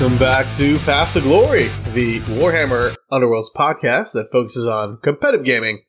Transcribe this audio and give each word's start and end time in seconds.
Welcome 0.00 0.18
back 0.18 0.56
to 0.56 0.78
Path 0.78 1.12
to 1.12 1.20
Glory, 1.20 1.64
the 1.92 2.20
Warhammer 2.20 2.96
Underworlds 3.12 3.52
podcast 3.54 4.12
that 4.12 4.30
focuses 4.32 4.64
on 4.64 4.96
competitive 5.02 5.44
gaming, 5.44 5.82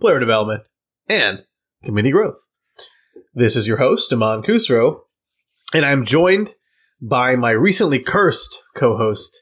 player 0.00 0.18
development, 0.18 0.64
and 1.08 1.44
community 1.84 2.10
growth. 2.10 2.44
This 3.32 3.54
is 3.54 3.68
your 3.68 3.76
host, 3.76 4.12
Aman 4.12 4.42
Kusro, 4.42 5.02
and 5.72 5.84
I'm 5.84 6.04
joined 6.04 6.56
by 7.00 7.36
my 7.36 7.52
recently 7.52 8.00
cursed 8.00 8.60
co-host, 8.74 9.40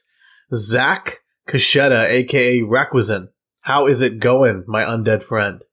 Zach 0.53 1.21
Kasheta, 1.49 2.05
aka 2.07 2.61
Requisite. 2.61 3.27
How 3.61 3.87
is 3.87 4.03
it 4.03 4.19
going, 4.19 4.65
my 4.67 4.83
undead 4.83 5.23
friend? 5.23 5.63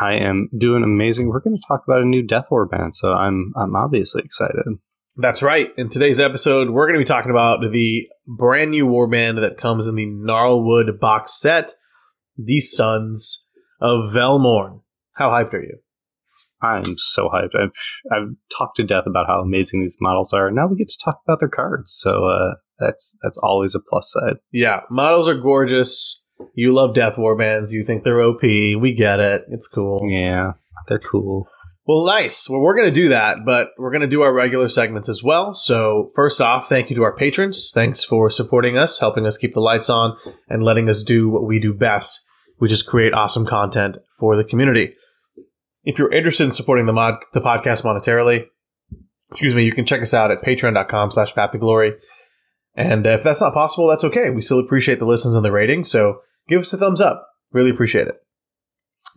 I 0.00 0.14
am 0.14 0.48
doing 0.58 0.82
amazing. 0.82 1.28
We're 1.28 1.38
going 1.38 1.56
to 1.56 1.62
talk 1.68 1.84
about 1.86 2.02
a 2.02 2.04
new 2.04 2.24
Death 2.24 2.46
War 2.50 2.66
band, 2.66 2.96
so 2.96 3.12
I'm 3.12 3.52
I'm 3.56 3.76
obviously 3.76 4.22
excited. 4.24 4.64
That's 5.16 5.42
right. 5.42 5.70
In 5.76 5.90
today's 5.90 6.20
episode, 6.20 6.70
we're 6.70 6.86
going 6.86 6.98
to 6.98 7.04
be 7.04 7.04
talking 7.04 7.30
about 7.30 7.60
the 7.60 8.08
brand 8.26 8.70
new 8.70 8.86
warband 8.86 9.40
that 9.40 9.58
comes 9.58 9.86
in 9.86 9.94
the 9.94 10.06
Gnarlwood 10.06 10.98
box 10.98 11.38
set, 11.38 11.72
The 12.38 12.60
Sons 12.60 13.50
of 13.80 14.12
Velmorn. 14.12 14.80
How 15.16 15.28
hyped 15.28 15.52
are 15.52 15.62
you? 15.62 15.78
I'm 16.62 16.96
so 16.96 17.28
hyped. 17.28 17.60
I've 17.60 17.72
I've 18.10 18.28
talked 18.56 18.76
to 18.76 18.84
death 18.84 19.04
about 19.06 19.26
how 19.26 19.40
amazing 19.40 19.82
these 19.82 19.98
models 20.00 20.32
are. 20.32 20.50
Now 20.50 20.68
we 20.68 20.76
get 20.76 20.88
to 20.88 20.98
talk 21.04 21.20
about 21.26 21.40
their 21.40 21.48
cards, 21.48 21.92
so 21.92 22.24
uh, 22.26 22.54
that's 22.78 23.16
that's 23.22 23.36
always 23.38 23.74
a 23.74 23.80
plus 23.80 24.12
side. 24.12 24.36
Yeah, 24.52 24.82
models 24.88 25.28
are 25.28 25.34
gorgeous. 25.34 26.24
You 26.54 26.72
love 26.72 26.94
Death 26.94 27.16
Warbands. 27.16 27.72
You 27.72 27.84
think 27.84 28.04
they're 28.04 28.22
OP. 28.22 28.42
We 28.42 28.94
get 28.96 29.20
it. 29.20 29.44
It's 29.48 29.68
cool. 29.68 29.98
Yeah, 30.08 30.52
they're 30.86 30.98
cool. 30.98 31.48
Well, 31.84 32.06
nice. 32.06 32.48
Well, 32.48 32.60
we're 32.60 32.76
going 32.76 32.88
to 32.88 32.94
do 32.94 33.08
that, 33.08 33.38
but 33.44 33.70
we're 33.76 33.90
going 33.90 34.02
to 34.02 34.06
do 34.06 34.22
our 34.22 34.32
regular 34.32 34.68
segments 34.68 35.08
as 35.08 35.22
well. 35.22 35.52
So, 35.52 36.12
first 36.14 36.40
off, 36.40 36.68
thank 36.68 36.90
you 36.90 36.96
to 36.96 37.02
our 37.02 37.14
patrons. 37.14 37.72
Thanks 37.74 38.04
for 38.04 38.30
supporting 38.30 38.78
us, 38.78 39.00
helping 39.00 39.26
us 39.26 39.36
keep 39.36 39.52
the 39.52 39.60
lights 39.60 39.90
on, 39.90 40.16
and 40.48 40.62
letting 40.62 40.88
us 40.88 41.02
do 41.02 41.28
what 41.28 41.44
we 41.44 41.58
do 41.58 41.74
best, 41.74 42.20
which 42.58 42.70
is 42.70 42.82
create 42.82 43.12
awesome 43.14 43.46
content 43.46 43.96
for 44.18 44.36
the 44.36 44.44
community. 44.44 44.94
If 45.82 45.98
you're 45.98 46.12
interested 46.12 46.44
in 46.44 46.52
supporting 46.52 46.86
the 46.86 46.92
mod, 46.92 47.16
the 47.32 47.40
podcast 47.40 47.82
monetarily, 47.82 48.46
excuse 49.32 49.54
me, 49.54 49.64
you 49.64 49.72
can 49.72 49.84
check 49.84 50.02
us 50.02 50.14
out 50.14 50.30
at 50.30 50.38
patreon.com 50.38 51.10
slash 51.10 51.32
glory. 51.58 51.94
And 52.76 53.06
if 53.06 53.24
that's 53.24 53.40
not 53.40 53.54
possible, 53.54 53.88
that's 53.88 54.04
okay. 54.04 54.30
We 54.30 54.40
still 54.40 54.60
appreciate 54.60 55.00
the 55.00 55.04
listens 55.04 55.34
and 55.34 55.44
the 55.44 55.50
rating. 55.50 55.82
So 55.82 56.20
give 56.48 56.60
us 56.60 56.72
a 56.72 56.76
thumbs 56.76 57.00
up. 57.00 57.26
Really 57.50 57.70
appreciate 57.70 58.06
it. 58.06 58.16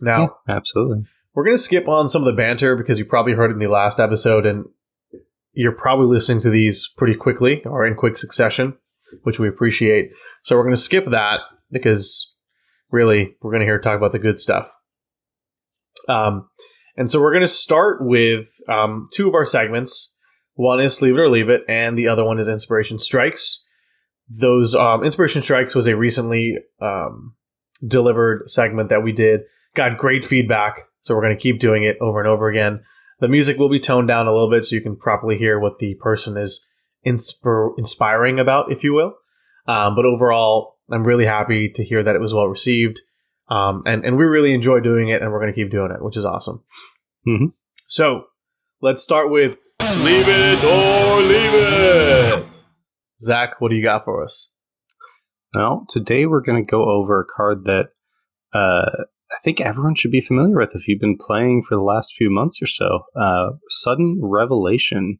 Now, 0.00 0.20
Yeah, 0.48 0.56
absolutely. 0.56 1.04
We're 1.36 1.44
going 1.44 1.56
to 1.56 1.62
skip 1.62 1.86
on 1.86 2.08
some 2.08 2.22
of 2.22 2.26
the 2.26 2.32
banter 2.32 2.74
because 2.76 2.98
you 2.98 3.04
probably 3.04 3.34
heard 3.34 3.50
it 3.50 3.54
in 3.54 3.60
the 3.60 3.68
last 3.68 4.00
episode 4.00 4.46
and 4.46 4.64
you're 5.52 5.76
probably 5.76 6.06
listening 6.06 6.40
to 6.42 6.50
these 6.50 6.90
pretty 6.96 7.14
quickly 7.14 7.62
or 7.64 7.86
in 7.86 7.94
quick 7.94 8.16
succession, 8.16 8.78
which 9.22 9.38
we 9.38 9.46
appreciate. 9.46 10.12
So 10.44 10.56
we're 10.56 10.62
going 10.62 10.74
to 10.74 10.80
skip 10.80 11.04
that 11.04 11.40
because 11.70 12.34
really 12.90 13.36
we're 13.42 13.50
going 13.50 13.60
to 13.60 13.66
hear 13.66 13.78
talk 13.78 13.98
about 13.98 14.12
the 14.12 14.18
good 14.18 14.38
stuff. 14.38 14.74
Um, 16.08 16.48
and 16.96 17.10
so 17.10 17.20
we're 17.20 17.32
going 17.32 17.42
to 17.42 17.48
start 17.48 17.98
with 18.00 18.48
um, 18.70 19.08
two 19.12 19.28
of 19.28 19.34
our 19.34 19.44
segments. 19.44 20.16
One 20.54 20.80
is 20.80 20.96
Sleeve 20.96 21.16
It 21.16 21.20
or 21.20 21.28
Leave 21.28 21.50
It, 21.50 21.64
and 21.68 21.98
the 21.98 22.08
other 22.08 22.24
one 22.24 22.38
is 22.38 22.48
Inspiration 22.48 22.98
Strikes. 22.98 23.66
Those 24.26 24.74
um, 24.74 25.04
Inspiration 25.04 25.42
Strikes 25.42 25.74
was 25.74 25.86
a 25.86 25.96
recently 25.96 26.56
um, 26.80 27.34
delivered 27.86 28.48
segment 28.48 28.88
that 28.88 29.02
we 29.02 29.12
did. 29.12 29.42
Got 29.74 29.98
great 29.98 30.24
feedback, 30.24 30.80
so 31.06 31.14
we're 31.14 31.22
going 31.22 31.36
to 31.36 31.40
keep 31.40 31.60
doing 31.60 31.84
it 31.84 31.96
over 32.00 32.18
and 32.18 32.26
over 32.26 32.48
again. 32.48 32.82
The 33.20 33.28
music 33.28 33.58
will 33.58 33.68
be 33.68 33.78
toned 33.78 34.08
down 34.08 34.26
a 34.26 34.32
little 34.32 34.50
bit 34.50 34.64
so 34.64 34.74
you 34.74 34.82
can 34.82 34.96
properly 34.96 35.38
hear 35.38 35.60
what 35.60 35.78
the 35.78 35.94
person 35.94 36.36
is 36.36 36.66
inspir- 37.06 37.78
inspiring 37.78 38.40
about, 38.40 38.72
if 38.72 38.82
you 38.82 38.92
will. 38.92 39.14
Um, 39.68 39.94
but 39.94 40.04
overall, 40.04 40.78
I'm 40.90 41.04
really 41.04 41.24
happy 41.24 41.70
to 41.70 41.84
hear 41.84 42.02
that 42.02 42.16
it 42.16 42.20
was 42.20 42.34
well 42.34 42.48
received. 42.48 43.00
Um, 43.48 43.84
and, 43.86 44.04
and 44.04 44.16
we 44.16 44.24
really 44.24 44.52
enjoy 44.52 44.80
doing 44.80 45.08
it, 45.08 45.22
and 45.22 45.30
we're 45.30 45.38
going 45.38 45.52
to 45.52 45.54
keep 45.54 45.70
doing 45.70 45.92
it, 45.92 46.02
which 46.02 46.16
is 46.16 46.24
awesome. 46.24 46.64
Mhm. 47.24 47.52
So 47.86 48.24
let's 48.82 49.00
start 49.00 49.30
with 49.30 49.58
Sleeve 49.82 50.26
It 50.26 50.64
or 50.64 51.22
Leave 51.22 51.54
It. 51.54 52.64
Zach, 53.20 53.60
what 53.60 53.70
do 53.70 53.76
you 53.76 53.82
got 53.84 54.04
for 54.04 54.24
us? 54.24 54.50
Well, 55.54 55.86
today 55.88 56.26
we're 56.26 56.42
going 56.42 56.64
to 56.64 56.68
go 56.68 56.82
over 56.90 57.20
a 57.20 57.24
card 57.24 57.64
that 57.66 57.90
uh, 58.52 59.04
I 59.32 59.36
think 59.42 59.60
everyone 59.60 59.94
should 59.96 60.10
be 60.12 60.20
familiar 60.20 60.56
with 60.56 60.74
if 60.74 60.86
you've 60.86 61.00
been 61.00 61.16
playing 61.18 61.62
for 61.62 61.74
the 61.74 61.82
last 61.82 62.14
few 62.14 62.30
months 62.30 62.60
or 62.62 62.66
so. 62.66 63.00
Uh, 63.16 63.50
Sudden 63.68 64.18
Revelation. 64.22 65.18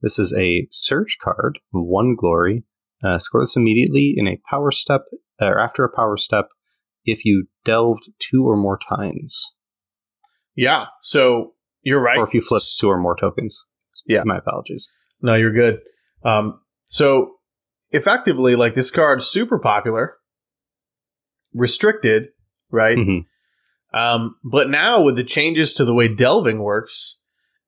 This 0.00 0.18
is 0.18 0.34
a 0.36 0.66
surge 0.70 1.18
card, 1.22 1.58
one 1.70 2.16
glory. 2.16 2.64
Uh, 3.04 3.18
score 3.18 3.42
this 3.42 3.56
immediately 3.56 4.14
in 4.16 4.26
a 4.26 4.40
power 4.48 4.70
step, 4.72 5.02
or 5.40 5.58
after 5.60 5.84
a 5.84 5.94
power 5.94 6.16
step, 6.16 6.46
if 7.04 7.24
you 7.24 7.46
delved 7.64 8.10
two 8.20 8.44
or 8.48 8.56
more 8.56 8.78
times, 8.78 9.52
Yeah, 10.56 10.86
so 11.00 11.54
you're 11.82 12.00
right. 12.00 12.16
or 12.18 12.24
if 12.24 12.32
you 12.34 12.40
flipped 12.40 12.78
two 12.78 12.88
or 12.88 12.98
more 12.98 13.16
tokens. 13.16 13.64
Yeah. 14.06 14.22
my 14.24 14.38
apologies. 14.38 14.88
No, 15.20 15.34
you're 15.34 15.52
good. 15.52 15.80
Um, 16.24 16.60
so 16.84 17.34
effectively, 17.90 18.54
like 18.56 18.74
this 18.74 18.90
card, 18.90 19.22
super 19.22 19.58
popular, 19.58 20.14
restricted, 21.54 22.28
right? 22.70 22.96
Mhm. 22.96 23.26
Um, 23.94 24.36
but 24.42 24.70
now 24.70 25.02
with 25.02 25.16
the 25.16 25.24
changes 25.24 25.74
to 25.74 25.84
the 25.84 25.94
way 25.94 26.08
delving 26.08 26.60
works, 26.60 27.20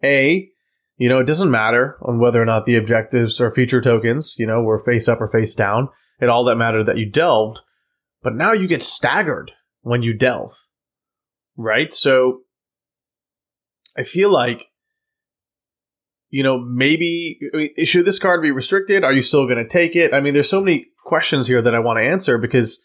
a 0.03 0.49
you 0.97 1.09
know 1.09 1.19
it 1.19 1.27
doesn't 1.27 1.51
matter 1.51 1.99
on 2.03 2.19
whether 2.19 2.41
or 2.41 2.47
not 2.47 2.65
the 2.65 2.77
objectives 2.77 3.41
or 3.41 3.51
feature 3.51 3.81
tokens, 3.81 4.37
you 4.39 4.47
know, 4.47 4.63
were 4.63 4.79
face 4.79 5.09
up 5.09 5.21
or 5.21 5.29
face 5.29 5.55
down. 5.55 5.89
It 6.21 6.29
all 6.29 6.45
that 6.45 6.57
mattered 6.57 6.85
that 6.85 6.99
you 6.99 7.11
delved, 7.11 7.61
but 8.23 8.35
now 8.35 8.53
you 8.53 8.67
get 8.67 8.83
staggered 8.83 9.53
when 9.83 10.03
you 10.03 10.15
delve, 10.15 10.53
right? 11.57 11.93
So 11.93 12.43
I 13.97 14.03
feel 14.03 14.33
like 14.33 14.67
you 16.35 16.43
know, 16.43 16.59
maybe 16.59 17.39
should 17.85 18.05
this 18.05 18.19
card 18.19 18.43
be 18.43 18.51
restricted? 18.51 19.05
Are 19.05 19.13
you 19.13 19.23
still 19.23 19.47
going 19.47 19.63
to 19.63 19.69
take 19.69 19.95
it? 19.95 20.13
I 20.13 20.19
mean, 20.19 20.35
there's 20.35 20.51
so 20.51 20.61
many 20.61 20.87
questions 21.05 21.47
here 21.47 21.63
that 21.63 21.77
I 21.77 21.79
want 21.79 21.99
to 21.99 22.03
answer 22.03 22.39
because, 22.39 22.85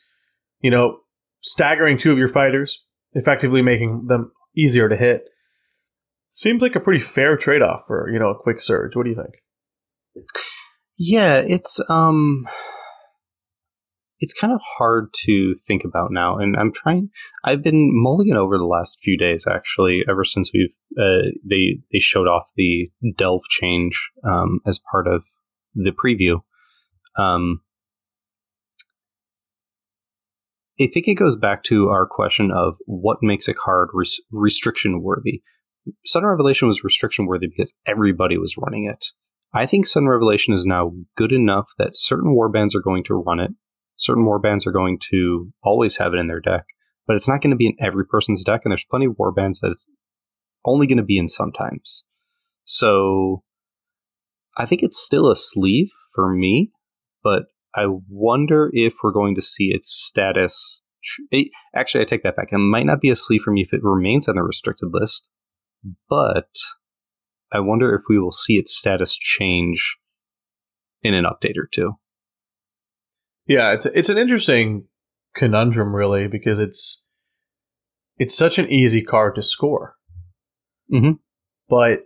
you 0.62 0.70
know, 0.70 1.00
staggering 1.42 1.98
two 1.98 2.12
of 2.12 2.20
your 2.20 2.28
fighters, 2.28 2.86
effectively 3.14 3.62
making 3.62 4.06
them 4.08 4.32
easier 4.56 4.90
to 4.90 4.96
hit, 4.96 5.24
seems 6.32 6.62
like 6.62 6.76
a 6.76 6.80
pretty 6.80 7.00
fair 7.00 7.38
trade 7.38 7.62
off 7.62 7.84
for, 7.88 8.10
you 8.12 8.20
know, 8.20 8.30
a 8.30 8.40
quick 8.40 8.62
surge. 8.62 8.96
What 8.96 9.04
do 9.04 9.10
you 9.10 9.16
think? 9.16 9.36
Yeah, 10.98 11.38
it's 11.38 11.80
um 11.90 12.46
it's 14.22 14.34
kind 14.34 14.52
of 14.52 14.60
hard 14.78 15.14
to 15.26 15.54
think 15.66 15.84
about 15.86 16.12
now 16.12 16.38
and 16.38 16.58
I'm 16.58 16.74
trying 16.74 17.10
I've 17.46 17.64
been 17.64 17.90
mulling 17.94 18.28
it 18.28 18.36
over 18.36 18.58
the 18.58 18.66
last 18.66 19.00
few 19.02 19.18
days 19.18 19.46
actually 19.50 20.04
ever 20.10 20.26
since 20.26 20.52
we've 20.54 20.76
uh, 20.98 21.30
they 21.50 21.80
they 21.94 22.00
showed 22.00 22.28
off 22.28 22.52
the 22.58 22.90
delve 23.16 23.44
change 23.50 24.12
um, 24.26 24.60
as 24.66 24.82
part 24.92 25.08
of 25.08 25.24
the 25.74 25.92
preview. 25.92 26.42
Um 27.18 27.62
I 30.82 30.88
think 30.88 31.08
it 31.08 31.16
goes 31.16 31.36
back 31.36 31.64
to 31.64 31.90
our 31.90 32.06
question 32.06 32.52
of 32.52 32.78
what 32.86 33.18
makes 33.22 33.48
a 33.48 33.54
card 33.54 33.90
res- 33.94 34.22
restriction 34.32 35.02
worthy. 35.02 35.42
Sudden 36.06 36.30
Revelation 36.30 36.68
was 36.68 36.84
restriction 36.84 37.26
worthy 37.26 37.48
because 37.48 37.74
everybody 37.86 38.38
was 38.38 38.56
running 38.58 38.86
it. 38.86 39.06
I 39.54 39.66
think 39.66 39.88
Sudden 39.88 40.08
Revelation 40.08 40.54
is 40.54 40.66
now 40.66 40.92
good 41.18 41.32
enough 41.32 41.72
that 41.78 41.96
certain 41.96 42.36
warbands 42.36 42.76
are 42.76 42.82
going 42.82 43.04
to 43.06 43.16
run 43.16 43.40
it. 43.40 43.52
Certain 43.96 44.26
warbands 44.26 44.66
are 44.66 44.72
going 44.72 45.00
to 45.10 45.52
always 45.64 45.98
have 45.98 46.14
it 46.14 46.20
in 46.20 46.28
their 46.28 46.40
deck, 46.40 46.66
but 47.08 47.16
it's 47.16 47.28
not 47.28 47.42
going 47.42 47.52
to 47.52 47.58
be 47.58 47.68
in 47.68 47.76
every 47.80 48.06
person's 48.06 48.44
deck, 48.44 48.62
and 48.64 48.72
there's 48.72 48.86
plenty 48.90 49.08
of 49.08 49.18
warbands 49.18 49.60
that 49.62 49.72
it's 49.72 49.88
only 50.64 50.88
going 50.88 50.98
to 50.98 51.04
be 51.04 51.18
in 51.18 51.28
sometimes. 51.28 52.04
So 52.64 53.44
I 54.56 54.66
think 54.66 54.84
it's 54.84 54.98
still 54.98 55.30
a 55.30 55.36
sleeve 55.36 55.90
for 56.14 56.34
me, 56.34 56.72
but 57.24 57.46
I 57.76 57.86
wonder 58.08 58.70
if 58.74 58.96
we're 59.04 59.12
going 59.12 59.36
to 59.36 59.42
see 59.42 59.72
its 59.72 59.90
status. 59.90 60.82
Actually, 61.76 62.02
I 62.02 62.06
take 62.06 62.24
that 62.24 62.36
back. 62.36 62.52
It 62.52 62.58
might 62.58 62.86
not 62.86 63.02
be 63.02 63.10
a 63.10 63.16
sleeve 63.16 63.42
for 63.42 63.52
me 63.52 63.62
if 63.62 63.74
it 63.74 63.84
remains 63.84 64.28
on 64.28 64.36
the 64.36 64.44
restricted 64.44 64.90
list, 64.92 65.30
but 66.10 66.50
I 67.52 67.60
wonder 67.60 67.96
if 67.96 68.04
we 68.10 68.20
will 68.20 68.32
see 68.32 68.58
its 68.58 68.76
status 68.76 69.16
change 69.16 69.98
in 71.02 71.14
an 71.14 71.26
update 71.26 71.58
or 71.58 71.68
two. 71.72 71.94
Yeah, 73.48 73.72
it's 73.74 73.86
it's 73.88 74.10
an 74.10 74.18
interesting 74.18 74.86
conundrum, 75.36 75.96
really, 75.96 76.28
because 76.28 76.60
it's 76.60 77.06
it's 78.18 78.38
such 78.38 78.60
an 78.60 78.70
easy 78.70 79.02
card 79.04 79.36
to 79.36 79.42
score. 79.42 79.96
Mhm. 80.94 81.20
But 81.68 82.02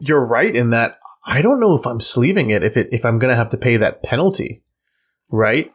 you're 0.00 0.24
right 0.24 0.54
in 0.54 0.70
that 0.70 0.96
I 1.24 1.42
don't 1.42 1.60
know 1.60 1.76
if 1.76 1.86
I'm 1.86 2.00
sleeving 2.00 2.50
it 2.50 2.64
if 2.64 2.76
it 2.76 2.88
if 2.90 3.04
I'm 3.04 3.18
gonna 3.18 3.36
have 3.36 3.50
to 3.50 3.56
pay 3.56 3.76
that 3.76 4.02
penalty, 4.02 4.62
right? 5.30 5.70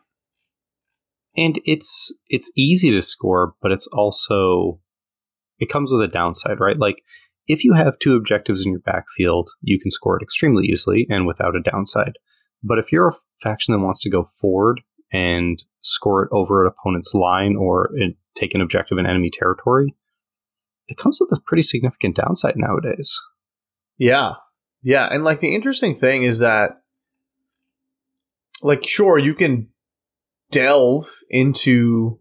And 1.36 1.60
it's 1.66 2.14
it's 2.28 2.52
easy 2.56 2.92
to 2.92 3.02
score, 3.02 3.54
but 3.62 3.72
it's 3.72 3.88
also 3.88 4.80
it 5.60 5.70
comes 5.70 5.92
with 5.92 6.02
a 6.02 6.08
downside, 6.08 6.60
right? 6.60 6.78
Like 6.78 7.02
if 7.48 7.64
you 7.64 7.74
have 7.74 8.00
two 8.00 8.16
objectives 8.16 8.66
in 8.66 8.72
your 8.74 8.82
backfield, 8.82 9.50
you 9.62 9.80
can 9.80 9.92
score 9.92 10.18
it 10.18 10.24
extremely 10.24 10.66
easily 10.66 11.08
and 11.10 11.26
without 11.26 11.56
a 11.56 11.62
downside. 11.62 12.14
But 12.62 12.80
if 12.80 12.92
you're 12.92 13.08
a 13.08 13.40
faction 13.42 13.74
that 13.74 13.80
wants 13.80 14.02
to 14.04 14.10
go 14.10 14.24
forward 14.24 14.82
and 15.12 15.64
score 15.80 16.24
it 16.24 16.30
over 16.34 16.66
an 16.66 16.72
opponent's 16.72 17.14
line 17.14 17.56
or 17.56 17.90
take 18.36 18.54
an 18.54 18.62
objective 18.62 18.98
in 18.98 19.06
enemy 19.06 19.30
territory, 19.32 19.96
it 20.88 20.98
comes 20.98 21.20
with 21.22 21.38
a 21.38 21.42
pretty 21.42 21.64
significant 21.64 22.16
downside 22.16 22.56
nowadays. 22.58 23.18
Yeah. 23.98 24.34
Yeah. 24.82 25.08
And 25.12 25.24
like 25.24 25.40
the 25.40 25.56
interesting 25.56 25.96
thing 25.96 26.24
is 26.24 26.40
that, 26.40 26.72
like, 28.62 28.88
sure, 28.88 29.18
you 29.20 29.36
can 29.36 29.70
delve 30.52 31.08
into 31.30 32.20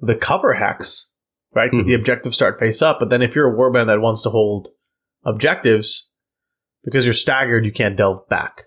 the 0.00 0.14
cover 0.14 0.54
hex, 0.54 1.14
right? 1.54 1.70
Because 1.70 1.84
mm-hmm. 1.84 1.88
the 1.88 1.94
objectives 1.94 2.36
start 2.36 2.58
face 2.58 2.80
up. 2.80 2.98
But 3.00 3.10
then 3.10 3.22
if 3.22 3.34
you're 3.34 3.52
a 3.52 3.56
warband 3.56 3.86
that 3.86 4.00
wants 4.00 4.22
to 4.22 4.30
hold 4.30 4.68
objectives, 5.24 6.14
because 6.84 7.04
you're 7.04 7.14
staggered, 7.14 7.66
you 7.66 7.72
can't 7.72 7.96
delve 7.96 8.26
back. 8.28 8.64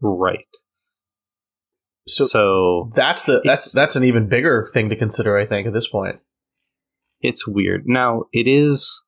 Right. 0.00 0.46
So, 2.06 2.24
so 2.24 2.90
that's 2.94 3.24
the 3.24 3.40
that's 3.44 3.72
that's 3.72 3.96
an 3.96 4.04
even 4.04 4.28
bigger 4.28 4.68
thing 4.74 4.88
to 4.90 4.96
consider, 4.96 5.38
I 5.38 5.46
think, 5.46 5.66
at 5.66 5.72
this 5.72 5.88
point. 5.88 6.16
It's 7.20 7.46
weird. 7.46 7.84
Now 7.86 8.24
it 8.32 8.46
is 8.46 9.03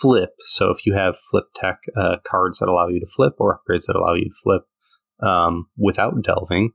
flip. 0.00 0.30
So 0.46 0.70
if 0.70 0.86
you 0.86 0.94
have 0.94 1.16
flip 1.30 1.44
tech 1.54 1.78
uh, 1.96 2.16
cards 2.24 2.58
that 2.58 2.68
allow 2.68 2.88
you 2.88 3.00
to 3.00 3.06
flip 3.06 3.34
or 3.38 3.58
upgrades 3.58 3.86
that 3.86 3.96
allow 3.96 4.14
you 4.14 4.24
to 4.24 4.34
flip 4.42 4.62
um, 5.22 5.66
without 5.76 6.22
delving, 6.22 6.72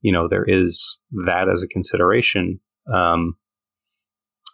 you 0.00 0.12
know 0.12 0.28
there 0.28 0.44
is 0.46 1.00
that 1.24 1.48
as 1.48 1.62
a 1.62 1.68
consideration. 1.68 2.60
Um, 2.92 3.36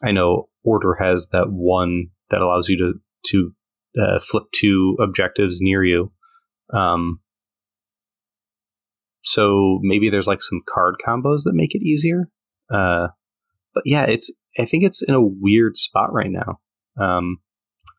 I 0.02 0.12
know 0.12 0.48
Order 0.64 0.94
has 1.00 1.28
that 1.32 1.50
one 1.50 2.08
that 2.30 2.40
allows 2.40 2.68
you 2.68 2.78
to 2.78 2.94
to 3.26 3.52
uh, 4.00 4.18
flip 4.18 4.44
two 4.52 4.96
objectives 5.00 5.58
near 5.60 5.84
you. 5.84 6.12
Um, 6.72 7.20
so 9.22 9.78
maybe 9.82 10.10
there's 10.10 10.26
like 10.26 10.42
some 10.42 10.62
card 10.68 10.96
combos 11.06 11.44
that 11.44 11.54
make 11.54 11.74
it 11.74 11.82
easier. 11.82 12.28
Uh, 12.72 13.08
but 13.74 13.82
yeah, 13.86 14.04
it's 14.04 14.32
I 14.58 14.64
think 14.64 14.84
it's 14.84 15.02
in 15.02 15.14
a 15.14 15.22
weird 15.22 15.76
spot 15.76 16.12
right 16.12 16.30
now. 16.30 16.60
Um, 17.00 17.38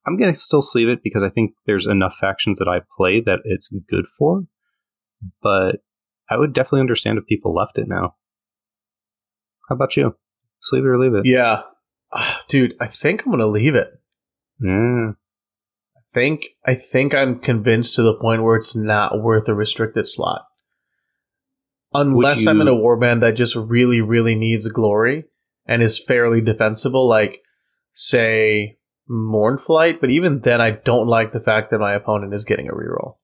I'm 0.06 0.18
gonna 0.18 0.36
still 0.36 0.62
sleeve 0.62 0.90
it 0.90 1.04
because 1.04 1.24
I 1.24 1.30
think 1.30 1.56
there's 1.66 1.88
enough 1.88 2.16
factions 2.16 2.60
that 2.60 2.68
I 2.68 2.82
play 2.98 3.22
that 3.22 3.40
it's 3.46 3.70
good 3.88 4.06
for. 4.08 4.44
But 5.42 5.78
I 6.30 6.38
would 6.38 6.54
definitely 6.54 6.82
understand 6.82 7.18
if 7.18 7.26
people 7.26 7.54
left 7.54 7.78
it 7.78 7.88
now. 7.88 8.16
How 9.70 9.76
about 9.76 9.96
you? 9.96 10.16
Sleeve 10.60 10.84
it 10.84 10.88
or 10.88 11.00
leave 11.00 11.14
it? 11.14 11.26
Yeah, 11.26 11.62
uh, 12.12 12.36
dude, 12.48 12.76
I 12.80 12.88
think 12.88 13.26
I'm 13.26 13.32
gonna 13.32 13.48
leave 13.48 13.76
it. 13.76 13.90
Yeah. 14.60 15.12
I 15.96 16.02
think 16.14 16.46
I 16.66 16.76
think 16.76 17.16
I'm 17.16 17.40
convinced 17.40 17.96
to 17.96 18.04
the 18.04 18.18
point 18.18 18.44
where 18.44 18.56
it's 18.56 18.76
not 18.76 19.22
worth 19.22 19.50
a 19.50 19.56
restricted 19.56 20.08
slot. 20.08 20.46
Unless 21.94 22.44
you, 22.44 22.50
I'm 22.50 22.62
in 22.62 22.68
a 22.68 22.74
warband 22.74 23.22
that 23.22 23.36
just 23.36 23.56
really, 23.56 24.02
really 24.02 24.36
needs 24.36 24.68
glory 24.68 25.26
and 25.66 25.82
is 25.82 26.04
fairly 26.04 26.42
defensible, 26.42 27.08
like 27.08 27.42
say 27.94 28.78
Mournflight, 29.10 30.00
but 30.00 30.10
even 30.10 30.40
then 30.42 30.62
I 30.62 30.72
don't 30.72 31.08
like 31.08 31.32
the 31.32 31.40
fact 31.40 31.70
that 31.70 31.80
my 31.80 31.94
opponent 31.94 32.34
is 32.34 32.46
getting 32.46 32.70
a 32.70 32.74
reroll. 32.74 33.16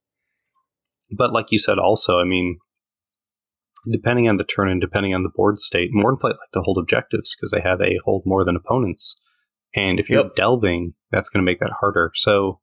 But 1.16 1.34
like 1.34 1.52
you 1.52 1.60
said 1.60 1.80
also, 1.80 2.20
I 2.20 2.26
mean 2.26 2.60
depending 3.90 4.28
on 4.28 4.38
the 4.38 4.44
turn 4.44 4.70
and 4.70 4.81
depending 4.81 5.14
on 5.14 5.24
the 5.24 5.31
board 5.34 5.58
state, 5.58 5.92
Mournflight 5.94 6.24
like 6.24 6.52
to 6.54 6.62
hold 6.62 6.78
objectives 6.78 7.36
because 7.36 7.52
they 7.52 7.62
have 7.62 7.81
a 7.81 7.98
hold 8.04 8.24
more 8.26 8.44
than 8.44 8.56
opponents. 8.56 9.16
And 9.76 10.00
if 10.00 10.10
you're 10.10 10.24
yep. 10.24 10.36
delving, 10.36 10.96
that's 11.12 11.30
going 11.30 11.44
to 11.44 11.50
make 11.50 11.60
that 11.60 11.78
harder. 11.80 12.12
So 12.16 12.60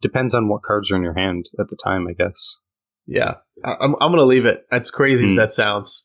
depends 0.00 0.34
on 0.34 0.48
what 0.48 0.62
cards 0.62 0.90
are 0.90 0.96
in 0.96 1.02
your 1.02 1.16
hand 1.16 1.46
at 1.58 1.68
the 1.68 1.76
time, 1.82 2.06
I 2.06 2.12
guess. 2.12 2.58
Yeah, 3.06 3.36
I'm 3.64 3.96
I'm 4.00 4.12
gonna 4.12 4.22
leave 4.22 4.46
it. 4.46 4.64
As 4.70 4.90
crazy 4.90 5.26
mm. 5.26 5.30
as 5.30 5.36
that 5.36 5.50
sounds. 5.50 6.04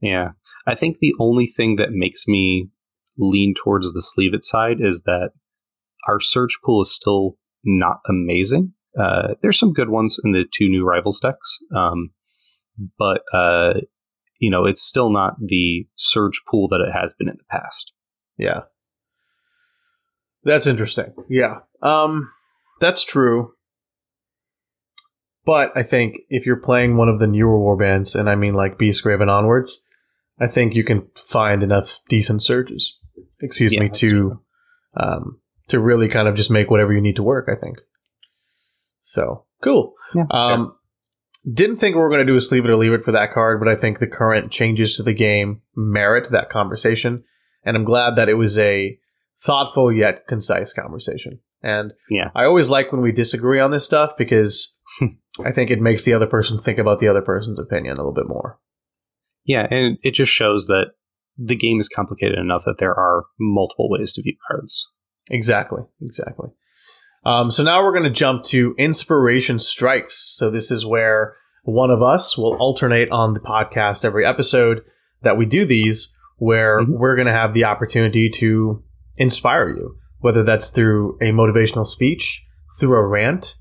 Yeah, 0.00 0.30
I 0.66 0.74
think 0.74 0.98
the 0.98 1.14
only 1.20 1.46
thing 1.46 1.76
that 1.76 1.90
makes 1.92 2.26
me 2.26 2.70
lean 3.18 3.52
towards 3.54 3.92
the 3.92 4.00
sleeve 4.00 4.32
it 4.32 4.42
side 4.42 4.80
is 4.80 5.02
that 5.02 5.32
our 6.08 6.20
surge 6.20 6.58
pool 6.64 6.82
is 6.82 6.92
still 6.92 7.36
not 7.64 7.98
amazing. 8.08 8.72
Uh, 8.98 9.34
there's 9.42 9.58
some 9.58 9.72
good 9.72 9.90
ones 9.90 10.18
in 10.24 10.32
the 10.32 10.44
two 10.52 10.68
new 10.68 10.84
rivals 10.84 11.20
decks, 11.20 11.58
um, 11.76 12.10
but 12.98 13.22
uh, 13.32 13.74
you 14.40 14.50
know 14.50 14.64
it's 14.64 14.82
still 14.82 15.10
not 15.10 15.34
the 15.40 15.86
surge 15.94 16.42
pool 16.48 16.68
that 16.68 16.80
it 16.80 16.92
has 16.92 17.12
been 17.12 17.28
in 17.28 17.36
the 17.36 17.44
past. 17.50 17.92
Yeah, 18.36 18.62
that's 20.42 20.66
interesting. 20.66 21.12
Yeah, 21.28 21.58
um, 21.82 22.30
that's 22.80 23.04
true. 23.04 23.52
But 25.44 25.72
I 25.76 25.82
think 25.82 26.18
if 26.28 26.44
you're 26.44 26.60
playing 26.60 26.96
one 26.96 27.08
of 27.08 27.20
the 27.20 27.26
newer 27.26 27.58
warbands, 27.58 28.18
and 28.18 28.28
I 28.28 28.34
mean 28.34 28.54
like 28.54 28.78
Beastgrave 28.78 29.20
and 29.20 29.30
onwards, 29.30 29.82
I 30.40 30.46
think 30.46 30.74
you 30.74 30.84
can 30.84 31.08
find 31.14 31.62
enough 31.62 32.00
decent 32.08 32.42
surges. 32.42 32.98
Excuse 33.40 33.72
yeah, 33.72 33.80
me 33.80 33.88
to 33.90 34.40
um, 34.96 35.40
to 35.68 35.80
really 35.80 36.08
kind 36.08 36.28
of 36.28 36.34
just 36.34 36.50
make 36.50 36.70
whatever 36.70 36.92
you 36.92 37.00
need 37.00 37.16
to 37.16 37.22
work. 37.22 37.48
I 37.50 37.54
think. 37.54 37.78
So 39.00 39.44
cool. 39.62 39.94
Yeah, 40.14 40.24
um, 40.30 40.74
didn't 41.50 41.76
think 41.76 41.94
we 41.94 42.02
were 42.02 42.10
going 42.10 42.26
to 42.26 42.30
do 42.30 42.36
a 42.36 42.40
sleeve 42.40 42.64
it 42.64 42.70
or 42.70 42.76
leave 42.76 42.92
it 42.92 43.04
for 43.04 43.12
that 43.12 43.32
card, 43.32 43.60
but 43.60 43.68
I 43.68 43.76
think 43.76 43.98
the 43.98 44.06
current 44.06 44.50
changes 44.50 44.96
to 44.96 45.02
the 45.02 45.14
game 45.14 45.62
merit 45.76 46.30
that 46.30 46.50
conversation, 46.50 47.24
and 47.64 47.76
I'm 47.76 47.84
glad 47.84 48.16
that 48.16 48.28
it 48.28 48.34
was 48.34 48.58
a 48.58 48.98
thoughtful 49.40 49.92
yet 49.92 50.26
concise 50.26 50.72
conversation. 50.72 51.40
And 51.62 51.92
yeah, 52.10 52.30
I 52.34 52.44
always 52.44 52.70
like 52.70 52.92
when 52.92 53.00
we 53.00 53.12
disagree 53.12 53.60
on 53.60 53.70
this 53.70 53.84
stuff 53.84 54.12
because 54.16 54.78
I 55.44 55.52
think 55.52 55.70
it 55.70 55.80
makes 55.80 56.04
the 56.04 56.14
other 56.14 56.26
person 56.26 56.58
think 56.58 56.78
about 56.78 57.00
the 57.00 57.08
other 57.08 57.22
person's 57.22 57.58
opinion 57.58 57.94
a 57.94 58.00
little 58.00 58.12
bit 58.12 58.28
more. 58.28 58.58
Yeah, 59.44 59.66
and 59.70 59.98
it 60.02 60.12
just 60.12 60.30
shows 60.30 60.66
that 60.66 60.92
the 61.36 61.56
game 61.56 61.80
is 61.80 61.88
complicated 61.88 62.38
enough 62.38 62.64
that 62.64 62.78
there 62.78 62.94
are 62.94 63.24
multiple 63.40 63.88
ways 63.88 64.12
to 64.12 64.22
view 64.22 64.36
cards. 64.48 64.90
Exactly, 65.30 65.82
exactly. 66.00 66.50
Um, 67.24 67.50
so 67.50 67.62
now 67.62 67.82
we're 67.82 67.92
going 67.92 68.04
to 68.04 68.10
jump 68.10 68.44
to 68.44 68.74
inspiration 68.78 69.58
strikes. 69.58 70.16
So 70.36 70.50
this 70.50 70.70
is 70.70 70.86
where 70.86 71.36
one 71.64 71.90
of 71.90 72.02
us 72.02 72.38
will 72.38 72.56
alternate 72.56 73.10
on 73.10 73.34
the 73.34 73.40
podcast 73.40 74.04
every 74.04 74.24
episode 74.24 74.82
that 75.22 75.36
we 75.36 75.44
do 75.44 75.64
these, 75.64 76.16
where 76.36 76.80
mm-hmm. 76.80 76.92
we're 76.92 77.16
going 77.16 77.26
to 77.26 77.32
have 77.32 77.52
the 77.52 77.64
opportunity 77.64 78.30
to 78.30 78.82
inspire 79.16 79.68
you, 79.68 79.96
whether 80.20 80.42
that's 80.42 80.70
through 80.70 81.16
a 81.20 81.32
motivational 81.32 81.86
speech, 81.86 82.44
through 82.78 82.96
a 82.96 83.06
rant, 83.06 83.56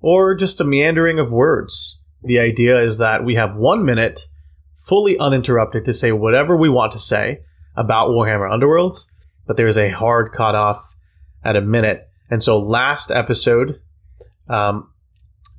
or 0.00 0.34
just 0.34 0.60
a 0.60 0.64
meandering 0.64 1.18
of 1.18 1.30
words. 1.30 2.02
The 2.22 2.38
idea 2.38 2.82
is 2.82 2.98
that 2.98 3.24
we 3.24 3.34
have 3.34 3.56
one 3.56 3.84
minute 3.84 4.22
fully 4.86 5.18
uninterrupted 5.18 5.84
to 5.84 5.92
say 5.92 6.12
whatever 6.12 6.56
we 6.56 6.68
want 6.68 6.92
to 6.92 6.98
say 6.98 7.40
about 7.76 8.10
Warhammer 8.10 8.50
Underworlds, 8.50 9.06
but 9.46 9.56
there's 9.56 9.78
a 9.78 9.90
hard 9.90 10.32
cutoff 10.32 10.93
at 11.44 11.56
a 11.56 11.60
minute. 11.60 12.08
And 12.30 12.42
so 12.42 12.58
last 12.58 13.10
episode, 13.10 13.80
um, 14.48 14.90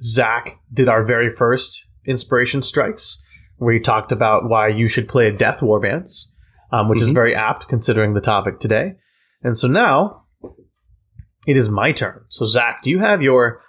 Zach 0.02 0.60
did 0.74 0.90
our 0.90 1.04
very 1.04 1.30
first 1.30 1.86
inspiration 2.06 2.62
strikes, 2.62 3.22
where 3.58 3.74
he 3.74 3.80
talked 3.80 4.12
about 4.12 4.50
why 4.50 4.68
you 4.68 4.88
should 4.88 5.08
play 5.08 5.28
a 5.28 5.32
Death 5.32 5.60
Warbands, 5.60 6.26
um, 6.72 6.90
which 6.90 7.00
mm-hmm. 7.00 7.10
is 7.10 7.14
very 7.14 7.36
apt 7.36 7.68
considering 7.68 8.14
the 8.14 8.22
topic 8.22 8.60
today. 8.60 8.96
And 9.44 9.58
so 9.58 9.68
now 9.68 10.24
it 11.48 11.56
is 11.56 11.70
my 11.70 11.92
turn. 11.92 12.26
So 12.30 12.46
Zach, 12.46 12.82
do 12.84 12.90
you 12.90 13.00
have 13.00 13.22
your 13.22 13.62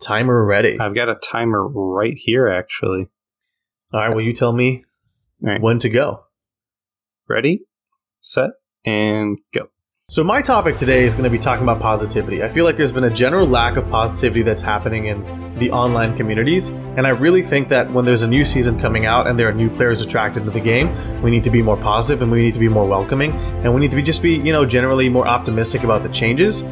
Timer 0.00 0.44
ready. 0.44 0.78
I've 0.78 0.94
got 0.94 1.08
a 1.08 1.14
timer 1.14 1.66
right 1.66 2.12
here, 2.14 2.48
actually. 2.48 3.08
All 3.94 4.00
right. 4.00 4.14
Will 4.14 4.22
you 4.22 4.34
tell 4.34 4.52
me 4.52 4.84
right. 5.40 5.60
when 5.60 5.78
to 5.78 5.88
go? 5.88 6.24
Ready, 7.28 7.62
set, 8.20 8.50
and 8.84 9.38
go. 9.54 9.68
So, 10.08 10.22
my 10.22 10.40
topic 10.40 10.76
today 10.76 11.04
is 11.04 11.14
going 11.14 11.24
to 11.24 11.30
be 11.30 11.38
talking 11.38 11.64
about 11.64 11.80
positivity. 11.80 12.42
I 12.44 12.48
feel 12.48 12.64
like 12.64 12.76
there's 12.76 12.92
been 12.92 13.04
a 13.04 13.10
general 13.10 13.46
lack 13.46 13.76
of 13.76 13.88
positivity 13.90 14.42
that's 14.42 14.62
happening 14.62 15.06
in 15.06 15.58
the 15.58 15.72
online 15.72 16.16
communities. 16.16 16.68
And 16.68 17.06
I 17.06 17.10
really 17.10 17.42
think 17.42 17.68
that 17.68 17.90
when 17.90 18.04
there's 18.04 18.22
a 18.22 18.28
new 18.28 18.44
season 18.44 18.78
coming 18.78 19.04
out 19.04 19.26
and 19.26 19.36
there 19.36 19.48
are 19.48 19.52
new 19.52 19.68
players 19.68 20.00
attracted 20.00 20.44
to 20.44 20.50
the 20.50 20.60
game, 20.60 20.88
we 21.22 21.30
need 21.30 21.42
to 21.44 21.50
be 21.50 21.60
more 21.60 21.76
positive 21.76 22.22
and 22.22 22.30
we 22.30 22.42
need 22.42 22.54
to 22.54 22.60
be 22.60 22.68
more 22.68 22.86
welcoming. 22.86 23.32
And 23.64 23.74
we 23.74 23.80
need 23.80 23.90
to 23.90 23.96
be 23.96 24.02
just 24.02 24.22
be, 24.22 24.36
you 24.36 24.52
know, 24.52 24.64
generally 24.64 25.08
more 25.08 25.26
optimistic 25.26 25.82
about 25.82 26.04
the 26.04 26.08
changes 26.10 26.62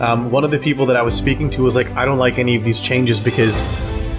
um, 0.00 0.30
one 0.30 0.44
of 0.44 0.50
the 0.50 0.58
people 0.58 0.86
that 0.86 0.96
I 0.96 1.02
was 1.02 1.14
speaking 1.14 1.50
to 1.50 1.62
was 1.62 1.76
like, 1.76 1.90
I 1.90 2.06
don't 2.06 2.18
like 2.18 2.38
any 2.38 2.56
of 2.56 2.64
these 2.64 2.80
changes 2.80 3.20
because 3.20 3.60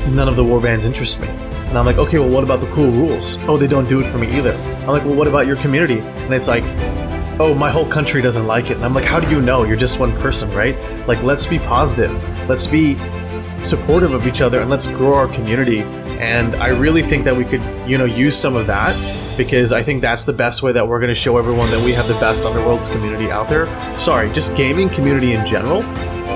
none 0.09 0.27
of 0.27 0.35
the 0.35 0.43
warbands 0.43 0.85
interest 0.85 1.19
me. 1.19 1.27
And 1.27 1.77
I'm 1.77 1.85
like, 1.85 1.97
okay, 1.97 2.19
well, 2.19 2.29
what 2.29 2.43
about 2.43 2.59
the 2.59 2.67
cool 2.67 2.91
rules? 2.91 3.37
Oh, 3.47 3.57
they 3.57 3.67
don't 3.67 3.89
do 3.89 3.99
it 3.99 4.05
for 4.11 4.19
me 4.19 4.27
either. 4.37 4.53
I'm 4.81 4.89
like, 4.89 5.03
well, 5.03 5.15
what 5.15 5.27
about 5.27 5.47
your 5.47 5.55
community? 5.55 5.99
And 5.99 6.33
it's 6.33 6.47
like, 6.47 6.63
oh, 7.41 7.55
my 7.55 7.71
whole 7.71 7.88
country 7.88 8.21
doesn't 8.21 8.45
like 8.45 8.69
it. 8.69 8.75
And 8.77 8.86
I'm 8.86 8.93
like, 8.93 9.03
how 9.03 9.19
do 9.19 9.27
you 9.31 9.41
know? 9.41 9.63
You're 9.63 9.75
just 9.75 10.00
one 10.00 10.13
person, 10.17 10.51
right? 10.51 10.77
Like, 11.07 11.24
let's 11.24 11.48
be 11.48 11.57
positive. 11.57 12.12
Let's 12.48 12.67
be 12.67 12.95
supportive 13.63 14.13
of 14.13 14.27
each 14.27 14.41
other 14.41 14.62
and 14.62 14.69
let's 14.69 14.86
grow 14.86 15.15
our 15.15 15.27
community. 15.27 15.81
And 16.19 16.53
I 16.55 16.67
really 16.67 17.01
think 17.01 17.24
that 17.24 17.36
we 17.36 17.43
could, 17.45 17.63
you 17.89 17.98
know, 17.98 18.05
use 18.05 18.38
some 18.38 18.55
of 18.55 18.67
that 18.67 18.95
because 19.38 19.74
I 19.74 19.81
think 19.81 20.01
that's 20.01 20.24
the 20.24 20.33
best 20.33 20.62
way 20.62 20.71
that 20.71 20.88
we're 20.88 21.00
going 21.00 21.10
to 21.10 21.15
show 21.15 21.38
everyone 21.39 21.71
that 21.71 21.83
we 21.83 21.93
have 21.93 22.07
the 22.07 22.19
best 22.19 22.43
Underworlds 22.43 22.91
community 22.91 23.31
out 23.31 23.50
there. 23.50 23.65
Sorry, 23.98 24.31
just 24.31 24.55
gaming 24.55 24.88
community 24.89 25.33
in 25.33 25.43
general. 25.43 25.81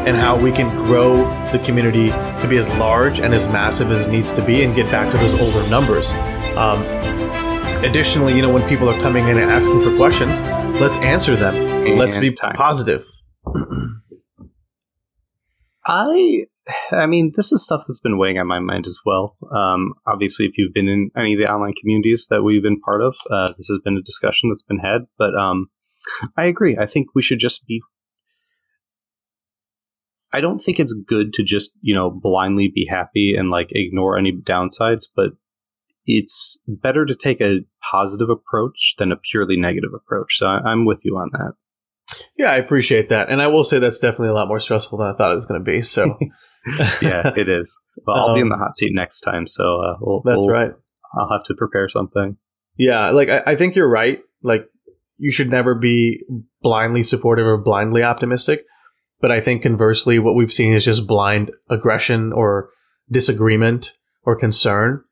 and 0.05 0.15
how 0.17 0.37
we 0.37 0.51
can 0.51 0.69
grow 0.85 1.17
the 1.51 1.59
community 1.59 2.09
to 2.09 2.47
be 2.47 2.57
as 2.57 2.69
large 2.77 3.19
and 3.19 3.33
as 3.33 3.47
massive 3.47 3.91
as 3.91 4.05
it 4.05 4.11
needs 4.11 4.33
to 4.33 4.45
be 4.45 4.63
and 4.63 4.75
get 4.75 4.89
back 4.91 5.11
to 5.11 5.17
those 5.17 5.39
older 5.41 5.67
numbers. 5.67 6.11
Um, 6.55 6.83
additionally, 7.83 8.35
you 8.35 8.41
know, 8.41 8.51
when 8.51 8.67
people 8.67 8.89
are 8.89 8.99
coming 8.99 9.27
in 9.27 9.37
and 9.37 9.51
asking 9.51 9.81
for 9.81 9.95
questions, 9.95 10.41
let's 10.79 10.97
answer 10.99 11.35
them. 11.35 11.55
And 11.55 11.97
let's 11.97 12.17
be 12.17 12.31
time. 12.31 12.53
positive. 12.53 13.03
I, 15.85 16.45
I 16.91 17.05
mean, 17.05 17.31
this 17.35 17.51
is 17.51 17.63
stuff 17.63 17.83
that's 17.87 17.99
been 17.99 18.17
weighing 18.17 18.39
on 18.39 18.47
my 18.47 18.59
mind 18.59 18.87
as 18.87 18.99
well. 19.05 19.37
Um, 19.51 19.93
obviously, 20.07 20.45
if 20.45 20.57
you've 20.57 20.73
been 20.73 20.87
in 20.87 21.11
any 21.15 21.33
of 21.33 21.39
the 21.39 21.51
online 21.51 21.73
communities 21.73 22.27
that 22.29 22.43
we've 22.43 22.63
been 22.63 22.79
part 22.81 23.01
of, 23.01 23.15
uh, 23.29 23.53
this 23.57 23.67
has 23.67 23.79
been 23.83 23.97
a 23.97 24.01
discussion 24.01 24.49
that's 24.49 24.63
been 24.63 24.79
had. 24.79 25.01
But 25.17 25.35
um, 25.35 25.67
I 26.35 26.45
agree. 26.45 26.75
I 26.77 26.85
think 26.85 27.09
we 27.13 27.21
should 27.21 27.39
just 27.39 27.67
be. 27.67 27.81
I 30.33 30.41
don't 30.41 30.59
think 30.59 30.79
it's 30.79 30.93
good 30.93 31.33
to 31.33 31.43
just 31.43 31.77
you 31.81 31.93
know 31.93 32.09
blindly 32.09 32.67
be 32.73 32.87
happy 32.89 33.35
and 33.35 33.51
like 33.51 33.69
ignore 33.71 34.17
any 34.17 34.33
downsides, 34.33 35.07
but 35.15 35.31
it's 36.05 36.59
better 36.67 37.05
to 37.05 37.15
take 37.15 37.41
a 37.41 37.61
positive 37.91 38.29
approach 38.29 38.95
than 38.97 39.11
a 39.11 39.17
purely 39.17 39.57
negative 39.57 39.91
approach. 39.95 40.37
So 40.37 40.47
I, 40.47 40.59
I'm 40.59 40.85
with 40.85 41.01
you 41.03 41.17
on 41.17 41.29
that. 41.33 41.53
Yeah, 42.37 42.51
I 42.51 42.57
appreciate 42.57 43.09
that. 43.09 43.29
And 43.29 43.41
I 43.41 43.47
will 43.47 43.63
say 43.63 43.79
that's 43.79 43.99
definitely 43.99 44.29
a 44.29 44.33
lot 44.33 44.47
more 44.47 44.59
stressful 44.59 44.99
than 44.99 45.07
I 45.07 45.13
thought 45.13 45.31
it 45.31 45.35
was 45.35 45.45
going 45.45 45.59
to 45.63 45.71
be. 45.71 45.81
So, 45.81 46.05
yeah, 47.01 47.31
it 47.35 47.49
is. 47.49 47.79
Well, 48.05 48.17
I'll 48.17 48.33
be 48.35 48.41
in 48.41 48.45
Um, 48.45 48.49
the 48.49 48.57
hot 48.57 48.75
seat 48.75 48.91
next 48.93 49.21
time, 49.21 49.47
so 49.47 49.63
uh, 49.81 49.95
we'll, 49.99 50.21
that's 50.23 50.37
we'll- 50.37 50.49
right. 50.49 50.71
I'll 51.17 51.29
have 51.31 51.43
to 51.43 51.55
prepare 51.55 51.87
something. 51.87 52.35
Yeah, 52.77 53.11
like 53.11 53.29
I, 53.29 53.41
I 53.45 53.55
think 53.55 53.75
you're 53.75 53.89
right. 53.89 54.19
Like 54.43 54.67
you 55.17 55.31
should 55.31 55.49
never 55.49 55.73
be 55.75 56.21
blindly 56.61 57.03
supportive 57.03 57.47
or 57.47 57.57
blindly 57.57 58.03
optimistic. 58.03 58.65
But 59.21 59.31
I 59.31 59.39
think 59.39 59.61
conversely, 59.63 60.19
what 60.19 60.35
we've 60.35 60.51
seen 60.51 60.73
is 60.73 60.83
just 60.83 61.07
blind 61.07 61.51
aggression 61.69 62.33
or 62.33 62.69
disagreement 63.09 63.91
or 64.23 64.35
concern. 64.37 65.04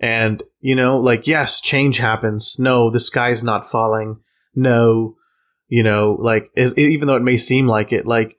And, 0.00 0.42
you 0.60 0.74
know, 0.74 0.98
like, 0.98 1.26
yes, 1.26 1.60
change 1.60 1.98
happens. 1.98 2.56
No, 2.58 2.90
the 2.90 3.00
sky's 3.00 3.44
not 3.44 3.70
falling. 3.70 4.20
No, 4.54 5.16
you 5.68 5.82
know, 5.82 6.16
like, 6.20 6.48
is, 6.56 6.76
even 6.78 7.06
though 7.06 7.16
it 7.16 7.22
may 7.22 7.36
seem 7.36 7.66
like 7.66 7.92
it, 7.92 8.06
like, 8.06 8.36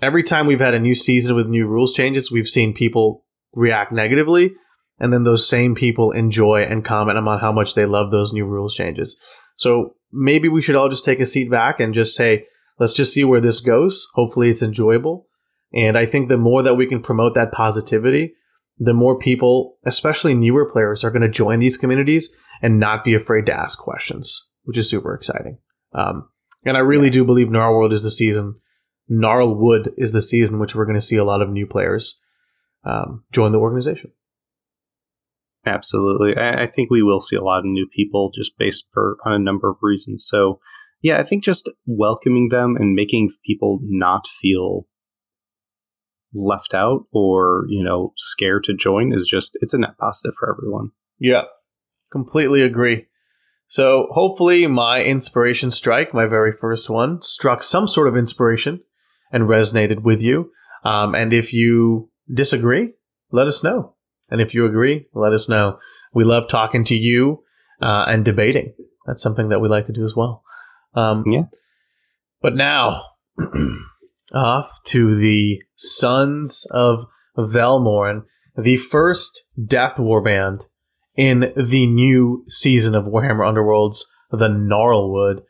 every 0.00 0.22
time 0.22 0.46
we've 0.46 0.60
had 0.60 0.74
a 0.74 0.80
new 0.80 0.94
season 0.94 1.36
with 1.36 1.46
new 1.46 1.66
rules 1.66 1.92
changes, 1.92 2.32
we've 2.32 2.48
seen 2.48 2.72
people 2.72 3.24
react 3.52 3.92
negatively. 3.92 4.54
And 4.98 5.12
then 5.12 5.24
those 5.24 5.48
same 5.48 5.74
people 5.74 6.12
enjoy 6.12 6.62
and 6.62 6.84
comment 6.84 7.18
about 7.18 7.40
how 7.40 7.52
much 7.52 7.74
they 7.74 7.84
love 7.84 8.10
those 8.10 8.32
new 8.32 8.46
rules 8.46 8.74
changes. 8.74 9.20
So 9.56 9.96
maybe 10.12 10.48
we 10.48 10.62
should 10.62 10.76
all 10.76 10.88
just 10.88 11.04
take 11.04 11.20
a 11.20 11.26
seat 11.26 11.50
back 11.50 11.80
and 11.80 11.92
just 11.92 12.16
say, 12.16 12.46
let's 12.78 12.92
just 12.92 13.12
see 13.12 13.24
where 13.24 13.40
this 13.40 13.60
goes. 13.60 14.06
Hopefully 14.14 14.50
it's 14.50 14.62
enjoyable. 14.62 15.26
And 15.72 15.98
I 15.98 16.06
think 16.06 16.28
the 16.28 16.38
more 16.38 16.62
that 16.62 16.76
we 16.76 16.86
can 16.86 17.02
promote 17.02 17.34
that 17.34 17.52
positivity, 17.52 18.34
the 18.78 18.94
more 18.94 19.18
people, 19.18 19.78
especially 19.84 20.34
newer 20.34 20.68
players, 20.68 21.04
are 21.04 21.10
going 21.10 21.22
to 21.22 21.28
join 21.28 21.58
these 21.58 21.76
communities 21.76 22.34
and 22.62 22.80
not 22.80 23.04
be 23.04 23.14
afraid 23.14 23.46
to 23.46 23.52
ask 23.52 23.78
questions, 23.78 24.48
which 24.64 24.76
is 24.76 24.88
super 24.88 25.14
exciting. 25.14 25.58
Um, 25.92 26.28
and 26.64 26.76
I 26.76 26.80
really 26.80 27.10
do 27.10 27.24
believe 27.24 27.48
Gnarlworld 27.48 27.92
is 27.92 28.02
the 28.02 28.10
season. 28.10 28.56
Gnarlwood 29.10 29.92
is 29.96 30.12
the 30.12 30.22
season 30.22 30.58
which 30.58 30.74
we're 30.74 30.86
going 30.86 30.98
to 30.98 31.00
see 31.00 31.16
a 31.16 31.24
lot 31.24 31.42
of 31.42 31.50
new 31.50 31.66
players 31.66 32.18
um, 32.84 33.24
join 33.32 33.52
the 33.52 33.58
organization. 33.58 34.10
Absolutely, 35.66 36.36
I, 36.36 36.62
I 36.62 36.66
think 36.66 36.90
we 36.90 37.02
will 37.02 37.20
see 37.20 37.36
a 37.36 37.42
lot 37.42 37.60
of 37.60 37.64
new 37.64 37.86
people 37.94 38.30
just 38.34 38.58
based 38.58 38.86
for 38.92 39.16
on 39.24 39.32
a 39.32 39.38
number 39.38 39.70
of 39.70 39.78
reasons. 39.80 40.26
So, 40.28 40.60
yeah, 41.00 41.18
I 41.18 41.22
think 41.22 41.42
just 41.42 41.70
welcoming 41.86 42.48
them 42.50 42.76
and 42.76 42.94
making 42.94 43.30
people 43.46 43.78
not 43.82 44.26
feel 44.26 44.86
left 46.34 46.74
out 46.74 47.06
or 47.12 47.64
you 47.68 47.82
know 47.82 48.12
scared 48.16 48.64
to 48.64 48.74
join 48.74 49.12
is 49.12 49.26
just 49.26 49.56
it's 49.60 49.74
a 49.74 49.78
net 49.78 49.96
positive 49.98 50.34
for 50.38 50.54
everyone. 50.56 50.90
Yeah, 51.18 51.44
completely 52.10 52.62
agree. 52.62 53.06
So 53.66 54.08
hopefully, 54.10 54.66
my 54.66 55.02
inspiration 55.02 55.70
strike, 55.70 56.14
my 56.14 56.26
very 56.26 56.52
first 56.52 56.90
one, 56.90 57.22
struck 57.22 57.62
some 57.62 57.88
sort 57.88 58.08
of 58.08 58.16
inspiration 58.16 58.80
and 59.32 59.44
resonated 59.44 60.02
with 60.02 60.22
you. 60.22 60.50
Um, 60.84 61.14
and 61.14 61.32
if 61.32 61.52
you 61.52 62.10
disagree, 62.32 62.92
let 63.32 63.46
us 63.46 63.64
know. 63.64 63.94
And 64.30 64.40
if 64.40 64.54
you 64.54 64.66
agree, 64.66 65.06
let 65.14 65.32
us 65.32 65.48
know. 65.48 65.78
We 66.12 66.24
love 66.24 66.48
talking 66.48 66.84
to 66.84 66.94
you 66.94 67.42
uh, 67.80 68.06
and 68.08 68.24
debating. 68.24 68.74
That's 69.06 69.22
something 69.22 69.48
that 69.48 69.60
we 69.60 69.68
like 69.68 69.86
to 69.86 69.92
do 69.92 70.04
as 70.04 70.14
well. 70.14 70.42
Um, 70.94 71.24
Yeah. 71.26 71.44
But 72.40 72.54
now, 72.54 73.02
off 74.32 74.78
to 74.86 75.14
the 75.14 75.62
Sons 75.76 76.66
of 76.72 77.04
Velmorn, 77.36 78.22
the 78.56 78.76
first 78.76 79.44
Death 79.66 79.96
Warband 79.96 80.62
in 81.16 81.52
the 81.56 81.86
new 81.86 82.44
season 82.48 82.94
of 82.94 83.04
Warhammer 83.04 83.44
Underworlds, 83.44 84.02
the 84.30 84.48
Gnarlwood. 84.48 85.42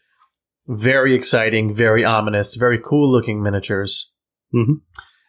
Very 0.66 1.14
exciting, 1.14 1.72
very 1.72 2.04
ominous, 2.04 2.56
very 2.56 2.78
cool 2.82 3.10
looking 3.10 3.42
miniatures. 3.42 4.14
Mhm. 4.54 4.80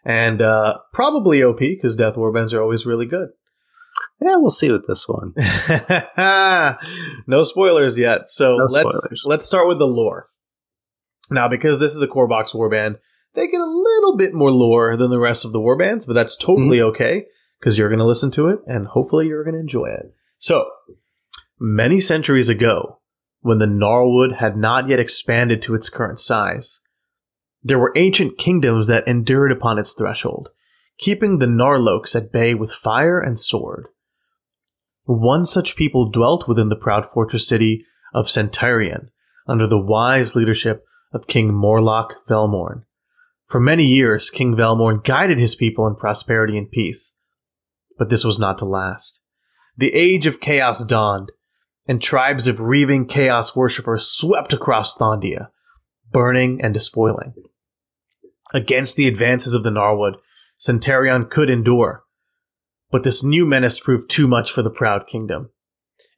And 0.05 0.41
uh, 0.41 0.79
probably 0.93 1.43
OP 1.43 1.59
because 1.59 1.95
Death 1.95 2.15
Warbands 2.15 2.53
are 2.53 2.61
always 2.61 2.85
really 2.85 3.05
good. 3.05 3.29
Yeah, 4.21 4.37
we'll 4.37 4.49
see 4.49 4.71
with 4.71 4.85
this 4.87 5.05
one. 5.07 5.33
no 7.27 7.43
spoilers 7.43 7.97
yet. 7.97 8.27
So 8.27 8.55
No 8.57 8.63
let's 8.63 8.73
spoilers. 8.73 9.23
let's 9.27 9.45
start 9.45 9.67
with 9.67 9.77
the 9.77 9.87
lore. 9.87 10.25
Now, 11.31 11.47
because 11.49 11.79
this 11.79 11.95
is 11.95 12.01
a 12.01 12.07
core 12.07 12.27
box 12.27 12.51
warband, 12.53 12.97
they 13.35 13.47
get 13.47 13.61
a 13.61 13.65
little 13.65 14.17
bit 14.17 14.33
more 14.33 14.51
lore 14.51 14.95
than 14.95 15.09
the 15.09 15.19
rest 15.19 15.45
of 15.45 15.51
the 15.51 15.59
warbands, 15.59 16.07
but 16.07 16.13
that's 16.13 16.37
totally 16.37 16.77
Mm-hmm. 16.77 16.87
okay 16.89 17.25
because 17.59 17.77
you're 17.77 17.89
going 17.89 17.99
to 17.99 18.05
listen 18.05 18.31
to 18.31 18.49
it 18.49 18.59
and 18.67 18.87
hopefully 18.87 19.27
you're 19.27 19.43
going 19.43 19.55
to 19.55 19.59
enjoy 19.59 19.87
it. 19.87 20.13
So, 20.37 20.69
many 21.59 21.99
centuries 21.99 22.49
ago, 22.49 22.99
when 23.41 23.59
the 23.59 23.65
Gnarlwood 23.65 24.37
had 24.37 24.57
not 24.57 24.87
yet 24.87 24.99
expanded 24.99 25.61
to 25.61 25.75
its 25.75 25.89
current 25.89 26.19
size, 26.19 26.81
there 27.63 27.79
were 27.79 27.93
ancient 27.95 28.37
kingdoms 28.37 28.87
that 28.87 29.07
endured 29.07 29.51
upon 29.51 29.79
its 29.79 29.93
threshold, 29.93 30.49
keeping 30.97 31.39
the 31.39 31.45
Narlokes 31.45 32.15
at 32.15 32.31
bay 32.31 32.53
with 32.53 32.71
fire 32.71 33.19
and 33.19 33.39
sword. 33.39 33.87
One 35.05 35.45
such 35.45 35.75
people 35.75 36.09
dwelt 36.09 36.47
within 36.47 36.69
the 36.69 36.75
proud 36.75 37.05
fortress 37.05 37.47
city 37.47 37.85
of 38.13 38.27
Centarion, 38.27 39.09
under 39.47 39.67
the 39.67 39.81
wise 39.81 40.35
leadership 40.35 40.83
of 41.13 41.27
King 41.27 41.53
Morlock 41.53 42.25
Velmorn. 42.27 42.84
For 43.47 43.59
many 43.59 43.85
years, 43.85 44.29
King 44.29 44.55
Velmorn 44.55 45.03
guided 45.03 45.39
his 45.39 45.55
people 45.55 45.85
in 45.87 45.95
prosperity 45.95 46.57
and 46.57 46.69
peace. 46.69 47.19
But 47.97 48.09
this 48.09 48.23
was 48.23 48.39
not 48.39 48.57
to 48.59 48.65
last. 48.65 49.23
The 49.77 49.93
age 49.93 50.25
of 50.25 50.39
chaos 50.39 50.83
dawned, 50.83 51.31
and 51.87 52.01
tribes 52.01 52.47
of 52.47 52.59
reaving 52.59 53.05
chaos 53.05 53.55
worshippers 53.55 54.07
swept 54.07 54.53
across 54.53 54.97
Thondia, 54.97 55.49
burning 56.11 56.61
and 56.61 56.73
despoiling. 56.73 57.33
Against 58.53 58.95
the 58.95 59.07
advances 59.07 59.53
of 59.53 59.63
the 59.63 59.69
Gnarlwood, 59.69 60.15
Centarion 60.59 61.29
could 61.29 61.49
endure, 61.49 62.03
but 62.89 63.03
this 63.03 63.23
new 63.23 63.45
menace 63.45 63.79
proved 63.79 64.09
too 64.09 64.27
much 64.27 64.51
for 64.51 64.61
the 64.61 64.69
proud 64.69 65.05
kingdom. 65.05 65.49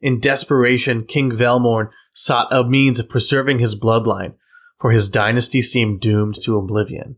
In 0.01 0.19
desperation, 0.19 1.05
King 1.05 1.31
Velmorn 1.31 1.89
sought 2.13 2.53
a 2.53 2.63
means 2.63 2.99
of 2.99 3.09
preserving 3.09 3.59
his 3.59 3.79
bloodline, 3.79 4.35
for 4.79 4.91
his 4.91 5.09
dynasty 5.09 5.61
seemed 5.61 6.01
doomed 6.01 6.35
to 6.43 6.57
oblivion. 6.57 7.17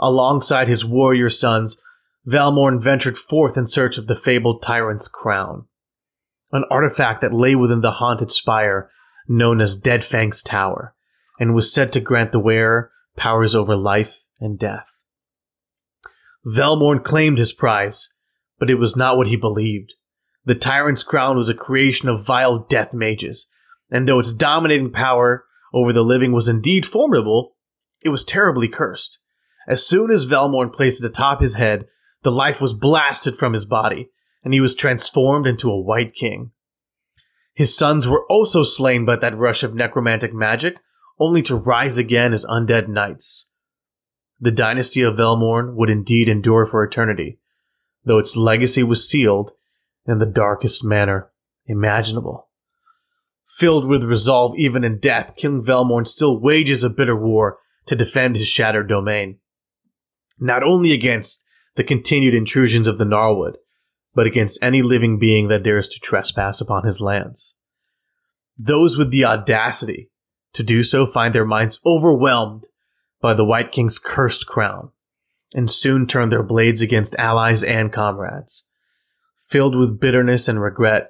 Alongside 0.00 0.68
his 0.68 0.84
warrior 0.84 1.30
sons, 1.30 1.80
Velmorn 2.26 2.80
ventured 2.80 3.18
forth 3.18 3.56
in 3.56 3.66
search 3.66 3.98
of 3.98 4.06
the 4.06 4.16
fabled 4.16 4.62
tyrant's 4.62 5.08
crown, 5.08 5.66
an 6.52 6.64
artifact 6.70 7.20
that 7.20 7.32
lay 7.32 7.54
within 7.54 7.80
the 7.80 7.92
haunted 7.92 8.30
spire 8.30 8.90
known 9.28 9.60
as 9.60 9.80
Deadfang's 9.80 10.42
Tower, 10.42 10.94
and 11.38 11.54
was 11.54 11.72
said 11.72 11.92
to 11.92 12.00
grant 12.00 12.32
the 12.32 12.38
wearer 12.38 12.90
powers 13.16 13.54
over 13.54 13.76
life 13.76 14.22
and 14.40 14.58
death. 14.58 15.04
Velmorn 16.44 17.02
claimed 17.02 17.38
his 17.38 17.52
prize, 17.52 18.14
but 18.58 18.70
it 18.70 18.74
was 18.76 18.96
not 18.96 19.16
what 19.16 19.28
he 19.28 19.36
believed. 19.36 19.94
The 20.44 20.54
tyrant's 20.54 21.04
crown 21.04 21.36
was 21.36 21.48
a 21.48 21.54
creation 21.54 22.08
of 22.08 22.26
vile 22.26 22.60
death 22.68 22.92
mages, 22.92 23.50
and 23.90 24.08
though 24.08 24.18
its 24.18 24.32
dominating 24.32 24.90
power 24.90 25.44
over 25.72 25.92
the 25.92 26.04
living 26.04 26.32
was 26.32 26.48
indeed 26.48 26.86
formidable, 26.86 27.56
it 28.04 28.10
was 28.10 28.24
terribly 28.24 28.68
cursed. 28.68 29.18
As 29.68 29.86
soon 29.86 30.10
as 30.10 30.26
Velmorn 30.26 30.72
placed 30.72 31.02
it 31.02 31.06
atop 31.06 31.40
his 31.40 31.54
head, 31.54 31.86
the 32.22 32.32
life 32.32 32.60
was 32.60 32.74
blasted 32.74 33.36
from 33.36 33.52
his 33.52 33.64
body, 33.64 34.10
and 34.44 34.52
he 34.52 34.60
was 34.60 34.74
transformed 34.74 35.46
into 35.46 35.70
a 35.70 35.80
Wight 35.80 36.14
King. 36.14 36.50
His 37.54 37.76
sons 37.76 38.08
were 38.08 38.24
also 38.28 38.62
slain 38.62 39.04
by 39.04 39.16
that 39.16 39.36
rush 39.36 39.62
of 39.62 39.74
necromantic 39.74 40.32
magic, 40.32 40.76
only 41.18 41.42
to 41.42 41.56
rise 41.56 41.98
again 41.98 42.32
as 42.32 42.44
undead 42.46 42.88
knights. 42.88 43.52
The 44.40 44.50
dynasty 44.50 45.02
of 45.02 45.16
Velmorn 45.16 45.74
would 45.76 45.90
indeed 45.90 46.28
endure 46.28 46.66
for 46.66 46.82
eternity, 46.82 47.38
though 48.04 48.18
its 48.18 48.36
legacy 48.36 48.82
was 48.82 49.08
sealed 49.08 49.52
in 50.06 50.18
the 50.18 50.26
darkest 50.26 50.84
manner 50.84 51.30
imaginable. 51.66 52.48
Filled 53.52 53.86
with 53.86 54.02
resolve 54.02 54.54
even 54.56 54.82
in 54.82 54.98
death, 54.98 55.34
King 55.36 55.62
Velmorn 55.62 56.06
still 56.06 56.40
wages 56.40 56.82
a 56.82 56.90
bitter 56.90 57.16
war 57.16 57.58
to 57.86 57.94
defend 57.94 58.36
his 58.36 58.48
shattered 58.48 58.88
domain. 58.88 59.38
not 60.40 60.62
only 60.62 60.92
against 60.92 61.46
the 61.76 61.84
continued 61.84 62.34
intrusions 62.34 62.88
of 62.88 62.98
the 62.98 63.04
Gnarlwood, 63.04 63.56
but 64.14 64.26
against 64.26 64.62
any 64.62 64.82
living 64.82 65.18
being 65.18 65.48
that 65.48 65.62
dares 65.62 65.88
to 65.88 66.00
trespass 66.00 66.60
upon 66.60 66.84
his 66.84 67.00
lands. 67.00 67.58
Those 68.58 68.98
with 68.98 69.10
the 69.10 69.24
audacity 69.24 70.10
to 70.52 70.62
do 70.62 70.82
so 70.82 71.06
find 71.06 71.34
their 71.34 71.46
minds 71.46 71.80
overwhelmed 71.86 72.64
by 73.20 73.34
the 73.34 73.44
Wight 73.44 73.70
King's 73.72 73.98
cursed 73.98 74.46
crown, 74.46 74.90
and 75.54 75.70
soon 75.70 76.06
turn 76.06 76.28
their 76.28 76.42
blades 76.42 76.82
against 76.82 77.14
allies 77.16 77.62
and 77.62 77.92
comrades. 77.92 78.68
Filled 79.48 79.76
with 79.76 80.00
bitterness 80.00 80.48
and 80.48 80.60
regret, 80.60 81.08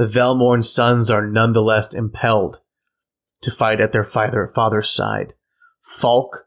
the 0.00 0.06
Velmorn 0.06 0.64
sons 0.64 1.10
are 1.10 1.26
nonetheless 1.26 1.92
impelled 1.92 2.60
to 3.42 3.50
fight 3.50 3.82
at 3.82 3.92
their 3.92 4.02
father, 4.02 4.50
father's 4.54 4.88
side. 4.88 5.34
Falk, 5.82 6.46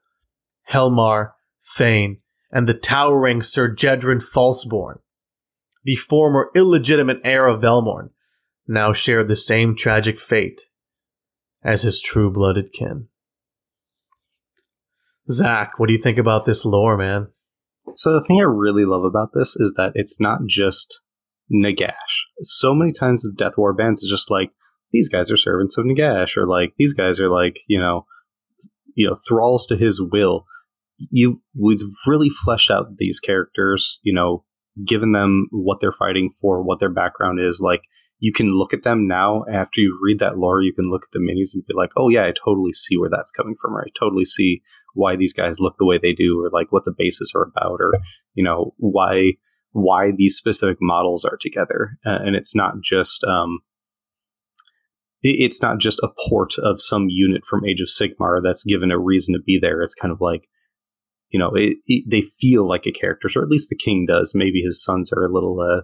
Helmar, 0.63 1.35
Thane, 1.63 2.17
and 2.51 2.67
the 2.67 2.73
towering 2.73 3.43
Sir 3.43 3.69
Jedrin 3.69 4.23
Falseborn, 4.23 5.01
the 5.83 5.97
former 5.97 6.49
illegitimate 6.55 7.21
heir 7.23 7.45
of 7.45 7.61
Velmorn, 7.61 8.09
now 8.67 8.91
share 8.91 9.23
the 9.23 9.35
same 9.35 9.75
tragic 9.75 10.19
fate 10.19 10.63
as 11.63 11.83
his 11.83 12.01
true 12.01 12.31
blooded 12.31 12.73
kin. 12.73 13.07
Zach, 15.29 15.77
what 15.77 15.85
do 15.89 15.93
you 15.93 16.01
think 16.01 16.17
about 16.17 16.45
this 16.45 16.65
lore, 16.65 16.97
man? 16.97 17.27
So 17.97 18.13
the 18.13 18.23
thing 18.23 18.39
I 18.39 18.45
really 18.45 18.83
love 18.83 19.03
about 19.03 19.29
this 19.35 19.55
is 19.55 19.75
that 19.77 19.91
it's 19.93 20.19
not 20.19 20.39
just 20.47 21.02
Nagash. 21.53 22.23
So 22.41 22.73
many 22.73 22.91
times 22.91 23.21
the 23.21 23.33
Death 23.35 23.57
War 23.57 23.73
bands 23.73 24.03
is 24.03 24.09
just 24.09 24.31
like 24.31 24.51
these 24.91 25.09
guys 25.09 25.31
are 25.31 25.37
servants 25.37 25.77
of 25.77 25.85
Nagash, 25.85 26.37
or 26.37 26.43
like 26.43 26.73
these 26.77 26.93
guys 26.93 27.19
are 27.19 27.29
like 27.29 27.59
you 27.67 27.79
know, 27.79 28.05
you 28.95 29.07
know, 29.07 29.15
thralls 29.27 29.65
to 29.67 29.75
his 29.75 30.01
will. 30.01 30.45
You 31.09 31.41
we've 31.59 31.79
really 32.07 32.29
fleshed 32.29 32.71
out 32.71 32.97
these 32.97 33.19
characters, 33.19 33.99
you 34.03 34.13
know, 34.13 34.43
given 34.85 35.11
them 35.11 35.47
what 35.51 35.79
they're 35.79 35.91
fighting 35.91 36.31
for, 36.41 36.63
what 36.63 36.79
their 36.79 36.91
background 36.91 37.39
is. 37.39 37.59
Like 37.61 37.83
you 38.19 38.31
can 38.31 38.47
look 38.47 38.73
at 38.73 38.83
them 38.83 39.07
now 39.07 39.43
after 39.51 39.81
you 39.81 39.99
read 40.01 40.19
that 40.19 40.37
lore. 40.37 40.61
You 40.61 40.73
can 40.73 40.89
look 40.89 41.03
at 41.03 41.11
the 41.11 41.19
minis 41.19 41.53
and 41.53 41.65
be 41.67 41.73
like, 41.75 41.91
oh 41.97 42.09
yeah, 42.09 42.23
I 42.25 42.31
totally 42.31 42.71
see 42.71 42.95
where 42.97 43.09
that's 43.09 43.31
coming 43.31 43.55
from, 43.61 43.75
or 43.75 43.81
I 43.81 43.89
totally 43.99 44.25
see 44.25 44.61
why 44.93 45.15
these 45.15 45.33
guys 45.33 45.59
look 45.59 45.75
the 45.77 45.85
way 45.85 45.97
they 45.97 46.13
do, 46.13 46.41
or 46.41 46.49
like 46.49 46.71
what 46.71 46.85
the 46.85 46.93
bases 46.97 47.33
are 47.35 47.43
about, 47.43 47.81
or 47.81 47.91
you 48.33 48.43
know 48.43 48.73
why 48.77 49.33
why 49.73 50.11
these 50.15 50.35
specific 50.35 50.77
models 50.79 51.25
are 51.25 51.37
together. 51.39 51.97
Uh, 52.05 52.19
and 52.23 52.35
it's 52.35 52.55
not 52.55 52.75
just 52.81 53.23
um, 53.25 53.59
it's 55.21 55.61
not 55.61 55.79
just 55.79 55.99
a 55.99 56.09
port 56.27 56.53
of 56.59 56.81
some 56.81 57.07
unit 57.09 57.45
from 57.45 57.65
Age 57.65 57.81
of 57.81 57.87
Sigmar 57.87 58.41
that's 58.43 58.63
given 58.63 58.91
a 58.91 58.99
reason 58.99 59.33
to 59.33 59.41
be 59.41 59.59
there. 59.59 59.81
It's 59.81 59.95
kind 59.95 60.11
of 60.11 60.21
like 60.21 60.47
you 61.29 61.39
know 61.39 61.51
it, 61.55 61.77
it, 61.87 62.05
they 62.09 62.21
feel 62.21 62.67
like 62.67 62.85
a 62.85 62.91
character, 62.91 63.27
or 63.35 63.43
at 63.43 63.49
least 63.49 63.69
the 63.69 63.75
king 63.75 64.05
does. 64.07 64.33
Maybe 64.33 64.61
his 64.61 64.83
sons 64.83 65.11
are 65.11 65.23
a 65.23 65.33
little. 65.33 65.59
Uh, 65.59 65.81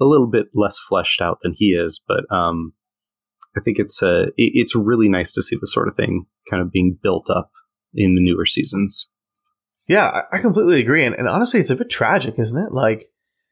a 0.00 0.04
little 0.04 0.26
bit 0.26 0.48
less 0.54 0.78
fleshed 0.78 1.20
out 1.20 1.38
than 1.42 1.52
he 1.54 1.66
is, 1.66 2.00
but 2.06 2.30
um, 2.30 2.72
I 3.56 3.60
think 3.60 3.78
it's 3.78 4.02
uh, 4.02 4.26
it, 4.36 4.52
it's 4.54 4.76
really 4.76 5.08
nice 5.08 5.32
to 5.32 5.42
see 5.42 5.56
the 5.58 5.66
sort 5.66 5.88
of 5.88 5.94
thing 5.94 6.26
kind 6.50 6.62
of 6.62 6.70
being 6.70 6.98
built 7.02 7.30
up 7.30 7.50
in 7.94 8.14
the 8.14 8.20
newer 8.20 8.44
seasons. 8.44 9.10
Yeah, 9.88 10.22
I 10.32 10.38
completely 10.38 10.80
agree, 10.80 11.04
and, 11.04 11.14
and 11.14 11.28
honestly, 11.28 11.60
it's 11.60 11.70
a 11.70 11.76
bit 11.76 11.90
tragic, 11.90 12.38
isn't 12.38 12.62
it? 12.62 12.72
Like 12.72 13.06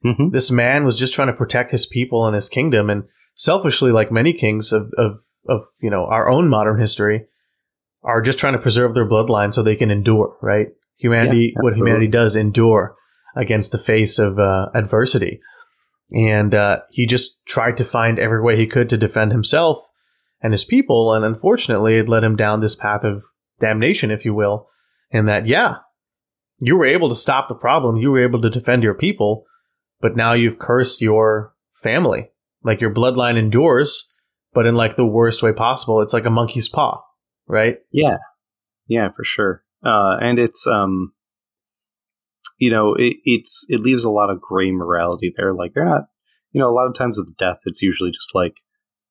mm-hmm. 0.04 0.30
this 0.30 0.50
man 0.50 0.84
was 0.84 0.98
just 0.98 1.14
trying 1.14 1.28
to 1.28 1.34
protect 1.34 1.70
his 1.70 1.86
people 1.86 2.26
and 2.26 2.34
his 2.34 2.48
kingdom, 2.48 2.90
and 2.90 3.04
selfishly, 3.34 3.92
like 3.92 4.12
many 4.12 4.32
kings 4.32 4.72
of 4.72 4.90
of 4.98 5.20
of 5.48 5.64
you 5.80 5.90
know 5.90 6.06
our 6.06 6.28
own 6.28 6.48
modern 6.48 6.78
history, 6.78 7.26
are 8.02 8.20
just 8.20 8.38
trying 8.38 8.54
to 8.54 8.58
preserve 8.58 8.94
their 8.94 9.08
bloodline 9.08 9.52
so 9.52 9.62
they 9.62 9.76
can 9.76 9.90
endure. 9.90 10.36
Right? 10.40 10.68
Humanity, 10.96 11.52
yeah, 11.54 11.62
what 11.62 11.74
humanity 11.74 12.06
does, 12.06 12.36
endure 12.36 12.96
against 13.36 13.72
the 13.72 13.78
face 13.78 14.18
of 14.18 14.38
uh, 14.38 14.68
adversity 14.74 15.40
and 16.12 16.54
uh, 16.54 16.80
he 16.90 17.06
just 17.06 17.44
tried 17.46 17.76
to 17.78 17.84
find 17.84 18.18
every 18.18 18.40
way 18.40 18.56
he 18.56 18.66
could 18.66 18.88
to 18.90 18.96
defend 18.96 19.32
himself 19.32 19.88
and 20.40 20.52
his 20.52 20.64
people. 20.64 21.12
And 21.12 21.24
unfortunately, 21.24 21.96
it 21.96 22.08
led 22.08 22.24
him 22.24 22.36
down 22.36 22.60
this 22.60 22.76
path 22.76 23.04
of 23.04 23.24
damnation, 23.60 24.10
if 24.10 24.24
you 24.24 24.32
will. 24.32 24.68
And 25.10 25.28
that, 25.28 25.46
yeah, 25.46 25.78
you 26.58 26.76
were 26.76 26.86
able 26.86 27.08
to 27.08 27.14
stop 27.14 27.48
the 27.48 27.54
problem, 27.54 27.96
you 27.96 28.10
were 28.10 28.22
able 28.22 28.40
to 28.42 28.50
defend 28.50 28.82
your 28.82 28.94
people, 28.94 29.44
but 30.04 30.16
now 30.16 30.34
you've 30.34 30.58
cursed 30.58 31.00
your 31.00 31.54
family. 31.72 32.28
Like 32.62 32.82
your 32.82 32.92
bloodline 32.92 33.38
endures, 33.38 34.14
but 34.52 34.66
in 34.66 34.74
like 34.74 34.96
the 34.96 35.06
worst 35.06 35.42
way 35.42 35.50
possible. 35.54 36.02
It's 36.02 36.12
like 36.12 36.26
a 36.26 36.30
monkey's 36.30 36.68
paw, 36.68 37.00
right? 37.48 37.78
Yeah, 37.90 38.18
yeah, 38.86 39.08
for 39.16 39.24
sure. 39.24 39.64
Uh, 39.82 40.18
and 40.20 40.38
it's 40.38 40.66
um, 40.66 41.14
you 42.58 42.68
know, 42.68 42.92
it, 42.98 43.16
it's 43.24 43.64
it 43.70 43.80
leaves 43.80 44.04
a 44.04 44.10
lot 44.10 44.28
of 44.28 44.42
gray 44.42 44.72
morality 44.72 45.32
there. 45.38 45.54
Like 45.54 45.72
they're 45.72 45.86
not, 45.86 46.02
you 46.52 46.60
know, 46.60 46.68
a 46.68 46.76
lot 46.76 46.86
of 46.86 46.92
times 46.92 47.16
with 47.16 47.34
death, 47.38 47.60
it's 47.64 47.80
usually 47.80 48.10
just 48.10 48.34
like, 48.34 48.58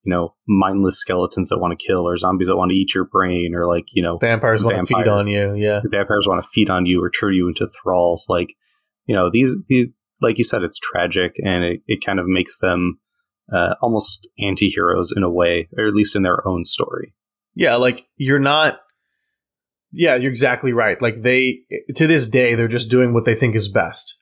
you 0.04 0.12
know, 0.12 0.36
mindless 0.48 1.00
skeletons 1.00 1.50
that 1.50 1.58
want 1.58 1.72
to 1.72 1.88
kill, 1.88 2.08
or 2.08 2.18
zombies 2.18 2.50
that 2.50 2.58
want 2.58 2.70
to 2.70 2.78
eat 2.78 2.94
your 2.94 3.06
brain, 3.06 3.56
or 3.56 3.66
like, 3.66 3.86
you 3.94 4.04
know, 4.04 4.20
vampires 4.20 4.62
vampire, 4.62 4.78
want 4.78 4.88
to 4.88 4.96
feed 4.96 5.08
on 5.08 5.26
you. 5.26 5.56
Yeah, 5.56 5.82
vampires 5.90 6.28
want 6.28 6.44
to 6.44 6.48
feed 6.54 6.70
on 6.70 6.86
you 6.86 7.04
or 7.04 7.10
turn 7.10 7.34
you 7.34 7.48
into 7.48 7.66
thralls. 7.66 8.28
Like, 8.30 8.54
you 9.08 9.16
know, 9.16 9.32
these 9.34 9.58
these 9.68 9.88
like 10.22 10.38
you 10.38 10.44
said, 10.44 10.64
it's 10.64 10.80
tragic, 10.80 11.36
and 11.44 11.64
it, 11.64 11.82
it 11.88 12.06
kind 12.06 12.20
of 12.20 12.28
makes 12.28 12.58
them 12.60 13.00
uh, 13.54 13.76
almost 13.82 14.30
anti-heroes 14.40 15.14
in 15.16 15.24
a 15.24 15.32
way, 15.32 15.68
or 15.78 15.88
at 15.88 15.94
least 15.94 16.16
in 16.16 16.24
their 16.24 16.48
own 16.48 16.66
story. 16.66 17.14
Yeah, 17.56 17.76
like 17.76 18.06
you're 18.18 18.40
not 18.40 18.80
yeah, 19.94 20.16
you're 20.16 20.32
exactly 20.32 20.74
right. 20.74 21.00
Like 21.02 21.22
they, 21.22 21.60
to 21.96 22.08
this 22.08 22.28
day, 22.28 22.56
they're 22.56 22.68
just 22.68 22.90
doing 22.90 23.14
what 23.14 23.26
they 23.26 23.36
think 23.36 23.56
is 23.56 23.70
best, 23.70 24.20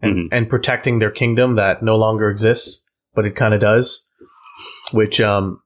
and 0.00 0.16
mm-hmm. 0.16 0.26
and 0.34 0.48
protecting 0.48 0.98
their 0.98 1.10
kingdom 1.10 1.54
that 1.56 1.82
no 1.82 1.96
longer 1.96 2.30
exists, 2.30 2.82
but 3.14 3.26
it 3.26 3.36
kind 3.36 3.52
of 3.52 3.60
does, 3.60 4.10
which 4.92 5.20
um, 5.20 5.60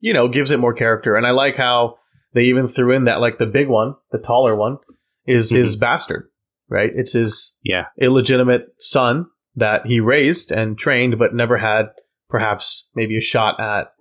you 0.00 0.12
know, 0.12 0.28
gives 0.28 0.50
it 0.50 0.58
more 0.58 0.74
character. 0.74 1.14
And 1.14 1.24
I 1.24 1.30
like 1.30 1.56
how 1.56 1.96
they 2.34 2.44
even 2.44 2.66
threw 2.66 2.92
in 2.92 3.04
that 3.04 3.20
like 3.20 3.38
the 3.38 3.46
big 3.46 3.68
one, 3.68 3.94
the 4.10 4.18
taller 4.18 4.56
one, 4.56 4.78
is 5.24 5.48
mm-hmm. 5.48 5.58
his 5.58 5.76
bastard, 5.76 6.28
right? 6.68 6.90
It's 6.94 7.12
his 7.12 7.58
yeah 7.62 7.84
illegitimate 8.00 8.66
son 8.78 9.26
that 9.56 9.86
he 9.86 10.00
raised 10.00 10.50
and 10.50 10.76
trained, 10.76 11.18
but 11.18 11.34
never 11.34 11.58
had 11.58 11.86
perhaps 12.28 12.90
maybe 12.94 13.16
a 13.16 13.20
shot 13.20 13.60
at 13.60 13.92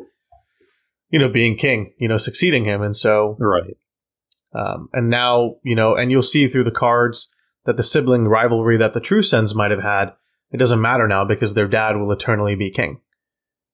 you 1.10 1.20
know 1.20 1.30
being 1.30 1.56
king, 1.56 1.94
you 1.98 2.08
know, 2.08 2.18
succeeding 2.18 2.66
him, 2.66 2.82
and 2.82 2.96
so 2.96 3.38
right 3.40 3.78
um, 4.54 4.90
and 4.94 5.10
now, 5.10 5.56
you 5.64 5.76
know, 5.76 5.96
and 5.96 6.12
you'll 6.12 6.24
see 6.24 6.48
through 6.48 6.64
the 6.64 6.72
cards 6.72 7.34
that 7.66 7.78
the 7.78 7.84
sibling 7.84 8.28
rivalry 8.28 8.78
that 8.78 8.94
the 8.94 9.00
True 9.00 9.24
Sons 9.24 9.56
might 9.56 9.72
have 9.72 9.82
had, 9.82 10.14
it 10.52 10.58
doesn't 10.58 10.82
matter 10.82 11.08
now 11.08 11.26
because 11.26 11.54
their 11.54 11.68
dad 11.68 11.98
will 11.98 12.12
eternally 12.12 12.56
be 12.56 12.70
king. 12.70 13.02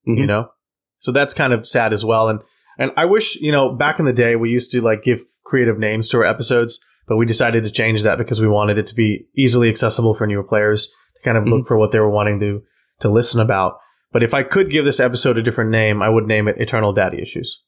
Mm-hmm. 0.08 0.21
You 0.21 0.25
know? 0.25 0.52
So 0.99 1.12
that's 1.12 1.34
kind 1.34 1.54
of 1.54 1.67
sad 1.67 1.93
as 1.93 2.06
well. 2.06 2.30
And 2.30 2.39
and 2.78 2.91
I 2.95 3.06
wish, 3.06 3.36
you 3.41 3.52
know, 3.52 3.73
back 3.73 3.99
in 3.99 4.06
the 4.06 4.13
day 4.13 4.38
we 4.38 4.52
used 4.52 4.71
to 4.71 4.82
like 4.82 5.04
give 5.04 5.19
creative 5.43 5.78
names 5.78 6.08
to 6.10 6.17
our 6.17 6.23
episodes, 6.23 6.80
but 7.09 7.17
we 7.17 7.25
decided 7.25 7.63
to 7.63 7.71
change 7.71 8.03
that 8.03 8.17
because 8.17 8.39
we 8.39 8.47
wanted 8.47 8.77
it 8.77 8.85
to 8.85 8.95
be 8.95 9.27
easily 9.35 9.67
accessible 9.67 10.13
for 10.13 10.27
newer 10.27 10.43
players 10.43 10.87
to 11.15 11.23
kind 11.23 11.37
of 11.37 11.43
mm-hmm. 11.43 11.53
look 11.53 11.67
for 11.67 11.77
what 11.77 11.91
they 11.91 11.99
were 11.99 12.09
wanting 12.09 12.39
to 12.39 12.61
to 13.01 13.09
listen 13.09 13.41
about. 13.41 13.77
But 14.11 14.23
if 14.23 14.33
I 14.33 14.43
could 14.43 14.69
give 14.69 14.85
this 14.85 14.99
episode 14.99 15.37
a 15.37 15.43
different 15.43 15.71
name, 15.71 16.01
I 16.01 16.09
would 16.09 16.25
name 16.25 16.47
it 16.47 16.57
Eternal 16.59 16.93
Daddy 16.93 17.21
Issues. 17.21 17.61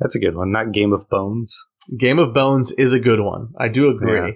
That's 0.00 0.16
a 0.16 0.18
good 0.18 0.34
one. 0.34 0.50
Not 0.50 0.72
Game 0.72 0.92
of 0.92 1.08
Bones. 1.08 1.56
Game 1.98 2.18
of 2.18 2.34
Bones 2.34 2.72
is 2.72 2.92
a 2.92 3.00
good 3.00 3.20
one. 3.20 3.48
I 3.58 3.68
do 3.68 3.90
agree. 3.90 4.16
Yeah. 4.16 4.30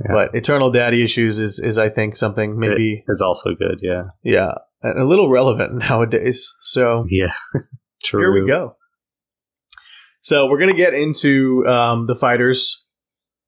Yeah. 0.00 0.12
But 0.12 0.34
Eternal 0.34 0.70
Daddy 0.70 1.02
Issues 1.02 1.38
is, 1.38 1.58
is 1.58 1.76
I 1.76 1.90
think 1.90 2.16
something 2.16 2.58
maybe 2.58 3.04
it 3.06 3.10
is 3.10 3.20
also 3.20 3.54
good. 3.54 3.80
Yeah, 3.82 4.04
yeah, 4.22 4.52
a 4.82 5.04
little 5.04 5.28
relevant 5.28 5.74
nowadays. 5.90 6.50
So 6.62 7.04
yeah, 7.08 7.32
True. 8.02 8.20
here 8.32 8.32
we 8.32 8.48
go. 8.48 8.76
So 10.22 10.46
we're 10.46 10.58
gonna 10.58 10.74
get 10.74 10.94
into 10.94 11.66
um, 11.66 12.06
the 12.06 12.14
fighters, 12.14 12.88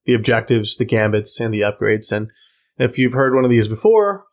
the 0.05 0.15
objectives, 0.15 0.77
the 0.77 0.85
gambits, 0.85 1.41
and 1.41 1.53
the 1.53 1.61
upgrades. 1.61 2.13
And 2.13 2.31
if 2.79 2.99
you've 2.99 3.13
heard 3.13 3.35
one 3.35 3.45
of 3.45 3.51
these 3.51 3.69
before, 3.69 4.25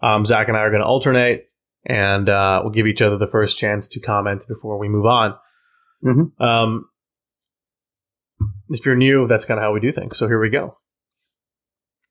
um, 0.00 0.24
Zach 0.24 0.48
and 0.48 0.56
I 0.56 0.60
are 0.60 0.70
going 0.70 0.82
to 0.82 0.86
alternate, 0.86 1.48
and 1.84 2.28
uh, 2.28 2.60
we'll 2.62 2.72
give 2.72 2.86
each 2.86 3.02
other 3.02 3.18
the 3.18 3.26
first 3.26 3.58
chance 3.58 3.88
to 3.88 4.00
comment 4.00 4.44
before 4.48 4.78
we 4.78 4.88
move 4.88 5.06
on. 5.06 5.34
Mm-hmm. 6.04 6.42
Um, 6.42 6.84
if 8.68 8.86
you're 8.86 8.96
new, 8.96 9.26
that's 9.26 9.44
kind 9.44 9.58
of 9.58 9.64
how 9.64 9.72
we 9.72 9.80
do 9.80 9.92
things. 9.92 10.16
So 10.16 10.28
here 10.28 10.40
we 10.40 10.50
go. 10.50 10.76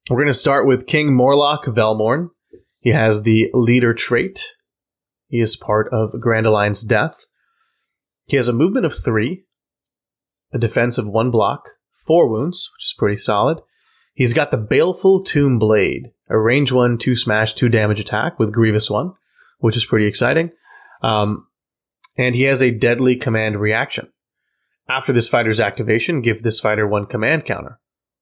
We're 0.10 0.18
going 0.18 0.28
to 0.28 0.34
start 0.34 0.68
with 0.68 0.88
King 0.88 1.16
Morlock 1.16 1.66
Velmorn. 1.66 2.30
He 2.82 2.92
has 2.92 3.24
the 3.24 3.50
leader 3.54 3.94
trait. 3.94 4.54
He 5.28 5.40
is 5.40 5.56
part 5.56 5.88
of 5.92 6.12
Grand 6.12 6.22
Grandeline's 6.22 6.84
death. 6.84 7.26
He 8.26 8.38
has 8.38 8.48
a 8.48 8.54
movement 8.54 8.86
of 8.86 8.94
three, 8.94 9.46
a 10.54 10.58
defense 10.58 10.98
of 10.98 11.08
one 11.08 11.32
block, 11.32 11.70
four 12.06 12.28
wounds, 12.30 12.70
which 12.76 12.86
is 12.86 12.96
pretty 12.98 13.18
solid. 13.18 13.60
He's 14.14 14.34
got 14.34 14.52
the 14.52 14.58
Baleful 14.58 15.24
Tomb 15.24 15.60
Blade, 15.60 16.12
a 16.30 16.40
range 16.40 16.72
one, 16.72 16.98
two 16.98 17.16
smash, 17.16 17.54
two 17.54 17.70
damage 17.70 18.00
attack 18.00 18.40
with 18.40 18.54
Grievous 18.54 18.90
one, 18.90 19.14
which 19.60 19.78
is 19.78 19.86
pretty 19.86 20.08
exciting. 20.08 20.52
Um, 21.04 21.48
and 22.18 22.34
he 22.34 22.44
has 22.44 22.64
a 22.64 22.72
deadly 22.72 23.16
command 23.16 23.60
reaction. 23.60 24.12
After 24.90 25.14
this 25.14 25.28
fighter's 25.30 25.60
activation, 25.60 26.22
give 26.22 26.42
this 26.42 26.60
fighter 26.60 26.88
one 26.88 27.06
command 27.06 27.46
counter. 27.46 27.80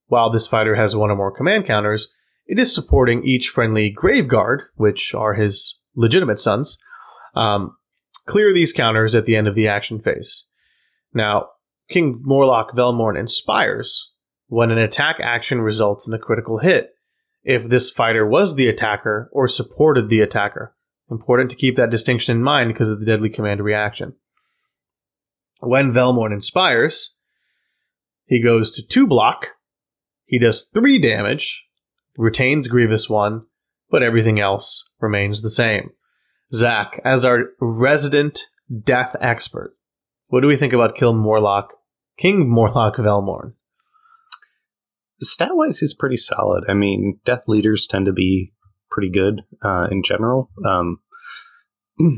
while 0.08 0.30
this 0.30 0.46
fighter 0.46 0.76
has 0.76 0.94
one 0.94 1.10
or 1.10 1.16
more 1.16 1.32
command 1.32 1.66
counters, 1.66 2.12
it 2.46 2.58
is 2.58 2.74
supporting 2.74 3.24
each 3.24 3.48
friendly 3.48 3.90
Grave 3.90 4.28
Guard, 4.28 4.62
which 4.76 5.14
are 5.14 5.34
his 5.34 5.80
legitimate 5.94 6.38
sons, 6.38 6.78
um, 7.34 7.76
clear 8.24 8.52
these 8.52 8.72
counters 8.72 9.14
at 9.14 9.26
the 9.26 9.36
end 9.36 9.48
of 9.48 9.54
the 9.54 9.68
action 9.68 9.98
phase. 10.00 10.44
Now, 11.12 11.48
King 11.88 12.20
Morlock 12.22 12.74
Velmorn 12.74 13.16
inspires 13.18 14.12
when 14.48 14.70
an 14.70 14.78
attack 14.78 15.18
action 15.20 15.60
results 15.60 16.06
in 16.06 16.14
a 16.14 16.18
critical 16.18 16.58
hit 16.58 16.90
if 17.44 17.68
this 17.68 17.90
fighter 17.90 18.26
was 18.26 18.56
the 18.56 18.68
attacker 18.68 19.30
or 19.32 19.46
supported 19.46 20.08
the 20.08 20.20
attacker. 20.20 20.74
Important 21.10 21.50
to 21.50 21.56
keep 21.56 21.76
that 21.76 21.90
distinction 21.90 22.36
in 22.36 22.42
mind 22.42 22.68
because 22.68 22.90
of 22.90 22.98
the 22.98 23.06
deadly 23.06 23.30
command 23.30 23.60
reaction. 23.60 24.14
When 25.60 25.92
Velmorn 25.92 26.32
inspires, 26.32 27.18
he 28.24 28.42
goes 28.42 28.72
to 28.72 28.86
two 28.86 29.06
block, 29.06 29.50
he 30.24 30.40
does 30.40 30.64
three 30.64 30.98
damage, 30.98 31.64
retains 32.18 32.66
Grievous 32.66 33.08
one, 33.08 33.42
but 33.88 34.02
everything 34.02 34.40
else 34.40 34.90
remains 35.00 35.42
the 35.42 35.50
same. 35.50 35.90
Zach, 36.52 37.00
as 37.04 37.24
our 37.24 37.50
resident 37.60 38.40
death 38.82 39.14
expert, 39.20 39.75
what 40.28 40.40
do 40.40 40.48
we 40.48 40.56
think 40.56 40.72
about 40.72 40.94
Kill 40.94 41.14
Morlock, 41.14 41.74
King 42.16 42.48
Morlock 42.48 42.96
Velmorn? 42.96 43.54
Stat 45.20 45.50
wise, 45.52 45.78
he's 45.78 45.94
pretty 45.94 46.16
solid. 46.16 46.64
I 46.68 46.74
mean, 46.74 47.20
death 47.24 47.48
leaders 47.48 47.86
tend 47.86 48.06
to 48.06 48.12
be 48.12 48.52
pretty 48.90 49.10
good 49.10 49.42
uh, 49.62 49.88
in 49.90 50.02
general. 50.02 50.50
Um, 50.64 50.98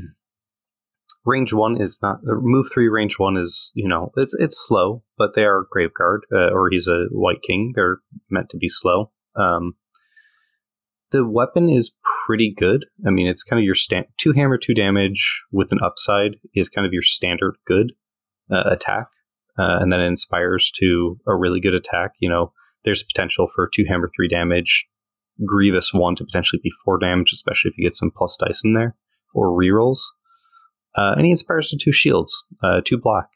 range 1.25 1.53
one 1.53 1.81
is 1.81 2.01
not 2.03 2.19
move 2.23 2.67
three. 2.73 2.89
Range 2.89 3.19
one 3.19 3.37
is 3.37 3.73
you 3.77 3.89
know 3.89 4.11
it's 4.17 4.35
it's 4.35 4.59
slow, 4.59 5.05
but 5.17 5.35
they 5.35 5.45
are 5.45 5.67
Graveguard 5.75 6.21
uh, 6.33 6.51
or 6.53 6.71
he's 6.71 6.89
a 6.89 7.07
Wight 7.11 7.43
King. 7.43 7.73
They're 7.77 7.99
meant 8.31 8.51
to 8.51 8.57
be 8.57 8.69
slow. 8.69 9.13
Um, 9.37 9.75
the 11.11 11.27
weapon 11.27 11.69
is 11.69 11.93
pretty 12.27 12.53
good. 12.55 12.87
I 13.07 13.11
mean, 13.11 13.27
it's 13.27 13.43
kind 13.43 13.59
of 13.59 13.65
your 13.65 13.75
stand 13.75 14.07
two 14.19 14.33
hammer, 14.33 14.59
two 14.59 14.75
damage 14.75 15.43
with 15.51 15.73
an 15.73 15.79
upside 15.83 16.37
is 16.55 16.69
kind 16.69 16.87
of 16.87 16.93
your 16.93 17.03
standard 17.03 17.57
good 17.67 17.93
uh, 18.51 18.65
attack, 18.67 19.09
uh, 19.59 19.79
and 19.81 19.93
then 19.93 20.01
it 20.01 20.07
inspires 20.07 20.71
to 20.77 21.19
a 21.27 21.35
really 21.35 21.61
good 21.61 21.75
attack. 21.75 22.13
You 22.21 22.29
know, 22.29 22.53
there's 22.85 23.03
potential 23.03 23.49
for 23.55 23.69
two 23.73 23.85
hammer, 23.89 24.09
three 24.15 24.29
damage, 24.29 24.87
grievous 25.45 25.93
one 25.93 26.17
to 26.17 26.25
potentially 26.25 26.61
be 26.63 26.73
four 26.85 26.99
damage, 26.99 27.33
especially 27.33 27.71
if 27.71 27.79
you 27.79 27.85
get 27.85 27.95
some 27.95 28.11
plus 28.15 28.37
dice 28.37 28.63
in 28.65 28.75
there 28.75 28.97
or 29.35 29.49
rerolls. 29.49 29.99
Uh, 30.97 31.15
and 31.17 31.25
he 31.27 31.31
inspires 31.31 31.71
to 31.71 31.77
two 31.77 31.93
shields, 31.93 32.45
uh, 32.63 32.81
two 32.85 32.99
block. 32.99 33.29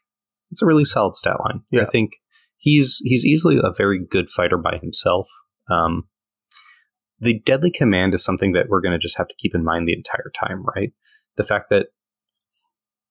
It's 0.51 0.61
a 0.61 0.65
really 0.65 0.85
solid 0.85 1.15
stat 1.15 1.37
line. 1.39 1.61
Yeah. 1.71 1.83
I 1.83 1.85
think 1.85 2.11
he's 2.57 3.01
he's 3.03 3.25
easily 3.25 3.57
a 3.57 3.73
very 3.75 3.99
good 3.99 4.29
fighter 4.29 4.57
by 4.57 4.77
himself. 4.77 5.27
Um, 5.69 6.07
the 7.23 7.39
deadly 7.39 7.71
command 7.71 8.13
is 8.13 8.23
something 8.23 8.51
that 8.53 8.67
we're 8.69 8.81
going 8.81 8.93
to 8.93 8.99
just 8.99 9.17
have 9.17 9.27
to 9.27 9.35
keep 9.37 9.55
in 9.55 9.63
mind 9.63 9.87
the 9.87 9.95
entire 9.95 10.31
time, 10.37 10.63
right? 10.75 10.91
The 11.37 11.43
fact 11.43 11.69
that 11.69 11.87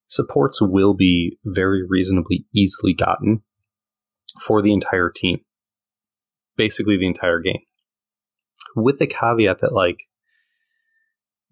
supports 0.06 0.60
will 0.60 0.94
be 0.94 1.38
very 1.44 1.82
reasonably 1.86 2.46
easily 2.54 2.94
gotten 2.94 3.42
for 4.40 4.62
the 4.62 4.72
entire 4.72 5.10
team, 5.10 5.40
basically 6.56 6.96
the 6.96 7.06
entire 7.06 7.40
game, 7.40 7.60
with 8.76 8.98
the 8.98 9.06
caveat 9.06 9.60
that 9.60 9.72
like 9.72 10.04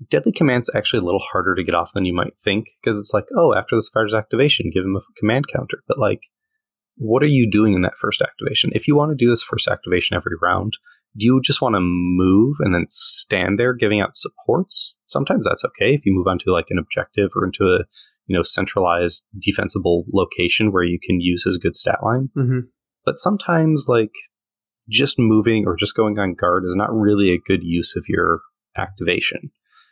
deadly 0.09 0.33
command's 0.33 0.71
actually 0.75 1.01
a 1.01 1.05
little 1.05 1.21
harder 1.21 1.55
to 1.55 1.65
get 1.65 1.75
off 1.75 1.93
than 1.93 2.05
you 2.05 2.15
might 2.15 2.39
think 2.39 2.67
because 2.81 2.99
it's 2.99 3.13
like, 3.15 3.27
oh, 3.37 3.55
after 3.55 3.77
this 3.77 3.89
fighter's 3.89 4.15
activation, 4.15 4.71
give 4.73 4.85
him 4.85 4.97
a 4.97 5.01
command 5.19 5.47
counter, 5.49 5.83
but 5.89 5.99
like 5.99 6.21
what 6.97 7.23
are 7.23 7.29
you 7.29 7.51
doing 7.51 7.75
in 7.75 7.83
that 7.83 7.97
first 7.97 8.21
activation? 8.21 8.71
If 8.75 8.87
you 8.87 8.95
want 8.95 9.11
to 9.11 9.17
do 9.17 9.29
this 9.29 9.43
first 9.43 9.69
activation 9.69 10.17
every 10.17 10.37
round, 10.41 10.75
do 11.17 11.27
you 11.27 11.41
just 11.43 11.63
want 11.63 11.75
to 11.75 11.81
move 11.81 12.57
and 12.61 12.75
then 12.75 12.85
stand 12.89 13.59
there 13.59 13.75
giving 13.75 14.01
out 14.01 14.17
supports? 14.17 14.97
Sometimes 15.05 15.47
that's 15.47 15.65
okay 15.65 15.95
if 15.95 16.05
you 16.05 16.13
move 16.15 16.27
onto 16.27 16.53
like 16.53 16.67
an 16.71 16.79
objective 16.79 17.31
or 17.35 17.45
into 17.45 17.65
a 17.65 17.85
you 18.27 18.37
know 18.37 18.43
centralized 18.43 19.27
defensible 19.39 20.05
location 20.13 20.73
where 20.73 20.85
you 20.85 20.99
can 21.05 21.21
use 21.21 21.45
his 21.45 21.59
good 21.59 21.75
stat 21.75 21.99
line. 22.03 22.29
Mm-hmm. 22.37 22.61
But 23.05 23.19
sometimes 23.19 23.87
like 23.89 24.13
just 24.89 25.19
moving 25.19 25.67
or 25.67 25.77
just 25.77 25.97
going 25.97 26.19
on 26.19 26.35
guard 26.35 26.65
is 26.65 26.77
not 26.77 26.93
really 26.93 27.31
a 27.31 27.39
good 27.39 27.63
use 27.63 27.95
of 27.97 28.05
your 28.09 28.41
activation. 28.77 29.51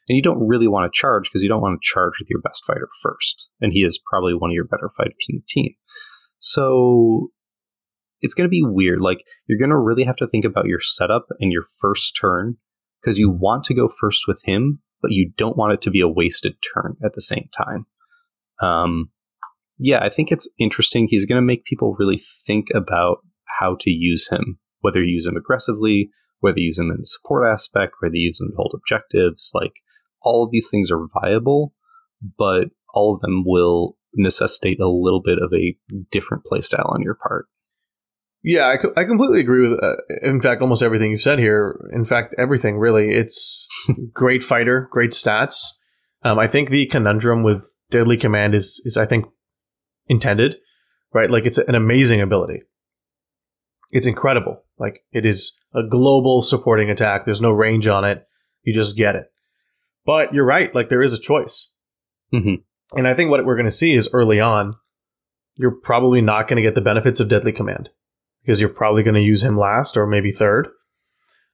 And 0.08 0.16
you 0.16 0.22
don't 0.22 0.46
really 0.46 0.68
want 0.68 0.90
to 0.90 0.98
charge 0.98 1.28
because 1.28 1.42
you 1.42 1.48
don't 1.48 1.60
want 1.60 1.80
to 1.80 1.86
charge 1.86 2.14
with 2.18 2.30
your 2.30 2.40
best 2.40 2.64
fighter 2.64 2.88
first. 3.02 3.50
And 3.60 3.72
he 3.72 3.80
is 3.80 4.00
probably 4.10 4.34
one 4.34 4.50
of 4.50 4.54
your 4.54 4.64
better 4.64 4.90
fighters 4.96 5.26
in 5.28 5.36
the 5.36 5.44
team. 5.46 5.74
So 6.38 7.28
it's 8.20 8.34
going 8.34 8.46
to 8.46 8.50
be 8.50 8.62
weird. 8.62 9.00
Like 9.00 9.24
you're 9.46 9.58
going 9.58 9.70
to 9.70 9.78
really 9.78 10.04
have 10.04 10.16
to 10.16 10.26
think 10.26 10.44
about 10.44 10.66
your 10.66 10.80
setup 10.80 11.26
and 11.40 11.52
your 11.52 11.64
first 11.80 12.16
turn 12.20 12.56
because 13.00 13.18
you 13.18 13.30
want 13.30 13.64
to 13.64 13.74
go 13.74 13.88
first 13.88 14.24
with 14.26 14.42
him, 14.44 14.80
but 15.00 15.12
you 15.12 15.30
don't 15.36 15.56
want 15.56 15.72
it 15.72 15.80
to 15.82 15.90
be 15.90 16.00
a 16.00 16.08
wasted 16.08 16.56
turn 16.74 16.96
at 17.04 17.12
the 17.12 17.20
same 17.20 17.48
time. 17.56 17.86
Um, 18.60 19.10
yeah, 19.78 20.00
I 20.02 20.08
think 20.08 20.32
it's 20.32 20.48
interesting. 20.58 21.06
He's 21.06 21.26
going 21.26 21.40
to 21.40 21.46
make 21.46 21.64
people 21.64 21.96
really 21.98 22.18
think 22.46 22.66
about 22.74 23.18
how 23.60 23.76
to 23.80 23.90
use 23.90 24.28
him, 24.28 24.58
whether 24.80 25.02
you 25.02 25.14
use 25.14 25.26
him 25.26 25.36
aggressively, 25.36 26.10
whether 26.40 26.58
you 26.58 26.66
use 26.66 26.78
him 26.78 26.90
in 26.90 26.98
the 27.00 27.06
support 27.06 27.46
aspect, 27.46 27.94
whether 28.00 28.16
you 28.16 28.26
use 28.26 28.40
him 28.40 28.48
to 28.48 28.56
hold 28.56 28.74
objectives. 28.74 29.52
Like 29.54 29.74
all 30.22 30.44
of 30.44 30.50
these 30.50 30.68
things 30.70 30.90
are 30.90 31.06
viable, 31.22 31.72
but 32.36 32.68
all 32.92 33.14
of 33.14 33.20
them 33.20 33.44
will 33.46 33.96
necessitate 34.14 34.80
a 34.80 34.88
little 34.88 35.20
bit 35.22 35.38
of 35.38 35.52
a 35.52 35.76
different 36.10 36.44
playstyle 36.44 36.92
on 36.92 37.02
your 37.02 37.14
part. 37.14 37.46
Yeah, 38.42 38.66
I, 38.66 39.00
I 39.00 39.04
completely 39.04 39.40
agree 39.40 39.68
with, 39.68 39.82
uh, 39.82 39.96
in 40.22 40.40
fact, 40.40 40.62
almost 40.62 40.82
everything 40.82 41.10
you've 41.10 41.22
said 41.22 41.38
here. 41.38 41.78
In 41.92 42.04
fact, 42.04 42.34
everything 42.38 42.78
really. 42.78 43.10
It's 43.14 43.68
great 44.12 44.42
fighter, 44.42 44.88
great 44.90 45.10
stats. 45.10 45.64
Um, 46.22 46.38
I 46.38 46.46
think 46.46 46.70
the 46.70 46.86
conundrum 46.86 47.42
with 47.42 47.74
Deadly 47.90 48.16
Command 48.16 48.54
is, 48.54 48.80
is 48.84 48.96
I 48.96 49.06
think, 49.06 49.26
intended, 50.06 50.56
right? 51.12 51.30
Like 51.30 51.46
it's 51.46 51.58
an 51.58 51.74
amazing 51.74 52.20
ability. 52.20 52.62
It's 53.90 54.06
incredible. 54.06 54.64
Like 54.78 55.00
it 55.12 55.26
is 55.26 55.58
a 55.74 55.82
global 55.82 56.42
supporting 56.42 56.90
attack. 56.90 57.24
There's 57.24 57.40
no 57.40 57.50
range 57.50 57.86
on 57.86 58.04
it. 58.04 58.24
You 58.62 58.72
just 58.72 58.96
get 58.96 59.16
it. 59.16 59.26
But 60.06 60.32
you're 60.32 60.44
right. 60.44 60.74
Like 60.74 60.88
there 60.88 61.02
is 61.02 61.12
a 61.12 61.18
choice. 61.18 61.70
Mm-hmm. 62.32 62.62
And 62.94 63.06
I 63.06 63.14
think 63.14 63.30
what 63.30 63.44
we're 63.44 63.56
going 63.56 63.66
to 63.66 63.70
see 63.70 63.94
is 63.94 64.08
early 64.12 64.40
on, 64.40 64.76
you're 65.54 65.78
probably 65.82 66.20
not 66.20 66.48
going 66.48 66.56
to 66.56 66.62
get 66.62 66.74
the 66.74 66.80
benefits 66.80 67.20
of 67.20 67.28
Deadly 67.28 67.52
Command 67.52 67.90
because 68.42 68.60
you're 68.60 68.68
probably 68.68 69.02
going 69.02 69.14
to 69.14 69.20
use 69.20 69.42
him 69.42 69.58
last 69.58 69.96
or 69.96 70.06
maybe 70.06 70.30
third. 70.30 70.68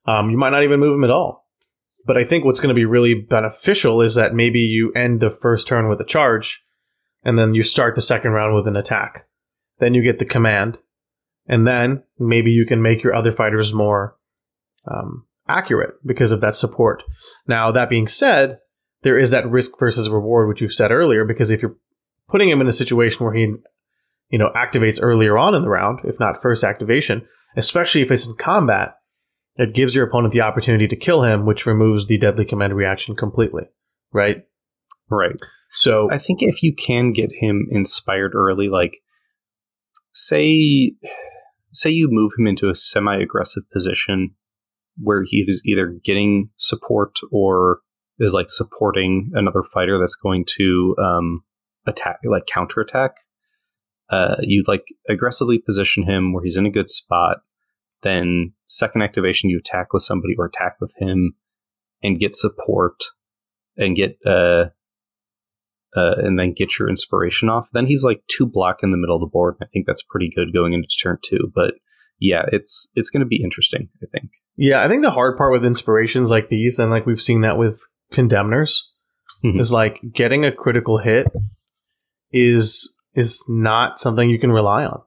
Um, 0.07 0.31
you 0.31 0.37
might 0.37 0.51
not 0.51 0.62
even 0.62 0.81
move 0.81 0.94
him 0.94 1.05
at 1.05 1.11
all. 1.11 1.44
But 2.07 2.18
I 2.18 2.25
think 2.25 2.44
what's 2.44 2.61
going 2.61 2.68
to 2.68 2.75
be 2.75 2.85
really 2.85 3.14
beneficial 3.14 4.03
is 4.03 4.14
that 4.14 4.35
maybe 4.35 4.61
you 4.61 4.92
end 4.92 5.20
the 5.20 5.31
first 5.31 5.66
turn 5.66 5.88
with 5.88 6.01
a 6.01 6.05
charge 6.05 6.62
and 7.25 7.38
then 7.38 7.55
you 7.55 7.62
start 7.62 7.94
the 7.94 8.03
second 8.03 8.33
round 8.33 8.55
with 8.55 8.68
an 8.68 8.77
attack. 8.77 9.27
Then 9.79 9.94
you 9.94 10.03
get 10.03 10.18
the 10.18 10.27
command. 10.27 10.79
And 11.47 11.66
then 11.66 12.03
maybe 12.18 12.51
you 12.51 12.66
can 12.66 12.83
make 12.83 13.03
your 13.03 13.14
other 13.14 13.33
fighters 13.33 13.73
more 13.73 14.16
um, 14.87 15.27
accurate 15.49 15.94
because 16.05 16.31
of 16.31 16.40
that 16.42 16.57
support. 16.57 17.03
Now, 17.47 17.73
that 17.73 17.90
being 17.90 18.07
said, 18.07 18.59
there 19.04 19.18
is 19.18 19.30
that 19.30 19.48
risk 19.48 19.78
versus 19.78 20.10
reward, 20.10 20.48
which 20.48 20.60
you've 20.60 20.72
said 20.72 20.90
earlier, 20.90 21.24
because 21.24 21.50
if 21.50 21.62
you're 21.62 21.76
putting 22.28 22.48
him 22.48 22.60
in 22.60 22.66
a 22.66 22.72
situation 22.72 23.24
where 23.24 23.34
he, 23.34 23.54
you 24.30 24.38
know, 24.38 24.50
activates 24.56 24.98
earlier 25.00 25.38
on 25.38 25.54
in 25.54 25.62
the 25.62 25.68
round, 25.68 26.00
if 26.04 26.18
not 26.18 26.40
first 26.40 26.64
activation, 26.64 27.24
especially 27.56 28.00
if 28.00 28.10
it's 28.10 28.26
in 28.26 28.34
combat, 28.34 28.94
it 29.56 29.74
gives 29.74 29.94
your 29.94 30.06
opponent 30.06 30.32
the 30.32 30.40
opportunity 30.40 30.88
to 30.88 30.96
kill 30.96 31.22
him, 31.22 31.46
which 31.46 31.66
removes 31.66 32.06
the 32.06 32.18
deadly 32.18 32.44
command 32.44 32.74
reaction 32.74 33.14
completely. 33.14 33.64
Right? 34.12 34.38
Right. 35.10 35.36
So 35.70 36.10
I 36.10 36.18
think 36.18 36.42
if 36.42 36.62
you 36.62 36.74
can 36.74 37.12
get 37.12 37.30
him 37.30 37.68
inspired 37.70 38.34
early, 38.34 38.68
like 38.68 38.98
say 40.12 40.92
say 41.72 41.90
you 41.90 42.08
move 42.10 42.32
him 42.38 42.46
into 42.46 42.70
a 42.70 42.74
semi-aggressive 42.74 43.64
position 43.72 44.30
where 44.96 45.24
he 45.24 45.44
is 45.46 45.60
either 45.66 45.98
getting 46.04 46.50
support 46.56 47.18
or 47.32 47.80
is 48.18 48.33
like 48.33 48.50
supporting 48.50 49.31
another 49.35 49.62
fighter 49.62 49.98
that's 49.98 50.16
going 50.16 50.44
to 50.57 50.94
um, 50.98 51.42
attack, 51.87 52.18
like 52.24 52.46
counterattack. 52.46 53.12
Uh, 54.11 54.37
you 54.40 54.62
like 54.66 54.85
aggressively 55.09 55.59
position 55.59 56.05
him 56.05 56.33
where 56.33 56.44
he's 56.44 56.57
in 56.57 56.66
a 56.66 56.70
good 56.70 56.88
spot. 56.88 57.38
Then 58.03 58.53
second 58.66 59.03
activation, 59.03 59.50
you 59.50 59.59
attack 59.59 59.92
with 59.92 60.03
somebody 60.03 60.35
or 60.38 60.44
attack 60.44 60.77
with 60.81 60.94
him, 60.98 61.35
and 62.03 62.20
get 62.20 62.35
support, 62.35 62.96
and 63.79 63.96
get 63.96 64.18
uh, 64.27 64.66
uh, 65.96 66.16
and 66.18 66.38
then 66.38 66.53
get 66.53 66.79
your 66.79 66.88
inspiration 66.88 67.48
off. 67.48 67.68
Then 67.72 67.87
he's 67.87 68.05
like 68.05 68.22
two 68.29 68.46
block 68.46 68.83
in 68.83 68.90
the 68.90 68.98
middle 68.98 69.16
of 69.16 69.20
the 69.20 69.27
board. 69.27 69.57
I 69.62 69.66
think 69.72 69.87
that's 69.87 70.03
pretty 70.03 70.29
good 70.29 70.53
going 70.53 70.74
into 70.74 70.88
turn 71.03 71.18
two. 71.24 71.50
But 71.55 71.74
yeah, 72.20 72.44
it's 72.53 72.88
it's 72.94 73.09
going 73.09 73.20
to 73.20 73.27
be 73.27 73.42
interesting. 73.42 73.88
I 74.03 74.07
think. 74.12 74.33
Yeah, 74.57 74.85
I 74.85 74.88
think 74.88 75.03
the 75.03 75.11
hard 75.11 75.38
part 75.38 75.53
with 75.53 75.64
inspirations 75.64 76.31
like 76.31 76.50
these, 76.50 76.79
and 76.79 76.90
like 76.90 77.07
we've 77.07 77.22
seen 77.22 77.40
that 77.40 77.57
with 77.57 77.81
condemners, 78.14 78.90
Mhm. 79.44 79.61
is 79.61 79.70
like 79.72 80.00
getting 80.12 80.44
a 80.44 80.53
critical 80.53 80.98
hit 80.98 81.27
is 82.33 82.90
is 83.14 83.44
not 83.48 83.98
something 83.98 84.29
you 84.29 84.38
can 84.38 84.50
rely 84.53 84.85
on. 84.85 85.03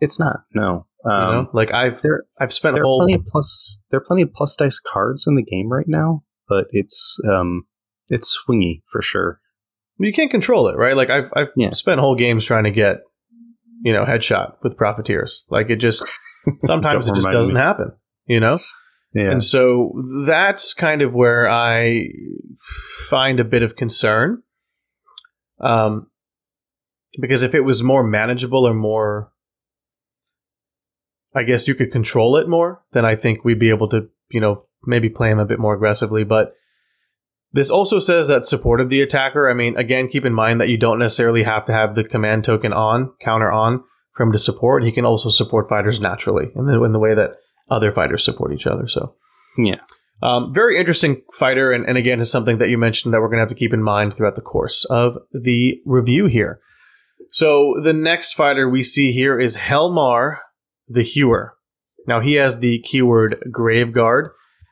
It's 0.00 0.18
not 0.18 0.40
no. 0.54 0.86
Um, 1.04 1.12
you 1.12 1.32
know? 1.42 1.50
Like 1.52 1.72
I've 1.72 2.02
there, 2.02 2.24
I've 2.40 2.52
spent 2.52 2.74
there 2.74 2.82
whole 2.84 3.00
are 3.02 3.06
plenty 3.06 3.14
of 3.14 3.26
plus 3.26 3.78
there 3.90 3.98
are 3.98 4.04
plenty 4.04 4.22
of 4.22 4.32
plus 4.32 4.56
dice 4.56 4.80
cards 4.80 5.26
in 5.26 5.36
the 5.36 5.44
game 5.44 5.70
right 5.70 5.86
now, 5.88 6.24
but 6.48 6.66
it's 6.70 7.18
um 7.30 7.66
it's 8.10 8.36
swingy 8.36 8.82
for 8.90 9.00
sure. 9.02 9.40
You 9.98 10.12
can't 10.12 10.30
control 10.30 10.68
it, 10.68 10.76
right? 10.76 10.96
Like 10.96 11.10
I've 11.10 11.32
I've 11.36 11.48
yeah. 11.56 11.70
spent 11.70 12.00
whole 12.00 12.14
games 12.16 12.44
trying 12.44 12.64
to 12.64 12.70
get 12.70 13.00
you 13.82 13.92
know 13.92 14.04
headshot 14.04 14.54
with 14.62 14.76
profiteers. 14.76 15.44
Like 15.50 15.70
it 15.70 15.76
just 15.76 16.04
sometimes 16.66 17.08
it 17.08 17.14
just 17.14 17.30
doesn't 17.30 17.54
me. 17.54 17.60
happen. 17.60 17.92
You 18.26 18.40
know. 18.40 18.58
Yeah. 19.14 19.30
And 19.30 19.44
so 19.44 19.92
that's 20.26 20.74
kind 20.74 21.02
of 21.02 21.14
where 21.14 21.48
I 21.48 22.08
find 23.08 23.40
a 23.40 23.44
bit 23.44 23.62
of 23.62 23.76
concern. 23.76 24.42
Um, 25.60 26.08
because 27.20 27.42
if 27.42 27.54
it 27.54 27.62
was 27.62 27.82
more 27.82 28.04
manageable 28.04 28.66
or 28.66 28.74
more, 28.74 29.32
I 31.34 31.42
guess 31.42 31.66
you 31.66 31.74
could 31.74 31.90
control 31.90 32.36
it 32.36 32.48
more, 32.48 32.82
then 32.92 33.04
I 33.04 33.16
think 33.16 33.44
we'd 33.44 33.58
be 33.58 33.70
able 33.70 33.88
to, 33.88 34.08
you 34.30 34.40
know, 34.40 34.66
maybe 34.84 35.08
play 35.08 35.30
him 35.30 35.38
a 35.38 35.46
bit 35.46 35.58
more 35.58 35.74
aggressively. 35.74 36.24
But 36.24 36.52
this 37.52 37.70
also 37.70 37.98
says 37.98 38.28
that 38.28 38.44
support 38.44 38.80
of 38.80 38.88
the 38.88 39.00
attacker. 39.00 39.48
I 39.48 39.54
mean, 39.54 39.76
again, 39.76 40.08
keep 40.08 40.24
in 40.24 40.34
mind 40.34 40.60
that 40.60 40.68
you 40.68 40.76
don't 40.76 40.98
necessarily 40.98 41.42
have 41.42 41.64
to 41.64 41.72
have 41.72 41.94
the 41.94 42.04
command 42.04 42.44
token 42.44 42.72
on, 42.72 43.12
counter 43.20 43.50
on, 43.50 43.82
for 44.12 44.24
him 44.24 44.32
to 44.32 44.38
support. 44.38 44.84
He 44.84 44.92
can 44.92 45.04
also 45.04 45.30
support 45.30 45.68
fighters 45.68 46.00
naturally 46.00 46.50
in 46.54 46.66
the, 46.66 46.82
in 46.84 46.92
the 46.92 46.98
way 46.98 47.14
that 47.14 47.36
other 47.70 47.92
fighters 47.92 48.24
support 48.24 48.52
each 48.52 48.66
other. 48.66 48.88
So, 48.88 49.14
yeah. 49.56 49.80
Um, 50.20 50.52
very 50.52 50.76
interesting 50.76 51.22
fighter, 51.32 51.70
and, 51.70 51.86
and 51.86 51.96
again, 51.96 52.18
is 52.20 52.30
something 52.30 52.58
that 52.58 52.68
you 52.68 52.76
mentioned 52.76 53.14
that 53.14 53.20
we're 53.20 53.28
going 53.28 53.38
to 53.38 53.42
have 53.42 53.48
to 53.50 53.54
keep 53.54 53.72
in 53.72 53.82
mind 53.82 54.14
throughout 54.14 54.34
the 54.34 54.40
course 54.40 54.84
of 54.86 55.16
the 55.32 55.80
review 55.84 56.26
here. 56.26 56.60
So 57.30 57.74
the 57.82 57.92
next 57.92 58.34
fighter 58.34 58.68
we 58.68 58.82
see 58.82 59.12
here 59.12 59.38
is 59.38 59.56
Helmar 59.56 60.40
the 60.88 61.02
Hewer. 61.02 61.54
Now 62.06 62.20
he 62.20 62.34
has 62.34 62.60
the 62.60 62.80
keyword 62.80 63.44
Graveguard, 63.50 64.30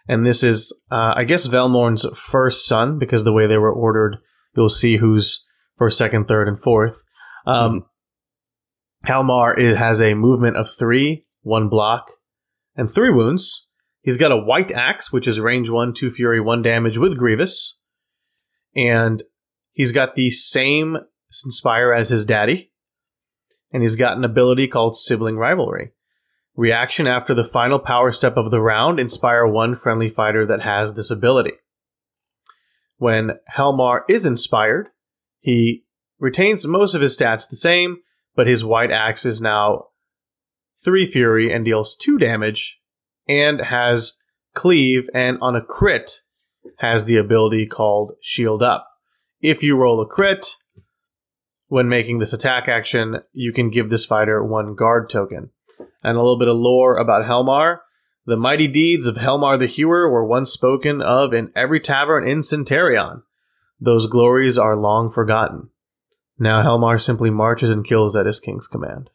and 0.09 0.25
this 0.25 0.43
is, 0.43 0.73
uh, 0.91 1.13
I 1.17 1.25
guess, 1.25 1.47
Velmorn's 1.47 2.07
first 2.19 2.67
son 2.67 2.99
because 2.99 3.25
the 3.25 3.33
way 3.33 3.47
they 3.47 3.59
were 3.59 3.73
ordered, 3.73 4.17
you'll 4.57 4.69
see 4.69 4.97
who's 4.97 5.47
first, 5.77 5.99
second, 5.99 6.27
third, 6.27 6.49
and 6.49 6.61
fourth. 6.61 7.03
Um, 7.47 7.81
mm-hmm. 7.81 9.07
Helmar 9.07 9.59
it 9.59 9.77
has 9.77 10.01
a 10.01 10.15
movement 10.15 10.57
of 10.57 10.71
three, 10.71 11.25
one 11.43 11.69
block, 11.69 12.11
and 12.77 12.91
three 12.91 13.11
wounds. 13.11 13.69
He's 14.03 14.19
got 14.19 14.33
a 14.33 14.37
white 14.37 14.71
axe, 14.71 15.13
which 15.13 15.27
is 15.27 15.41
range 15.41 15.71
one, 15.71 15.93
two 15.93 16.11
fury, 16.11 16.41
one 16.41 16.63
damage 16.63 16.99
with 16.99 17.19
Grievous, 17.19 17.81
and 18.75 19.23
he's 19.73 19.93
got 19.93 20.15
the 20.15 20.31
same 20.31 20.99
Inspire 21.45 21.93
as 21.93 22.09
his 22.09 22.25
daddy, 22.25 22.71
and 23.73 23.83
he's 23.83 23.97
got 23.97 24.17
an 24.17 24.25
ability 24.25 24.69
called 24.69 24.97
Sibling 24.97 25.37
Rivalry. 25.37 25.93
Reaction 26.55 27.07
after 27.07 27.35
the 27.35 27.45
final 27.45 27.79
power 27.79 28.13
step 28.13 28.37
of 28.37 28.51
the 28.51 28.63
round, 28.63 28.99
inspire 28.99 29.47
one 29.47 29.75
friendly 29.75 30.09
fighter 30.09 30.47
that 30.47 30.63
has 30.63 30.95
this 30.95 31.11
ability. 31.11 31.53
When 32.97 33.33
Helmar 33.49 34.05
is 34.09 34.25
inspired, 34.25 34.89
he 35.41 35.85
retains 36.19 36.67
most 36.67 36.95
of 36.95 37.03
his 37.03 37.17
stats 37.17 37.49
the 37.49 37.57
same, 37.57 37.99
but 38.35 38.47
his 38.47 38.65
white 38.65 38.91
axe 38.91 39.27
is 39.27 39.41
now 39.41 39.89
3 40.85 41.07
fury 41.07 41.53
and 41.53 41.65
deals 41.65 41.97
2 41.97 42.19
damage, 42.19 42.79
and 43.29 43.61
has 43.61 44.23
cleave, 44.55 45.09
and 45.15 45.39
on 45.41 45.57
a 45.57 45.65
crit, 45.65 46.21
has 46.79 47.05
the 47.05 47.17
ability 47.17 47.67
called 47.67 48.13
Shield 48.21 48.63
Up. 48.63 48.87
If 49.41 49.63
you 49.63 49.77
roll 49.77 50.01
a 50.01 50.07
crit, 50.07 50.57
when 51.69 51.89
making 51.89 52.19
this 52.19 52.33
attack 52.33 52.69
action, 52.69 53.21
you 53.33 53.53
can 53.53 53.71
give 53.71 53.91
this 53.91 54.05
fighter 54.05 54.45
one 54.45 54.75
guard 54.75 55.11
token. 55.11 55.51
And 56.05 56.17
a 56.17 56.21
little 56.21 56.39
bit 56.39 56.49
of 56.49 56.57
lore 56.57 56.97
about 56.97 57.27
Helmar. 57.27 57.83
The 58.25 58.37
mighty 58.37 58.69
deeds 58.69 59.07
of 59.07 59.17
Helmar 59.17 59.57
the 59.57 59.67
Hewer 59.67 60.09
were 60.09 60.25
once 60.25 60.51
spoken 60.51 61.01
of 61.01 61.33
in 61.33 61.53
every 61.55 61.81
tavern 61.81 62.27
in 62.27 62.39
Centarion. 62.39 63.23
Those 63.81 64.07
glories 64.07 64.57
are 64.57 64.77
long 64.77 65.11
forgotten. 65.11 65.71
Now 66.39 66.63
Helmar 66.63 66.99
simply 66.99 67.31
marches 67.31 67.71
and 67.71 67.85
kills 67.85 68.17
at 68.17 68.27
his 68.27 68.41
king's 68.41 68.67
command. 68.67 69.11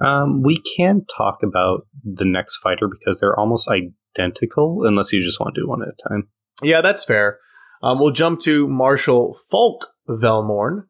Um, 0.00 0.42
we 0.42 0.62
can 0.76 1.04
talk 1.16 1.42
about 1.42 1.80
the 2.04 2.24
next 2.24 2.58
fighter 2.58 2.88
because 2.88 3.20
they're 3.20 3.38
almost 3.38 3.68
identical, 3.70 4.84
unless 4.84 5.12
you 5.12 5.20
just 5.22 5.40
want 5.40 5.54
to 5.54 5.60
do 5.60 5.68
one 5.68 5.82
at 5.82 5.88
a 5.88 6.08
time. 6.08 6.28
Yeah, 6.62 6.80
that's 6.80 7.04
fair. 7.04 7.38
Um, 7.82 7.98
we'll 7.98 8.12
jump 8.12 8.40
to 8.40 8.68
Marshal 8.68 9.36
Falk 9.50 9.86
Velmorn, 10.08 10.84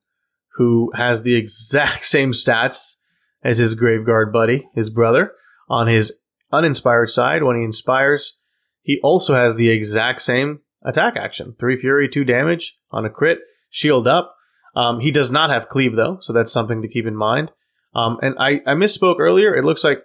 who 0.57 0.91
has 0.95 1.23
the 1.23 1.35
exact 1.35 2.05
same 2.05 2.33
stats 2.33 2.95
as 3.43 3.59
his 3.59 3.81
Graveguard 3.81 4.33
buddy, 4.33 4.65
his 4.75 4.91
brother. 4.91 5.33
On 5.69 5.87
his 5.87 6.19
uninspired 6.51 7.11
side, 7.11 7.43
when 7.43 7.57
he 7.57 7.63
inspires, 7.63 8.41
he 8.83 8.99
also 9.03 9.35
has 9.35 9.57
the 9.57 9.69
exact 9.69 10.23
same 10.23 10.61
attack 10.83 11.17
action: 11.17 11.55
three 11.59 11.77
fury, 11.77 12.09
two 12.09 12.25
damage 12.25 12.77
on 12.91 13.05
a 13.05 13.11
crit, 13.11 13.41
shield 13.69 14.09
up. 14.09 14.35
Um, 14.75 15.01
he 15.01 15.11
does 15.11 15.31
not 15.31 15.51
have 15.51 15.69
cleave 15.69 15.95
though, 15.95 16.19
so 16.21 16.33
that's 16.33 16.53
something 16.53 16.81
to 16.83 16.89
keep 16.89 17.07
in 17.07 17.17
mind. 17.17 17.53
Um, 17.95 18.19
and 18.23 18.35
I, 18.39 18.61
I 18.67 18.75
misspoke 18.75 19.19
earlier. 19.19 19.55
It 19.55 19.65
looks 19.65 19.85
like 19.85 20.03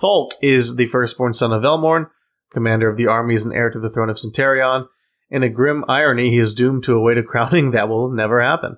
Falk 0.00 0.34
is 0.42 0.76
the 0.76 0.86
firstborn 0.86 1.34
son 1.34 1.52
of 1.52 1.62
Velmorn, 1.62 2.06
commander 2.52 2.88
of 2.88 2.96
the 2.96 3.06
armies 3.06 3.44
and 3.44 3.54
heir 3.54 3.70
to 3.70 3.78
the 3.78 3.90
throne 3.90 4.10
of 4.10 4.16
Centarion. 4.16 4.86
In 5.30 5.42
a 5.42 5.48
grim 5.48 5.84
irony, 5.88 6.30
he 6.30 6.38
is 6.38 6.54
doomed 6.54 6.84
to 6.84 6.94
await 6.94 7.18
a 7.18 7.22
crowning 7.22 7.70
that 7.70 7.88
will 7.88 8.10
never 8.10 8.42
happen. 8.42 8.76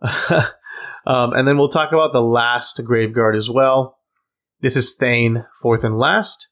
um, 1.06 1.32
and 1.32 1.46
then 1.46 1.58
we'll 1.58 1.68
talk 1.68 1.92
about 1.92 2.12
the 2.12 2.22
last 2.22 2.80
Graveguard 2.88 3.36
as 3.36 3.50
well. 3.50 3.98
This 4.60 4.76
is 4.76 4.96
Thane, 4.96 5.44
fourth 5.60 5.84
and 5.84 5.98
last. 5.98 6.48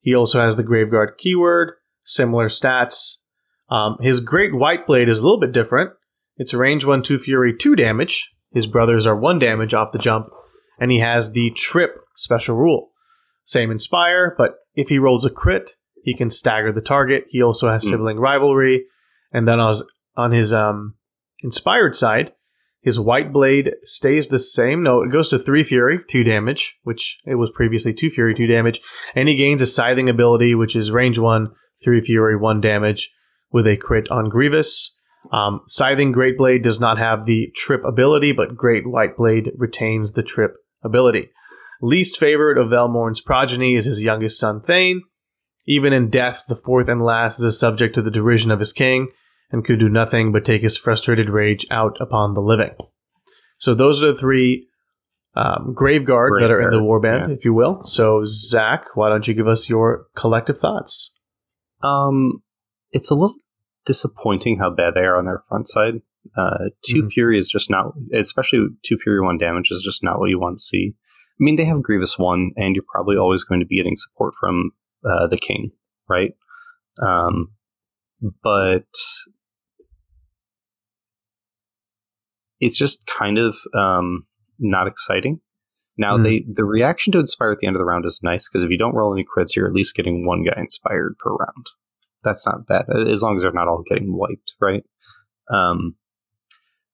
He 0.00 0.14
also 0.14 0.40
has 0.40 0.56
the 0.56 0.64
Graveguard 0.64 1.16
keyword, 1.16 1.72
similar 2.04 2.48
stats. 2.48 3.22
Um, 3.70 3.96
his 4.00 4.20
Great 4.20 4.54
White 4.54 4.86
Blade 4.86 5.08
is 5.08 5.20
a 5.20 5.22
little 5.22 5.40
bit 5.40 5.52
different. 5.52 5.92
It's 6.36 6.52
range 6.52 6.84
1, 6.84 7.02
2 7.02 7.18
Fury, 7.18 7.56
2 7.56 7.74
damage. 7.74 8.33
His 8.54 8.66
brothers 8.66 9.06
are 9.06 9.16
1 9.16 9.38
damage 9.38 9.74
off 9.74 9.92
the 9.92 9.98
jump. 9.98 10.28
And 10.78 10.90
he 10.90 11.00
has 11.00 11.32
the 11.32 11.50
Trip 11.50 11.96
special 12.16 12.56
rule. 12.56 12.90
Same 13.44 13.70
Inspire, 13.70 14.34
but 14.38 14.54
if 14.74 14.88
he 14.88 14.98
rolls 14.98 15.26
a 15.26 15.30
crit, 15.30 15.72
he 16.02 16.16
can 16.16 16.30
stagger 16.30 16.72
the 16.72 16.80
target. 16.80 17.24
He 17.28 17.42
also 17.42 17.70
has 17.70 17.84
mm. 17.84 17.90
sibling 17.90 18.18
rivalry, 18.18 18.86
and 19.32 19.46
then 19.46 19.60
on 19.60 19.68
his, 19.68 19.92
on 20.16 20.32
his 20.32 20.52
um, 20.52 20.94
inspired 21.42 21.94
side, 21.94 22.32
his 22.80 23.00
white 23.00 23.32
blade 23.32 23.72
stays 23.82 24.28
the 24.28 24.38
same. 24.38 24.82
No, 24.82 25.02
it 25.02 25.10
goes 25.10 25.30
to 25.30 25.38
three 25.38 25.64
fury, 25.64 26.00
two 26.08 26.22
damage, 26.22 26.76
which 26.82 27.18
it 27.24 27.36
was 27.36 27.50
previously 27.54 27.94
two 27.94 28.10
fury, 28.10 28.34
two 28.34 28.46
damage, 28.46 28.80
and 29.14 29.28
he 29.28 29.36
gains 29.36 29.62
a 29.62 29.66
scything 29.66 30.08
ability, 30.08 30.54
which 30.54 30.76
is 30.76 30.90
range 30.90 31.18
one, 31.18 31.50
three 31.82 32.02
fury, 32.02 32.36
one 32.36 32.60
damage, 32.60 33.10
with 33.50 33.66
a 33.66 33.76
crit 33.76 34.10
on 34.10 34.28
Grievous. 34.28 34.93
Um, 35.32 35.62
scything 35.66 36.12
Great 36.12 36.36
Blade 36.36 36.62
does 36.62 36.80
not 36.80 36.98
have 36.98 37.24
the 37.24 37.50
trip 37.54 37.84
ability, 37.84 38.32
but 38.32 38.56
Great 38.56 38.86
White 38.86 39.16
Blade 39.16 39.50
retains 39.56 40.12
the 40.12 40.22
trip 40.22 40.56
ability. 40.82 41.30
Least 41.80 42.18
favorite 42.18 42.58
of 42.58 42.70
Velmorn's 42.70 43.20
progeny 43.20 43.74
is 43.74 43.84
his 43.84 44.02
youngest 44.02 44.38
son 44.38 44.60
Thane. 44.60 45.02
Even 45.66 45.92
in 45.92 46.10
death, 46.10 46.44
the 46.48 46.54
fourth 46.54 46.88
and 46.88 47.02
last 47.02 47.38
is 47.38 47.44
a 47.44 47.52
subject 47.52 47.94
to 47.94 48.02
the 48.02 48.10
derision 48.10 48.50
of 48.50 48.58
his 48.58 48.72
king 48.72 49.08
and 49.50 49.64
could 49.64 49.78
do 49.78 49.88
nothing 49.88 50.32
but 50.32 50.44
take 50.44 50.62
his 50.62 50.76
frustrated 50.76 51.30
rage 51.30 51.66
out 51.70 51.96
upon 52.00 52.34
the 52.34 52.42
living. 52.42 52.74
So 53.58 53.74
those 53.74 54.02
are 54.02 54.08
the 54.08 54.14
three 54.14 54.68
um, 55.36 55.74
Graveguard 55.76 56.40
that 56.40 56.50
are 56.50 56.60
in 56.60 56.70
the 56.70 56.80
warband, 56.80 57.28
yeah. 57.28 57.34
if 57.34 57.44
you 57.44 57.54
will. 57.54 57.82
So 57.84 58.22
Zach, 58.24 58.84
why 58.94 59.08
don't 59.08 59.26
you 59.26 59.34
give 59.34 59.48
us 59.48 59.68
your 59.68 60.06
collective 60.14 60.58
thoughts? 60.58 61.16
Um, 61.82 62.42
it's 62.92 63.10
a 63.10 63.14
little 63.14 63.36
disappointing 63.84 64.58
how 64.58 64.70
bad 64.70 64.94
they 64.94 65.02
are 65.02 65.16
on 65.16 65.26
their 65.26 65.42
front 65.48 65.68
side. 65.68 66.00
Uh, 66.36 66.70
2 66.86 66.98
mm-hmm. 66.98 67.08
Fury 67.08 67.38
is 67.38 67.48
just 67.48 67.70
not, 67.70 67.92
especially 68.14 68.66
two 68.84 68.96
Fury 68.96 69.20
one 69.20 69.38
damage 69.38 69.70
is 69.70 69.82
just 69.82 70.02
not 70.02 70.18
what 70.18 70.30
you 70.30 70.38
want 70.38 70.58
to 70.58 70.62
see. 70.62 70.94
I 70.94 71.40
mean, 71.40 71.56
they 71.56 71.64
have 71.64 71.82
Grievous 71.82 72.18
one, 72.18 72.52
and 72.56 72.74
you're 72.74 72.84
probably 72.90 73.16
always 73.16 73.44
going 73.44 73.60
to 73.60 73.66
be 73.66 73.76
getting 73.76 73.96
support 73.96 74.34
from 74.40 74.70
uh, 75.04 75.26
the 75.26 75.36
king, 75.36 75.72
right? 76.08 76.32
Um, 77.02 77.52
but 78.42 78.86
it's 82.60 82.78
just 82.78 83.06
kind 83.06 83.36
of 83.36 83.56
um, 83.76 84.26
not 84.58 84.86
exciting. 84.86 85.40
Now, 85.96 86.16
mm. 86.16 86.24
they 86.24 86.44
the 86.50 86.64
reaction 86.64 87.12
to 87.12 87.18
inspire 87.18 87.52
at 87.52 87.58
the 87.58 87.66
end 87.66 87.76
of 87.76 87.80
the 87.80 87.84
round 87.84 88.04
is 88.04 88.20
nice 88.22 88.48
because 88.48 88.64
if 88.64 88.70
you 88.70 88.78
don't 88.78 88.94
roll 88.94 89.12
any 89.12 89.24
crits, 89.24 89.54
you're 89.54 89.66
at 89.66 89.74
least 89.74 89.94
getting 89.94 90.26
one 90.26 90.44
guy 90.44 90.58
inspired 90.58 91.16
per 91.18 91.30
round. 91.30 91.66
That's 92.24 92.46
not 92.46 92.66
bad 92.66 92.86
as 92.90 93.22
long 93.22 93.36
as 93.36 93.42
they're 93.42 93.52
not 93.52 93.68
all 93.68 93.84
getting 93.86 94.16
wiped, 94.16 94.54
right? 94.60 94.84
Um, 95.50 95.96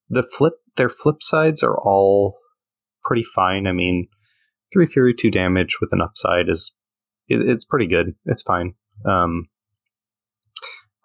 the 0.08 0.22
flip, 0.22 0.54
their 0.76 0.88
flip 0.88 1.22
sides 1.22 1.62
are 1.62 1.78
all 1.78 2.38
pretty 3.04 3.22
fine. 3.22 3.66
I 3.66 3.72
mean, 3.72 4.08
three 4.72 4.86
fury, 4.86 5.14
two 5.14 5.30
damage 5.30 5.78
with 5.80 5.92
an 5.92 6.02
upside 6.02 6.48
is 6.48 6.72
it, 7.28 7.48
it's 7.48 7.64
pretty 7.64 7.86
good. 7.86 8.14
It's 8.26 8.42
fine. 8.42 8.74
Um, 9.04 9.48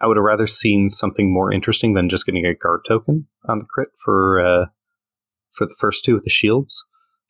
I 0.01 0.07
would 0.07 0.17
have 0.17 0.23
rather 0.23 0.47
seen 0.47 0.89
something 0.89 1.33
more 1.33 1.53
interesting 1.53 1.93
than 1.93 2.09
just 2.09 2.25
getting 2.25 2.45
a 2.45 2.53
guard 2.53 2.81
token 2.87 3.27
on 3.47 3.59
the 3.59 3.65
crit 3.65 3.89
for 4.03 4.39
uh, 4.39 4.65
for 5.51 5.65
the 5.65 5.75
first 5.79 6.03
two 6.03 6.15
with 6.15 6.23
the 6.23 6.29
shields. 6.29 6.85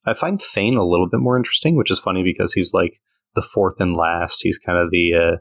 I 0.06 0.14
find 0.14 0.42
Thane 0.42 0.76
a 0.76 0.86
little 0.86 1.08
bit 1.10 1.20
more 1.20 1.38
interesting, 1.38 1.76
which 1.76 1.92
is 1.92 2.00
funny 2.00 2.24
because 2.24 2.54
he's 2.54 2.74
like 2.74 3.00
the 3.36 3.42
fourth 3.42 3.80
and 3.80 3.96
last. 3.96 4.42
He's 4.42 4.58
kind 4.58 4.78
of 4.78 4.90
the 4.92 5.14
uh, 5.14 5.38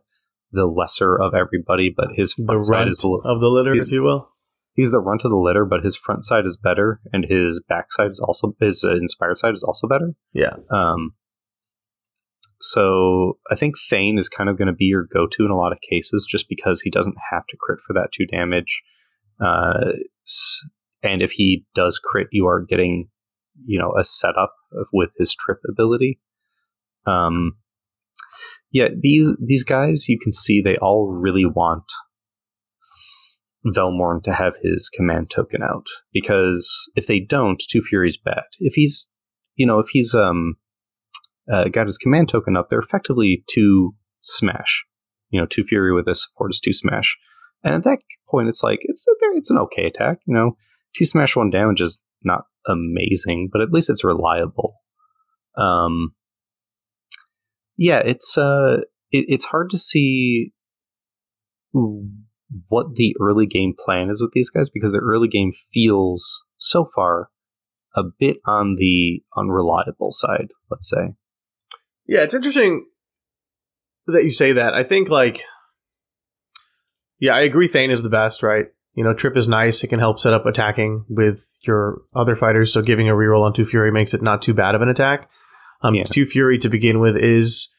the 0.55 0.67
lesser 0.67 1.21
of 1.21 1.35
everybody, 1.35 1.93
but 1.95 2.09
his 2.15 2.35
The 2.37 2.45
front 2.47 2.65
side 2.65 2.75
runt 2.75 2.91
is 2.91 3.05
of 3.05 3.41
the 3.41 3.49
litter, 3.49 3.75
if 3.75 3.91
you 3.91 4.03
will. 4.03 4.31
he's 4.75 4.91
the 4.91 5.01
runt 5.01 5.25
of 5.25 5.31
the 5.31 5.37
litter, 5.37 5.65
but 5.65 5.85
his 5.85 5.97
front 5.97 6.25
side 6.25 6.47
is 6.47 6.57
better, 6.57 7.01
and 7.13 7.27
his 7.29 7.63
back 7.69 7.93
side 7.93 8.11
is 8.11 8.21
also 8.21 8.55
his 8.61 8.85
inspired 8.85 9.39
side 9.39 9.55
is 9.55 9.63
also 9.63 9.87
better. 9.87 10.15
Yeah. 10.33 10.57
Um, 10.71 11.15
so 12.61 13.39
I 13.51 13.57
think 13.57 13.75
Thane 13.91 14.19
is 14.19 14.29
kind 14.29 14.49
of 14.49 14.57
going 14.57 14.69
to 14.69 14.73
be 14.75 14.87
your 14.87 15.07
go-to 15.13 15.45
in 15.45 15.51
a 15.51 15.57
lot 15.57 15.73
of 15.73 15.81
cases, 15.81 16.27
just 16.31 16.49
because 16.49 16.81
he 16.81 16.91
doesn't 16.91 17.17
have 17.31 17.47
to 17.49 17.57
crit 17.61 17.81
for 17.87 17.93
that 17.93 18.11
two 18.13 18.27
damage. 18.27 18.83
Uh, 19.41 19.93
and 21.03 21.21
if 21.21 21.33
he 21.33 21.67
does 21.75 21.99
crit, 22.03 22.29
you 22.33 22.47
are 22.47 22.63
getting, 22.63 23.09
you 23.67 23.79
know, 23.79 23.95
a 23.99 24.05
setup 24.05 24.55
with 24.93 25.13
his 25.19 25.35
trip 25.35 25.59
ability. 25.69 26.21
Um, 27.07 27.59
yeah, 28.75 28.89
these 29.01 29.33
these 29.41 29.63
guys, 29.63 30.09
you 30.09 30.19
can 30.19 30.33
see 30.33 30.61
they 30.61 30.77
all 30.79 31.17
really 31.23 31.45
want 31.47 31.85
Velmorn 33.65 34.21
to 34.25 34.33
have 34.33 34.57
his 34.63 34.91
command 34.91 35.31
token 35.31 35.63
out 35.63 35.87
because 36.13 36.69
if 36.97 37.07
they 37.07 37.21
don't, 37.21 37.63
Two 37.71 37.81
Furies 37.81 38.17
bad. 38.17 38.43
If 38.59 38.75
he's, 38.75 39.09
you 39.55 39.65
know, 39.65 39.79
if 39.79 39.87
he's 39.91 40.13
um 40.13 40.57
uh, 41.51 41.69
got 41.69 41.87
his 41.87 41.99
command 41.99 42.29
token 42.29 42.57
up, 42.57 42.69
they're 42.69 42.81
effectively 42.81 43.45
two 43.49 43.95
smash. 44.23 44.85
You 45.31 45.41
know, 45.41 45.47
Two 45.47 45.63
Fury 45.63 45.95
with 45.95 46.09
his 46.09 46.25
support 46.25 46.51
is 46.51 46.59
two 46.59 46.73
smash, 46.73 47.17
and 47.63 47.75
at 47.77 47.85
that 47.85 48.01
point, 48.29 48.49
it's 48.49 48.65
like 48.65 48.81
it's 48.83 49.07
it's 49.35 49.51
an 49.51 49.59
okay 49.59 49.87
attack. 49.87 50.19
You 50.27 50.35
know, 50.35 50.57
two 50.97 51.05
smash 51.05 51.37
one 51.37 51.51
damage 51.51 51.81
is 51.81 52.01
not 52.25 52.47
amazing, 52.67 53.51
but 53.53 53.61
at 53.61 53.71
least 53.71 53.89
it's 53.89 54.03
reliable. 54.03 54.75
Um, 55.57 56.17
yeah, 57.77 57.99
it's 57.99 58.39
uh, 58.39 58.83
it, 59.11 59.27
it's 59.29 59.47
hard 59.47 59.71
to 59.71 59.79
see 59.79 60.53
what 62.69 62.95
the 62.95 63.17
early 63.21 63.47
game 63.47 63.75
plan 63.77 64.11
is 64.11 64.23
with 64.23 64.33
these 64.33 64.51
guys 64.51 64.71
because 64.71 64.93
the 64.93 64.99
early 64.99 65.29
game 65.29 65.53
feels 65.73 66.45
so 66.57 66.87
far 66.95 67.31
a 67.97 68.03
bit 68.03 68.39
on 68.47 68.77
the 68.77 69.23
unreliable 69.37 70.11
side. 70.11 70.49
Let's 70.71 70.89
say. 70.89 71.15
Yeah, 72.07 72.23
it's 72.23 72.35
interesting 72.35 72.87
that 74.07 74.25
you 74.25 74.31
say 74.31 74.53
that. 74.53 74.75
I 74.75 74.83
think 74.83 75.09
like 75.09 75.43
yeah, 77.19 77.35
I 77.35 77.41
agree 77.41 77.69
Thane 77.69 77.91
is 77.91 78.03
the 78.03 78.11
best, 78.11 78.43
right? 78.43 78.67
You 78.95 79.03
know, 79.03 79.15
Trip 79.15 79.37
is 79.37 79.49
nice. 79.49 79.83
It 79.83 79.89
can 79.89 79.99
help 79.99 80.21
set 80.21 80.35
up 80.35 80.47
attacking 80.47 81.05
with 81.09 81.45
your 81.67 82.03
other 82.15 82.35
fighters, 82.35 82.73
so 82.73 82.83
giving 82.83 83.09
a 83.09 83.13
reroll 83.13 83.43
on 83.43 83.53
Two 83.53 83.65
Fury 83.65 83.91
makes 83.91 84.15
it 84.15 84.23
not 84.23 84.43
too 84.43 84.55
bad 84.55 84.75
of 84.75 84.83
an 84.83 84.89
attack. 84.89 85.29
Um, 85.85 85.95
Yeah. 85.95 86.05
Two 86.05 86.25
Fury 86.27 86.59
to 86.59 86.69
begin 86.69 86.99
with 86.99 87.17
is 87.17 87.73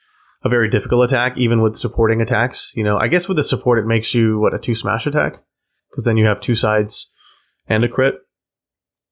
a 0.44 0.50
very 0.50 0.70
difficult 0.70 1.04
attack, 1.12 1.38
even 1.38 1.62
with 1.62 1.76
supporting 1.76 2.22
attacks. 2.22 2.72
You 2.76 2.84
know, 2.84 2.98
I 2.98 3.08
guess 3.08 3.28
with 3.28 3.38
the 3.38 3.44
support, 3.44 3.80
it 3.80 3.86
makes 3.88 4.14
you 4.14 4.40
what 4.40 4.54
a 4.54 4.60
two 4.60 4.76
smash 4.76 5.08
attack 5.08 5.44
because 5.90 6.04
then 6.06 6.18
you 6.18 6.26
have 6.26 6.40
two 6.40 6.56
sides 6.56 7.12
and 7.68 7.84
a 7.84 7.90
crit. 7.90 8.16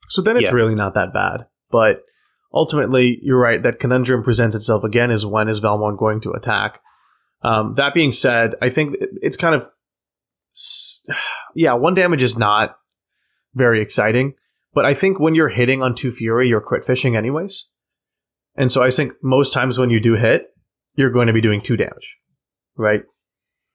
So 0.09 0.21
then 0.21 0.37
it's 0.37 0.49
Yeah. 0.49 0.55
really 0.55 0.75
not 0.75 0.93
that 0.93 1.11
bad. 1.13 1.47
But 1.71 2.03
ultimately, 2.53 3.19
you're 3.23 3.39
right. 3.39 3.63
That 3.63 3.79
conundrum 3.79 4.23
presents 4.23 4.55
itself 4.55 4.83
again: 4.83 5.09
is 5.09 5.25
when 5.25 5.49
is 5.49 5.59
Velmorn 5.59 5.97
going 5.97 6.21
to 6.21 6.31
attack? 6.33 6.79
Um, 7.41 7.73
that 7.75 7.93
being 7.95 8.11
said, 8.11 8.55
I 8.61 8.69
think 8.69 8.95
it's 9.21 9.37
kind 9.37 9.55
of 9.55 9.67
yeah, 11.55 11.73
one 11.73 11.95
damage 11.95 12.21
is 12.21 12.37
not 12.37 12.77
very 13.55 13.81
exciting, 13.81 14.35
but 14.73 14.85
I 14.85 14.93
think 14.93 15.19
when 15.19 15.35
you're 15.35 15.49
hitting 15.49 15.81
on 15.81 15.95
two 15.95 16.11
fury, 16.11 16.47
you're 16.47 16.61
crit 16.61 16.85
fishing 16.85 17.15
anyways. 17.15 17.69
And 18.55 18.71
so 18.71 18.83
I 18.83 18.91
think 18.91 19.13
most 19.23 19.53
times 19.53 19.77
when 19.77 19.89
you 19.89 19.99
do 19.99 20.15
hit, 20.15 20.47
you're 20.95 21.11
going 21.11 21.27
to 21.27 21.33
be 21.33 21.41
doing 21.41 21.61
two 21.61 21.77
damage, 21.77 22.17
right? 22.77 23.01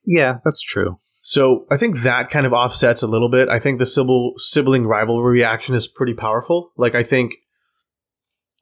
Yeah, 0.04 0.38
that's 0.44 0.62
true. 0.62 0.96
So 1.20 1.66
I 1.70 1.76
think 1.76 2.00
that 2.02 2.30
kind 2.30 2.46
of 2.46 2.52
offsets 2.52 3.02
a 3.02 3.06
little 3.06 3.28
bit. 3.28 3.48
I 3.48 3.58
think 3.58 3.78
the 3.78 3.86
sibling, 3.86 4.34
sibling 4.36 4.86
rivalry 4.86 5.32
reaction 5.32 5.74
is 5.74 5.86
pretty 5.86 6.14
powerful. 6.14 6.70
Like 6.76 6.94
I 6.94 7.02
think, 7.02 7.34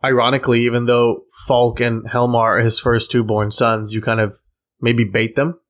ironically, 0.02 0.62
even 0.62 0.86
though 0.86 1.20
Falk 1.46 1.80
and 1.80 2.08
Helmar 2.10 2.58
are 2.58 2.60
his 2.60 2.80
first 2.80 3.10
two 3.10 3.22
born 3.22 3.50
sons, 3.50 3.92
you 3.92 4.00
kind 4.00 4.20
of 4.20 4.36
maybe 4.80 5.04
bait 5.04 5.36
them 5.36 5.60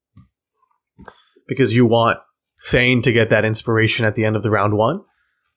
because 1.46 1.74
you 1.74 1.86
want 1.86 2.18
Thane 2.70 3.02
to 3.02 3.12
get 3.12 3.28
that 3.30 3.44
inspiration 3.44 4.06
at 4.06 4.14
the 4.14 4.24
end 4.24 4.36
of 4.36 4.42
the 4.42 4.50
round 4.50 4.76
one, 4.76 5.00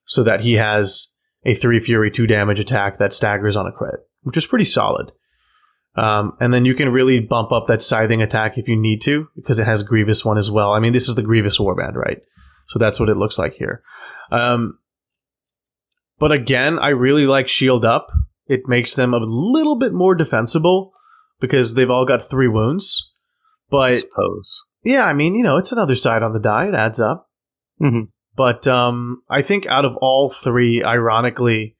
so 0.06 0.24
that 0.24 0.42
he 0.42 0.56
has 0.56 1.08
a 1.46 1.54
three 1.54 1.80
fury 1.80 2.12
two 2.12 2.28
damage 2.28 2.60
attack 2.60 2.98
that 2.98 3.14
staggers 3.14 3.56
on 3.56 3.66
a 3.66 3.72
crit, 3.72 4.02
which 4.24 4.38
is 4.38 4.46
pretty 4.46 4.66
solid. 4.66 5.12
Um, 5.96 6.34
and 6.40 6.54
then 6.54 6.66
you 6.66 6.76
can 6.76 6.90
really 6.90 7.20
bump 7.20 7.52
up 7.52 7.66
that 7.68 7.82
scything 7.82 8.22
attack 8.22 8.58
if 8.58 8.68
you 8.68 8.78
need 8.78 9.02
to, 9.02 9.28
because 9.36 9.60
it 9.60 9.66
has 9.66 9.84
Grievous 9.84 10.24
one 10.24 10.38
as 10.38 10.50
well. 10.52 10.72
I 10.72 10.80
mean, 10.80 10.94
this 10.94 11.10
is 11.10 11.16
the 11.16 11.24
Grievous 11.24 11.58
Warband, 11.60 11.96
right? 11.96 12.20
So 12.68 12.80
that's 12.80 13.00
what 13.00 13.10
it 13.10 13.18
looks 13.18 13.38
like 13.40 13.54
here. 13.56 13.82
Um, 14.32 14.78
but 16.20 16.32
again, 16.32 16.78
I 16.80 16.90
really 16.90 17.26
like 17.26 17.48
Shield 17.48 17.84
Up. 17.84 18.08
It 18.48 18.62
makes 18.68 18.96
them 18.96 19.14
a 19.14 19.18
little 19.20 19.78
bit 19.78 19.94
more 19.94 20.16
defensible 20.16 20.94
because 21.40 21.74
they've 21.74 21.90
all 21.90 22.06
got 22.06 22.22
three 22.22 22.48
wounds. 22.48 23.12
I 23.12 23.72
But 23.72 23.98
suppose. 23.98 24.64
yeah, 24.84 25.06
I 25.06 25.14
mean, 25.14 25.36
you 25.36 25.44
know, 25.44 25.58
it's 25.58 25.72
another 25.72 25.96
side 25.96 26.24
on 26.24 26.34
the 26.34 26.40
die. 26.40 26.68
It 26.68 26.76
adds 26.76 27.00
up. 27.00 27.30
Mhm. 27.82 28.10
But 28.36 28.68
um, 28.68 29.22
I 29.30 29.42
think 29.42 29.66
out 29.68 29.86
of 29.86 29.98
all 29.98 30.30
three, 30.30 30.84
ironically, 30.84 31.78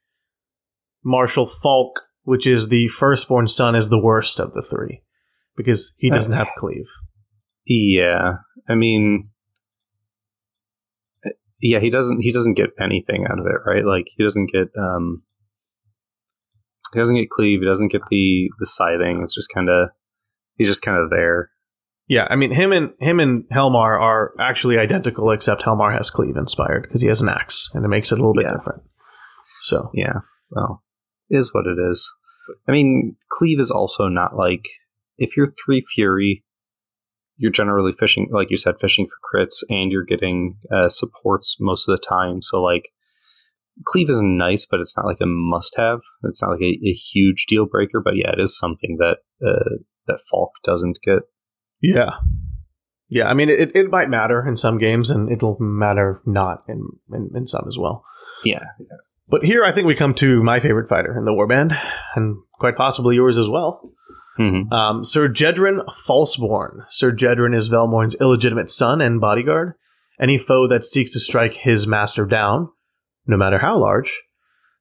Marshall 1.04 1.46
Falk, 1.46 2.02
which 2.30 2.46
is 2.48 2.70
the 2.70 2.88
firstborn 2.90 3.48
son, 3.48 3.76
is 3.76 3.90
the 3.90 4.02
worst 4.02 4.40
of 4.40 4.54
the 4.54 4.62
three 4.62 5.02
because 5.58 5.96
he 5.98 6.10
doesn't 6.10 6.34
have 6.34 6.48
cleave. 6.58 6.88
Yeah, 7.66 8.36
I 8.70 8.76
mean, 8.76 9.30
yeah, 11.62 11.80
he 11.80 11.90
doesn't. 11.90 12.22
He 12.22 12.32
doesn't 12.32 12.54
get 12.56 12.70
anything 12.80 13.26
out 13.30 13.40
of 13.40 13.46
it, 13.46 13.60
right? 13.66 13.86
Like 13.86 14.06
he 14.16 14.24
doesn't 14.24 14.52
get. 14.52 14.68
um 14.78 15.24
He 16.94 17.00
doesn't 17.00 17.16
get 17.18 17.30
cleave. 17.30 17.60
He 17.62 17.66
doesn't 17.66 17.92
get 17.92 18.02
the 18.10 18.50
the 18.60 18.66
scything. 18.66 19.22
It's 19.24 19.36
just 19.36 19.52
kind 19.54 19.70
of. 19.70 19.90
He's 20.56 20.68
just 20.68 20.82
kind 20.82 20.98
of 20.98 21.10
there. 21.10 21.50
Yeah, 22.08 22.28
I 22.30 22.36
mean, 22.36 22.52
him 22.52 22.72
and 22.72 22.92
him 23.00 23.20
and 23.20 23.44
Helmar 23.52 24.00
are 24.00 24.34
actually 24.40 24.78
identical, 24.80 25.30
except 25.32 25.64
Helmar 25.64 25.92
has 25.92 26.10
cleave 26.10 26.38
inspired 26.38 26.84
because 26.84 27.02
he 27.02 27.08
has 27.08 27.22
an 27.22 27.30
axe, 27.30 27.70
and 27.74 27.86
it 27.86 27.90
makes 27.90 28.12
it 28.12 28.18
a 28.18 28.22
little 28.22 28.34
bit 28.34 28.46
Yeah. 28.46 28.54
different. 28.54 28.84
So 29.62 29.90
Yeah. 29.94 30.20
Well, 30.50 30.84
is 31.30 31.54
what 31.54 31.68
it 31.68 31.78
is. 31.92 32.12
I 32.68 32.72
mean, 32.72 33.16
cleave 33.30 33.60
is 33.60 33.72
also 33.72 34.08
not 34.08 34.36
like 34.36 34.66
if 35.18 35.36
you're 35.36 35.52
three 35.52 35.82
fury, 35.82 36.44
you're 37.38 37.52
generally 37.52 37.94
fishing, 37.94 38.30
like 38.32 38.52
you 38.52 38.58
said, 38.58 38.80
fishing 38.80 39.08
for 39.08 39.40
crits, 39.40 39.64
and 39.70 39.92
you're 39.92 40.04
getting 40.04 40.58
uh, 40.74 40.90
supports 40.90 41.58
most 41.60 41.88
of 41.88 41.96
the 41.96 42.06
time. 42.06 42.42
So 42.42 42.62
like, 42.62 42.90
cleave 43.86 44.10
is 44.10 44.22
nice, 44.22 44.66
but 44.66 44.80
it's 44.80 44.96
not 44.98 45.06
like 45.06 45.22
a 45.22 45.26
must-have. 45.26 46.00
It's 46.24 46.42
not 46.42 46.52
like 46.52 46.62
a, 46.62 46.80
a 46.84 46.92
huge 46.92 47.46
deal 47.48 47.66
breaker. 47.66 48.02
But 48.04 48.16
yeah, 48.18 48.32
it 48.32 48.40
is 48.40 48.58
something 48.58 48.98
that 49.00 49.20
uh, 49.46 49.78
that 50.08 50.20
Falk 50.30 50.52
doesn't 50.64 51.00
get. 51.02 51.20
yeah, 51.82 52.18
yeah. 53.10 53.30
I 53.30 53.34
mean, 53.34 53.50
it, 53.50 53.74
it 53.76 53.90
might 53.90 54.10
matter 54.10 54.46
in 54.46 54.58
some 54.58 54.78
games, 54.78 55.10
and 55.10 55.32
it'll 55.32 55.58
matter 55.60 56.22
not 56.26 56.64
in, 56.68 56.86
in 57.14 57.30
in 57.36 57.48
some 57.48 57.66
as 57.68 57.78
well. 57.78 58.04
Yeah, 58.44 58.66
But 59.30 59.44
here, 59.44 59.64
I 59.64 59.72
think 59.72 59.86
we 59.86 59.96
come 59.96 60.14
to 60.16 60.42
my 60.44 60.60
favorite 60.60 60.90
fighter 60.90 61.18
in 61.18 61.24
the 61.24 61.32
warband, 61.32 61.80
and 62.16 62.38
quite 62.54 62.76
possibly 62.76 63.16
yours 63.16 63.38
as 63.38 63.48
well. 63.48 63.82
hmm 64.38 64.72
Um, 64.72 65.04
Sir 65.04 65.30
Jedrin 65.30 65.86
Falseborn. 66.08 66.86
Sir 66.90 67.12
Jedrin 67.12 67.56
is 67.56 67.70
Velmorn's 67.70 68.16
illegitimate 68.20 68.70
son 68.70 69.02
and 69.02 69.22
bodyguard. 69.22 69.74
Any 70.20 70.38
foe 70.38 70.68
that 70.68 70.84
seeks 70.84 71.12
to 71.14 71.20
strike 71.20 71.54
his 71.54 71.88
master 71.88 72.26
down, 72.26 72.70
no 73.26 73.38
matter 73.38 73.60
how 73.60 73.78
large, 73.78 74.22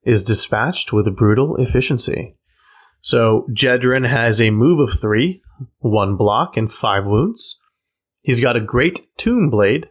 is 0.03 0.25
dispatched 0.25 0.93
with 0.93 1.15
brutal 1.17 1.57
efficiency. 1.57 2.35
So 3.01 3.47
Jedrin 3.53 4.07
has 4.07 4.41
a 4.41 4.51
move 4.51 4.81
of 4.81 4.99
three, 4.99 5.43
one 5.79 6.17
block, 6.17 6.57
and 6.57 6.73
five 6.73 7.05
wounds. 7.05 7.61
He's 8.23 8.41
got 8.41 8.57
a 8.57 8.61
great 8.61 9.07
tomb 9.17 9.51
blade, 9.51 9.89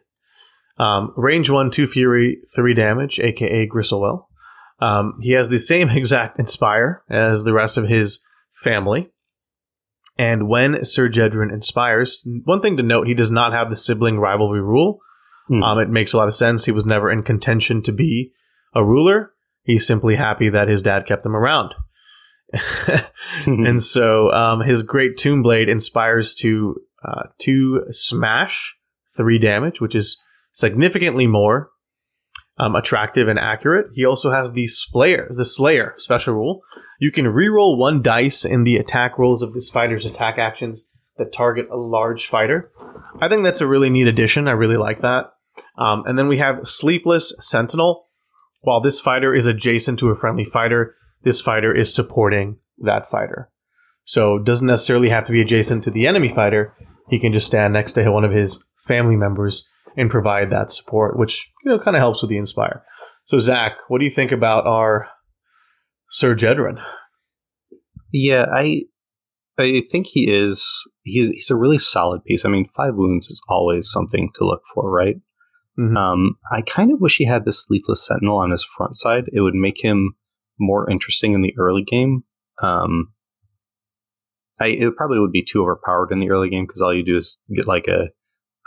um, 0.78 1.14
range 1.16 1.50
one, 1.50 1.72
two 1.72 1.88
fury, 1.88 2.40
three 2.56 2.74
damage, 2.74 3.20
aka 3.20 3.68
Gristlewel. 3.68 4.27
Um, 4.80 5.20
he 5.22 5.32
has 5.32 5.50
the 5.50 5.60
same 5.60 5.90
exact 5.90 6.40
inspire 6.40 7.04
as 7.10 7.44
the 7.44 7.54
rest 7.54 7.78
of 7.78 7.88
his 7.88 8.24
family. 8.52 9.10
And 10.18 10.48
when 10.48 10.84
Sir 10.84 11.10
Jedrin 11.10 11.54
inspires, 11.54 12.28
one 12.46 12.62
thing 12.62 12.78
to 12.78 12.84
note, 12.84 13.08
he 13.08 13.14
does 13.14 13.30
not 13.30 13.54
have 13.54 13.70
the 13.70 13.76
sibling 13.76 14.18
rivalry 14.20 14.62
rule. 14.62 15.00
Hmm. 15.48 15.64
Um, 15.64 15.80
it 15.80 15.90
makes 15.90 16.14
a 16.14 16.18
lot 16.18 16.28
of 16.28 16.36
sense. 16.36 16.66
He 16.66 16.72
was 16.72 16.86
never 16.86 17.12
in 17.12 17.24
contention 17.24 17.82
to 17.84 17.92
be 17.92 18.34
a 18.74 18.84
ruler. 18.84 19.34
He's 19.64 19.86
simply 19.86 20.16
happy 20.16 20.50
that 20.50 20.70
his 20.70 20.82
dad 20.82 21.06
kept 21.06 21.26
him 21.26 21.36
around. 21.36 21.74
and 23.46 23.82
so 23.82 24.32
um, 24.32 24.62
his 24.62 24.82
great 24.82 25.18
tomb 25.18 25.44
blade 25.44 25.68
inspires 25.68 26.34
to 26.36 26.78
uh, 27.04 27.24
to 27.40 27.86
smash 27.92 28.76
three 29.16 29.38
damage, 29.38 29.82
which 29.82 29.94
is 29.94 30.22
significantly 30.54 31.28
more. 31.28 31.70
Um, 32.60 32.76
attractive 32.76 33.28
and 33.28 33.40
accurate. 33.40 33.88
He 33.94 34.06
also 34.06 34.32
has 34.32 34.54
the 34.54 34.68
Slayer, 34.68 35.28
the 35.30 35.46
Slayer 35.46 35.94
special 35.98 36.34
rule. 36.34 36.62
You 37.00 37.12
can 37.12 37.26
reroll 37.26 37.78
one 37.78 38.02
dice 38.02 38.46
in 38.46 38.64
the 38.64 38.78
attack 38.78 39.18
rolls 39.18 39.44
of 39.44 39.54
this 39.54 39.70
fighter's 39.70 40.06
attack 40.06 40.38
actions 40.38 40.92
that 41.18 41.34
target 41.34 41.68
a 41.72 41.78
large 41.78 42.28
fighter. 42.28 42.72
I 43.20 43.30
think 43.30 43.44
that's 43.44 43.62
a 43.62 43.68
really 43.68 43.90
neat 43.90 44.08
addition. 44.08 44.48
I 44.48 44.52
really 44.52 44.78
like 44.78 45.02
that. 45.02 45.34
Um, 45.78 46.04
and 46.06 46.18
then 46.18 46.28
we 46.28 46.38
have 46.38 46.68
Sleepless 46.68 47.36
Sentinel. 47.40 48.08
While 48.62 48.82
this 48.82 49.00
fighter 49.00 49.34
is 49.34 49.46
adjacent 49.46 50.00
to 50.00 50.10
a 50.10 50.16
friendly 50.16 50.44
fighter, 50.44 50.96
this 51.24 51.42
fighter 51.42 51.76
is 51.76 51.94
supporting 51.94 52.58
that 52.80 53.06
fighter. 53.06 53.50
So 54.04 54.40
doesn't 54.40 54.68
necessarily 54.68 55.10
have 55.10 55.26
to 55.26 55.32
be 55.32 55.42
adjacent 55.42 55.84
to 55.84 55.92
the 55.92 56.08
enemy 56.08 56.30
fighter. 56.30 56.74
He 57.10 57.20
can 57.20 57.34
just 57.34 57.48
stand 57.48 57.74
next 57.74 57.94
to 57.94 58.10
one 58.10 58.24
of 58.24 58.32
his 58.32 58.72
family 58.80 59.16
members 59.16 59.70
and 59.98 60.10
provide 60.10 60.50
that 60.52 60.72
support, 60.72 61.18
which 61.18 61.52
you 61.66 61.72
know 61.72 61.80
kind 61.80 61.98
of 61.98 62.00
helps 62.00 62.22
with 62.22 62.30
the 62.30 62.38
inspire. 62.38 62.84
So 63.26 63.40
Zach, 63.40 63.74
what 63.90 64.00
do 64.00 64.06
you 64.06 64.12
think 64.12 64.32
about 64.32 64.66
our 64.66 65.10
Sir 66.10 66.36
Jedrin? 66.36 66.82
Yeah, 68.14 68.46
I 68.54 68.84
I 69.58 69.82
think 69.92 70.08
he 70.08 70.32
is 70.32 70.88
he's 71.04 71.30
he's 71.30 71.50
a 71.50 71.56
really 71.58 71.80
solid 71.80 72.24
piece. 72.24 72.46
I 72.46 72.50
mean, 72.50 72.66
five 72.76 72.96
wounds 72.96 73.28
is 73.28 73.42
always 73.50 73.90
something 73.90 74.30
to 74.36 74.46
look 74.46 74.62
for, 74.74 74.90
right? 74.90 75.18
Mm-hmm. 75.80 75.98
Um, 75.98 76.38
I 76.52 76.62
kind 76.62 76.92
of 76.92 77.02
wish 77.02 77.18
he 77.18 77.26
had 77.26 77.46
the 77.46 77.54
Sleepless 77.54 78.06
Sentinel 78.06 78.38
on 78.38 78.52
his 78.52 78.64
front 78.64 78.96
side. 78.96 79.26
It 79.32 79.42
would 79.42 79.54
make 79.54 79.84
him 79.84 80.16
more 80.60 80.90
interesting 80.90 81.34
in 81.34 81.42
the 81.42 81.54
early 81.58 81.84
game. 81.84 82.24
Um, 82.62 83.14
I, 84.60 84.70
it 84.70 84.96
probably 84.96 85.20
would 85.20 85.32
be 85.32 85.44
too 85.44 85.62
overpowered 85.62 86.12
in 86.12 86.20
the 86.20 86.32
early 86.32 86.50
game 86.50 86.66
because 86.66 86.82
all 86.82 86.94
you 86.94 87.04
do 87.04 87.16
is 87.16 87.40
get 87.54 87.68
like 87.68 87.88
a, 87.88 88.10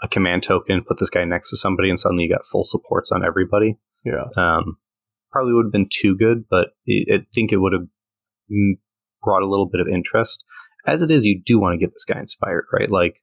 a 0.03 0.09
command 0.09 0.43
token, 0.43 0.85
put 0.87 0.99
this 0.99 1.11
guy 1.11 1.25
next 1.25 1.51
to 1.51 1.57
somebody, 1.57 1.91
and 1.91 2.01
suddenly 2.01 2.25
you 2.25 2.31
got 2.31 2.47
full 2.47 2.65
supports 2.65 3.13
on 3.13 3.25
everybody. 3.25 3.79
Yeah. 4.05 4.25
Um, 4.37 4.79
probably 5.31 5.53
would 5.53 5.67
have 5.67 5.73
been 5.73 5.89
too 5.91 6.17
good, 6.17 6.47
but 6.49 6.71
I 6.89 7.25
think 7.35 7.53
it 7.53 7.59
would 7.59 7.73
have 7.73 7.87
brought 9.23 9.43
a 9.43 9.49
little 9.49 9.67
bit 9.67 9.81
of 9.81 9.89
interest. 9.89 10.45
As 10.87 11.03
it 11.03 11.11
is, 11.11 11.27
you 11.27 11.41
do 11.45 11.59
want 11.59 11.75
to 11.75 11.79
get 11.79 11.93
this 11.93 12.05
guy 12.05 12.19
inspired, 12.19 12.65
right? 12.73 12.91
Like 12.91 13.19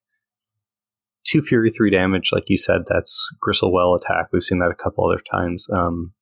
two 1.24 1.42
fury, 1.42 1.70
three 1.70 1.90
damage, 1.90 2.30
like 2.32 2.50
you 2.50 2.58
said, 2.58 2.84
that's 2.88 3.28
Gristlewel 3.46 4.00
attack. 4.00 4.28
We've 4.32 4.44
seen 4.44 4.60
that 4.60 4.72
a 4.72 4.76
couple 4.76 5.06
other 5.06 5.22
times. 5.32 5.68
Um, 5.74 6.14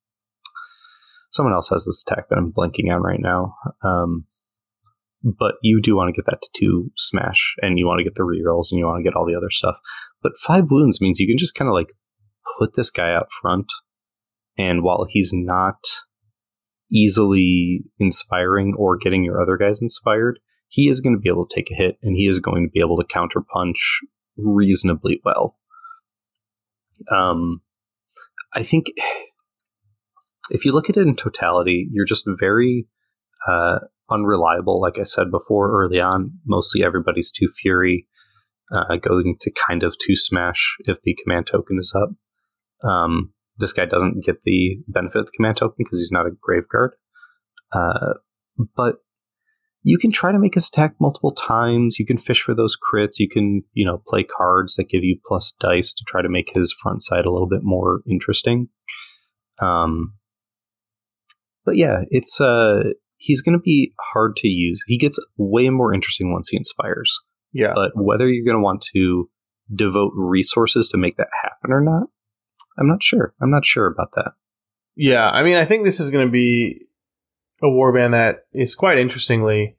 someone 1.30 1.52
else 1.52 1.68
has 1.68 1.84
this 1.84 2.02
attack 2.06 2.28
that 2.28 2.38
I'm 2.38 2.52
blanking 2.52 2.92
on 2.92 3.02
right 3.02 3.20
now. 3.20 3.54
Um, 3.84 4.24
but 5.22 5.54
you 5.62 5.80
do 5.80 5.96
want 5.96 6.12
to 6.12 6.18
get 6.18 6.26
that 6.26 6.40
to 6.42 6.48
two 6.56 6.90
smash, 6.96 7.56
and 7.60 7.78
you 7.78 7.86
want 7.86 7.98
to 7.98 8.04
get 8.04 8.14
the 8.14 8.22
rerolls, 8.22 8.70
and 8.70 8.78
you 8.78 8.86
want 8.86 9.00
to 9.00 9.02
get 9.02 9.16
all 9.16 9.26
the 9.26 9.34
other 9.34 9.50
stuff. 9.50 9.78
But 10.26 10.36
five 10.44 10.72
wounds 10.72 11.00
means 11.00 11.20
you 11.20 11.28
can 11.28 11.38
just 11.38 11.54
kind 11.54 11.68
of 11.68 11.74
like 11.74 11.92
put 12.58 12.74
this 12.74 12.90
guy 12.90 13.14
out 13.14 13.28
front, 13.40 13.72
and 14.58 14.82
while 14.82 15.06
he's 15.08 15.30
not 15.32 15.78
easily 16.90 17.84
inspiring 18.00 18.74
or 18.76 18.96
getting 18.96 19.22
your 19.22 19.40
other 19.40 19.56
guys 19.56 19.80
inspired, 19.80 20.40
he 20.66 20.88
is 20.88 21.00
going 21.00 21.14
to 21.14 21.20
be 21.20 21.28
able 21.28 21.46
to 21.46 21.54
take 21.54 21.70
a 21.70 21.76
hit, 21.76 21.96
and 22.02 22.16
he 22.16 22.26
is 22.26 22.40
going 22.40 22.66
to 22.66 22.70
be 22.72 22.80
able 22.80 22.96
to 22.96 23.04
counter 23.04 23.40
punch 23.40 24.00
reasonably 24.36 25.20
well. 25.24 25.56
Um, 27.08 27.62
I 28.52 28.64
think 28.64 28.86
if 30.50 30.64
you 30.64 30.72
look 30.72 30.90
at 30.90 30.96
it 30.96 31.06
in 31.06 31.14
totality, 31.14 31.86
you're 31.92 32.04
just 32.04 32.26
very 32.26 32.88
uh, 33.46 33.78
unreliable. 34.10 34.80
Like 34.80 34.98
I 34.98 35.04
said 35.04 35.30
before, 35.30 35.70
early 35.70 36.00
on, 36.00 36.32
mostly 36.44 36.82
everybody's 36.82 37.30
two 37.30 37.46
fury, 37.46 38.08
uh, 38.72 38.96
going 38.96 39.36
to 39.40 39.52
kind 39.68 39.82
of 39.82 39.96
two 39.98 40.16
smash 40.16 40.76
if 40.80 41.00
the 41.02 41.16
command 41.22 41.46
token 41.46 41.78
is 41.78 41.94
up. 41.96 42.10
Um, 42.88 43.32
this 43.58 43.72
guy 43.72 43.86
doesn't 43.86 44.24
get 44.24 44.42
the 44.42 44.78
benefit 44.88 45.20
of 45.20 45.26
the 45.26 45.32
command 45.36 45.56
token 45.56 45.76
because 45.78 46.00
he's 46.00 46.12
not 46.12 46.26
a 46.26 46.30
graveguard. 46.30 46.90
Uh, 47.72 48.14
but 48.76 48.96
you 49.82 49.98
can 49.98 50.10
try 50.10 50.32
to 50.32 50.38
make 50.38 50.54
his 50.54 50.68
attack 50.68 50.96
multiple 51.00 51.32
times. 51.32 51.98
You 51.98 52.06
can 52.06 52.18
fish 52.18 52.42
for 52.42 52.54
those 52.54 52.76
crits. 52.76 53.18
You 53.18 53.28
can, 53.28 53.62
you 53.72 53.86
know, 53.86 54.02
play 54.06 54.24
cards 54.24 54.74
that 54.74 54.88
give 54.88 55.04
you 55.04 55.18
plus 55.24 55.52
dice 55.60 55.94
to 55.94 56.04
try 56.06 56.22
to 56.22 56.28
make 56.28 56.50
his 56.52 56.74
front 56.82 57.02
side 57.02 57.24
a 57.24 57.30
little 57.30 57.48
bit 57.48 57.60
more 57.62 58.00
interesting. 58.10 58.68
Um, 59.62 60.14
but 61.64 61.76
yeah, 61.76 62.02
it's 62.10 62.40
uh, 62.40 62.90
he's 63.16 63.42
going 63.42 63.56
to 63.56 63.62
be 63.62 63.92
hard 64.12 64.36
to 64.36 64.48
use. 64.48 64.82
He 64.86 64.98
gets 64.98 65.24
way 65.36 65.68
more 65.70 65.94
interesting 65.94 66.32
once 66.32 66.48
he 66.48 66.56
inspires. 66.56 67.20
Yeah, 67.56 67.72
but 67.74 67.92
whether 67.94 68.28
you're 68.28 68.44
going 68.44 68.58
to 68.58 68.62
want 68.62 68.82
to 68.94 69.28
devote 69.74 70.12
resources 70.14 70.88
to 70.90 70.96
make 70.98 71.16
that 71.16 71.28
happen 71.42 71.72
or 71.72 71.80
not, 71.80 72.08
I'm 72.78 72.88
not 72.88 73.02
sure. 73.02 73.34
I'm 73.40 73.50
not 73.50 73.64
sure 73.64 73.86
about 73.86 74.12
that. 74.14 74.32
Yeah, 74.94 75.28
I 75.28 75.42
mean, 75.42 75.56
I 75.56 75.64
think 75.64 75.84
this 75.84 76.00
is 76.00 76.10
going 76.10 76.26
to 76.26 76.32
be 76.32 76.86
a 77.62 77.66
warband 77.66 78.12
that 78.12 78.44
is 78.52 78.74
quite 78.74 78.98
interestingly, 78.98 79.76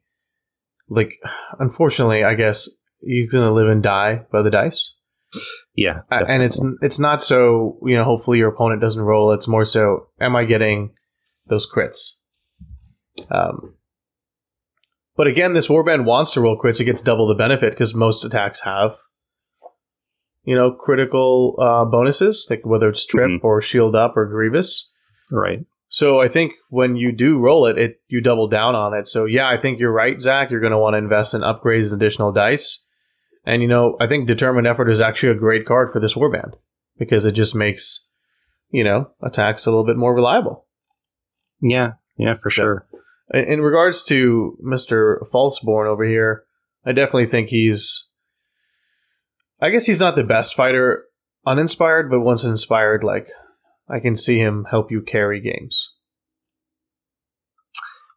like, 0.88 1.14
unfortunately, 1.58 2.24
I 2.24 2.34
guess 2.34 2.68
he's 3.00 3.32
going 3.32 3.44
to 3.44 3.52
live 3.52 3.68
and 3.68 3.82
die 3.82 4.22
by 4.32 4.42
the 4.42 4.50
dice. 4.50 4.94
Yeah, 5.76 6.00
definitely. 6.10 6.34
and 6.34 6.42
it's 6.42 6.66
it's 6.80 6.98
not 6.98 7.22
so 7.22 7.78
you 7.84 7.94
know. 7.94 8.04
Hopefully, 8.04 8.38
your 8.38 8.48
opponent 8.48 8.80
doesn't 8.80 9.02
roll. 9.02 9.32
It's 9.32 9.46
more 9.46 9.66
so, 9.66 10.08
am 10.20 10.34
I 10.34 10.44
getting 10.44 10.94
those 11.48 11.70
crits? 11.70 12.16
Um, 13.30 13.74
but 15.18 15.26
again, 15.26 15.52
this 15.52 15.66
warband 15.66 16.04
wants 16.04 16.32
to 16.32 16.40
roll 16.40 16.56
crits. 16.56 16.80
It 16.80 16.84
gets 16.84 17.02
double 17.02 17.26
the 17.26 17.34
benefit 17.34 17.72
because 17.72 17.92
most 17.92 18.24
attacks 18.24 18.60
have, 18.60 18.94
you 20.44 20.54
know, 20.54 20.70
critical 20.70 21.56
uh, 21.60 21.84
bonuses, 21.84 22.46
like 22.48 22.64
whether 22.64 22.88
it's 22.88 23.04
trip 23.04 23.28
mm-hmm. 23.28 23.44
or 23.44 23.60
shield 23.60 23.96
up 23.96 24.16
or 24.16 24.26
grievous. 24.26 24.92
Right. 25.32 25.66
So 25.88 26.20
I 26.20 26.28
think 26.28 26.52
when 26.70 26.94
you 26.94 27.10
do 27.10 27.40
roll 27.40 27.66
it, 27.66 27.76
it 27.76 28.00
you 28.06 28.20
double 28.20 28.46
down 28.46 28.76
on 28.76 28.94
it. 28.94 29.08
So 29.08 29.24
yeah, 29.24 29.48
I 29.48 29.58
think 29.58 29.80
you're 29.80 29.92
right, 29.92 30.20
Zach. 30.20 30.50
You're 30.50 30.60
going 30.60 30.70
to 30.70 30.78
want 30.78 30.94
to 30.94 30.98
invest 30.98 31.34
in 31.34 31.40
upgrades 31.40 31.92
and 31.92 32.00
additional 32.00 32.30
dice. 32.30 32.86
And 33.44 33.60
you 33.60 33.66
know, 33.66 33.96
I 33.98 34.06
think 34.06 34.28
determined 34.28 34.68
effort 34.68 34.88
is 34.88 35.00
actually 35.00 35.32
a 35.32 35.38
great 35.38 35.66
card 35.66 35.90
for 35.90 35.98
this 35.98 36.14
warband 36.14 36.52
because 36.96 37.26
it 37.26 37.32
just 37.32 37.56
makes 37.56 38.08
you 38.70 38.84
know 38.84 39.10
attacks 39.20 39.66
a 39.66 39.70
little 39.70 39.86
bit 39.86 39.96
more 39.96 40.14
reliable. 40.14 40.66
Yeah, 41.60 41.94
yeah, 42.16 42.34
for 42.34 42.50
sure. 42.50 42.87
In, 43.32 43.60
regards 43.60 44.04
to 44.04 44.56
Mister 44.60 45.22
Falseborn 45.32 45.86
over 45.86 46.04
here, 46.04 46.44
I 46.86 46.92
definitely 46.92 47.26
think 47.26 47.48
he's. 47.48 48.08
I 49.60 49.70
guess 49.70 49.86
he's 49.86 50.00
not 50.00 50.14
the 50.14 50.24
best 50.24 50.54
fighter 50.54 51.04
uninspired, 51.46 52.10
but 52.10 52.20
once 52.20 52.44
inspired, 52.44 53.04
like 53.04 53.26
I 53.90 54.00
can 54.00 54.16
see 54.16 54.38
him 54.38 54.66
help 54.70 54.90
you 54.90 55.02
carry 55.02 55.40
games. 55.40 55.90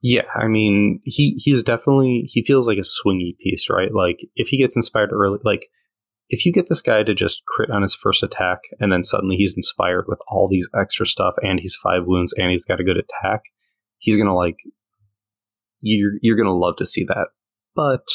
Yeah, 0.03 0.26
I 0.34 0.47
mean, 0.47 1.01
he 1.03 1.39
he's 1.43 1.64
definitely 1.64 2.24
he 2.28 2.43
feels 2.43 2.68
like 2.68 2.78
a 2.78 2.82
swingy 2.82 3.38
piece, 3.38 3.70
right? 3.70 3.93
Like 3.93 4.20
if 4.36 4.47
he 4.47 4.57
gets 4.57 4.76
inspired 4.76 5.12
early, 5.12 5.39
like 5.43 5.68
if 6.30 6.45
you 6.45 6.53
get 6.53 6.70
this 6.70 6.82
guy 6.82 7.03
to 7.03 7.14
just 7.14 7.43
crit 7.45 7.70
on 7.70 7.82
his 7.82 7.93
first 7.93 8.24
attack 8.24 8.59
and 8.80 8.91
then 8.91 9.03
suddenly 9.03 9.36
he's 9.36 9.55
inspired 9.55 10.05
with 10.07 10.20
all 10.28 10.47
these 10.49 10.70
extra 10.80 11.05
stuff 11.05 11.36
and 11.41 11.59
he's 11.59 11.76
five 11.76 12.03
wounds 12.05 12.34
and 12.38 12.49
he's 12.49 12.66
got 12.66 12.80
a 12.80 12.84
good 12.84 12.97
attack, 12.97 13.41
he's 13.97 14.18
gonna 14.18 14.36
like 14.36 14.57
you're 15.82 16.13
you're 16.21 16.38
gonna 16.38 16.57
love 16.57 16.75
to 16.77 16.86
see 16.86 17.03
that. 17.05 17.27
But 17.75 18.05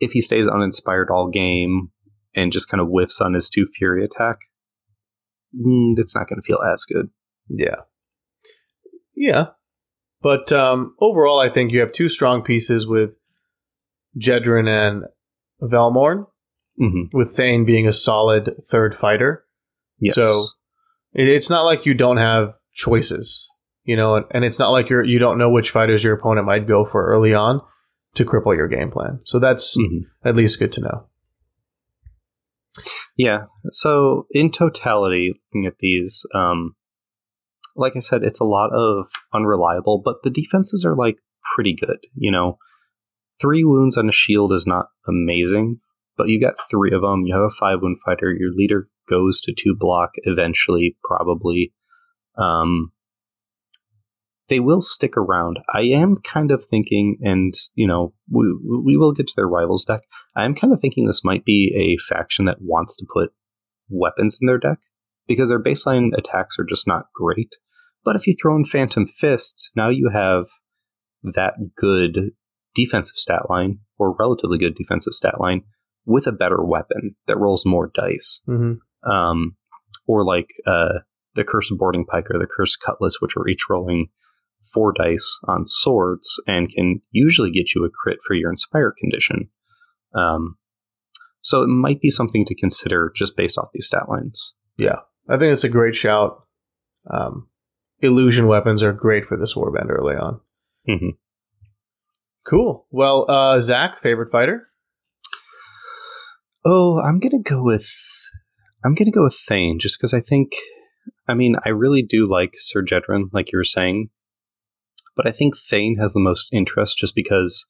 if 0.00 0.12
he 0.12 0.20
stays 0.20 0.48
uninspired 0.48 1.10
all 1.10 1.28
game 1.28 1.90
and 2.34 2.52
just 2.52 2.68
kind 2.68 2.80
of 2.80 2.88
whiffs 2.88 3.20
on 3.20 3.34
his 3.34 3.48
two 3.48 3.66
fury 3.66 4.04
attack, 4.04 4.38
mm, 5.54 5.92
it's 5.96 6.14
not 6.14 6.28
going 6.28 6.40
to 6.40 6.46
feel 6.46 6.60
as 6.62 6.84
good. 6.84 7.10
Yeah. 7.48 7.82
Yeah. 9.14 9.46
But 10.20 10.52
um, 10.52 10.94
overall, 11.00 11.38
I 11.38 11.48
think 11.48 11.70
you 11.70 11.80
have 11.80 11.92
two 11.92 12.08
strong 12.08 12.42
pieces 12.42 12.86
with 12.86 13.10
Jedrin 14.18 14.68
and 14.68 15.04
Velmorn, 15.62 16.26
mm-hmm. 16.80 17.16
with 17.16 17.36
Thane 17.36 17.64
being 17.64 17.86
a 17.86 17.92
solid 17.92 18.54
third 18.70 18.94
fighter. 18.94 19.44
Yes. 19.98 20.14
So 20.14 20.46
it, 21.12 21.28
it's 21.28 21.50
not 21.50 21.64
like 21.64 21.86
you 21.86 21.94
don't 21.94 22.16
have 22.16 22.54
choices, 22.72 23.48
you 23.84 23.96
know, 23.96 24.24
and 24.30 24.44
it's 24.44 24.58
not 24.58 24.70
like 24.70 24.88
you're 24.88 25.04
you 25.04 25.18
don't 25.18 25.38
know 25.38 25.50
which 25.50 25.70
fighters 25.70 26.02
your 26.02 26.14
opponent 26.14 26.46
might 26.46 26.66
go 26.66 26.84
for 26.84 27.06
early 27.06 27.34
on 27.34 27.60
to 28.14 28.24
cripple 28.24 28.56
your 28.56 28.68
game 28.68 28.90
plan. 28.90 29.20
So 29.24 29.38
that's 29.38 29.76
mm-hmm. 29.76 30.28
at 30.28 30.36
least 30.36 30.58
good 30.58 30.72
to 30.74 30.80
know. 30.80 31.06
Yeah. 33.16 33.44
So 33.70 34.26
in 34.30 34.50
totality, 34.50 35.32
looking 35.52 35.66
at 35.66 35.78
these, 35.78 36.26
um, 36.34 36.74
like 37.76 37.96
I 37.96 38.00
said, 38.00 38.24
it's 38.24 38.40
a 38.40 38.44
lot 38.44 38.70
of 38.72 39.06
unreliable, 39.32 40.00
but 40.04 40.22
the 40.22 40.30
defenses 40.30 40.84
are 40.84 40.96
like 40.96 41.18
pretty 41.54 41.74
good. 41.74 41.98
You 42.16 42.32
know, 42.32 42.58
three 43.40 43.64
wounds 43.64 43.96
on 43.96 44.08
a 44.08 44.12
shield 44.12 44.52
is 44.52 44.66
not 44.66 44.86
amazing, 45.06 45.78
but 46.16 46.28
you 46.28 46.40
got 46.40 46.54
three 46.70 46.92
of 46.92 47.02
them. 47.02 47.22
You 47.24 47.34
have 47.34 47.44
a 47.44 47.50
five 47.50 47.78
wound 47.82 47.98
fighter. 48.04 48.32
Your 48.32 48.52
leader 48.52 48.88
goes 49.08 49.40
to 49.42 49.52
two 49.52 49.76
block 49.78 50.10
eventually, 50.24 50.96
probably. 51.04 51.72
Um, 52.36 52.92
they 54.48 54.60
will 54.60 54.82
stick 54.82 55.16
around. 55.16 55.58
I 55.72 55.82
am 55.82 56.16
kind 56.18 56.50
of 56.50 56.62
thinking, 56.64 57.18
and 57.22 57.54
you 57.74 57.86
know, 57.86 58.12
we 58.30 58.54
we 58.84 58.96
will 58.96 59.12
get 59.12 59.26
to 59.28 59.34
their 59.36 59.48
rivals 59.48 59.84
deck. 59.84 60.02
I 60.36 60.44
am 60.44 60.54
kind 60.54 60.72
of 60.72 60.80
thinking 60.80 61.06
this 61.06 61.24
might 61.24 61.44
be 61.44 61.72
a 61.76 62.02
faction 62.12 62.44
that 62.44 62.58
wants 62.60 62.96
to 62.96 63.06
put 63.12 63.32
weapons 63.88 64.38
in 64.40 64.46
their 64.46 64.58
deck. 64.58 64.78
because 65.26 65.48
their 65.48 65.62
baseline 65.62 66.10
attacks 66.16 66.58
are 66.58 66.64
just 66.64 66.86
not 66.86 67.06
great. 67.14 67.56
But 68.04 68.16
if 68.16 68.26
you 68.26 68.34
throw 68.40 68.56
in 68.56 68.64
Phantom 68.64 69.06
Fists, 69.06 69.70
now 69.74 69.88
you 69.88 70.10
have 70.12 70.46
that 71.22 71.54
good 71.76 72.32
defensive 72.74 73.16
stat 73.16 73.48
line, 73.48 73.78
or 73.98 74.14
relatively 74.18 74.58
good 74.58 74.74
defensive 74.74 75.14
stat 75.14 75.40
line, 75.40 75.62
with 76.04 76.26
a 76.26 76.32
better 76.32 76.62
weapon 76.62 77.16
that 77.26 77.38
rolls 77.38 77.64
more 77.64 77.90
dice. 77.94 78.42
Mm-hmm. 78.48 79.10
Um, 79.10 79.56
or 80.06 80.24
like 80.24 80.50
uh, 80.66 81.00
the 81.34 81.44
Cursed 81.44 81.72
Boarding 81.78 82.04
Pike 82.04 82.30
or 82.30 82.38
the 82.38 82.46
Curse 82.46 82.76
Cutlass, 82.76 83.20
which 83.20 83.36
are 83.36 83.48
each 83.48 83.64
rolling 83.70 84.08
four 84.72 84.92
dice 84.92 85.38
on 85.46 85.66
swords 85.66 86.40
and 86.46 86.68
can 86.68 87.00
usually 87.10 87.50
get 87.50 87.74
you 87.74 87.84
a 87.84 87.90
crit 87.90 88.18
for 88.26 88.34
your 88.34 88.50
Inspire 88.50 88.92
condition. 88.98 89.48
Um, 90.14 90.56
so 91.40 91.62
it 91.62 91.68
might 91.68 92.00
be 92.00 92.10
something 92.10 92.44
to 92.46 92.54
consider 92.54 93.12
just 93.14 93.36
based 93.36 93.58
off 93.58 93.68
these 93.72 93.86
stat 93.86 94.08
lines. 94.08 94.54
Yeah, 94.76 95.00
I 95.28 95.36
think 95.36 95.52
it's 95.52 95.64
a 95.64 95.68
great 95.68 95.94
shout. 95.94 96.42
Um, 97.10 97.48
illusion 98.00 98.46
weapons 98.46 98.82
are 98.82 98.92
great 98.92 99.24
for 99.24 99.36
this 99.36 99.54
warband 99.54 99.90
early 99.90 100.16
on. 100.16 100.40
Mm-hmm. 100.88 101.10
Cool. 102.46 102.86
Well, 102.90 103.30
uh, 103.30 103.60
Zach, 103.60 103.98
favorite 103.98 104.30
fighter? 104.30 104.68
Oh, 106.64 106.98
I'm 107.00 107.18
gonna 107.18 107.42
go 107.42 107.62
with 107.62 107.90
I'm 108.84 108.94
gonna 108.94 109.10
go 109.10 109.22
with 109.22 109.34
Thane, 109.34 109.78
just 109.78 109.98
because 109.98 110.14
I 110.14 110.20
think, 110.20 110.52
I 111.26 111.34
mean, 111.34 111.56
I 111.64 111.70
really 111.70 112.02
do 112.02 112.26
like 112.26 112.52
Sir 112.54 112.82
Jedrin, 112.82 113.24
like 113.32 113.52
you 113.52 113.58
were 113.58 113.64
saying, 113.64 114.10
but 115.16 115.26
I 115.26 115.32
think 115.32 115.56
Thane 115.56 115.96
has 115.98 116.12
the 116.12 116.20
most 116.20 116.48
interest 116.52 116.98
just 116.98 117.14
because 117.14 117.66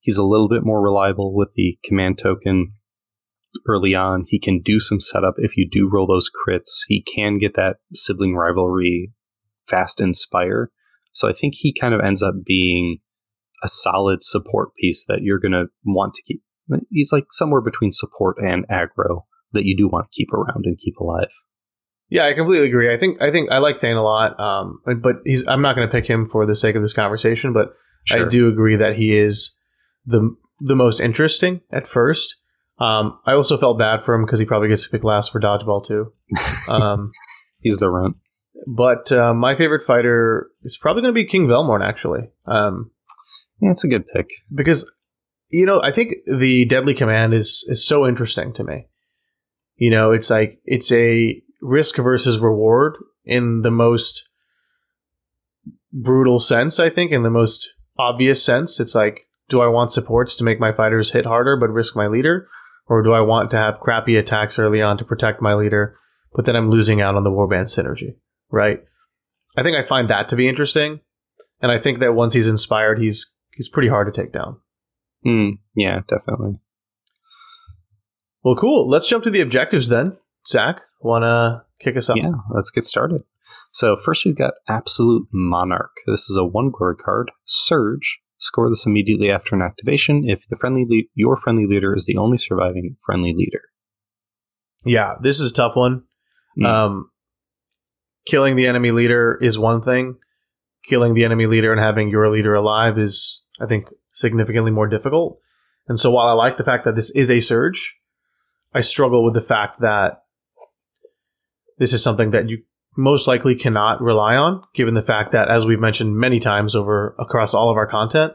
he's 0.00 0.18
a 0.18 0.24
little 0.24 0.48
bit 0.48 0.64
more 0.64 0.82
reliable 0.82 1.34
with 1.34 1.52
the 1.54 1.78
command 1.84 2.18
token 2.18 2.74
early 3.66 3.94
on. 3.94 4.24
He 4.26 4.38
can 4.38 4.60
do 4.60 4.80
some 4.80 5.00
setup 5.00 5.34
if 5.38 5.56
you 5.56 5.68
do 5.68 5.88
roll 5.90 6.06
those 6.06 6.30
crits. 6.30 6.80
He 6.88 7.02
can 7.02 7.38
get 7.38 7.54
that 7.54 7.78
sibling 7.94 8.34
rivalry 8.34 9.12
fast 9.66 10.00
inspire. 10.00 10.70
So 11.12 11.28
I 11.28 11.32
think 11.32 11.54
he 11.56 11.72
kind 11.72 11.94
of 11.94 12.00
ends 12.00 12.22
up 12.22 12.34
being 12.44 12.98
a 13.62 13.68
solid 13.68 14.22
support 14.22 14.74
piece 14.74 15.06
that 15.06 15.22
you're 15.22 15.38
going 15.38 15.52
to 15.52 15.68
want 15.84 16.14
to 16.14 16.22
keep. 16.22 16.42
He's 16.90 17.12
like 17.12 17.26
somewhere 17.30 17.62
between 17.62 17.90
support 17.90 18.36
and 18.38 18.66
aggro 18.68 19.22
that 19.52 19.64
you 19.64 19.76
do 19.76 19.88
want 19.88 20.10
to 20.10 20.16
keep 20.16 20.32
around 20.32 20.66
and 20.66 20.76
keep 20.76 20.96
alive. 20.98 21.30
Yeah, 22.08 22.26
I 22.26 22.34
completely 22.34 22.68
agree. 22.68 22.92
I 22.92 22.96
think 22.96 23.20
I 23.20 23.30
think 23.30 23.50
I 23.50 23.58
like 23.58 23.78
Thane 23.78 23.96
a 23.96 24.02
lot, 24.02 24.38
um, 24.38 24.80
but 24.84 25.16
he's 25.24 25.46
I'm 25.46 25.62
not 25.62 25.74
going 25.74 25.88
to 25.88 25.92
pick 25.92 26.06
him 26.08 26.24
for 26.24 26.46
the 26.46 26.54
sake 26.54 26.76
of 26.76 26.82
this 26.82 26.92
conversation. 26.92 27.52
But 27.52 27.70
sure. 28.04 28.24
I 28.24 28.28
do 28.28 28.48
agree 28.48 28.76
that 28.76 28.96
he 28.96 29.16
is 29.16 29.60
the 30.04 30.34
the 30.60 30.76
most 30.76 31.00
interesting 31.00 31.62
at 31.72 31.86
first. 31.86 32.36
Um, 32.78 33.18
I 33.24 33.32
also 33.32 33.56
felt 33.56 33.78
bad 33.78 34.04
for 34.04 34.14
him 34.14 34.24
because 34.24 34.38
he 34.38 34.44
probably 34.44 34.68
gets 34.68 34.82
to 34.82 34.90
pick 34.90 35.02
last 35.02 35.32
for 35.32 35.40
dodgeball 35.40 35.84
too. 35.84 36.12
Um, 36.68 37.12
he's 37.60 37.78
the 37.78 37.88
runt. 37.88 38.16
But 38.66 39.12
uh, 39.12 39.32
my 39.32 39.54
favorite 39.54 39.82
fighter 39.82 40.48
is 40.62 40.76
probably 40.76 41.02
going 41.02 41.14
to 41.14 41.20
be 41.20 41.24
King 41.24 41.46
Velmorn. 41.46 41.86
Actually, 41.86 42.30
um, 42.46 42.90
yeah, 43.60 43.70
it's 43.70 43.84
a 43.84 43.88
good 43.88 44.04
pick 44.12 44.30
because 44.52 44.90
you 45.48 45.64
know 45.64 45.80
I 45.82 45.92
think 45.92 46.14
the 46.26 46.64
Deadly 46.64 46.94
Command 46.94 47.34
is 47.34 47.64
is 47.68 47.86
so 47.86 48.06
interesting 48.06 48.52
to 48.54 48.64
me. 48.64 48.88
You 49.76 49.90
know, 49.90 50.10
it's 50.10 50.30
like 50.30 50.58
it's 50.64 50.90
a 50.90 51.40
risk 51.60 51.96
versus 51.96 52.38
reward 52.38 52.96
in 53.24 53.62
the 53.62 53.70
most 53.70 54.28
brutal 55.92 56.40
sense, 56.40 56.78
I 56.78 56.90
think, 56.90 57.12
in 57.12 57.22
the 57.22 57.30
most 57.30 57.74
obvious 57.98 58.44
sense. 58.44 58.78
It's 58.80 58.94
like, 58.94 59.26
do 59.48 59.60
I 59.60 59.68
want 59.68 59.92
supports 59.92 60.34
to 60.36 60.44
make 60.44 60.60
my 60.60 60.72
fighters 60.72 61.12
hit 61.12 61.24
harder 61.24 61.56
but 61.56 61.70
risk 61.70 61.96
my 61.96 62.06
leader? 62.06 62.48
Or 62.88 63.02
do 63.02 63.12
I 63.12 63.20
want 63.20 63.50
to 63.50 63.56
have 63.56 63.80
crappy 63.80 64.16
attacks 64.16 64.58
early 64.58 64.80
on 64.80 64.96
to 64.98 65.04
protect 65.04 65.42
my 65.42 65.54
leader, 65.54 65.98
but 66.34 66.44
then 66.44 66.54
I'm 66.54 66.70
losing 66.70 67.00
out 67.00 67.16
on 67.16 67.24
the 67.24 67.30
warband 67.30 67.66
synergy, 67.66 68.16
right? 68.50 68.80
I 69.56 69.62
think 69.62 69.76
I 69.76 69.82
find 69.82 70.08
that 70.08 70.28
to 70.28 70.36
be 70.36 70.48
interesting. 70.48 71.00
And 71.60 71.72
I 71.72 71.78
think 71.78 71.98
that 71.98 72.14
once 72.14 72.34
he's 72.34 72.48
inspired, 72.48 72.98
he's 72.98 73.34
he's 73.54 73.68
pretty 73.68 73.88
hard 73.88 74.12
to 74.12 74.22
take 74.22 74.32
down. 74.32 74.60
Mm, 75.24 75.58
yeah, 75.74 76.00
definitely. 76.06 76.60
Well, 78.44 78.54
cool. 78.54 78.88
Let's 78.88 79.08
jump 79.08 79.24
to 79.24 79.30
the 79.30 79.40
objectives 79.40 79.88
then. 79.88 80.18
Zach, 80.46 80.80
want 81.06 81.24
to 81.24 81.62
kick 81.78 81.96
us 81.96 82.10
off? 82.10 82.16
Yeah, 82.16 82.32
let's 82.50 82.70
get 82.70 82.84
started. 82.84 83.22
So, 83.70 83.96
first 83.96 84.24
we've 84.24 84.36
got 84.36 84.54
Absolute 84.68 85.28
Monarch. 85.32 85.96
This 86.06 86.28
is 86.30 86.36
a 86.36 86.44
one 86.44 86.70
glory 86.70 86.96
card. 86.96 87.30
Surge. 87.44 88.20
Score 88.38 88.68
this 88.68 88.84
immediately 88.84 89.30
after 89.30 89.54
an 89.54 89.62
activation 89.62 90.28
if 90.28 90.46
the 90.48 90.56
friendly 90.56 90.84
le- 90.86 91.08
your 91.14 91.36
friendly 91.36 91.66
leader 91.66 91.94
is 91.94 92.04
the 92.04 92.18
only 92.18 92.36
surviving 92.36 92.94
friendly 93.04 93.32
leader. 93.34 93.62
Yeah, 94.84 95.14
this 95.22 95.40
is 95.40 95.50
a 95.50 95.54
tough 95.54 95.74
one. 95.74 96.02
Mm. 96.58 96.66
Um, 96.66 97.10
killing 98.26 98.56
the 98.56 98.66
enemy 98.66 98.90
leader 98.90 99.38
is 99.40 99.58
one 99.58 99.80
thing. 99.80 100.16
Killing 100.84 101.14
the 101.14 101.24
enemy 101.24 101.46
leader 101.46 101.72
and 101.72 101.80
having 101.80 102.10
your 102.10 102.30
leader 102.30 102.54
alive 102.54 102.98
is, 102.98 103.42
I 103.60 103.66
think, 103.66 103.88
significantly 104.12 104.70
more 104.70 104.86
difficult. 104.86 105.38
And 105.88 105.98
so, 105.98 106.10
while 106.10 106.28
I 106.28 106.32
like 106.32 106.56
the 106.56 106.64
fact 106.64 106.84
that 106.84 106.94
this 106.94 107.10
is 107.10 107.30
a 107.30 107.40
surge, 107.40 107.96
I 108.74 108.82
struggle 108.82 109.24
with 109.24 109.34
the 109.34 109.40
fact 109.40 109.80
that 109.80 110.22
this 111.78 111.92
is 111.92 112.02
something 112.02 112.30
that 112.30 112.48
you 112.48 112.62
most 112.96 113.28
likely 113.28 113.54
cannot 113.54 114.00
rely 114.00 114.36
on, 114.36 114.62
given 114.74 114.94
the 114.94 115.02
fact 115.02 115.32
that, 115.32 115.48
as 115.48 115.66
we've 115.66 115.80
mentioned 115.80 116.16
many 116.16 116.40
times 116.40 116.74
over 116.74 117.14
across 117.18 117.52
all 117.52 117.70
of 117.70 117.76
our 117.76 117.86
content, 117.86 118.32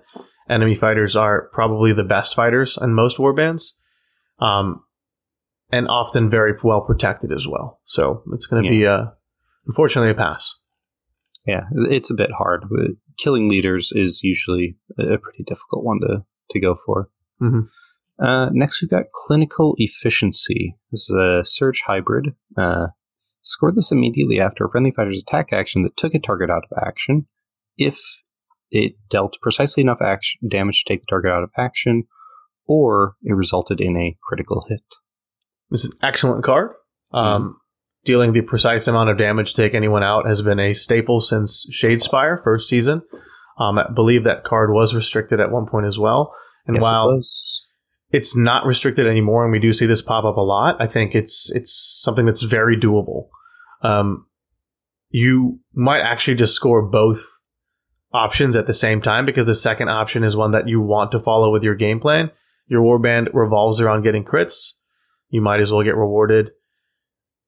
enemy 0.49 0.75
fighters 0.75 1.15
are 1.15 1.49
probably 1.51 1.93
the 1.93 2.03
best 2.03 2.35
fighters 2.35 2.77
in 2.79 2.93
most 2.93 3.17
warbands, 3.17 3.71
um, 4.39 4.83
and 5.71 5.87
often 5.87 6.29
very 6.29 6.53
well 6.63 6.81
protected 6.81 7.31
as 7.31 7.47
well. 7.47 7.79
So 7.85 8.23
it's 8.33 8.45
going 8.45 8.63
to 8.63 8.69
yeah. 8.69 8.75
be 8.75 8.83
a, 8.83 9.13
unfortunately, 9.67 10.11
a 10.11 10.15
pass. 10.15 10.55
Yeah, 11.47 11.61
it's 11.89 12.11
a 12.11 12.15
bit 12.15 12.31
hard. 12.31 12.65
Killing 13.17 13.49
leaders 13.49 13.91
is 13.95 14.21
usually 14.21 14.77
a 14.99 15.17
pretty 15.17 15.43
difficult 15.43 15.83
one 15.83 15.99
to 16.01 16.23
to 16.51 16.59
go 16.59 16.75
for. 16.85 17.09
Mm-hmm. 17.41 18.23
Uh, 18.23 18.49
next, 18.51 18.81
we've 18.81 18.91
got 18.91 19.09
clinical 19.11 19.73
efficiency. 19.79 20.77
This 20.91 21.09
is 21.09 21.15
a 21.15 21.43
surge 21.43 21.81
hybrid. 21.87 22.35
Uh, 22.55 22.89
score 23.41 23.71
this 23.71 23.91
immediately 23.91 24.39
after 24.39 24.65
a 24.65 24.69
friendly 24.69 24.91
fighter's 24.91 25.21
attack 25.21 25.51
action 25.51 25.83
that 25.83 25.97
took 25.97 26.13
a 26.13 26.19
target 26.19 26.49
out 26.49 26.63
of 26.69 26.77
action. 26.85 27.27
If 27.77 27.99
it 28.69 28.93
dealt 29.09 29.37
precisely 29.41 29.81
enough 29.81 30.01
action, 30.01 30.39
damage 30.49 30.83
to 30.83 30.93
take 30.93 31.01
the 31.01 31.07
target 31.07 31.31
out 31.31 31.43
of 31.43 31.51
action, 31.57 32.03
or 32.65 33.15
it 33.23 33.33
resulted 33.33 33.81
in 33.81 33.97
a 33.97 34.15
critical 34.23 34.65
hit. 34.69 34.83
This 35.69 35.85
is 35.85 35.91
an 35.91 35.97
excellent 36.03 36.43
card. 36.43 36.71
Um, 37.11 37.41
mm-hmm. 37.43 37.51
Dealing 38.03 38.33
the 38.33 38.41
precise 38.41 38.87
amount 38.87 39.09
of 39.09 39.17
damage 39.17 39.53
to 39.53 39.61
take 39.61 39.75
anyone 39.75 40.03
out 40.03 40.25
has 40.25 40.41
been 40.41 40.59
a 40.59 40.73
staple 40.73 41.21
since 41.21 41.67
Shadespire 41.71 42.41
first 42.41 42.67
season. 42.67 43.03
Um, 43.59 43.77
I 43.77 43.91
believe 43.93 44.23
that 44.23 44.43
card 44.43 44.71
was 44.71 44.95
restricted 44.95 45.39
at 45.39 45.51
one 45.51 45.67
point 45.67 45.85
as 45.85 45.99
well. 45.99 46.33
And 46.65 46.75
yes, 46.75 46.83
while 46.83 47.19
it's 48.11 48.35
not 48.35 48.65
restricted 48.65 49.07
anymore, 49.07 49.43
and 49.43 49.51
we 49.51 49.59
do 49.59 49.73
see 49.73 49.85
this 49.85 50.01
pop 50.01 50.25
up 50.25 50.37
a 50.37 50.41
lot. 50.41 50.75
I 50.79 50.87
think 50.87 51.15
it's 51.15 51.51
it's 51.55 51.73
something 52.03 52.25
that's 52.25 52.43
very 52.43 52.77
doable. 52.77 53.27
Um, 53.81 54.25
you 55.09 55.59
might 55.73 56.01
actually 56.01 56.35
just 56.35 56.53
score 56.53 56.81
both 56.81 57.23
options 58.13 58.55
at 58.55 58.67
the 58.67 58.73
same 58.73 59.01
time 59.01 59.25
because 59.25 59.45
the 59.45 59.53
second 59.53 59.89
option 59.89 60.23
is 60.23 60.35
one 60.35 60.51
that 60.51 60.67
you 60.67 60.81
want 60.81 61.11
to 61.11 61.19
follow 61.19 61.51
with 61.51 61.63
your 61.63 61.75
game 61.75 61.99
plan. 61.99 62.31
Your 62.67 62.81
warband 62.81 63.29
revolves 63.33 63.81
around 63.81 64.03
getting 64.03 64.23
crits. 64.23 64.79
You 65.29 65.41
might 65.41 65.59
as 65.59 65.71
well 65.71 65.83
get 65.83 65.95
rewarded 65.95 66.51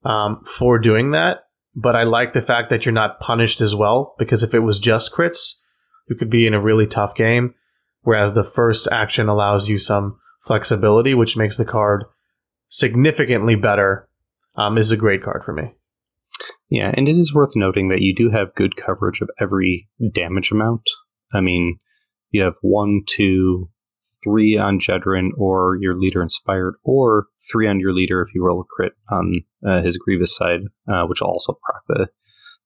um, 0.03 0.41
for 0.45 0.79
doing 0.79 1.11
that. 1.11 1.45
But 1.75 1.95
I 1.95 2.03
like 2.03 2.33
the 2.33 2.41
fact 2.41 2.69
that 2.69 2.85
you're 2.85 2.93
not 2.93 3.19
punished 3.19 3.59
as 3.59 3.75
well 3.75 4.15
because 4.19 4.43
if 4.43 4.53
it 4.53 4.59
was 4.59 4.79
just 4.79 5.11
crits, 5.11 5.59
you 6.07 6.15
could 6.15 6.29
be 6.29 6.45
in 6.45 6.53
a 6.53 6.61
really 6.61 6.87
tough 6.87 7.15
game. 7.15 7.55
Whereas 8.01 8.33
the 8.33 8.43
first 8.43 8.87
action 8.91 9.27
allows 9.27 9.69
you 9.69 9.77
some 9.77 10.19
flexibility, 10.45 11.13
which 11.13 11.37
makes 11.37 11.57
the 11.57 11.65
card 11.65 12.05
significantly 12.67 13.55
better, 13.55 14.07
um, 14.55 14.77
is 14.77 14.91
a 14.91 14.97
great 14.97 15.23
card 15.23 15.43
for 15.43 15.53
me. 15.53 15.73
Yeah, 16.69 16.91
and 16.95 17.07
it 17.07 17.15
is 17.17 17.33
worth 17.33 17.55
noting 17.55 17.89
that 17.89 18.01
you 18.01 18.15
do 18.15 18.29
have 18.29 18.55
good 18.55 18.75
coverage 18.75 19.21
of 19.21 19.29
every 19.39 19.87
damage 20.13 20.51
amount. 20.51 20.89
I 21.33 21.41
mean, 21.41 21.77
you 22.31 22.41
have 22.41 22.55
one, 22.61 23.01
two, 23.07 23.69
three 24.23 24.57
on 24.57 24.79
Jedrin 24.79 25.29
or 25.37 25.77
your 25.79 25.97
leader 25.97 26.21
inspired, 26.21 26.75
or 26.83 27.27
three 27.51 27.67
on 27.67 27.79
your 27.79 27.93
leader 27.93 28.21
if 28.21 28.33
you 28.33 28.43
roll 28.43 28.61
a 28.61 28.63
crit 28.63 28.93
on 29.11 29.33
uh, 29.65 29.81
his 29.81 29.97
Grievous 29.97 30.35
side, 30.35 30.61
uh, 30.91 31.05
which 31.05 31.21
will 31.21 31.29
also 31.29 31.57
proc 31.63 31.83
the, 31.87 32.07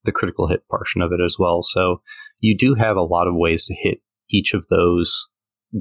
the 0.06 0.12
critical 0.12 0.48
hit 0.48 0.68
portion 0.70 1.02
of 1.02 1.12
it 1.12 1.20
as 1.24 1.38
well. 1.38 1.62
So 1.62 2.02
you 2.40 2.56
do 2.58 2.76
have 2.76 2.96
a 2.96 3.02
lot 3.02 3.28
of 3.28 3.36
ways 3.36 3.66
to 3.66 3.76
hit 3.76 4.00
each 4.30 4.54
of 4.54 4.68
those 4.70 5.28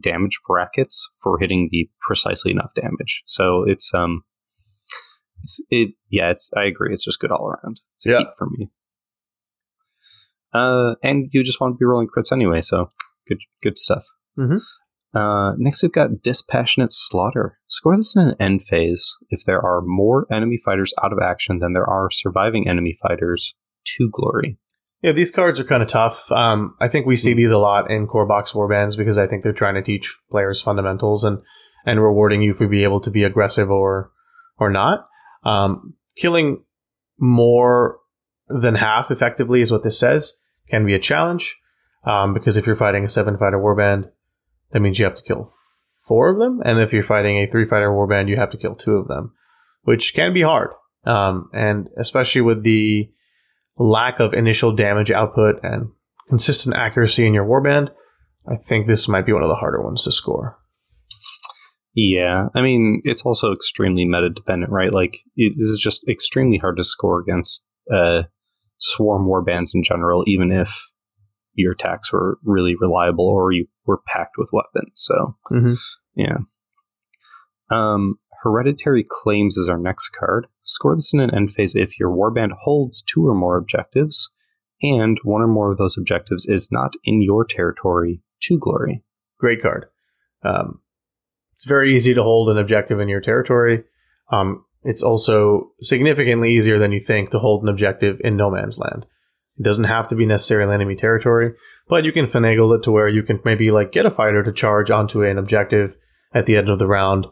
damage 0.01 0.41
brackets 0.47 1.09
for 1.23 1.39
hitting 1.39 1.69
the 1.71 1.89
precisely 2.01 2.51
enough 2.51 2.73
damage. 2.75 3.23
So 3.27 3.65
it's 3.67 3.93
um 3.95 4.23
it's 5.41 5.61
it 5.71 5.91
yeah, 6.11 6.31
it's 6.31 6.51
I 6.57 6.65
agree, 6.65 6.93
it's 6.93 7.05
just 7.05 7.21
good 7.21 7.31
all 7.31 7.47
around. 7.47 7.81
It's 7.95 8.07
yeah. 8.07 8.25
for 8.37 8.49
me. 8.51 8.71
Uh 10.53 10.95
and 11.03 11.29
you 11.33 11.43
just 11.43 11.61
want 11.61 11.75
to 11.75 11.79
be 11.79 11.85
rolling 11.85 12.09
crits 12.09 12.33
anyway, 12.33 12.61
so 12.61 12.91
good 13.29 13.39
good 13.63 13.79
stuff. 13.79 14.05
Mm-hmm. 14.39 14.59
Uh, 15.15 15.53
next, 15.57 15.83
we've 15.83 15.93
got 15.93 16.23
Dispassionate 16.23 16.93
Slaughter. 16.93 17.59
Score 17.69 17.97
this 17.97 18.15
in 18.15 18.29
an 18.29 18.35
end 18.39 18.63
phase 18.63 19.17
if 19.31 19.45
there 19.47 19.63
are 19.65 19.81
more 19.83 20.27
enemy 20.31 20.59
fighters 20.63 20.93
out 21.03 21.13
of 21.13 21.19
action 21.19 21.59
than 21.59 21.73
there 21.73 21.89
are 21.89 22.11
surviving 22.11 22.69
enemy 22.69 22.99
fighters 23.01 23.55
to 23.85 24.11
glory. 24.13 24.59
Yeah, 25.03 25.13
these 25.13 25.31
cards 25.31 25.61
are 25.61 25.65
kind 25.65 25.83
of 25.83 25.89
tough. 25.89 26.31
Um, 26.33 26.75
I 26.81 26.89
think 26.89 27.07
we 27.07 27.17
see 27.17 27.35
these 27.35 27.51
a 27.51 27.59
lot 27.59 27.91
in 27.91 28.07
core 28.07 28.27
box 28.27 28.53
warbands 28.53 28.97
because 28.97 29.19
I 29.19 29.27
think 29.27 29.43
they're 29.43 29.53
trying 29.53 29.75
to 29.75 29.83
teach 29.83 30.17
players 30.31 30.61
fundamentals 30.61 31.25
and 31.25 31.39
and 31.85 32.03
rewarding 32.03 32.43
you 32.43 32.53
for 32.55 32.67
being 32.67 32.83
able 32.83 33.01
to 33.01 33.11
be 33.11 33.23
aggressive 33.23 33.71
or 33.71 34.11
or 34.59 34.71
not. 34.71 35.09
Um, 35.45 35.95
killing 36.17 36.65
more 37.19 37.99
than 38.49 38.75
half 38.75 39.11
effectively 39.11 39.61
is 39.61 39.71
what 39.71 39.83
this 39.83 39.99
says 39.99 40.43
can 40.69 40.85
be 40.85 40.95
a 40.95 40.99
challenge 40.99 41.57
um, 42.07 42.33
because 42.33 42.57
if 42.57 42.67
you're 42.67 42.77
fighting 42.77 43.05
a 43.05 43.09
seven 43.09 43.37
fighter 43.37 43.59
warband, 43.59 44.11
that 44.71 44.81
means 44.81 44.99
you 44.99 45.05
have 45.05 45.15
to 45.15 45.23
kill 45.23 45.53
four 46.07 46.31
of 46.31 46.39
them, 46.39 46.63
and 46.65 46.79
if 46.79 46.93
you're 46.93 47.03
fighting 47.03 47.39
a 47.39 47.47
three 47.47 47.65
fighter 47.65 47.91
warband, 47.91 48.29
you 48.29 48.37
have 48.37 48.51
to 48.51 48.57
kill 48.57 48.75
two 48.75 48.97
of 48.97 49.09
them, 49.09 49.33
which 49.83 50.15
can 50.15 50.33
be 50.33 50.43
hard. 50.43 50.71
Um, 51.05 51.51
and 51.53 51.89
especially 51.97 52.41
with 52.41 52.63
the 52.63 53.11
lack 53.79 54.21
of 54.21 54.33
initial 54.33 54.73
damage 54.73 55.11
output 55.11 55.57
and 55.63 55.91
consistent 56.29 56.77
accuracy 56.77 57.27
in 57.27 57.35
your 57.35 57.45
warband, 57.45 57.91
I 58.51 58.57
think 58.57 58.87
this 58.87 59.09
might 59.09 59.27
be 59.27 59.33
one 59.33 59.43
of 59.43 59.49
the 59.49 59.55
harder 59.55 59.83
ones 59.83 60.05
to 60.05 60.13
score. 60.13 60.59
Yeah, 61.95 62.49
I 62.55 62.61
mean, 62.61 63.01
it's 63.05 63.23
also 63.23 63.53
extremely 63.53 64.05
meta 64.05 64.29
dependent, 64.29 64.71
right? 64.71 64.93
Like, 64.93 65.19
it, 65.35 65.55
this 65.57 65.69
is 65.69 65.81
just 65.83 66.07
extremely 66.09 66.59
hard 66.59 66.77
to 66.77 66.85
score 66.85 67.21
against 67.21 67.65
uh, 67.93 68.25
swarm 68.79 69.27
warbands 69.27 69.71
in 69.75 69.83
general, 69.83 70.23
even 70.27 70.53
if 70.53 70.79
your 71.55 71.73
attacks 71.73 72.13
were 72.13 72.39
really 72.45 72.75
reliable 72.79 73.27
or 73.27 73.51
you 73.51 73.67
were 73.87 74.01
packed 74.07 74.37
with 74.37 74.51
weapons. 74.53 74.93
So, 74.95 75.37
Mm-hmm. 75.51 75.73
yeah. 76.17 76.37
Um, 77.71 78.17
Hereditary 78.43 79.05
Claims 79.09 79.57
is 79.57 79.69
our 79.71 79.79
next 79.79 80.11
card. 80.11 80.47
Score 80.69 80.97
this 80.97 81.15
in 81.15 81.21
an 81.21 81.33
end 81.33 81.53
phase 81.53 81.77
if 81.77 81.99
your 81.99 82.11
warband 82.11 82.51
holds 82.65 83.01
two 83.01 83.27
or 83.27 83.35
more 83.35 83.57
objectives, 83.57 84.33
and 84.83 85.17
one 85.23 85.41
or 85.41 85.47
more 85.47 85.71
of 85.71 85.79
those 85.79 85.97
objectives 85.97 86.45
is 86.47 86.73
not 86.73 86.95
in 87.05 87.23
your 87.23 87.45
territory 87.45 88.21
to 88.41 88.59
glory. 88.59 89.05
Great 89.39 89.63
card. 89.63 89.87
Um, 90.43 90.81
it's 91.53 91.67
very 91.67 91.95
easy 91.95 92.15
to 92.15 92.23
hold 92.23 92.51
an 92.51 92.59
objective 92.59 92.99
in 92.99 93.09
your 93.09 93.21
territory. 93.21 93.85
Um, 94.33 94.65
it's 94.83 95.05
also 95.05 95.71
significantly 95.81 96.53
easier 96.53 96.81
than 96.81 96.91
you 96.91 96.99
think 96.99 97.31
to 97.31 97.39
hold 97.39 97.63
an 97.63 97.69
objective 97.69 98.21
in 98.25 98.37
no 98.37 98.51
man's 98.51 98.77
land. 98.77 99.07
It 99.59 99.63
doesn't 99.63 99.85
have 99.85 100.09
to 100.09 100.17
be 100.17 100.27
necessarily 100.27 100.75
enemy 100.75 100.97
territory, 100.97 101.55
but 101.89 102.05
you 102.05 102.11
can 102.11 102.27
finagle 102.27 102.77
it 102.77 102.83
to 102.83 102.91
where 102.91 103.09
you 103.09 103.23
can 103.23 103.39
maybe 103.45 103.71
like 103.71 103.93
get 103.93 104.05
a 104.05 104.11
fighter 104.11 104.43
to 104.43 104.53
charge 104.53 104.91
onto 104.91 105.23
an 105.23 105.39
objective 105.39 105.97
at 106.35 106.47
the 106.47 106.57
end 106.57 106.69
of 106.69 106.81
the 106.81 106.89
round 106.89 107.27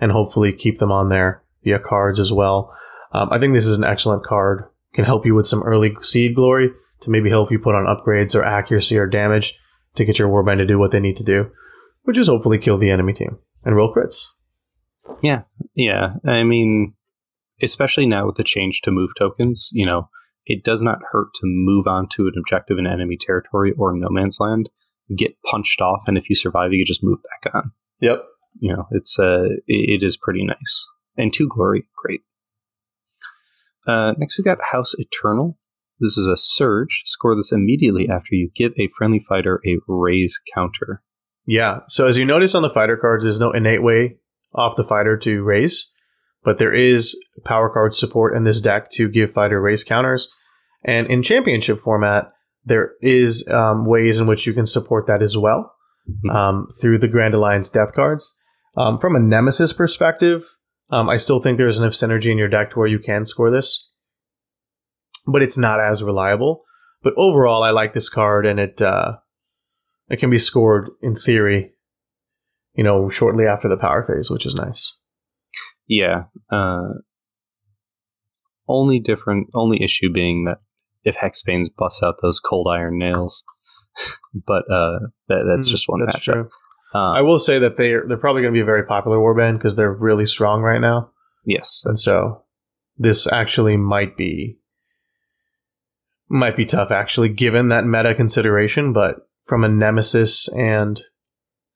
and 0.00 0.10
hopefully 0.10 0.52
keep 0.52 0.78
them 0.78 0.90
on 0.90 1.08
there 1.08 1.44
via 1.64 1.78
cards 1.78 2.20
as 2.20 2.32
well. 2.32 2.74
Um, 3.12 3.28
I 3.30 3.38
think 3.38 3.54
this 3.54 3.66
is 3.66 3.76
an 3.76 3.84
excellent 3.84 4.24
card. 4.24 4.64
Can 4.92 5.04
help 5.04 5.24
you 5.24 5.34
with 5.34 5.46
some 5.46 5.62
early 5.62 5.94
seed 6.02 6.34
glory 6.34 6.70
to 7.00 7.10
maybe 7.10 7.30
help 7.30 7.50
you 7.50 7.58
put 7.58 7.74
on 7.74 7.86
upgrades 7.86 8.34
or 8.34 8.44
accuracy 8.44 8.98
or 8.98 9.06
damage 9.06 9.56
to 9.94 10.04
get 10.04 10.18
your 10.18 10.28
warband 10.28 10.58
to 10.58 10.66
do 10.66 10.78
what 10.78 10.90
they 10.90 11.00
need 11.00 11.16
to 11.16 11.24
do, 11.24 11.50
which 12.02 12.18
is 12.18 12.28
hopefully 12.28 12.58
kill 12.58 12.76
the 12.76 12.90
enemy 12.90 13.12
team 13.12 13.38
and 13.64 13.76
roll 13.76 13.92
crits. 13.92 14.26
Yeah, 15.22 15.42
yeah. 15.74 16.14
I 16.26 16.44
mean, 16.44 16.94
especially 17.62 18.06
now 18.06 18.26
with 18.26 18.36
the 18.36 18.44
change 18.44 18.80
to 18.82 18.90
move 18.90 19.10
tokens, 19.16 19.70
you 19.72 19.86
know, 19.86 20.08
it 20.46 20.64
does 20.64 20.82
not 20.82 20.98
hurt 21.12 21.28
to 21.34 21.42
move 21.44 21.86
on 21.86 22.08
to 22.08 22.26
an 22.26 22.34
objective 22.36 22.78
in 22.78 22.86
enemy 22.86 23.16
territory 23.16 23.72
or 23.78 23.94
no 23.94 24.08
man's 24.08 24.38
land, 24.40 24.68
get 25.16 25.40
punched 25.42 25.80
off, 25.80 26.04
and 26.06 26.18
if 26.18 26.28
you 26.28 26.34
survive, 26.34 26.72
you 26.72 26.80
can 26.80 26.86
just 26.86 27.04
move 27.04 27.20
back 27.22 27.54
on. 27.54 27.72
Yep. 28.00 28.24
You 28.58 28.74
know, 28.74 28.86
it's 28.90 29.18
uh, 29.18 29.48
it, 29.66 30.02
it 30.02 30.02
is 30.02 30.16
pretty 30.16 30.44
nice. 30.44 30.88
And 31.20 31.32
two 31.32 31.48
glory, 31.48 31.84
great. 31.96 32.20
Uh, 33.86 34.12
next, 34.18 34.38
we 34.38 34.44
got 34.44 34.58
House 34.72 34.94
Eternal. 34.98 35.58
This 35.98 36.16
is 36.16 36.26
a 36.26 36.36
surge. 36.36 37.02
Score 37.06 37.34
this 37.34 37.52
immediately 37.52 38.08
after 38.08 38.34
you 38.34 38.50
give 38.54 38.72
a 38.78 38.88
friendly 38.96 39.18
fighter 39.18 39.60
a 39.66 39.76
raise 39.86 40.40
counter. 40.54 41.02
Yeah. 41.46 41.80
So 41.88 42.06
as 42.06 42.16
you 42.16 42.24
notice 42.24 42.54
on 42.54 42.62
the 42.62 42.70
fighter 42.70 42.96
cards, 42.96 43.24
there's 43.24 43.40
no 43.40 43.50
innate 43.50 43.82
way 43.82 44.16
off 44.54 44.76
the 44.76 44.84
fighter 44.84 45.16
to 45.18 45.42
raise, 45.42 45.90
but 46.42 46.58
there 46.58 46.72
is 46.72 47.14
power 47.44 47.68
card 47.70 47.94
support 47.94 48.34
in 48.36 48.44
this 48.44 48.60
deck 48.60 48.90
to 48.92 49.08
give 49.08 49.32
fighter 49.32 49.60
raise 49.60 49.84
counters. 49.84 50.28
And 50.84 51.06
in 51.08 51.22
championship 51.22 51.78
format, 51.78 52.32
there 52.64 52.92
is 53.02 53.46
um, 53.48 53.84
ways 53.84 54.18
in 54.18 54.26
which 54.26 54.46
you 54.46 54.52
can 54.54 54.66
support 54.66 55.06
that 55.06 55.22
as 55.22 55.36
well 55.36 55.74
Mhm. 56.08 56.34
um, 56.34 56.68
through 56.80 56.98
the 56.98 57.08
Grand 57.08 57.34
Alliance 57.34 57.68
death 57.68 57.92
cards. 57.94 58.38
Um, 58.76 58.96
from 58.98 59.16
a 59.16 59.20
Nemesis 59.20 59.72
perspective, 59.72 60.44
um, 60.90 61.08
I 61.08 61.16
still 61.16 61.40
think 61.40 61.58
there's 61.58 61.78
enough 61.78 61.92
synergy 61.92 62.30
in 62.30 62.38
your 62.38 62.48
deck 62.48 62.70
to 62.70 62.78
where 62.78 62.88
you 62.88 62.98
can 62.98 63.24
score 63.24 63.50
this, 63.50 63.88
but 65.26 65.42
it's 65.42 65.58
not 65.58 65.80
as 65.80 66.02
reliable. 66.02 66.64
But 67.02 67.14
overall, 67.16 67.62
I 67.62 67.70
like 67.70 67.92
this 67.94 68.08
card, 68.08 68.44
and 68.46 68.60
it 68.60 68.82
uh, 68.82 69.16
it 70.08 70.18
can 70.18 70.28
be 70.30 70.38
scored 70.38 70.90
in 71.00 71.14
theory, 71.14 71.72
you 72.74 72.84
know, 72.84 73.08
shortly 73.08 73.46
after 73.46 73.68
the 73.68 73.76
power 73.78 74.02
phase, 74.04 74.28
which 74.30 74.44
is 74.44 74.54
nice. 74.54 74.96
Yeah. 75.88 76.24
Uh, 76.50 76.88
only 78.68 79.00
different, 79.00 79.48
only 79.54 79.82
issue 79.82 80.12
being 80.12 80.44
that 80.44 80.58
if 81.04 81.16
Hexbane's 81.16 81.70
busts 81.70 82.02
out 82.02 82.16
those 82.22 82.38
cold 82.38 82.68
iron 82.70 82.98
nails, 82.98 83.42
but 84.46 84.62
uh, 84.70 84.98
that, 85.28 85.44
that's 85.48 85.68
Mm, 85.68 85.70
just 85.70 85.88
one 85.88 86.04
That's 86.04 86.18
matchup. 86.18 86.32
true. 86.32 86.48
Uh, 86.94 87.12
I 87.12 87.20
will 87.20 87.38
say 87.38 87.58
that 87.60 87.76
they're 87.76 88.04
they're 88.06 88.16
probably 88.16 88.42
going 88.42 88.52
to 88.52 88.58
be 88.58 88.62
a 88.62 88.64
very 88.64 88.84
popular 88.84 89.18
warband 89.18 89.54
because 89.54 89.76
they're 89.76 89.92
really 89.92 90.26
strong 90.26 90.62
right 90.62 90.80
now, 90.80 91.10
yes, 91.44 91.82
and 91.84 91.98
so 91.98 92.42
this 92.96 93.30
actually 93.32 93.76
might 93.76 94.16
be 94.16 94.58
might 96.28 96.56
be 96.56 96.64
tough 96.64 96.90
actually 96.90 97.28
given 97.28 97.68
that 97.68 97.84
meta 97.84 98.14
consideration. 98.14 98.92
But 98.92 99.28
from 99.44 99.64
a 99.64 99.68
nemesis 99.68 100.48
and 100.48 101.00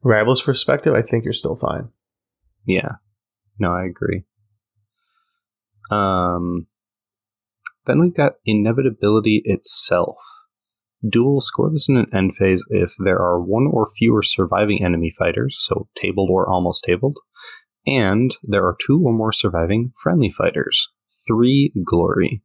rivals 0.03 0.43
perspective, 0.43 0.95
I 0.95 1.03
think 1.03 1.25
you're 1.25 1.33
still 1.33 1.57
fine. 1.57 1.89
Yeah. 2.67 2.93
No, 3.59 3.73
I 3.73 3.85
agree. 3.85 4.25
Um, 5.91 6.67
then 7.87 8.01
we've 8.01 8.15
got 8.15 8.35
inevitability 8.45 9.43
itself. 9.45 10.19
Duel 11.09 11.41
score 11.41 11.71
this 11.71 11.89
in 11.89 11.97
an 11.97 12.07
end 12.13 12.35
phase 12.35 12.65
if 12.71 12.95
there 12.99 13.19
are 13.19 13.41
one 13.41 13.69
or 13.71 13.87
fewer 13.87 14.23
surviving 14.23 14.85
enemy 14.85 15.13
fighters, 15.19 15.57
so 15.61 15.89
tabled 15.95 16.31
or 16.31 16.49
almost 16.49 16.85
tabled, 16.85 17.17
and 17.87 18.35
there 18.43 18.65
are 18.65 18.77
two 18.85 19.03
or 19.05 19.13
more 19.13 19.33
surviving 19.33 19.93
friendly 20.03 20.31
fighters. 20.31 20.89
Three 21.27 21.73
glory. 21.85 22.43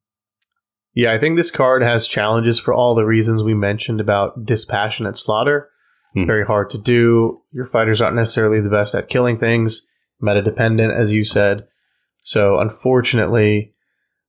Yeah, 0.93 1.13
I 1.13 1.19
think 1.19 1.37
this 1.37 1.51
card 1.51 1.81
has 1.83 2.07
challenges 2.07 2.59
for 2.59 2.73
all 2.73 2.95
the 2.95 3.05
reasons 3.05 3.43
we 3.43 3.53
mentioned 3.53 4.01
about 4.01 4.45
dispassionate 4.45 5.17
slaughter. 5.17 5.69
Mhm. 6.15 6.25
Very 6.25 6.45
hard 6.45 6.69
to 6.71 6.77
do. 6.77 7.41
Your 7.51 7.65
fighters 7.65 8.01
aren't 8.01 8.15
necessarily 8.15 8.59
the 8.59 8.69
best 8.69 8.95
at 8.95 9.09
killing 9.09 9.37
things, 9.37 9.87
meta 10.19 10.41
dependent, 10.41 10.93
as 10.93 11.11
you 11.11 11.23
said. 11.23 11.65
So, 12.17 12.59
unfortunately, 12.59 13.73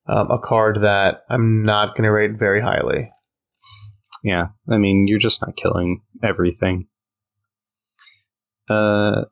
um, 0.07 0.31
a 0.31 0.39
card 0.39 0.81
that 0.81 1.23
I'm 1.29 1.65
not 1.65 1.95
going 1.97 2.05
to 2.05 2.13
rate 2.13 2.39
very 2.39 2.61
highly. 2.61 3.11
Yeah, 4.23 4.49
I 4.69 4.79
mean, 4.79 5.07
you're 5.09 5.19
just 5.19 5.41
not 5.41 5.57
killing 5.57 6.03
everything. 6.23 6.89
Uh, 8.69 9.25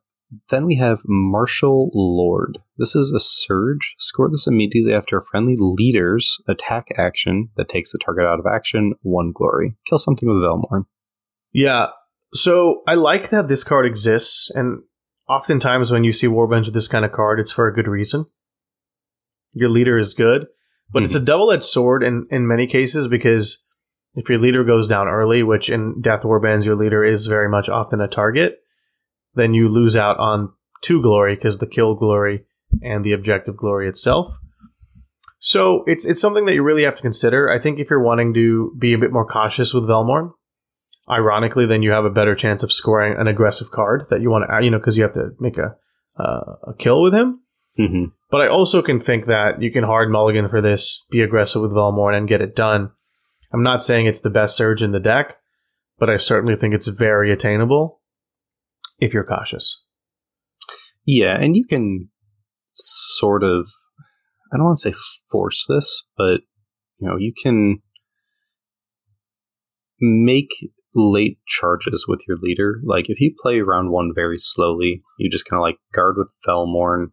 then 0.51 0.67
we 0.67 0.77
have 0.77 1.03
Martial 1.07 1.91
Lord. 1.95 2.59
This 2.77 2.95
is 2.95 3.13
a 3.13 3.21
surge. 3.21 3.95
Score 3.99 4.29
this 4.31 4.47
immediately 4.47 4.95
after 4.95 5.17
a 5.17 5.25
friendly 5.25 5.57
leader's 5.59 6.39
attack 6.47 6.89
action 6.97 7.51
that 7.57 7.69
takes 7.69 7.93
the 7.93 7.99
target 7.99 8.27
out 8.27 8.39
of 8.39 8.47
action. 8.47 8.95
One 9.03 9.33
glory. 9.33 9.77
Kill 9.87 9.99
something 9.99 10.29
with 10.29 10.43
Velmorn. 10.43 10.85
Yeah. 11.53 11.89
So 12.35 12.83
I 12.87 12.95
like 12.95 13.31
that 13.31 13.49
this 13.49 13.65
card 13.65 13.87
exists, 13.87 14.51
and 14.55 14.83
oftentimes 15.29 15.91
when 15.91 16.05
you 16.05 16.13
see 16.13 16.27
Warbands 16.27 16.67
with 16.67 16.75
this 16.75 16.89
kind 16.89 17.05
of 17.05 17.13
card, 17.13 17.41
it's 17.41 17.53
for 17.53 17.67
a 17.67 17.73
good 17.73 17.89
reason. 17.89 18.27
Your 19.55 19.71
leader 19.71 19.97
is 19.97 20.13
good, 20.13 20.47
but 20.93 21.03
it's 21.03 21.15
a 21.15 21.25
double 21.25 21.51
edged 21.51 21.65
sword 21.65 22.03
in, 22.03 22.27
in 22.31 22.47
many 22.47 22.67
cases 22.67 23.09
because 23.09 23.67
if 24.19 24.29
your 24.29 24.39
leader 24.39 24.65
goes 24.65 24.89
down 24.89 25.07
early, 25.07 25.43
which 25.43 25.71
in 25.71 26.01
Death 26.01 26.23
Warbands 26.23 26.65
your 26.65 26.75
leader 26.75 27.05
is 27.05 27.27
very 27.27 27.49
much 27.49 27.69
often 27.69 28.01
a 28.01 28.09
target, 28.09 28.59
then 29.35 29.55
you 29.55 29.69
lose 29.69 29.97
out 29.97 30.19
on 30.19 30.53
two 30.83 31.01
glory 31.01 31.37
because 31.37 31.59
the 31.59 31.67
kill 31.67 31.95
glory 31.95 32.45
and 32.83 33.05
the 33.05 33.13
objective 33.13 33.57
glory 33.57 33.89
itself. 33.89 34.37
So 35.39 35.85
it's 35.87 36.05
it's 36.05 36.21
something 36.21 36.47
that 36.47 36.55
you 36.55 36.65
really 36.65 36.83
have 36.83 36.97
to 36.97 37.03
consider. 37.03 37.49
I 37.49 37.61
think 37.61 37.79
if 37.79 37.91
you're 37.91 38.03
wanting 38.03 38.35
to 38.35 38.75
be 38.77 38.93
a 38.93 38.99
bit 38.99 39.13
more 39.13 39.25
cautious 39.25 39.73
with 39.73 39.85
Velmorn, 39.85 40.33
ironically, 41.09 41.65
then 41.65 41.83
you 41.83 41.93
have 41.93 42.05
a 42.05 42.11
better 42.11 42.35
chance 42.35 42.65
of 42.65 42.73
scoring 42.73 43.17
an 43.17 43.29
aggressive 43.29 43.71
card 43.71 44.07
that 44.11 44.21
you 44.21 44.31
want 44.31 44.51
to, 44.51 44.65
you 44.65 44.71
know, 44.71 44.79
because 44.79 44.97
you 44.97 45.05
have 45.05 45.13
to 45.13 45.31
make 45.39 45.57
a 45.59 45.77
uh, 46.19 46.55
a 46.67 46.75
kill 46.77 47.01
with 47.03 47.15
him. 47.15 47.41
hmm 47.77 48.07
But 48.33 48.41
I 48.41 48.49
also 48.49 48.83
can 48.83 48.99
think 48.99 49.27
that 49.27 49.63
you 49.63 49.71
can 49.71 49.85
hard 49.85 50.11
mulligan 50.11 50.49
for 50.49 50.61
this, 50.61 51.07
be 51.09 51.21
aggressive 51.21 51.63
with 51.63 51.71
Velmorn, 51.71 52.17
and 52.17 52.27
get 52.27 52.43
it 52.43 52.57
done. 52.57 52.91
I'm 53.53 53.63
not 53.63 53.83
saying 53.83 54.07
it's 54.07 54.21
the 54.21 54.31
best 54.31 54.57
surge 54.57 54.83
in 54.83 54.93
the 54.93 55.01
deck, 55.01 55.37
but 55.99 56.11
I 56.11 56.17
certainly 56.17 56.57
think 56.57 56.75
it's 56.75 56.89
very 56.89 57.33
attainable. 57.33 58.01
if 59.01 59.15
you're 59.15 59.25
cautious. 59.25 59.81
Yeah, 61.07 61.39
and 61.41 61.57
you 61.57 61.65
can 61.65 62.11
sort 62.73 63.43
of 63.45 63.69
I 64.53 64.57
don't 64.57 64.67
want 64.67 64.79
to 64.79 64.93
say 64.93 64.99
force 65.31 65.67
this, 65.69 66.05
but 66.17 66.41
you 66.99 67.09
know, 67.09 67.17
you 67.17 67.33
can 67.33 67.81
make 70.01 70.51
late 70.95 71.39
charges 71.47 72.07
with 72.09 72.21
your 72.27 72.39
leader. 72.39 72.81
Like 72.85 73.09
if 73.09 73.21
you 73.21 73.35
play 73.39 73.61
round 73.61 73.91
one 73.91 74.13
very 74.15 74.39
slowly, 74.39 75.03
you 75.19 75.31
just 75.31 75.49
kind 75.49 75.59
of 75.59 75.63
like 75.63 75.79
guard 75.93 76.17
with 76.17 76.33
Velmorn, 76.47 77.09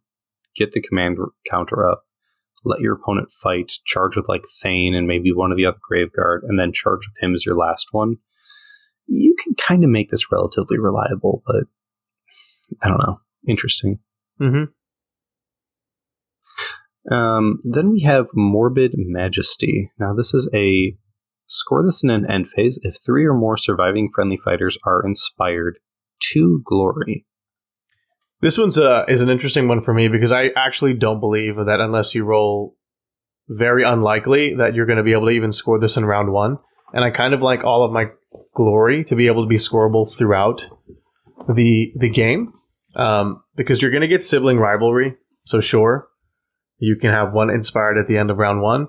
get 0.56 0.72
the 0.72 0.82
command 0.82 1.18
counter 1.50 1.88
up, 1.88 2.05
let 2.66 2.82
your 2.82 2.94
opponent 2.94 3.32
fight, 3.32 3.72
charge 3.86 4.16
with 4.16 4.28
like 4.28 4.44
Thane 4.62 4.94
and 4.94 5.08
maybe 5.08 5.32
one 5.32 5.52
of 5.52 5.58
the 5.58 5.66
other 5.66 5.78
Graveguard, 5.90 6.40
and 6.44 6.60
then 6.60 6.74
charge 6.74 7.08
with 7.08 7.22
him 7.22 7.34
as 7.34 7.46
your 7.46 7.56
last 7.56 7.90
one. 7.92 8.18
You 9.08 9.36
can 9.44 9.54
kind 9.56 9.84
of 9.84 9.90
make 9.90 10.10
this 10.10 10.32
relatively 10.32 10.80
reliable, 10.80 11.44
but 11.46 11.66
I 12.82 12.90
don't 12.90 13.00
know. 13.00 13.20
Interesting. 13.48 14.00
Mm-hmm. 14.42 14.64
Um, 17.14 17.60
then 17.64 17.92
we 17.92 18.02
have 18.02 18.28
Morbid 18.34 18.94
Majesty. 18.96 19.92
Now, 20.00 20.14
this 20.14 20.34
is 20.34 20.50
a 20.54 20.98
score 21.48 21.84
this 21.84 22.04
in 22.04 22.10
an 22.10 22.30
end 22.30 22.48
phase 22.50 22.80
if 22.82 22.98
three 23.06 23.26
or 23.26 23.36
more 23.36 23.58
surviving 23.58 24.10
friendly 24.14 24.38
fighters 24.38 24.78
are 24.86 25.06
inspired 25.06 25.78
to 26.32 26.62
glory. 26.66 27.28
This 28.42 28.58
one's 28.58 28.78
uh, 28.78 29.06
is 29.08 29.22
an 29.22 29.30
interesting 29.30 29.68
one 29.68 29.82
for 29.82 29.94
me 29.94 30.08
because 30.08 30.32
I 30.32 30.52
actually 30.56 30.94
don't 30.94 31.20
believe 31.20 31.56
that 31.56 31.80
unless 31.80 32.14
you 32.14 32.26
roll 32.26 32.76
very 33.48 33.84
unlikely 33.84 34.56
that 34.56 34.76
you're 34.76 34.86
going 34.86 34.98
to 34.98 35.04
be 35.04 35.14
able 35.14 35.28
to 35.28 35.32
even 35.32 35.52
score 35.52 35.80
this 35.80 35.98
in 35.98 36.06
round 36.06 36.32
one. 36.32 36.58
And 36.94 37.04
I 37.04 37.10
kind 37.12 37.34
of 37.34 37.42
like 37.42 37.64
all 37.64 37.84
of 37.84 37.92
my 37.92 38.08
glory 38.54 39.04
to 39.06 39.16
be 39.16 39.28
able 39.28 39.44
to 39.44 39.48
be 39.50 39.56
scoreable 39.58 40.12
throughout 40.12 40.70
the 41.48 41.92
the 41.96 42.10
game 42.10 42.54
um, 42.96 43.42
because 43.56 43.82
you're 43.82 43.92
going 43.92 44.02
to 44.02 44.08
get 44.08 44.24
sibling 44.24 44.58
rivalry. 44.58 45.16
So 45.46 45.62
sure, 45.62 46.08
you 46.78 46.96
can 46.96 47.12
have 47.12 47.34
one 47.34 47.50
inspired 47.50 47.98
at 47.98 48.08
the 48.08 48.18
end 48.18 48.32
of 48.32 48.38
round 48.38 48.62
one, 48.62 48.88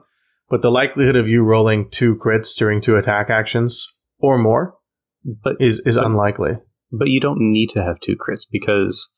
but 0.48 0.62
the 0.62 0.70
likelihood 0.70 1.16
of 1.16 1.28
you 1.28 1.44
rolling 1.44 1.90
two 1.90 2.16
crits 2.16 2.56
during 2.56 2.80
two 2.80 2.96
attack 2.96 3.30
actions 3.30 3.94
or 4.18 4.38
more 4.38 4.74
But 5.24 5.56
is 5.60 5.80
is 5.86 5.96
But- 5.96 6.06
unlikely. 6.06 6.58
but 6.92 7.08
you 7.08 7.20
don't 7.20 7.40
need 7.40 7.68
to 7.70 7.82
have 7.82 8.00
two 8.00 8.16
crits 8.16 8.46
because 8.50 9.10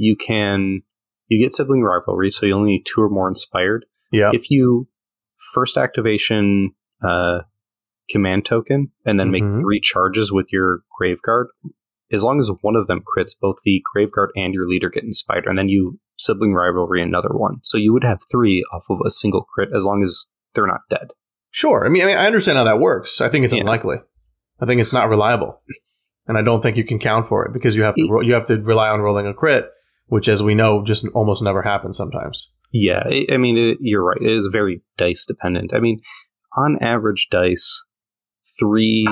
you 0.00 0.16
can 0.16 0.78
you 1.28 1.38
get 1.38 1.52
sibling 1.54 1.82
rivalry, 1.82 2.30
so 2.30 2.44
you 2.46 2.54
only 2.54 2.70
need 2.72 2.84
two 2.86 3.00
or 3.02 3.08
more 3.08 3.28
inspired. 3.28 3.84
Yeah. 4.10 4.30
If 4.32 4.50
you 4.50 4.88
first 5.54 5.76
activation 5.76 6.72
uh, 7.02 7.40
command 8.10 8.44
token 8.44 8.90
and 9.06 9.18
then 9.20 9.30
make 9.30 9.44
Mhm. 9.44 9.60
three 9.60 9.80
charges 9.80 10.32
with 10.32 10.46
your 10.52 10.80
graveguard, 11.00 11.46
as 12.12 12.24
long 12.24 12.40
as 12.40 12.50
one 12.62 12.74
of 12.76 12.88
them 12.88 13.00
crits, 13.00 13.30
both 13.40 13.56
the 13.64 13.82
graveguard 13.94 14.28
and 14.34 14.52
your 14.52 14.66
leader 14.68 14.88
get 14.90 15.04
inspired, 15.04 15.46
and 15.46 15.56
then 15.56 15.68
you 15.68 15.98
sibling 16.18 16.52
rivalry 16.52 17.00
another 17.00 17.30
one. 17.32 17.58
So 17.62 17.78
you 17.78 17.92
would 17.92 18.04
have 18.04 18.18
three 18.30 18.64
off 18.72 18.86
of 18.90 18.98
a 19.06 19.10
single 19.10 19.44
crit 19.54 19.68
as 19.74 19.84
long 19.84 20.02
as 20.02 20.26
they're 20.54 20.66
not 20.66 20.80
dead. 20.90 21.08
Sure. 21.52 21.86
I 21.86 21.88
mean, 21.88 22.02
I 22.02 22.06
mean, 22.06 22.16
I 22.18 22.26
understand 22.26 22.58
how 22.58 22.64
that 22.64 22.80
works. 22.80 23.20
I 23.20 23.28
think 23.28 23.44
it's 23.44 23.54
Yeah. 23.54 23.60
unlikely. 23.60 23.98
I 24.60 24.66
think 24.66 24.80
it's 24.80 24.92
not 24.92 25.08
reliable, 25.08 25.62
and 26.26 26.36
I 26.36 26.42
don't 26.42 26.60
think 26.62 26.76
you 26.76 26.84
can 26.84 26.98
count 26.98 27.26
for 27.28 27.46
it 27.46 27.52
because 27.52 27.76
you 27.76 27.82
have 27.84 27.94
to 27.94 28.20
you 28.24 28.34
have 28.34 28.44
to 28.46 28.60
rely 28.60 28.88
on 28.90 29.00
rolling 29.00 29.26
a 29.26 29.32
crit, 29.32 29.70
which, 30.10 30.28
as 30.28 30.42
we 30.42 30.54
know, 30.54 30.84
just 30.84 31.06
almost 31.14 31.42
never 31.42 31.62
happens 31.62 31.96
sometimes. 31.96 32.52
Yeah, 32.72 33.02
I 33.06 33.26
I 33.32 33.36
mean, 33.38 33.56
it, 33.56 33.78
you're 33.80 34.04
right. 34.04 34.20
It 34.20 34.30
is 34.30 34.48
very 34.52 34.82
dice 34.96 35.24
dependent. 35.26 35.72
I 35.74 35.80
mean, 35.80 36.00
on 36.56 36.78
average, 36.80 37.28
dice 37.30 37.84
three 38.58 39.08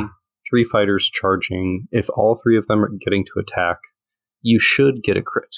three 0.49 0.65
fighters 0.65 1.09
charging. 1.11 1.87
If 1.91 2.09
all 2.11 2.39
three 2.41 2.59
of 2.59 2.67
them 2.67 2.85
are 2.85 2.91
getting 3.01 3.25
to 3.25 3.41
attack, 3.41 3.79
you 4.43 4.59
should 4.61 5.03
get 5.03 5.17
a 5.17 5.23
crit. 5.23 5.57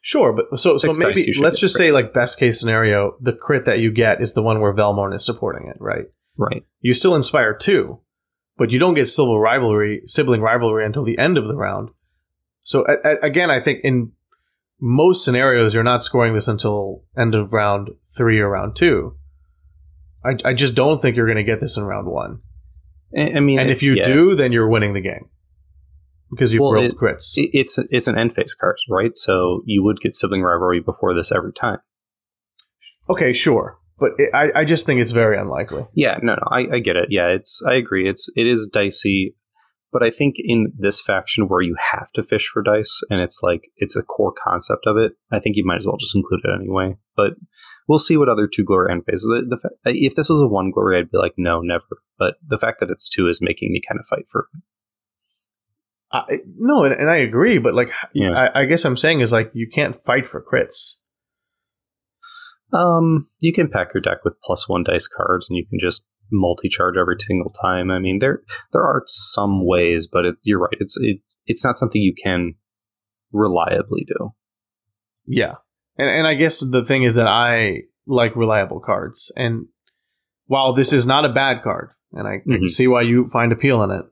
Sure, 0.00 0.32
but 0.32 0.58
so 0.58 0.76
Six 0.76 0.96
so 0.96 1.04
maybe 1.04 1.32
let's 1.40 1.58
just 1.58 1.76
say 1.76 1.90
like 1.90 2.12
best 2.12 2.38
case 2.38 2.60
scenario, 2.60 3.16
the 3.20 3.32
crit 3.32 3.64
that 3.64 3.80
you 3.80 3.90
get 3.90 4.20
is 4.20 4.34
the 4.34 4.42
one 4.42 4.60
where 4.60 4.74
Velmorn 4.74 5.14
is 5.14 5.24
supporting 5.24 5.68
it, 5.68 5.76
right? 5.80 6.06
Right. 6.36 6.64
You 6.80 6.94
still 6.94 7.16
inspire 7.16 7.54
two, 7.54 8.00
but 8.56 8.70
you 8.70 8.78
don't 8.78 8.94
get 8.94 9.08
civil 9.08 9.40
rivalry, 9.40 10.02
sibling 10.06 10.40
rivalry 10.40 10.86
until 10.86 11.04
the 11.04 11.18
end 11.18 11.36
of 11.36 11.48
the 11.48 11.56
round. 11.56 11.90
So 12.60 12.86
a- 12.86 13.08
a- 13.14 13.20
again, 13.26 13.50
I 13.50 13.58
think 13.60 13.80
in 13.82 14.12
most 14.84 15.24
scenarios, 15.24 15.72
you're 15.74 15.84
not 15.84 16.02
scoring 16.02 16.34
this 16.34 16.48
until 16.48 17.04
end 17.16 17.36
of 17.36 17.52
round 17.52 17.90
three 18.14 18.40
or 18.40 18.50
round 18.50 18.74
two. 18.74 19.16
I, 20.24 20.36
I 20.44 20.54
just 20.54 20.74
don't 20.74 21.00
think 21.00 21.16
you're 21.16 21.26
going 21.26 21.36
to 21.36 21.44
get 21.44 21.60
this 21.60 21.76
in 21.76 21.84
round 21.84 22.08
one. 22.08 22.40
I, 23.16 23.38
mean, 23.40 23.58
And 23.60 23.70
if 23.70 23.82
you 23.82 23.94
yeah, 23.94 24.04
do, 24.04 24.34
then 24.34 24.50
you're 24.52 24.68
winning 24.68 24.92
the 24.94 25.00
game 25.00 25.28
because 26.30 26.52
you've 26.52 26.60
Well, 26.62 26.72
rolled 26.72 26.86
it- 26.92 26.96
crits. 26.96 27.32
it's 27.36 27.78
it's 27.90 28.08
an 28.08 28.18
end 28.18 28.34
phase 28.34 28.54
card, 28.54 28.76
right? 28.90 29.16
So 29.16 29.62
you 29.66 29.84
would 29.84 30.00
get 30.00 30.14
sibling 30.14 30.42
rivalry 30.42 30.80
before 30.80 31.14
this 31.14 31.30
every 31.30 31.52
time. 31.52 31.78
okay, 33.08 33.32
sure, 33.32 33.78
but 33.98 34.12
it, 34.18 34.30
I 34.34 34.60
I 34.60 34.64
just 34.64 34.86
think 34.86 35.00
it's 35.00 35.10
very 35.10 35.36
unlikely. 35.38 35.82
Yeah, 35.94 36.18
no, 36.22 36.34
no, 36.34 36.42
I, 36.50 36.76
I 36.76 36.78
get 36.78 36.96
it. 36.96 37.08
Yeah, 37.10 37.28
it's 37.28 37.62
I 37.68 37.74
agree. 37.74 38.08
It's 38.08 38.28
it 38.34 38.46
is 38.46 38.66
dicey, 38.72 39.36
but 39.92 40.02
I 40.02 40.10
think 40.10 40.36
in 40.38 40.72
this 40.76 41.00
faction 41.00 41.48
where 41.48 41.60
you 41.60 41.76
have 41.78 42.10
to 42.12 42.22
fish 42.22 42.48
for 42.48 42.62
dice 42.62 43.00
and 43.10 43.20
it's 43.20 43.40
like 43.42 43.70
it's 43.76 43.94
a 43.94 44.02
core 44.02 44.32
concept 44.32 44.86
of 44.86 44.96
it, 44.96 45.12
I 45.30 45.38
think 45.38 45.56
you 45.56 45.64
might 45.64 45.76
as 45.76 45.86
well 45.86 45.98
just 45.98 46.16
include 46.16 46.40
it 46.44 46.50
anyway. 46.58 46.96
But 47.14 47.34
we'll 47.86 47.98
see 47.98 48.16
what 48.16 48.30
other 48.30 48.48
two 48.48 48.64
glory 48.64 48.90
end 48.90 49.04
phases. 49.04 49.24
The, 49.24 49.70
the, 49.84 49.92
if 49.94 50.14
this 50.14 50.30
was 50.30 50.40
a 50.40 50.48
one 50.48 50.70
glory, 50.70 50.98
I'd 50.98 51.10
be 51.10 51.18
like, 51.18 51.34
no, 51.36 51.60
never. 51.60 51.84
But 52.18 52.36
the 52.46 52.58
fact 52.58 52.80
that 52.80 52.90
it's 52.90 53.08
two 53.08 53.28
is 53.28 53.40
making 53.42 53.70
me 53.70 53.82
kind 53.86 54.00
of 54.00 54.06
fight 54.06 54.24
for. 54.28 54.48
it. 54.54 54.62
I, 56.14 56.38
no, 56.58 56.84
and, 56.84 56.94
and 56.94 57.10
I 57.10 57.16
agree, 57.16 57.58
but 57.58 57.74
like 57.74 57.90
Yeah. 58.14 58.32
I, 58.54 58.62
I 58.62 58.64
guess 58.64 58.84
I'm 58.84 58.96
saying 58.96 59.20
is 59.20 59.32
like 59.32 59.50
you 59.54 59.68
can't 59.72 59.96
fight 59.96 60.26
for 60.26 60.42
crits. 60.42 60.96
Um, 62.72 63.28
you 63.40 63.52
can 63.52 63.68
pack 63.68 63.92
your 63.92 64.00
deck 64.00 64.24
with 64.24 64.40
plus 64.42 64.68
one 64.68 64.84
dice 64.84 65.06
cards, 65.06 65.48
and 65.50 65.56
you 65.56 65.66
can 65.66 65.78
just 65.78 66.04
multi-charge 66.32 66.96
every 66.98 67.16
single 67.20 67.50
time. 67.50 67.90
I 67.90 67.98
mean, 67.98 68.18
there 68.18 68.42
there 68.72 68.82
are 68.82 69.02
some 69.06 69.66
ways, 69.66 70.06
but 70.06 70.24
it, 70.24 70.34
you're 70.44 70.60
right. 70.60 70.76
It's 70.80 70.96
it's 71.00 71.36
it's 71.46 71.64
not 71.64 71.78
something 71.78 72.02
you 72.02 72.14
can 72.14 72.54
reliably 73.32 74.04
do. 74.06 74.34
Yeah, 75.26 75.54
and 75.96 76.08
and 76.08 76.26
I 76.26 76.34
guess 76.34 76.60
the 76.60 76.84
thing 76.84 77.04
is 77.04 77.14
that 77.14 77.26
I 77.26 77.82
like 78.06 78.34
reliable 78.34 78.80
cards, 78.80 79.30
and 79.36 79.66
while 80.46 80.72
this 80.72 80.92
is 80.92 81.06
not 81.06 81.24
a 81.24 81.32
bad 81.32 81.62
card, 81.62 81.90
and 82.12 82.26
I, 82.26 82.34
I 82.34 82.56
can 82.56 82.68
see 82.68 82.88
why 82.88 83.02
you 83.02 83.28
find 83.28 83.52
appeal 83.52 83.82
in 83.82 83.90
it, 83.90 84.04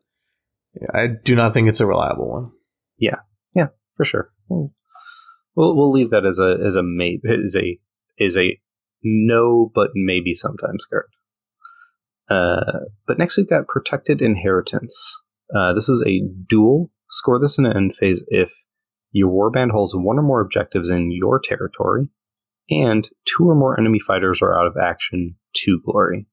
I 0.95 1.09
do 1.25 1.35
not 1.35 1.53
think 1.53 1.69
it's 1.69 1.81
a 1.81 1.87
reliable 1.87 2.31
one. 2.31 2.53
Yeah, 2.99 3.21
yeah, 3.55 3.69
for 3.97 4.05
sure. 4.05 4.31
We'll 4.49 4.73
we'll, 5.57 5.77
we'll 5.77 5.93
leave 5.93 6.11
that 6.11 6.25
as 6.25 6.39
a 6.39 6.59
as 6.65 6.77
a 6.77 6.83
maybe 6.83 7.21
as 7.29 7.57
a 7.57 7.79
is 8.19 8.37
a 8.37 8.61
no, 9.03 9.71
but 9.75 9.91
maybe 9.95 10.35
sometimes 10.35 10.87
card. 10.87 11.07
Uh, 12.31 12.81
but 13.07 13.19
next 13.19 13.37
we've 13.37 13.49
got 13.49 13.67
protected 13.69 14.23
inheritance. 14.23 15.21
Uh, 15.55 15.73
this 15.75 15.89
is 15.89 16.03
a 16.07 16.23
dual. 16.47 16.91
Score 17.09 17.41
this 17.41 17.59
in 17.59 17.67
an 17.67 17.77
end 17.77 17.97
phase 17.97 18.23
if 18.29 18.53
your 19.11 19.29
warband 19.29 19.73
holds 19.73 19.95
one 19.95 20.19
or 20.19 20.23
more 20.23 20.41
objectives 20.41 20.91
in 20.91 21.11
your 21.11 21.41
territory, 21.41 22.09
and 22.71 23.09
two 23.25 23.49
or 23.49 23.57
more 23.57 23.79
enemy 23.79 23.99
fighters 23.99 24.41
are 24.41 24.57
out 24.57 24.67
of 24.67 24.77
action 24.81 25.35
to 25.57 25.81
glory. 25.85 26.27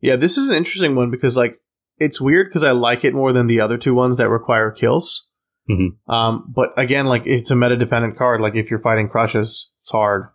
Yeah, 0.00 0.16
this 0.16 0.36
is 0.36 0.48
an 0.48 0.54
interesting 0.54 0.94
one 0.94 1.10
because 1.10 1.36
like 1.36 1.58
it's 1.98 2.20
weird 2.20 2.48
because 2.48 2.62
I 2.64 2.72
like 2.72 3.04
it 3.04 3.14
more 3.14 3.32
than 3.32 3.46
the 3.46 3.60
other 3.60 3.78
two 3.78 3.94
ones 3.94 4.18
that 4.18 4.28
require 4.28 4.70
kills. 4.70 5.30
Mhm. 5.70 5.96
Um, 6.08 6.52
but 6.54 6.70
again, 6.76 7.06
like 7.06 7.26
it's 7.26 7.50
a 7.50 7.56
meta 7.56 7.76
dependent 7.76 8.16
card. 8.16 8.40
Like 8.40 8.54
if 8.54 8.70
you're 8.70 8.78
fighting 8.78 9.08
crushes, 9.08 9.72
it's 9.80 9.90
hard. 9.90 10.28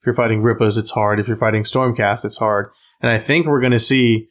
If 0.00 0.06
you're 0.06 0.14
fighting 0.14 0.42
Rippas, 0.42 0.78
it's 0.78 0.90
hard. 0.90 1.18
If 1.18 1.26
you're 1.28 1.36
fighting 1.36 1.62
Stormcast, 1.62 2.24
it's 2.24 2.36
hard. 2.38 2.70
And 3.00 3.10
I 3.10 3.18
think 3.18 3.46
we're 3.46 3.60
going 3.60 3.72
to 3.72 3.78
see, 3.78 4.28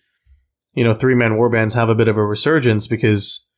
you 0.74 0.84
know, 0.84 0.93
three 0.93 1.15
man 1.15 1.34
warbands 1.34 1.76
have 1.76 1.89
a 1.89 1.95
bit 1.95 2.07
of 2.07 2.17
a 2.17 2.26
resurgence 2.26 2.88
because 2.88 3.51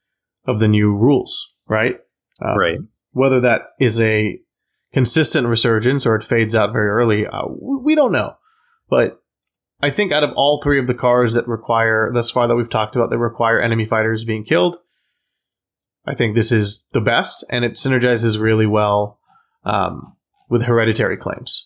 of 0.46 0.60
the 0.60 0.68
new 0.68 0.96
rules, 0.96 1.48
right? 1.68 2.00
Uh, 2.44 2.56
right. 2.58 2.80
Whether 3.12 3.40
that 3.42 3.62
is 3.80 4.00
a 4.00 4.40
consistent 4.94 5.48
resurgence 5.48 6.06
or 6.06 6.16
it 6.16 6.24
fades 6.24 6.56
out 6.56 6.72
very 6.72 6.90
early, 6.90 7.28
uh, 7.28 7.44
we 7.50 7.78
we 7.84 7.96
don't 7.96 8.12
know. 8.12 8.36
But 8.90 9.22
I 9.82 9.90
think 9.90 10.12
out 10.12 10.24
of 10.24 10.32
all 10.36 10.62
three 10.62 10.80
of 10.80 10.88
the 10.88 10.94
cars 10.94 11.34
that 11.34 11.48
require, 11.48 12.12
thus 12.14 12.30
far 12.30 12.48
that 12.48 12.56
we've 12.56 12.70
talked 12.70 12.96
about, 12.96 13.10
that 13.10 13.18
require 13.18 13.60
enemy 13.60 13.86
fighters 13.86 14.24
being 14.24 14.44
killed, 14.44 14.78
I 16.06 16.16
think 16.16 16.36
this 16.36 16.52
is 16.52 16.88
the 16.94 17.02
best, 17.02 17.44
and 17.50 17.66
it 17.66 17.74
synergizes 17.74 18.40
really 18.40 18.66
well 18.66 19.20
um, 19.64 20.16
with 20.50 20.64
hereditary 20.64 21.18
claims. 21.18 21.66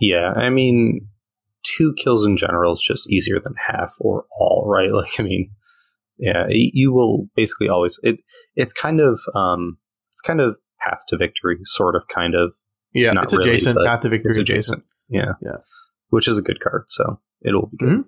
Yeah, 0.00 0.32
I 0.32 0.50
mean, 0.50 1.08
two 1.64 1.92
kills 1.96 2.26
in 2.26 2.36
general 2.36 2.72
is 2.72 2.80
just 2.86 3.10
easier 3.10 3.40
than 3.42 3.54
half 3.66 3.92
or 4.00 4.24
all, 4.38 4.64
right? 4.70 4.92
Like, 4.92 5.10
I 5.18 5.22
mean, 5.22 5.50
yeah, 6.18 6.44
you 6.48 6.92
will 6.92 7.28
basically 7.34 7.68
always 7.68 7.98
it. 8.02 8.20
It's 8.54 8.72
kind 8.72 9.00
of 9.00 9.18
um, 9.34 9.78
it's 10.08 10.20
kind 10.20 10.40
of 10.40 10.56
path 10.80 11.00
to 11.08 11.16
victory, 11.16 11.58
sort 11.64 11.96
of, 11.96 12.06
kind 12.08 12.34
of. 12.34 12.54
Yeah, 12.92 13.10
Not 13.12 13.24
it's 13.24 13.36
really, 13.36 13.50
adjacent. 13.50 13.78
Path 13.84 14.00
to 14.02 14.08
victory 14.08 14.28
It's 14.30 14.38
adjacent. 14.38 14.84
adjacent. 15.10 15.38
Yeah, 15.42 15.50
Yeah. 15.50 15.56
which 16.10 16.28
is 16.28 16.38
a 16.38 16.42
good 16.42 16.60
card, 16.60 16.84
so 16.86 17.20
it'll 17.44 17.66
be 17.66 17.76
good. 17.78 17.88
Mhm. 17.88 18.04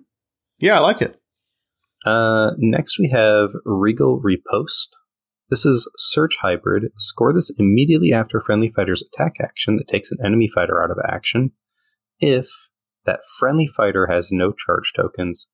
Yeah, 0.59 0.77
I 0.77 0.79
like 0.79 1.01
it. 1.01 1.19
Uh, 2.05 2.51
next 2.57 2.97
we 2.97 3.09
have 3.09 3.49
Regal 3.65 4.21
Riposte. 4.23 4.95
This 5.49 5.65
is 5.65 5.89
Surge 5.97 6.37
Hybrid. 6.41 6.91
Score 6.95 7.33
this 7.33 7.51
immediately 7.57 8.13
after 8.13 8.39
friendly 8.39 8.69
fighter's 8.69 9.03
attack 9.03 9.33
action 9.41 9.75
that 9.77 9.87
takes 9.87 10.11
an 10.11 10.17
enemy 10.25 10.47
fighter 10.53 10.81
out 10.81 10.91
of 10.91 10.97
action 11.05 11.51
if 12.19 12.49
that 13.07 13.21
friendly 13.39 13.65
fighter 13.65 14.05
has 14.11 14.29
no 14.31 14.51
charge 14.53 14.93
tokens 14.95 15.47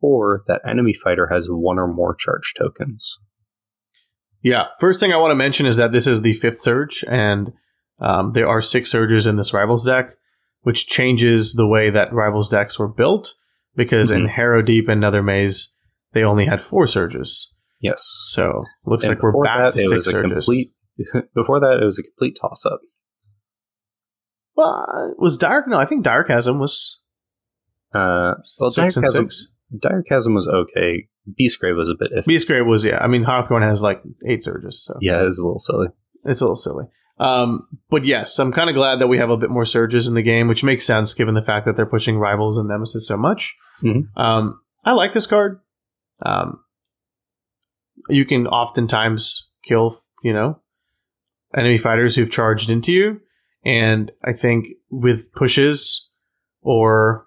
or 0.00 0.42
that 0.46 0.62
enemy 0.66 0.92
fighter 0.94 1.28
has 1.32 1.48
one 1.50 1.78
or 1.78 1.86
more 1.92 2.14
charge 2.14 2.54
tokens. 2.56 3.18
Yeah. 4.42 4.66
First 4.78 5.00
thing 5.00 5.12
I 5.12 5.16
want 5.16 5.32
to 5.32 5.36
mention 5.36 5.66
is 5.66 5.76
that 5.76 5.92
this 5.92 6.06
is 6.06 6.22
the 6.22 6.32
fifth 6.34 6.60
surge, 6.60 7.04
and 7.08 7.52
um, 8.00 8.30
there 8.32 8.48
are 8.48 8.62
six 8.62 8.90
surges 8.90 9.26
in 9.26 9.36
this 9.36 9.52
Rivals 9.52 9.84
deck, 9.84 10.08
which 10.62 10.86
changes 10.86 11.52
the 11.54 11.66
way 11.66 11.90
that 11.90 12.12
Rivals 12.12 12.48
decks 12.48 12.78
were 12.78 12.88
built 12.88 13.34
because 13.76 14.10
in 14.10 14.26
Mhm. 14.26 14.34
Harrowdeep 14.36 14.88
and 14.88 15.02
Nethermaze, 15.02 15.66
they 16.12 16.22
only 16.22 16.46
had 16.46 16.60
four 16.62 16.86
surges. 16.86 17.54
Yes. 17.80 18.02
So 18.28 18.64
looks 18.86 19.04
And 19.04 19.14
like 19.14 19.22
we're 19.22 19.42
back 19.44 19.74
that, 19.74 19.78
to 19.78 19.80
it 19.84 19.88
six 19.88 20.04
surges. 20.06 20.32
complete. 20.32 20.72
Before 21.34 21.60
that, 21.60 21.80
it 21.80 21.84
was 21.84 21.98
a 21.98 22.02
complete 22.02 22.36
toss 22.40 22.64
up. 22.66 22.80
Well, 24.60 24.86
uh, 24.88 25.14
was 25.18 25.38
Dire? 25.38 25.64
No, 25.66 25.78
I 25.78 25.86
think 25.86 26.04
Direchasm 26.04 26.60
was 26.60 27.00
Uh, 27.94 28.34
well, 28.60 28.70
Direchasm. 28.70 29.30
Dire 29.80 30.02
Chasm 30.08 30.34
was 30.34 30.46
okay. 30.48 31.08
Beastgrave 31.40 31.76
was 31.76 31.88
a 31.88 31.94
bit 31.98 32.10
iffy. 32.12 32.26
Beastgrave 32.26 32.66
was 32.66 32.84
yeah. 32.84 32.98
I 33.02 33.06
mean, 33.06 33.22
Hawthorne 33.22 33.62
has 33.62 33.82
like 33.82 34.02
eight 34.28 34.42
surges, 34.42 34.82
so 34.84 34.94
Yeah, 35.00 35.20
it 35.22 35.24
was 35.24 35.38
a 35.38 35.42
little 35.44 35.58
silly. 35.60 35.88
it's 36.24 36.40
a 36.40 36.44
little 36.44 36.56
silly. 36.56 36.84
Um, 37.18 37.68
but 37.88 38.04
yes, 38.04 38.38
I'm 38.38 38.50
kind 38.52 38.68
of 38.70 38.74
glad 38.76 38.98
that 39.00 39.06
we 39.08 39.18
have 39.18 39.30
a 39.30 39.36
bit 39.36 39.50
more 39.50 39.64
surges 39.64 40.08
in 40.08 40.14
the 40.14 40.22
game, 40.22 40.48
which 40.48 40.64
makes 40.64 40.84
sense 40.86 41.14
given 41.14 41.34
the 41.34 41.42
fact 41.42 41.66
that 41.66 41.76
they're 41.76 41.86
pushing 41.86 42.18
rivals 42.18 42.56
and 42.58 42.68
nemesis 42.68 43.06
so 43.06 43.16
much. 43.16 43.54
Mhm. 43.82 44.08
Um, 44.16 44.60
I 44.84 44.92
like 44.92 45.12
this 45.12 45.26
card. 45.26 45.60
Um, 46.24 46.60
you 48.08 48.24
can 48.24 48.46
oftentimes 48.46 49.50
kill, 49.62 49.96
you 50.22 50.32
know, 50.32 50.60
enemy 51.54 51.78
fighters 51.78 52.16
who've 52.16 52.30
charged 52.30 52.70
into 52.70 52.92
you, 52.92 53.20
and 53.64 54.12
I 54.24 54.32
think 54.32 54.66
with 54.90 55.32
pushes 55.32 56.12
or 56.62 57.26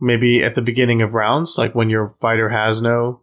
maybe 0.00 0.42
at 0.42 0.54
the 0.54 0.62
beginning 0.62 1.02
of 1.02 1.14
rounds, 1.14 1.56
like 1.58 1.74
when 1.74 1.88
your 1.88 2.16
fighter 2.20 2.50
has 2.50 2.82
no 2.82 3.22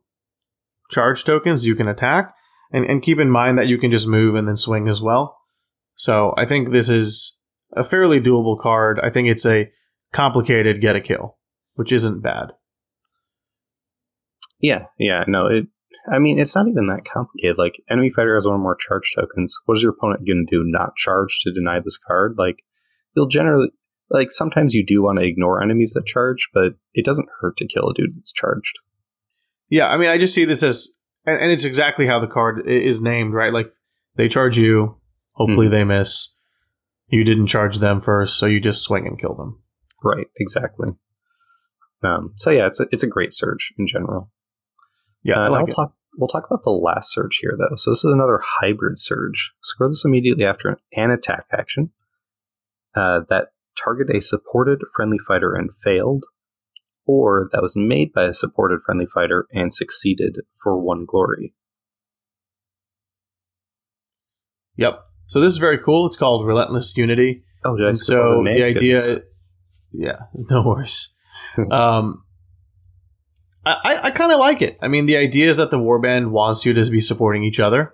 charge 0.90 1.24
tokens, 1.24 1.66
you 1.66 1.76
can 1.76 1.88
attack. 1.88 2.34
And, 2.74 2.86
and 2.86 3.04
keep 3.04 3.20
in 3.20 3.30
mind 3.30 3.58
that 3.58 3.68
you 3.68 3.78
can 3.78 3.92
just 3.92 4.08
move 4.08 4.36
and 4.36 4.48
then 4.48 4.56
swing 4.56 4.88
as 4.88 5.02
well. 5.02 5.38
So 5.96 6.34
I 6.38 6.46
think 6.46 6.72
this 6.72 6.90
is 6.90 7.38
a 7.76 7.84
fairly 7.84 8.22
doable 8.22 8.58
card. 8.58 9.00
I 9.04 9.10
think 9.10 9.28
it's 9.28 9.46
a 9.46 9.70
complicated 10.14 10.80
get 10.80 10.96
a 10.96 11.02
kill, 11.02 11.38
which 11.76 11.92
isn't 11.92 12.22
bad. 12.22 12.54
Yeah, 14.60 14.86
yeah, 14.98 15.26
no, 15.28 15.48
it. 15.48 15.68
I 16.12 16.20
mean, 16.20 16.40
it's 16.40 16.56
not 16.56 16.68
even 16.68 16.88
that 16.88 17.06
complicated. 17.06 17.58
Like, 17.58 17.82
enemy 17.90 18.10
fighter 18.10 18.34
has 18.36 18.48
one 18.48 18.60
more 18.60 18.76
charge 18.76 19.14
tokens. 19.16 19.58
What 19.66 19.78
is 19.78 19.84
your 19.84 19.92
opponent 19.92 20.26
going 20.26 20.46
to 20.48 20.56
do? 20.56 20.64
Not 20.66 20.96
charge 20.96 21.40
to 21.42 21.54
deny 21.54 21.80
this 21.80 21.98
card? 21.98 22.36
Like, 22.38 22.64
you'll 23.16 23.28
generally 23.28 23.70
like 24.12 24.30
sometimes 24.30 24.74
you 24.74 24.86
do 24.86 25.02
want 25.02 25.20
to 25.20 25.26
ignore 25.26 25.64
enemies 25.64 25.94
that 25.94 26.06
charge, 26.06 26.50
but 26.54 26.74
it 26.94 27.06
doesn't 27.06 27.30
hurt 27.40 27.58
to 27.58 27.68
kill 27.68 27.90
a 27.90 27.94
dude 27.94 28.14
that's 28.14 28.32
charged. 28.32 28.78
Yeah, 29.70 29.88
I 29.88 29.98
mean, 29.98 30.10
I 30.10 30.18
just 30.18 30.34
see 30.34 30.44
this 30.44 30.64
as, 30.64 30.88
and, 31.26 31.40
and 31.40 31.52
it's 31.52 31.64
exactly 31.64 32.06
how 32.06 32.20
the 32.20 32.28
card 32.28 32.68
is 32.68 33.02
named, 33.02 33.34
right? 33.34 33.54
Like 33.54 33.72
they 34.16 34.28
charge 34.28 34.58
you, 34.58 34.98
hopefully 35.32 35.70
they 35.70 35.86
miss. 35.86 36.36
You 37.08 37.24
didn't 37.24 37.48
charge 37.48 37.80
them 37.80 38.02
first, 38.02 38.38
so 38.38 38.46
you 38.46 38.60
just 38.60 38.82
swing 38.82 39.08
and 39.08 39.20
kill 39.20 39.34
them. 39.34 39.62
Right, 40.04 40.28
exactly. 40.38 40.90
Um, 42.04 42.34
so 42.36 42.52
yeah, 42.52 42.68
it's 42.68 42.80
a, 42.80 42.88
it's 42.92 43.04
a 43.04 43.08
great 43.08 43.32
surge 43.32 43.74
in 43.78 43.88
general. 43.88 44.30
Yeah, 45.24 45.36
Uh, 45.38 45.40
I 45.42 45.44
and 45.46 45.54
like 45.54 45.62
I'll 45.62 45.68
it. 45.68 45.74
talk. 45.76 45.94
We'll 46.18 46.28
talk 46.28 46.46
about 46.46 46.64
the 46.64 46.72
last 46.72 47.14
surge 47.14 47.38
here, 47.42 47.56
though. 47.58 47.76
So 47.78 47.92
this 47.92 48.04
is 48.04 48.12
another 48.12 48.42
hybrid 48.60 48.98
surge. 48.98 49.54
Score 49.64 49.88
this 49.88 50.04
immediately 50.04 50.46
after 50.46 50.78
an 50.94 51.10
attack 51.12 51.46
action 51.54 51.92
uh, 52.96 53.22
that 53.30 53.50
targeted 53.82 54.16
a 54.16 54.22
supported 54.22 54.80
friendly 54.94 55.18
fighter 55.26 55.54
and 55.56 55.70
failed, 55.74 56.26
or 57.06 57.50
that 57.54 57.62
was 57.62 57.76
made 57.78 58.12
by 58.12 58.24
a 58.24 58.34
supported 58.34 58.82
friendly 58.86 59.06
fighter 59.06 59.48
and 59.54 59.74
succeeded 59.74 60.40
for 60.62 60.78
one 60.78 61.06
glory. 61.06 61.54
Yep. 64.78 65.06
So 65.28 65.40
this 65.40 65.54
is 65.54 65.58
very 65.60 65.78
cool. 65.78 66.06
It's 66.08 66.18
called 66.18 66.46
Relentless 66.46 66.96
Unity. 66.98 67.44
Oh, 67.64 67.78
did 67.78 67.86
I 67.86 67.90
and 67.90 67.98
skip 67.98 68.18
over 68.18 68.36
so 68.38 68.42
name? 68.42 68.56
the 68.56 68.64
idea, 68.64 69.00
yeah, 69.94 70.20
no 70.50 70.64
worries. 70.64 71.16
um, 71.72 72.24
I 73.66 74.00
I, 74.04 74.12
kind 74.12 74.32
of 74.32 74.40
like 74.40 74.62
it. 74.62 74.78
I 74.82 74.88
mean, 74.88 75.06
the 75.06 75.18
idea 75.18 75.50
is 75.50 75.58
that 75.58 75.72
the 75.72 75.78
warband 75.78 76.32
wants 76.32 76.66
you 76.66 76.74
to 76.74 76.90
be 76.90 77.02
supporting 77.02 77.44
each 77.44 77.60
other. 77.60 77.94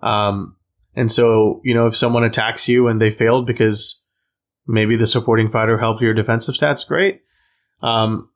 Um, 0.00 0.56
and 0.94 1.12
so 1.12 1.60
you 1.64 1.74
know, 1.74 1.86
if 1.86 1.96
someone 1.96 2.24
attacks 2.24 2.68
you 2.68 2.88
and 2.88 3.00
they 3.00 3.10
failed 3.10 3.46
because 3.46 4.04
maybe 4.66 4.96
the 4.96 5.06
supporting 5.06 5.50
fighter 5.50 5.78
helped 5.78 6.00
your 6.00 6.14
defensive 6.14 6.54
stats, 6.54 6.86
great. 6.86 7.20
Um, 7.82 8.30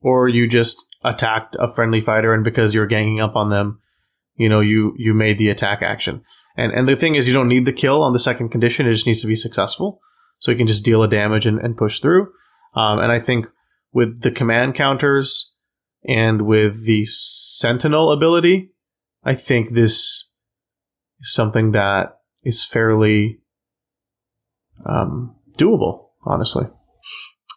or 0.00 0.28
you 0.28 0.48
just 0.48 0.76
attacked 1.04 1.56
a 1.58 1.72
friendly 1.72 2.00
fighter 2.00 2.32
and 2.32 2.42
because 2.42 2.74
you're 2.74 2.86
ganging 2.86 3.20
up 3.20 3.36
on 3.36 3.50
them, 3.50 3.80
you 4.36 4.48
know, 4.48 4.60
you 4.60 4.94
you 4.96 5.14
made 5.14 5.38
the 5.38 5.50
attack 5.50 5.82
action. 5.82 6.22
And 6.56 6.72
and 6.72 6.88
the 6.88 6.96
thing 6.96 7.14
is, 7.14 7.28
you 7.28 7.34
don't 7.34 7.48
need 7.48 7.66
the 7.66 7.72
kill 7.72 8.02
on 8.02 8.12
the 8.12 8.18
second 8.18 8.48
condition; 8.48 8.86
it 8.86 8.92
just 8.92 9.06
needs 9.06 9.20
to 9.20 9.26
be 9.26 9.36
successful. 9.36 10.00
So 10.38 10.50
you 10.50 10.56
can 10.56 10.66
just 10.66 10.84
deal 10.84 11.02
a 11.02 11.08
damage 11.08 11.46
and, 11.46 11.58
and 11.58 11.76
push 11.76 12.00
through. 12.00 12.28
Um, 12.74 12.98
and 12.98 13.10
I 13.10 13.20
think 13.20 13.46
with 13.92 14.20
the 14.20 14.30
command 14.30 14.74
counters 14.74 15.55
and 16.06 16.42
with 16.42 16.86
the 16.86 17.04
Sentinel 17.06 18.12
ability, 18.12 18.70
I 19.24 19.34
think 19.34 19.70
this 19.70 19.92
is 21.20 21.34
something 21.34 21.72
that 21.72 22.18
is 22.42 22.64
fairly 22.64 23.40
um, 24.84 25.34
doable. 25.58 26.04
Honestly, 26.28 26.64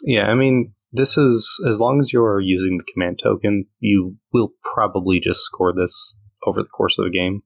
Yeah, 0.04 0.28
I 0.28 0.36
mean, 0.36 0.72
this 0.92 1.18
is 1.18 1.48
as 1.68 1.80
long 1.80 2.00
as 2.00 2.14
you're 2.14 2.40
using 2.40 2.78
the 2.78 2.86
command 2.94 3.20
token, 3.22 3.66
you 3.80 4.18
will 4.32 4.54
probably 4.64 5.20
just 5.20 5.40
score 5.42 5.74
this 5.74 6.16
over 6.46 6.62
the 6.62 6.70
course 6.70 6.98
of 7.00 7.06
the 7.06 7.12
game. 7.12 7.42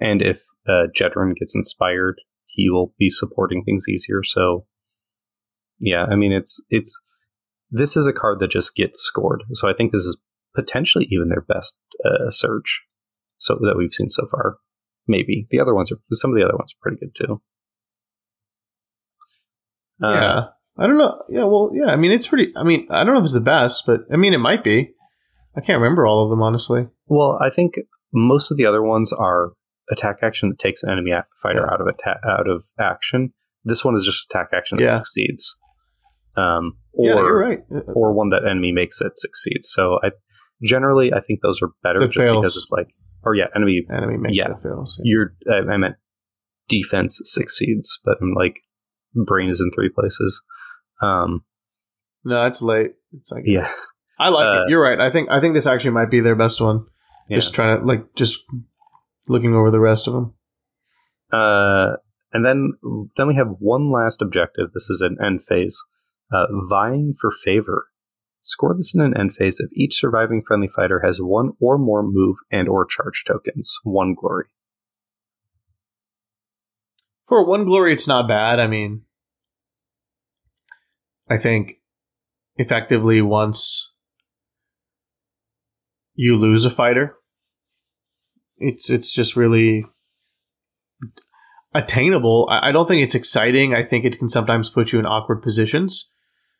And 0.00 0.22
if 0.22 0.42
uh, 0.66 0.86
Jedrin 0.94 1.34
gets 1.34 1.54
inspired, 1.54 2.16
he 2.44 2.70
will 2.70 2.94
be 2.98 3.10
supporting 3.10 3.64
things 3.64 3.84
easier. 3.88 4.22
So, 4.22 4.64
yeah, 5.78 6.04
I 6.04 6.16
mean, 6.16 6.32
it's 6.32 6.62
it's 6.70 6.98
this 7.70 7.96
is 7.96 8.06
a 8.06 8.12
card 8.12 8.38
that 8.40 8.50
just 8.50 8.74
gets 8.74 9.00
scored. 9.00 9.42
So 9.52 9.68
I 9.68 9.72
think 9.74 9.92
this 9.92 10.04
is 10.04 10.20
potentially 10.54 11.06
even 11.10 11.28
their 11.28 11.42
best 11.42 11.78
uh, 12.04 12.30
surge, 12.30 12.82
so 13.38 13.54
that 13.62 13.76
we've 13.76 13.92
seen 13.92 14.08
so 14.08 14.26
far. 14.30 14.56
Maybe 15.08 15.46
the 15.50 15.60
other 15.60 15.74
ones 15.74 15.92
are 15.92 15.98
some 16.12 16.30
of 16.32 16.36
the 16.36 16.44
other 16.44 16.56
ones 16.56 16.74
are 16.74 16.82
pretty 16.82 16.98
good 16.98 17.14
too. 17.14 17.40
Uh, 20.02 20.12
yeah. 20.12 20.40
I 20.78 20.86
don't 20.86 20.98
know. 20.98 21.22
Yeah, 21.28 21.44
well, 21.44 21.70
yeah. 21.72 21.86
I 21.86 21.96
mean, 21.96 22.12
it's 22.12 22.26
pretty. 22.26 22.52
I 22.56 22.62
mean, 22.62 22.86
I 22.90 23.02
don't 23.02 23.14
know 23.14 23.20
if 23.20 23.24
it's 23.24 23.34
the 23.34 23.40
best, 23.40 23.84
but 23.86 24.00
I 24.12 24.16
mean, 24.16 24.34
it 24.34 24.38
might 24.38 24.62
be. 24.62 24.90
I 25.56 25.60
can't 25.62 25.80
remember 25.80 26.06
all 26.06 26.22
of 26.22 26.28
them 26.30 26.42
honestly. 26.42 26.88
Well, 27.06 27.38
I 27.40 27.48
think 27.48 27.74
most 28.12 28.50
of 28.50 28.58
the 28.58 28.66
other 28.66 28.82
ones 28.82 29.10
are 29.12 29.52
attack 29.90 30.18
action 30.20 30.50
that 30.50 30.58
takes 30.58 30.82
an 30.82 30.90
enemy 30.90 31.12
ac- 31.12 31.22
fighter 31.42 31.64
Yeah. 31.66 31.72
out 31.72 31.80
of 31.80 31.86
atta- 31.88 32.20
out 32.28 32.48
of 32.48 32.64
action. 32.78 33.32
This 33.64 33.84
one 33.86 33.94
is 33.94 34.04
just 34.04 34.26
attack 34.30 34.48
action 34.52 34.76
that 34.78 34.84
Yeah. 34.84 34.90
succeeds, 34.90 35.56
um, 36.36 36.76
or 36.96 37.06
yeah, 37.06 37.14
you're 37.14 37.38
right. 37.38 37.60
or 37.94 38.12
one 38.12 38.30
that 38.30 38.44
enemy 38.44 38.72
makes 38.72 38.98
that 38.98 39.12
succeeds. 39.16 39.68
So 39.70 39.98
I 40.02 40.10
generally 40.62 41.12
I 41.12 41.20
think 41.20 41.40
those 41.42 41.60
are 41.62 41.68
better 41.82 42.00
just 42.06 42.16
fails. 42.18 42.40
because 42.40 42.56
it's 42.56 42.70
like, 42.72 42.88
or 43.24 43.34
yeah, 43.34 43.46
enemy 43.54 43.84
Enemy 43.90 44.16
makes 44.18 44.36
Yeah. 44.36 44.54
fails. 44.56 45.00
your 45.04 45.34
I, 45.50 45.72
I 45.72 45.76
meant 45.76 45.96
defense 46.68 47.20
succeeds, 47.24 48.00
but 48.04 48.18
I'm 48.20 48.32
like 48.34 48.56
brain 49.14 49.48
is 49.48 49.60
in 49.60 49.70
three 49.74 49.88
places. 49.90 50.42
Um, 51.02 51.44
No, 52.24 52.46
it's 52.46 52.60
late. 52.62 52.92
It's 53.12 53.30
like 53.30 53.44
yeah, 53.46 53.70
I 54.18 54.28
like 54.30 54.44
Uh, 54.46 54.62
it. 54.64 54.70
You're 54.70 54.82
right. 54.82 54.98
I 55.00 55.10
think 55.10 55.30
I 55.30 55.40
think 55.40 55.54
this 55.54 55.66
actually 55.66 55.90
might 55.92 56.10
be 56.10 56.20
their 56.20 56.36
best 56.36 56.60
one. 56.60 56.86
yeah. 57.28 57.36
Just 57.38 57.54
trying 57.54 57.78
to 57.78 57.84
like 57.84 58.14
just 58.16 58.44
looking 59.28 59.54
over 59.54 59.70
the 59.70 59.80
rest 59.80 60.06
of 60.06 60.14
them. 60.14 60.34
Uh, 61.32 61.96
and 62.32 62.44
then 62.44 62.72
then 63.16 63.26
we 63.28 63.34
have 63.34 63.48
one 63.58 63.88
last 63.90 64.22
objective. 64.22 64.72
This 64.72 64.88
is 64.90 65.00
an 65.00 65.16
end 65.24 65.44
phase, 65.44 65.76
uh, 66.32 66.46
vying 66.68 67.14
for 67.20 67.30
favor. 67.30 67.86
Score 68.40 68.74
this 68.74 68.94
in 68.94 69.00
an 69.00 69.16
end 69.16 69.34
phase 69.34 69.58
if 69.58 69.70
each 69.72 69.98
surviving 69.98 70.42
friendly 70.46 70.68
fighter 70.68 71.00
has 71.04 71.20
one 71.20 71.52
or 71.60 71.78
more 71.78 72.02
move 72.02 72.36
and 72.50 72.68
or 72.68 72.84
charge 72.84 73.24
tokens. 73.26 73.76
One 73.82 74.14
glory. 74.14 74.46
For 77.26 77.44
one 77.44 77.64
glory, 77.64 77.92
it's 77.92 78.06
not 78.06 78.28
bad. 78.28 78.60
I 78.60 78.68
mean, 78.68 79.02
I 81.28 81.38
think 81.38 81.80
effectively 82.56 83.20
once 83.20 83.94
you 86.14 86.36
lose 86.36 86.64
a 86.64 86.70
fighter, 86.70 87.16
it's 88.58 88.90
it's 88.90 89.12
just 89.12 89.34
really 89.34 89.84
attainable. 91.74 92.46
I, 92.48 92.68
I 92.68 92.72
don't 92.72 92.86
think 92.86 93.02
it's 93.02 93.14
exciting. 93.14 93.74
I 93.74 93.84
think 93.84 94.04
it 94.04 94.18
can 94.18 94.28
sometimes 94.28 94.70
put 94.70 94.92
you 94.92 94.98
in 94.98 95.06
awkward 95.06 95.42
positions. 95.42 96.12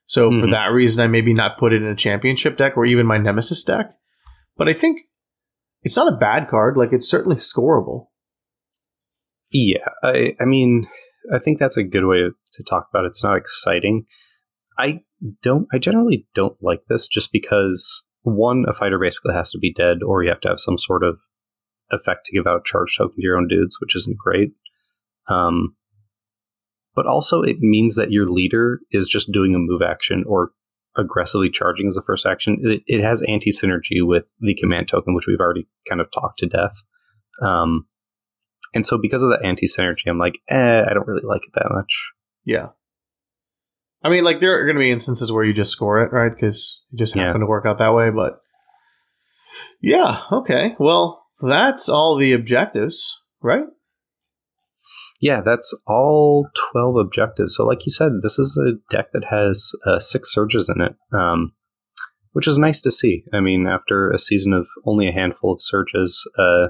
So 0.06 0.30
for 0.30 0.46
Mhm. 0.46 0.52
that 0.52 0.72
reason, 0.72 1.02
I 1.02 1.08
maybe 1.08 1.34
not 1.34 1.58
put 1.58 1.72
it 1.72 1.82
in 1.82 1.88
a 1.88 1.94
championship 1.96 2.56
deck 2.56 2.76
or 2.76 2.86
even 2.86 3.06
my 3.06 3.18
nemesis 3.18 3.64
deck. 3.64 3.90
But 4.56 4.68
I 4.68 4.72
think 4.72 5.00
it's 5.82 5.96
not 5.96 6.12
a 6.12 6.16
bad 6.16 6.48
card. 6.48 6.76
Like 6.76 6.92
it's 6.92 7.08
certainly 7.10 7.36
scoreable. 7.36 8.06
Yeah, 9.50 9.88
I, 10.02 10.34
I 10.40 10.44
mean, 10.44 10.84
I 11.32 11.38
think 11.38 11.58
that's 11.58 11.76
a 11.76 11.82
good 11.84 12.04
way 12.04 12.18
to, 12.18 12.32
to 12.52 12.62
talk 12.64 12.88
about 12.90 13.04
it. 13.04 13.08
It's 13.08 13.22
not 13.24 13.36
exciting. 13.36 14.06
I 14.78 15.00
don't. 15.42 15.66
I 15.72 15.78
generally 15.78 16.26
don't 16.34 16.56
like 16.60 16.82
this 16.88 17.08
just 17.08 17.32
because 17.32 18.04
one, 18.22 18.64
a 18.68 18.72
fighter 18.72 18.98
basically 18.98 19.34
has 19.34 19.50
to 19.52 19.58
be 19.58 19.72
dead, 19.72 19.98
or 20.04 20.22
you 20.22 20.28
have 20.28 20.40
to 20.42 20.48
have 20.48 20.60
some 20.60 20.78
sort 20.78 21.02
of 21.04 21.18
effect 21.90 22.26
to 22.26 22.32
give 22.36 22.46
out 22.46 22.64
charge 22.64 22.96
token 22.96 23.14
to 23.16 23.22
your 23.22 23.36
own 23.36 23.46
dudes, 23.48 23.78
which 23.80 23.94
isn't 23.96 24.18
great. 24.18 24.50
Um, 25.28 25.76
but 26.96 27.06
also 27.06 27.42
it 27.42 27.58
means 27.60 27.94
that 27.94 28.10
your 28.10 28.26
leader 28.26 28.80
is 28.90 29.08
just 29.08 29.30
doing 29.30 29.54
a 29.54 29.58
move 29.58 29.82
action 29.82 30.24
or 30.26 30.50
aggressively 30.96 31.50
charging 31.50 31.86
as 31.86 31.94
the 31.94 32.02
first 32.02 32.26
action. 32.26 32.58
It, 32.62 32.82
it 32.86 33.02
has 33.02 33.22
anti 33.22 33.50
synergy 33.50 34.04
with 34.04 34.28
the 34.40 34.54
command 34.54 34.88
token, 34.88 35.14
which 35.14 35.26
we've 35.26 35.40
already 35.40 35.68
kind 35.88 36.00
of 36.00 36.10
talked 36.10 36.38
to 36.38 36.46
death. 36.46 36.82
Um, 37.42 37.86
and 38.74 38.84
so 38.84 38.98
because 39.00 39.22
of 39.22 39.30
the 39.30 39.40
anti 39.44 39.66
synergy, 39.66 40.08
I'm 40.08 40.18
like, 40.18 40.38
eh, 40.48 40.82
I 40.88 40.92
don't 40.94 41.06
really 41.06 41.24
like 41.24 41.42
it 41.44 41.52
that 41.54 41.70
much. 41.70 42.12
Yeah. 42.44 42.68
I 44.02 44.08
mean, 44.08 44.24
like 44.24 44.40
there 44.40 44.58
are 44.58 44.64
going 44.64 44.76
to 44.76 44.80
be 44.80 44.90
instances 44.90 45.32
where 45.32 45.44
you 45.44 45.52
just 45.52 45.72
score 45.72 46.02
it, 46.02 46.12
right? 46.12 46.32
Because 46.32 46.84
it 46.92 46.98
just 46.98 47.14
happened 47.14 47.42
yeah. 47.42 47.46
to 47.46 47.46
work 47.46 47.66
out 47.66 47.78
that 47.78 47.94
way. 47.94 48.10
But 48.10 48.40
yeah, 49.80 50.22
okay. 50.30 50.76
Well, 50.78 51.24
that's 51.40 51.88
all 51.88 52.16
the 52.16 52.32
objectives, 52.32 53.20
right? 53.42 53.64
Yeah, 55.20 55.40
that's 55.40 55.74
all 55.86 56.48
12 56.72 56.96
objectives. 56.96 57.56
So, 57.56 57.64
like 57.64 57.86
you 57.86 57.92
said, 57.92 58.12
this 58.22 58.38
is 58.38 58.56
a 58.58 58.72
deck 58.94 59.12
that 59.12 59.24
has 59.24 59.72
uh, 59.86 59.98
six 59.98 60.32
surges 60.32 60.68
in 60.68 60.82
it, 60.82 60.94
um, 61.12 61.52
which 62.32 62.46
is 62.46 62.58
nice 62.58 62.80
to 62.82 62.90
see. 62.90 63.24
I 63.32 63.40
mean, 63.40 63.66
after 63.66 64.10
a 64.10 64.18
season 64.18 64.52
of 64.52 64.66
only 64.84 65.08
a 65.08 65.12
handful 65.12 65.52
of 65.52 65.62
surges, 65.62 66.28
uh, 66.38 66.68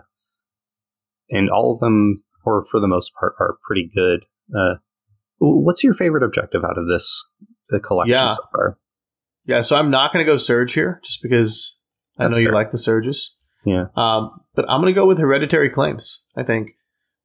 and 1.30 1.50
all 1.50 1.72
of 1.72 1.80
them, 1.80 2.22
or 2.44 2.64
for 2.70 2.78
the 2.78 2.86
most 2.86 3.12
part, 3.18 3.34
are 3.40 3.58
pretty 3.66 3.90
good. 3.92 4.24
Uh, 4.56 4.76
what's 5.38 5.82
your 5.82 5.94
favorite 5.94 6.22
objective 6.22 6.64
out 6.64 6.78
of 6.78 6.86
this 6.88 7.24
collection 7.82 8.12
yeah. 8.12 8.30
so 8.30 8.42
far? 8.52 8.78
Yeah, 9.44 9.60
so 9.60 9.76
I'm 9.76 9.90
not 9.90 10.12
going 10.12 10.24
to 10.24 10.30
go 10.30 10.36
surge 10.36 10.72
here, 10.72 11.00
just 11.04 11.22
because 11.22 11.78
That's 12.16 12.26
I 12.26 12.30
know 12.30 12.34
fair. 12.44 12.52
you 12.52 12.54
like 12.54 12.70
the 12.70 12.78
surges. 12.78 13.36
Yeah, 13.64 13.86
um, 13.96 14.40
but 14.54 14.64
I'm 14.68 14.80
going 14.80 14.94
to 14.94 14.98
go 14.98 15.06
with 15.06 15.18
hereditary 15.18 15.70
claims. 15.70 16.24
I 16.36 16.44
think 16.44 16.75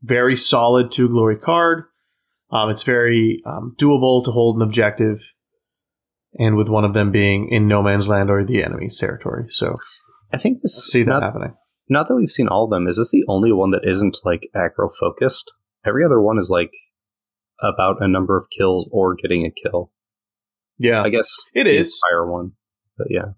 very 0.01 0.35
solid 0.35 0.91
two 0.91 1.09
glory 1.09 1.37
card. 1.37 1.85
Um, 2.51 2.69
it's 2.69 2.83
very 2.83 3.41
um, 3.45 3.75
doable 3.79 4.23
to 4.25 4.31
hold 4.31 4.57
an 4.57 4.61
objective, 4.61 5.33
and 6.37 6.57
with 6.57 6.69
one 6.69 6.83
of 6.83 6.93
them 6.93 7.11
being 7.11 7.47
in 7.47 7.67
no 7.67 7.81
man's 7.81 8.09
land 8.09 8.29
or 8.29 8.43
the 8.43 8.63
enemy's 8.63 8.99
territory. 8.99 9.45
So 9.49 9.73
I 10.33 10.37
think 10.37 10.61
this 10.61 10.89
see 10.91 11.03
that 11.03 11.11
not, 11.11 11.23
happening. 11.23 11.55
Now 11.87 12.03
that 12.03 12.15
we've 12.15 12.29
seen 12.29 12.47
all 12.47 12.65
of 12.65 12.71
them, 12.71 12.87
is 12.87 12.97
this 12.97 13.11
the 13.11 13.25
only 13.27 13.51
one 13.51 13.71
that 13.71 13.85
isn't 13.85 14.19
like 14.25 14.49
aggro 14.55 14.89
focused? 14.99 15.53
Every 15.85 16.03
other 16.03 16.21
one 16.21 16.37
is 16.37 16.49
like 16.49 16.71
about 17.61 17.97
a 18.01 18.07
number 18.07 18.37
of 18.37 18.47
kills 18.55 18.89
or 18.91 19.15
getting 19.15 19.45
a 19.45 19.51
kill. 19.51 19.91
Yeah, 20.77 21.03
I 21.03 21.09
guess 21.09 21.29
it 21.53 21.67
is 21.67 21.99
fire 22.09 22.29
one, 22.29 22.53
but 22.97 23.07
yeah. 23.09 23.33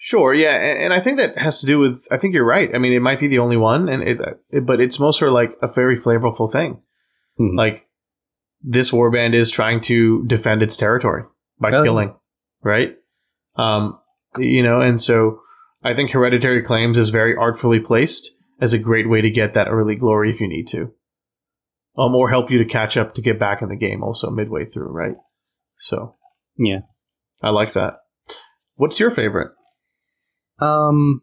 Sure, 0.00 0.32
yeah, 0.32 0.54
and, 0.54 0.78
and, 0.78 0.92
I 0.92 1.00
think 1.00 1.18
that 1.18 1.36
has 1.38 1.60
to 1.60 1.66
do 1.66 1.80
with. 1.80 2.06
I 2.12 2.18
think 2.18 2.32
you're 2.32 2.46
right. 2.46 2.72
I 2.72 2.78
mean, 2.78 2.92
it 2.92 3.02
might 3.02 3.18
be 3.18 3.26
the 3.26 3.40
only 3.40 3.56
one, 3.56 3.88
and 3.88 4.00
it, 4.02 4.20
it 4.48 4.64
but 4.64 4.80
it's 4.80 5.00
most 5.00 5.18
sort 5.18 5.30
of 5.30 5.34
like 5.34 5.56
a 5.60 5.66
very 5.66 5.96
flavorful 5.96 6.50
thing. 6.50 6.80
Mm-hmm. 7.40 7.58
Like 7.58 7.88
this 8.62 8.92
warband 8.92 9.34
is 9.34 9.50
trying 9.50 9.80
to 9.82 10.24
defend 10.26 10.62
its 10.62 10.76
territory 10.76 11.24
by 11.60 11.70
oh, 11.72 11.82
killing, 11.82 12.14
right? 12.62 12.96
Um, 13.56 13.98
you 14.36 14.62
know, 14.62 14.80
and 14.80 15.00
so 15.00 15.40
I 15.82 15.94
think 15.94 16.10
hereditary 16.10 16.62
claims 16.62 16.96
is 16.96 17.08
very 17.08 17.34
artfully 17.34 17.80
placed 17.80 18.30
as 18.60 18.72
a 18.72 18.78
great 18.78 19.08
way 19.08 19.20
to 19.20 19.30
get 19.30 19.54
that 19.54 19.68
early 19.68 19.96
glory 19.96 20.30
if 20.30 20.40
you 20.40 20.48
need 20.48 20.68
to, 20.68 20.92
um, 21.96 22.14
or 22.14 22.30
help 22.30 22.52
you 22.52 22.58
to 22.58 22.64
catch 22.64 22.96
up 22.96 23.14
to 23.14 23.22
get 23.22 23.38
back 23.38 23.62
in 23.62 23.68
the 23.68 23.76
game 23.76 24.04
also 24.04 24.30
midway 24.30 24.64
through, 24.64 24.90
right? 24.90 25.16
So, 25.76 26.16
yeah, 26.56 26.80
I 27.42 27.50
like 27.50 27.72
that. 27.72 27.98
What's 28.76 29.00
your 29.00 29.10
favorite? 29.10 29.52
Um, 30.60 31.22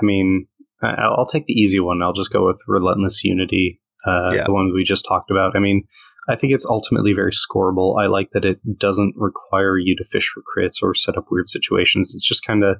I 0.00 0.04
mean, 0.04 0.46
I'll 0.82 1.26
take 1.26 1.46
the 1.46 1.52
easy 1.52 1.80
one. 1.80 2.02
I'll 2.02 2.12
just 2.12 2.32
go 2.32 2.46
with 2.46 2.60
Relentless 2.66 3.22
Unity, 3.22 3.80
uh, 4.06 4.32
yeah. 4.34 4.44
the 4.44 4.52
one 4.52 4.72
we 4.74 4.82
just 4.84 5.04
talked 5.06 5.30
about. 5.30 5.56
I 5.56 5.60
mean, 5.60 5.84
I 6.28 6.36
think 6.36 6.52
it's 6.52 6.66
ultimately 6.66 7.12
very 7.12 7.32
scoreable. 7.32 8.00
I 8.00 8.06
like 8.06 8.30
that 8.32 8.44
it 8.44 8.60
doesn't 8.78 9.14
require 9.16 9.76
you 9.78 9.96
to 9.96 10.04
fish 10.04 10.28
for 10.28 10.42
crits 10.42 10.82
or 10.82 10.94
set 10.94 11.16
up 11.16 11.26
weird 11.30 11.48
situations. 11.48 12.12
It's 12.14 12.26
just 12.26 12.44
kind 12.44 12.64
of 12.64 12.78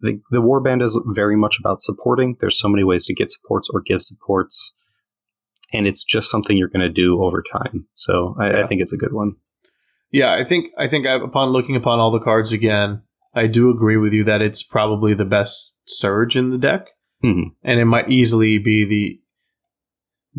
the 0.00 0.20
the 0.30 0.42
warband 0.42 0.82
is 0.82 1.00
very 1.06 1.36
much 1.36 1.58
about 1.58 1.80
supporting. 1.80 2.36
There's 2.40 2.58
so 2.58 2.68
many 2.68 2.84
ways 2.84 3.06
to 3.06 3.14
get 3.14 3.30
supports 3.30 3.68
or 3.72 3.80
give 3.80 4.02
supports, 4.02 4.72
and 5.72 5.86
it's 5.86 6.04
just 6.04 6.30
something 6.30 6.56
you're 6.56 6.68
going 6.68 6.86
to 6.86 6.88
do 6.88 7.22
over 7.22 7.42
time. 7.42 7.86
So 7.94 8.36
I, 8.38 8.50
yeah. 8.50 8.62
I, 8.62 8.66
think 8.66 8.80
it's 8.80 8.92
a 8.92 8.96
good 8.96 9.12
one. 9.12 9.34
Yeah, 10.12 10.32
I 10.32 10.44
think 10.44 10.68
I 10.78 10.86
think 10.86 11.06
upon 11.06 11.48
looking 11.48 11.74
upon 11.74 11.98
all 11.98 12.12
the 12.12 12.20
cards 12.20 12.52
again, 12.52 13.02
I 13.34 13.46
do 13.46 13.70
agree 13.70 13.96
with 13.96 14.12
you 14.12 14.24
that 14.24 14.42
it's 14.42 14.62
probably 14.62 15.14
the 15.14 15.24
best 15.24 15.80
surge 15.86 16.36
in 16.36 16.50
the 16.50 16.58
deck, 16.58 16.88
mm-hmm. 17.24 17.50
and 17.62 17.80
it 17.80 17.84
might 17.84 18.10
easily 18.10 18.58
be 18.58 18.84
the 18.84 19.20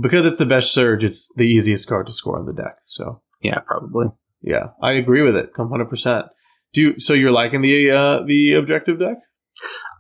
because 0.02 0.26
it's 0.26 0.38
the 0.38 0.46
best 0.46 0.74
surge. 0.74 1.04
It's 1.04 1.32
the 1.36 1.44
easiest 1.44 1.88
card 1.88 2.08
to 2.08 2.14
score 2.14 2.40
on 2.40 2.46
the 2.46 2.54
deck. 2.54 2.78
So 2.84 3.22
yeah, 3.42 3.60
probably. 3.60 4.08
Yeah, 4.42 4.68
I 4.82 4.94
agree 4.94 5.22
with 5.22 5.36
it. 5.36 5.54
Come 5.54 5.70
hundred 5.70 5.90
percent. 5.90 6.28
Do 6.74 6.82
you, 6.82 7.00
so? 7.00 7.14
You're 7.14 7.32
liking 7.32 7.62
the 7.62 7.92
uh, 7.92 8.24
the 8.26 8.54
objective 8.54 9.00
deck? 9.00 9.18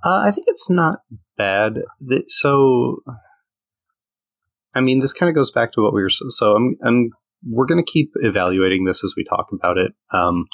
Uh, 0.03 0.23
I 0.25 0.31
think 0.31 0.45
it's 0.47 0.69
not 0.69 0.99
bad. 1.37 1.79
So, 2.27 2.97
I 4.73 4.79
mean, 4.79 4.99
this 4.99 5.11
kind 5.11 5.29
of 5.29 5.35
goes 5.35 5.51
back 5.51 5.73
to 5.73 5.81
what 5.81 5.93
we 5.93 6.01
were. 6.01 6.09
So, 6.09 6.55
I'm, 6.55 6.77
I'm 6.85 7.09
we're 7.45 7.65
going 7.65 7.83
to 7.83 7.91
keep 7.91 8.11
evaluating 8.21 8.85
this 8.85 9.03
as 9.03 9.13
we 9.17 9.23
talk 9.23 9.47
about 9.51 9.77
it. 9.77 9.93
Um, 10.13 10.45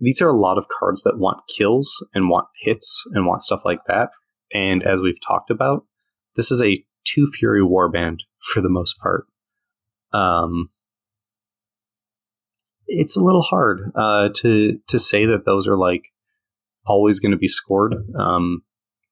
these 0.00 0.22
are 0.22 0.28
a 0.28 0.36
lot 0.36 0.58
of 0.58 0.68
cards 0.68 1.02
that 1.02 1.18
want 1.18 1.40
kills 1.48 2.06
and 2.14 2.28
want 2.28 2.46
hits 2.60 3.04
and 3.12 3.26
want 3.26 3.42
stuff 3.42 3.62
like 3.64 3.80
that. 3.86 4.10
And 4.52 4.82
as 4.82 5.00
we've 5.00 5.20
talked 5.20 5.50
about, 5.50 5.84
this 6.36 6.50
is 6.50 6.62
a 6.62 6.82
two 7.04 7.26
fury 7.26 7.60
warband 7.60 8.20
for 8.52 8.60
the 8.60 8.68
most 8.68 8.98
part. 8.98 9.26
Um, 10.12 10.70
it's 12.86 13.16
a 13.16 13.22
little 13.22 13.42
hard 13.42 13.92
uh, 13.94 14.30
to 14.36 14.78
to 14.88 14.98
say 14.98 15.26
that 15.26 15.44
those 15.44 15.68
are 15.68 15.76
like 15.76 16.04
always 16.86 17.20
going 17.20 17.32
to 17.32 17.38
be 17.38 17.48
scored. 17.48 17.94
Um, 18.18 18.62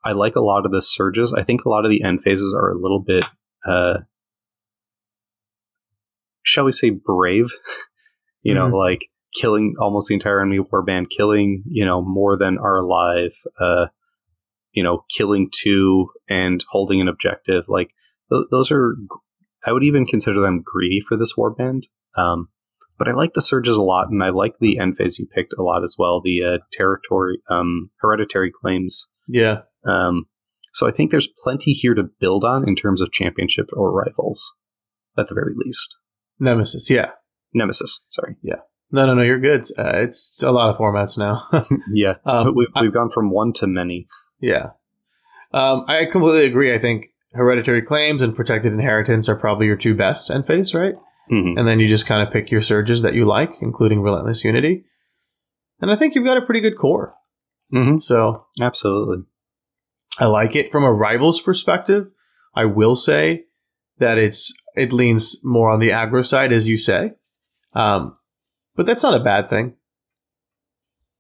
I 0.03 0.13
like 0.13 0.37
a 0.37 0.41
lot 0.41 0.65
of 0.65 0.73
the 0.73 0.81
surges. 0.81 1.33
I 1.33 1.43
think 1.43 1.65
a 1.65 1.69
lot 1.69 1.85
of 1.85 1.91
the 1.91 2.03
end 2.03 2.23
phases 2.23 2.55
are 2.55 2.71
a 2.71 2.79
little 2.79 3.01
bit, 3.01 3.25
uh, 3.67 3.99
shall 6.43 6.65
we 6.65 6.73
say, 6.73 6.91
brave. 6.91 7.51
you 8.43 8.55
mm-hmm. 8.55 8.71
know, 8.71 8.77
like 8.77 9.11
killing 9.41 9.75
almost 9.81 10.09
the 10.09 10.15
entire 10.15 10.41
enemy 10.41 10.59
warband, 10.59 11.11
killing 11.11 11.63
you 11.67 11.85
know 11.85 12.03
more 12.03 12.37
than 12.37 12.59
are 12.59 12.77
alive, 12.77 13.33
uh, 13.61 13.87
you 14.73 14.83
know, 14.83 15.05
killing 15.09 15.49
two 15.53 16.09
and 16.29 16.65
holding 16.69 17.01
an 17.01 17.09
objective. 17.09 17.65
Like 17.69 17.93
th- 18.31 18.47
those 18.51 18.71
are, 18.71 18.97
I 19.65 19.73
would 19.73 19.85
even 19.85 20.05
consider 20.05 20.41
them 20.41 20.63
greedy 20.65 21.01
for 21.01 21.17
this 21.17 21.35
warband. 21.35 21.85
Um, 22.17 22.49
but 22.99 23.09
I 23.09 23.13
like 23.13 23.35
the 23.35 23.43
surges 23.43 23.77
a 23.77 23.83
lot, 23.83 24.09
and 24.11 24.23
I 24.23 24.31
like 24.31 24.59
the 24.59 24.79
end 24.79 24.97
phase 24.97 25.19
you 25.19 25.27
picked 25.27 25.55
a 25.59 25.63
lot 25.63 25.83
as 25.83 25.97
well. 25.99 26.21
The 26.23 26.43
uh, 26.43 26.59
territory, 26.73 27.41
um, 27.51 27.91
hereditary 28.01 28.51
claims. 28.51 29.09
Yeah. 29.29 29.63
Um, 29.87 30.27
so 30.73 30.87
I 30.87 30.93
think 30.93 31.11
there's 31.11 31.29
plenty 31.43 31.73
here 31.73 31.95
to 31.95 32.05
build 32.21 32.45
on 32.45 32.67
in 32.67 32.75
terms 32.75 33.01
of 33.01 33.13
championship 33.13 33.69
or 33.75 33.93
rivals, 33.93 34.55
at 35.19 35.29
the 35.29 35.35
very 35.35 35.53
least. 35.57 35.99
Nemesis, 36.39 36.89
yeah. 36.91 37.11
Nemesis, 37.55 38.07
sorry. 38.11 38.37
Yeah. 38.43 38.61
No, 38.91 39.07
no, 39.07 39.15
no, 39.15 39.23
you're 39.23 39.41
good. 39.41 39.63
Uh, 39.77 40.03
it's 40.03 40.43
a 40.43 40.53
lot 40.53 40.71
of 40.71 40.77
formats 40.77 41.19
now. 41.19 41.43
yeah, 41.93 42.15
um, 42.25 42.55
we've 42.55 42.69
we've 42.81 42.91
I, 42.91 42.93
gone 42.93 43.11
from 43.11 43.31
one 43.31 43.53
to 43.55 43.67
many. 43.67 44.07
Yeah, 44.41 44.71
um, 45.53 45.85
I 45.89 46.05
completely 46.05 46.47
agree. 46.47 46.75
I 46.75 46.79
think 46.79 47.07
hereditary 47.33 47.83
claims 47.83 48.23
and 48.23 48.35
protected 48.35 48.73
inheritance 48.73 49.29
are 49.29 49.37
probably 49.37 49.67
your 49.67 49.77
two 49.77 49.95
best 49.95 50.31
end 50.31 50.47
phase, 50.47 50.75
right? 50.75 50.95
Mm-hmm. 51.31 51.59
And 51.59 51.67
then 51.67 51.81
you 51.81 51.89
just 51.89 52.07
kind 52.07 52.23
of 52.23 52.33
pick 52.33 52.51
your 52.51 52.63
surges 52.63 53.03
that 53.03 53.15
you 53.15 53.25
like, 53.25 53.51
including 53.61 54.03
relentless 54.03 54.45
unity. 54.45 54.85
And 55.81 55.91
I 55.91 55.97
think 55.97 56.15
you've 56.15 56.25
got 56.25 56.37
a 56.37 56.43
pretty 56.43 56.61
good 56.61 56.79
core. 56.79 57.15
Mm-hmm. 57.75 57.99
So 57.99 58.47
absolutely, 58.61 59.25
I 60.19 60.27
like 60.27 60.55
it 60.55 60.71
from 60.71 60.85
a 60.85 60.93
rivals 60.93 61.41
perspective. 61.41 62.07
I 62.55 62.65
will 62.65 62.95
say 62.95 63.47
that 63.99 64.19
it's 64.19 64.53
it 64.77 64.93
leans 64.93 65.41
more 65.45 65.71
on 65.71 65.81
the 65.81 65.91
aggro 65.91 66.25
side, 66.25 66.53
as 66.53 66.69
you 66.69 66.79
say. 66.79 67.13
Um, 67.75 68.17
but 68.77 68.87
that's 68.87 69.03
not 69.03 69.19
a 69.19 69.25
bad 69.25 69.47
thing. 69.47 69.75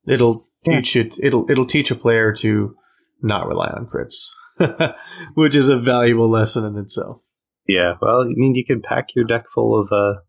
It'll 0.06 0.46
yeah. 0.64 0.76
teach 0.76 0.96
it. 0.96 1.16
It'll 1.20 1.50
it'll 1.50 1.66
teach 1.66 1.90
a 1.90 1.94
player 1.96 2.32
to 2.34 2.76
not 3.22 3.48
rely 3.48 3.68
on 3.68 3.86
crits, 3.86 4.94
which 5.34 5.54
is 5.54 5.68
a 5.68 5.78
valuable 5.78 6.28
lesson 6.28 6.64
in 6.64 6.76
itself. 6.78 7.22
Yeah, 7.66 7.94
well, 8.00 8.20
I 8.20 8.26
mean, 8.28 8.54
you 8.54 8.64
can 8.64 8.80
pack 8.80 9.14
your 9.14 9.24
deck 9.24 9.46
full 9.52 9.80
of. 9.80 9.90
Uh, 9.90 10.20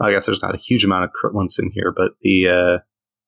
I 0.00 0.10
guess 0.10 0.26
there's 0.26 0.42
not 0.42 0.54
a 0.54 0.58
huge 0.58 0.84
amount 0.84 1.04
of 1.04 1.10
crit 1.12 1.34
ones 1.34 1.58
in 1.58 1.70
here, 1.72 1.92
but 1.94 2.12
the 2.22 2.48
uh, 2.48 2.78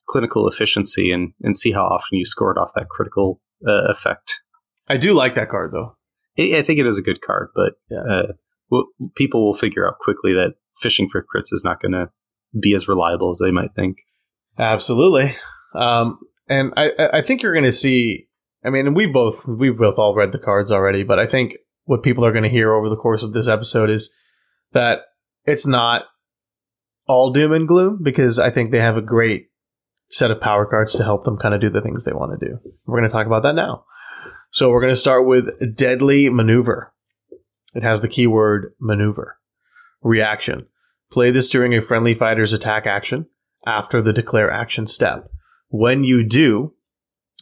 clinical 0.09 0.49
efficiency 0.49 1.13
and 1.13 1.33
and 1.43 1.57
see 1.57 1.73
how 1.73 1.85
often 1.85 2.19
you 2.19 2.25
scored 2.25 2.59
off 2.59 2.73
that 2.75 2.89
critical 2.89 3.41
uh, 3.67 3.85
effect. 3.89 4.41
I 4.89 4.97
do 4.97 5.13
like 5.15 5.35
that 5.35 5.51
card 5.51 5.73
though. 5.73 5.97
I 6.39 6.59
I 6.59 6.63
think 6.63 6.79
it 6.79 6.87
is 6.87 6.99
a 6.99 7.03
good 7.03 7.21
card, 7.21 7.51
but 7.55 7.75
Yeah. 7.91 8.03
uh, 8.11 8.33
well, 8.71 8.87
people 9.15 9.45
will 9.45 9.55
figure 9.55 9.87
out 9.87 9.99
quickly 9.99 10.33
that 10.35 10.55
fishing 10.77 11.09
for 11.09 11.23
crits 11.23 11.53
is 11.53 11.63
not 11.65 11.81
going 11.81 11.93
to 11.93 12.09
be 12.59 12.75
as 12.75 12.89
reliable 12.89 13.31
as 13.31 13.41
they 13.43 13.51
might 13.51 13.75
think. 13.75 13.99
Absolutely. 14.59 15.35
Um, 15.75 16.19
and 16.49 16.73
I, 16.77 16.91
I- 17.13 17.23
think 17.23 17.43
you're 17.43 17.53
going 17.55 17.65
to 17.65 17.73
see. 17.73 18.29
I 18.65 18.71
mean, 18.71 18.95
we 18.95 19.07
both 19.07 19.47
we've 19.49 19.77
both 19.77 19.99
all 19.99 20.15
read 20.15 20.33
the 20.33 20.39
cards 20.39 20.71
already, 20.71 21.03
but 21.03 21.19
I 21.19 21.27
think 21.27 21.57
what 21.85 22.03
people 22.03 22.25
are 22.25 22.33
going 22.33 22.45
to 22.45 22.49
hear 22.51 22.73
over 22.73 22.89
the 22.89 22.97
course 22.97 23.23
of 23.23 23.33
this 23.33 23.49
episode 23.49 23.91
is 23.91 24.13
that 24.73 25.01
it's 25.45 25.67
not 25.67 26.05
all 27.07 27.31
doom 27.31 27.53
and 27.53 27.69
gloom 27.69 28.01
because 28.03 28.39
I 28.39 28.51
think 28.51 28.71
they 28.71 28.81
have 28.81 28.97
a 28.97 29.03
great 29.03 29.49
set 30.11 30.31
of 30.31 30.41
power 30.41 30.65
cards 30.65 30.95
to 30.95 31.05
help 31.05 31.25
them 31.25 31.37
kind 31.37 31.55
of 31.55 31.61
do 31.61 31.69
the 31.69 31.83
things 31.83 32.05
they 32.05 32.13
want 32.13 32.39
to 32.39 32.47
do. 32.47 32.59
We're 32.87 32.99
going 32.99 33.09
to 33.09 33.13
talk 33.13 33.27
about 33.27 33.43
that 33.43 33.55
now. 33.55 33.85
So 34.51 34.71
we're 34.71 34.81
going 34.81 34.93
to 34.93 34.97
start 34.97 35.27
with 35.27 35.77
Deadly 35.77 36.31
Maneuver. 36.31 36.93
It 37.75 37.83
has 37.83 38.01
the 38.01 38.09
keyword 38.09 38.73
maneuver. 38.81 39.39
Reaction. 40.03 40.67
Play 41.11 41.31
this 41.31 41.49
during 41.49 41.75
a 41.75 41.83
friendly 41.83 42.15
fighter's 42.15 42.53
attack 42.53 42.87
action 42.87 43.27
after 43.67 44.03
the 44.03 44.13
declare 44.13 44.51
action 44.51 44.87
step. 44.87 45.31
When 45.69 46.05
you 46.05 46.25
do, 46.25 46.75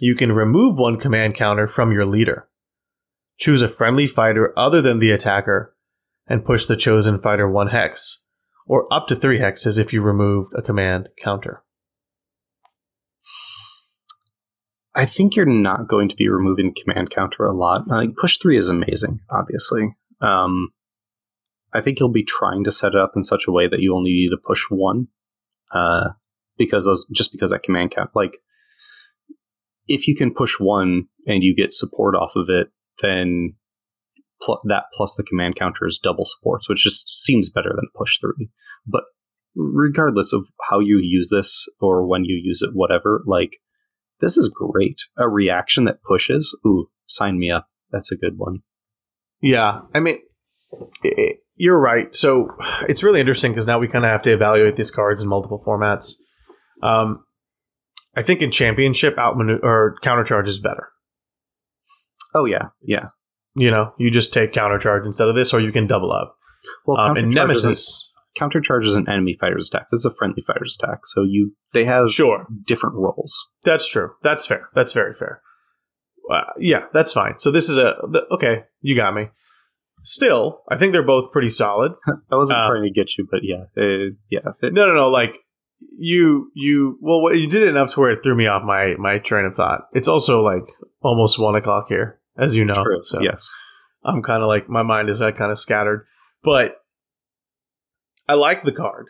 you 0.00 0.14
can 0.14 0.32
remove 0.32 0.78
one 0.78 0.98
command 0.98 1.34
counter 1.34 1.66
from 1.66 1.92
your 1.92 2.06
leader. 2.06 2.48
Choose 3.38 3.62
a 3.62 3.68
friendly 3.68 4.06
fighter 4.06 4.56
other 4.58 4.80
than 4.80 4.98
the 4.98 5.10
attacker 5.10 5.74
and 6.26 6.44
push 6.44 6.66
the 6.66 6.76
chosen 6.76 7.20
fighter 7.20 7.48
one 7.48 7.68
hex, 7.68 8.26
or 8.66 8.92
up 8.92 9.06
to 9.08 9.16
three 9.16 9.38
hexes 9.38 9.78
if 9.78 9.92
you 9.92 10.02
removed 10.02 10.52
a 10.54 10.62
command 10.62 11.08
counter. 11.22 11.62
I 14.94 15.06
think 15.06 15.34
you're 15.34 15.46
not 15.46 15.88
going 15.88 16.08
to 16.08 16.16
be 16.16 16.28
removing 16.28 16.74
command 16.74 17.10
counter 17.10 17.44
a 17.44 17.52
lot. 17.52 17.88
Like 17.88 18.16
push 18.16 18.38
three 18.38 18.58
is 18.58 18.68
amazing, 18.68 19.20
obviously. 19.30 19.94
Um, 20.20 20.68
I 21.74 21.80
think 21.80 21.98
you'll 21.98 22.10
be 22.10 22.24
trying 22.24 22.64
to 22.64 22.72
set 22.72 22.94
it 22.94 23.00
up 23.00 23.12
in 23.16 23.22
such 23.22 23.46
a 23.46 23.52
way 23.52 23.66
that 23.68 23.80
you 23.80 23.94
only 23.94 24.10
need 24.10 24.30
to 24.30 24.38
push 24.44 24.64
one, 24.68 25.08
uh, 25.72 26.10
because 26.58 27.06
just 27.14 27.32
because 27.32 27.50
that 27.50 27.62
command 27.62 27.92
count. 27.92 28.10
Like, 28.14 28.36
if 29.88 30.06
you 30.06 30.14
can 30.14 30.32
push 30.34 30.60
one 30.60 31.04
and 31.26 31.42
you 31.42 31.54
get 31.54 31.72
support 31.72 32.14
off 32.14 32.32
of 32.36 32.48
it, 32.48 32.68
then 33.00 33.54
pl- 34.42 34.60
that 34.64 34.84
plus 34.92 35.16
the 35.16 35.22
command 35.22 35.56
counter 35.56 35.86
is 35.86 35.98
double 35.98 36.24
supports, 36.24 36.68
which 36.68 36.82
just 36.82 37.08
seems 37.08 37.50
better 37.50 37.72
than 37.74 37.88
push 37.96 38.18
three. 38.20 38.50
But 38.86 39.04
regardless 39.54 40.32
of 40.32 40.46
how 40.68 40.78
you 40.78 40.98
use 41.02 41.30
this 41.30 41.66
or 41.80 42.06
when 42.06 42.24
you 42.24 42.40
use 42.42 42.62
it, 42.62 42.70
whatever, 42.74 43.22
like 43.26 43.58
this 44.20 44.36
is 44.36 44.48
great. 44.48 45.02
A 45.16 45.28
reaction 45.28 45.84
that 45.84 46.02
pushes. 46.02 46.56
Ooh, 46.66 46.88
sign 47.06 47.38
me 47.38 47.50
up. 47.50 47.68
That's 47.90 48.12
a 48.12 48.16
good 48.16 48.38
one. 48.38 48.62
Yeah, 49.40 49.82
I 49.92 50.00
mean, 50.00 50.18
i- 51.04 51.14
i- 51.18 51.38
you're 51.62 51.78
right. 51.80 52.08
So 52.16 52.48
it's 52.88 53.04
really 53.04 53.20
interesting 53.20 53.52
because 53.52 53.68
now 53.68 53.78
we 53.78 53.86
kind 53.86 54.04
of 54.04 54.10
have 54.10 54.22
to 54.22 54.32
evaluate 54.32 54.74
these 54.74 54.90
cards 54.90 55.22
in 55.22 55.28
multiple 55.28 55.62
formats. 55.64 56.14
Um, 56.82 57.22
I 58.16 58.22
think 58.22 58.42
in 58.42 58.50
championship, 58.50 59.16
out 59.16 59.36
or 59.62 59.94
countercharge 60.02 60.48
is 60.48 60.58
better. 60.58 60.88
Oh 62.34 62.46
yeah, 62.46 62.70
yeah. 62.82 63.10
You 63.54 63.70
know, 63.70 63.92
you 63.96 64.10
just 64.10 64.32
take 64.34 64.52
countercharge 64.52 65.06
instead 65.06 65.28
of 65.28 65.36
this, 65.36 65.54
or 65.54 65.60
you 65.60 65.70
can 65.70 65.86
double 65.86 66.10
up. 66.10 66.34
Well, 66.84 66.98
Um, 66.98 67.16
and 67.16 67.32
countercharge 67.32 67.50
is 67.52 67.64
an- 67.64 67.70
Nemesis, 67.70 68.12
countercharge 68.36 68.84
is 68.84 68.96
an 68.96 69.08
enemy 69.08 69.36
fighter's 69.40 69.68
attack. 69.68 69.86
This 69.92 70.00
is 70.00 70.06
a 70.06 70.14
friendly 70.16 70.42
fighter's 70.44 70.76
attack. 70.82 71.06
So 71.06 71.22
you 71.22 71.52
they 71.74 71.84
have 71.84 72.10
sure, 72.10 72.48
different 72.66 72.96
roles. 72.96 73.32
that's 73.62 73.88
true. 73.88 74.10
That's 74.24 74.46
fair. 74.46 74.68
That's 74.74 74.92
very 74.92 75.14
fair. 75.14 75.42
Uh, 76.28 76.40
yeah, 76.58 76.86
that's 76.92 77.12
fine. 77.12 77.38
So 77.38 77.52
this 77.52 77.68
is 77.68 77.78
a 77.78 77.94
okay. 78.32 78.64
You 78.80 78.96
got 78.96 79.14
me. 79.14 79.28
Still, 80.03 80.62
I 80.68 80.76
think 80.76 80.92
they're 80.92 81.03
both 81.07 81.30
pretty 81.32 81.48
solid. 81.48 81.92
I 82.30 82.34
wasn't 82.36 82.61
Uh, 82.61 82.66
trying 82.68 82.82
to 82.84 82.90
get 82.90 83.16
you, 83.16 83.26
but 83.30 83.40
yeah, 83.42 83.64
uh, 83.76 84.11
yeah. 84.30 84.53
No, 84.62 84.86
no, 84.86 84.94
no. 84.94 85.09
Like 85.11 85.38
you, 85.96 86.50
you. 86.55 86.98
Well, 87.00 87.22
what- 87.22 87.36
you 87.36 87.48
did 87.48 87.62
it 87.62 87.68
enough 87.68 87.94
to 87.94 88.00
where 88.00 88.11
it 88.11 88.22
threw 88.22 88.34
me 88.34 88.46
off 88.46 88.62
my 88.64 88.94
my 88.98 89.18
train 89.18 89.44
of 89.44 89.55
thought. 89.55 89.82
It's 89.92 90.09
also 90.09 90.42
like 90.42 90.64
almost 91.03 91.38
one 91.38 91.55
o'clock 91.55 91.86
here, 91.88 92.18
as 92.38 92.55
you 92.57 92.64
know. 92.64 92.74
true. 92.82 93.03
So 93.03 93.20
Yes. 93.22 93.48
I'm 94.05 94.22
kind 94.22 94.42
of 94.42 94.48
like 94.48 94.68
my 94.68 94.82
mind 94.82 95.09
is 95.09 95.20
like 95.20 95.36
kind 95.36 95.53
of 95.53 95.59
scattered, 95.59 96.07
but 96.42 96.76
I 98.28 98.34
like 98.34 98.62
the 98.62 98.72
card. 98.72 99.07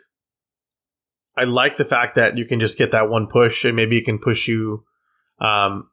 I 1.35 1.45
like 1.45 1.77
the 1.77 1.85
fact 1.85 2.15
that 2.15 2.37
you 2.37 2.45
can 2.45 2.59
just 2.59 2.77
get 2.77 2.91
that 2.91 3.09
one 3.09 3.25
push, 3.27 3.65
and 3.65 3.75
maybe 3.75 3.97
it 3.97 4.05
can 4.05 4.19
push 4.19 4.47
you. 4.47 4.83
Um, 5.39 5.89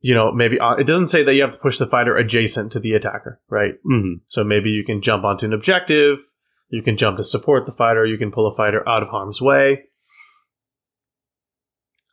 you 0.00 0.14
know, 0.14 0.32
maybe 0.32 0.58
uh, 0.60 0.74
it 0.74 0.86
doesn't 0.86 1.08
say 1.08 1.22
that 1.22 1.34
you 1.34 1.42
have 1.42 1.52
to 1.52 1.58
push 1.58 1.78
the 1.78 1.86
fighter 1.86 2.16
adjacent 2.16 2.72
to 2.72 2.80
the 2.80 2.92
attacker, 2.92 3.40
right? 3.48 3.74
hmm 3.84 4.14
So 4.28 4.44
maybe 4.44 4.70
you 4.70 4.84
can 4.84 5.02
jump 5.02 5.24
onto 5.24 5.46
an 5.46 5.52
objective, 5.52 6.18
you 6.68 6.82
can 6.82 6.96
jump 6.96 7.16
to 7.16 7.24
support 7.24 7.66
the 7.66 7.72
fighter, 7.72 8.06
you 8.06 8.18
can 8.18 8.30
pull 8.30 8.46
a 8.46 8.54
fighter 8.54 8.86
out 8.88 9.02
of 9.02 9.08
harm's 9.08 9.40
way. 9.40 9.84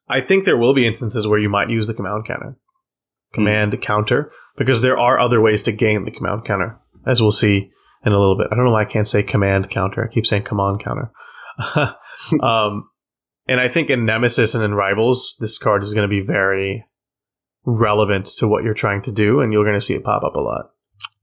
I 0.07 0.21
think 0.21 0.45
there 0.45 0.57
will 0.57 0.73
be 0.73 0.87
instances 0.87 1.27
where 1.27 1.39
you 1.39 1.49
might 1.49 1.69
use 1.69 1.87
the 1.87 1.93
command 1.93 2.25
counter. 2.25 2.57
Command 3.33 3.81
counter, 3.81 4.31
because 4.55 4.81
there 4.81 4.97
are 4.97 5.19
other 5.19 5.41
ways 5.41 5.63
to 5.63 5.71
gain 5.71 6.05
the 6.05 6.11
command 6.11 6.45
counter, 6.45 6.79
as 7.05 7.21
we'll 7.21 7.31
see 7.31 7.71
in 8.05 8.13
a 8.13 8.19
little 8.19 8.37
bit. 8.37 8.47
I 8.51 8.55
don't 8.55 8.65
know 8.65 8.71
why 8.71 8.83
I 8.83 8.91
can't 8.91 9.07
say 9.07 9.23
command 9.23 9.69
counter. 9.69 10.05
I 10.05 10.13
keep 10.13 10.25
saying 10.25 10.43
command 10.43 10.79
counter. 10.79 11.11
um, 12.41 12.89
and 13.47 13.59
I 13.59 13.67
think 13.67 13.89
in 13.89 14.05
Nemesis 14.05 14.55
and 14.55 14.63
in 14.63 14.73
Rivals, 14.73 15.35
this 15.39 15.57
card 15.57 15.83
is 15.83 15.93
going 15.93 16.07
to 16.07 16.15
be 16.15 16.25
very 16.25 16.85
relevant 17.65 18.27
to 18.37 18.47
what 18.47 18.63
you're 18.63 18.73
trying 18.73 19.01
to 19.03 19.11
do, 19.11 19.41
and 19.41 19.51
you're 19.51 19.65
going 19.65 19.79
to 19.79 19.85
see 19.85 19.93
it 19.93 20.03
pop 20.03 20.23
up 20.23 20.35
a 20.35 20.41
lot. 20.41 20.71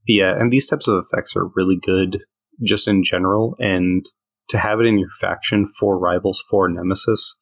Yeah, 0.07 0.39
and 0.39 0.53
these 0.53 0.67
types 0.67 0.89
of 0.89 1.05
effects 1.05 1.37
are 1.37 1.51
really 1.55 1.77
good 1.77 2.25
just 2.63 2.89
in 2.89 3.03
general, 3.03 3.55
and 3.61 4.05
to 4.49 4.59
have 4.59 4.81
it 4.81 4.87
in 4.87 4.99
your 4.99 5.11
faction 5.21 5.67
for 5.67 5.99
rivals 5.99 6.43
for 6.51 6.69
Nemesis 6.69 7.37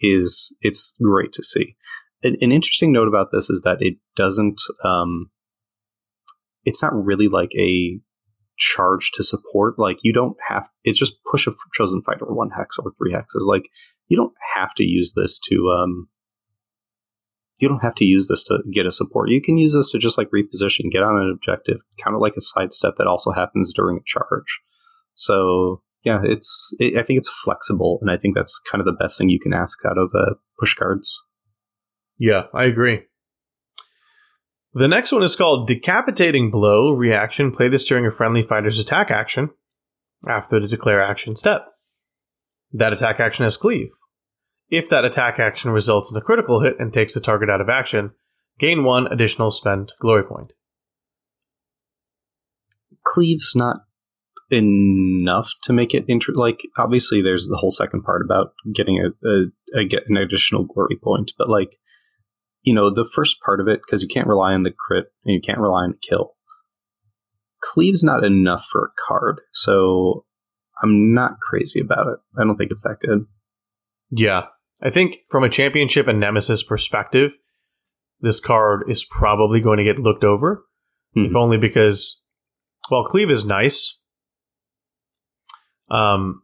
is 0.00 0.54
it's 0.60 0.96
great 1.02 1.32
to 1.32 1.42
see. 1.42 1.76
An, 2.22 2.36
an 2.40 2.52
interesting 2.52 2.92
note 2.92 3.08
about 3.08 3.28
this 3.32 3.50
is 3.50 3.62
that 3.62 3.80
it 3.80 3.96
doesn't. 4.14 4.60
Um, 4.84 5.30
it's 6.64 6.82
not 6.82 6.92
really 6.94 7.28
like 7.28 7.50
a 7.56 7.98
charge 8.58 9.10
to 9.12 9.24
support. 9.24 9.78
Like 9.78 9.98
you 10.02 10.12
don't 10.12 10.36
have. 10.46 10.68
It's 10.84 10.98
just 10.98 11.14
push 11.30 11.46
a 11.46 11.52
chosen 11.72 12.02
fighter 12.02 12.26
one 12.26 12.50
hex 12.50 12.78
or 12.78 12.92
three 12.98 13.12
hexes. 13.12 13.46
Like 13.46 13.68
you 14.08 14.16
don't 14.16 14.34
have 14.54 14.74
to 14.74 14.84
use 14.84 15.14
this 15.16 15.40
to. 15.48 15.68
Um, 15.70 16.08
you 17.62 17.68
don't 17.68 17.82
have 17.82 17.94
to 17.96 18.04
use 18.04 18.28
this 18.28 18.44
to 18.44 18.58
get 18.72 18.86
a 18.86 18.90
support. 18.90 19.30
You 19.30 19.40
can 19.40 19.56
use 19.56 19.74
this 19.74 19.90
to 19.92 19.98
just 19.98 20.18
like 20.18 20.28
reposition, 20.30 20.90
get 20.90 21.02
on 21.02 21.16
an 21.16 21.30
objective, 21.32 21.80
kind 22.02 22.14
of 22.14 22.20
like 22.20 22.34
a 22.36 22.40
sidestep 22.40 22.94
that 22.96 23.06
also 23.06 23.30
happens 23.30 23.72
during 23.72 23.96
a 23.96 24.04
charge. 24.04 24.60
So 25.14 25.82
yeah, 26.04 26.20
it's 26.24 26.74
it, 26.80 26.96
I 26.96 27.02
think 27.02 27.18
it's 27.18 27.28
flexible, 27.28 27.98
and 28.02 28.10
I 28.10 28.16
think 28.16 28.34
that's 28.34 28.58
kind 28.58 28.80
of 28.80 28.86
the 28.86 28.96
best 28.98 29.16
thing 29.16 29.28
you 29.28 29.38
can 29.40 29.52
ask 29.52 29.78
out 29.86 29.98
of 29.98 30.12
uh, 30.14 30.34
push 30.58 30.74
cards. 30.74 31.22
Yeah, 32.18 32.44
I 32.52 32.64
agree. 32.64 33.02
The 34.74 34.88
next 34.88 35.12
one 35.12 35.22
is 35.22 35.36
called 35.36 35.68
Decapitating 35.68 36.50
Blow 36.50 36.92
Reaction. 36.92 37.52
Play 37.52 37.68
this 37.68 37.84
during 37.84 38.06
a 38.06 38.10
friendly 38.10 38.42
fighter's 38.42 38.78
attack 38.78 39.10
action 39.10 39.50
after 40.26 40.58
the 40.58 40.66
declare 40.66 41.00
action 41.00 41.36
step. 41.36 41.68
That 42.72 42.92
attack 42.92 43.20
action 43.20 43.44
has 43.44 43.56
cleave. 43.56 43.90
If 44.72 44.88
that 44.88 45.04
attack 45.04 45.38
action 45.38 45.70
results 45.70 46.10
in 46.10 46.16
a 46.16 46.22
critical 46.24 46.60
hit 46.62 46.80
and 46.80 46.90
takes 46.94 47.12
the 47.12 47.20
target 47.20 47.50
out 47.50 47.60
of 47.60 47.68
action, 47.68 48.12
gain 48.58 48.84
one 48.84 49.06
additional 49.06 49.50
spent 49.50 49.92
glory 50.00 50.24
point. 50.24 50.54
Cleave's 53.04 53.52
not 53.54 53.82
enough 54.50 55.50
to 55.64 55.74
make 55.74 55.94
it 55.94 56.06
inter- 56.08 56.32
like 56.34 56.62
obviously 56.78 57.20
there's 57.20 57.48
the 57.48 57.56
whole 57.58 57.70
second 57.70 58.02
part 58.02 58.22
about 58.24 58.52
getting 58.72 58.98
a, 58.98 59.28
a, 59.28 59.80
a 59.80 59.84
get 59.84 60.04
an 60.08 60.16
additional 60.18 60.64
glory 60.64 60.98
point 61.02 61.32
but 61.38 61.48
like 61.48 61.78
you 62.62 62.74
know 62.74 62.90
the 62.92 63.08
first 63.14 63.40
part 63.40 63.60
of 63.60 63.68
it 63.68 63.80
because 63.80 64.02
you 64.02 64.08
can't 64.08 64.26
rely 64.26 64.52
on 64.52 64.62
the 64.62 64.70
crit 64.70 65.06
and 65.24 65.32
you 65.32 65.40
can't 65.40 65.58
rely 65.58 65.84
on 65.84 65.92
the 65.92 65.98
kill 66.06 66.34
cleave's 67.62 68.04
not 68.04 68.24
enough 68.24 68.62
for 68.70 68.82
a 68.82 69.08
card 69.08 69.40
so 69.54 70.26
i'm 70.82 71.14
not 71.14 71.40
crazy 71.40 71.80
about 71.80 72.06
it 72.08 72.18
i 72.38 72.44
don't 72.44 72.56
think 72.56 72.70
it's 72.70 72.82
that 72.82 73.00
good 73.00 73.24
Yeah. 74.10 74.42
I 74.82 74.90
think 74.90 75.18
from 75.30 75.44
a 75.44 75.48
championship 75.48 76.08
and 76.08 76.18
nemesis 76.20 76.62
perspective, 76.62 77.36
this 78.20 78.40
card 78.40 78.84
is 78.88 79.04
probably 79.04 79.60
going 79.60 79.78
to 79.78 79.84
get 79.84 79.98
looked 79.98 80.24
over. 80.24 80.64
if 81.14 81.30
Mhm. 81.32 81.36
only 81.36 81.58
because 81.58 82.24
well 82.90 83.04
cleave 83.04 83.30
is 83.30 83.44
nice 83.46 84.00
um 85.90 86.42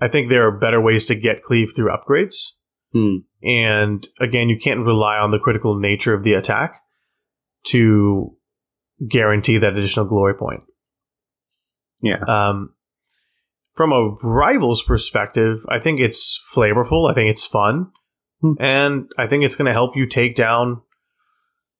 i 0.00 0.08
think 0.08 0.28
there 0.30 0.46
are 0.46 0.58
better 0.58 0.80
ways 0.80 1.04
to 1.06 1.14
get 1.14 1.42
cleave 1.42 1.72
through 1.76 1.90
upgrades 1.90 2.52
Hmm. 2.94 3.16
and 3.42 4.06
again 4.20 4.48
you 4.48 4.58
can't 4.58 4.80
rely 4.86 5.18
on 5.18 5.30
the 5.30 5.38
critical 5.38 5.78
nature 5.78 6.14
of 6.14 6.22
the 6.24 6.32
attack 6.32 6.80
to 7.66 8.34
guarantee 9.06 9.58
that 9.58 9.74
additional 9.76 10.06
glory 10.06 10.34
point 10.34 10.62
yeah 12.02 12.18
um 12.26 12.74
from 13.74 13.92
a 13.92 14.14
rivals 14.22 14.82
perspective 14.82 15.58
i 15.68 15.78
think 15.78 16.00
it's 16.00 16.40
flavorful 16.54 17.10
i 17.10 17.14
think 17.14 17.30
it's 17.30 17.46
fun 17.46 17.90
Hmm. 18.42 18.52
And 18.58 19.10
I 19.16 19.26
think 19.26 19.44
it's 19.44 19.56
going 19.56 19.66
to 19.66 19.72
help 19.72 19.96
you 19.96 20.06
take 20.06 20.34
down 20.34 20.82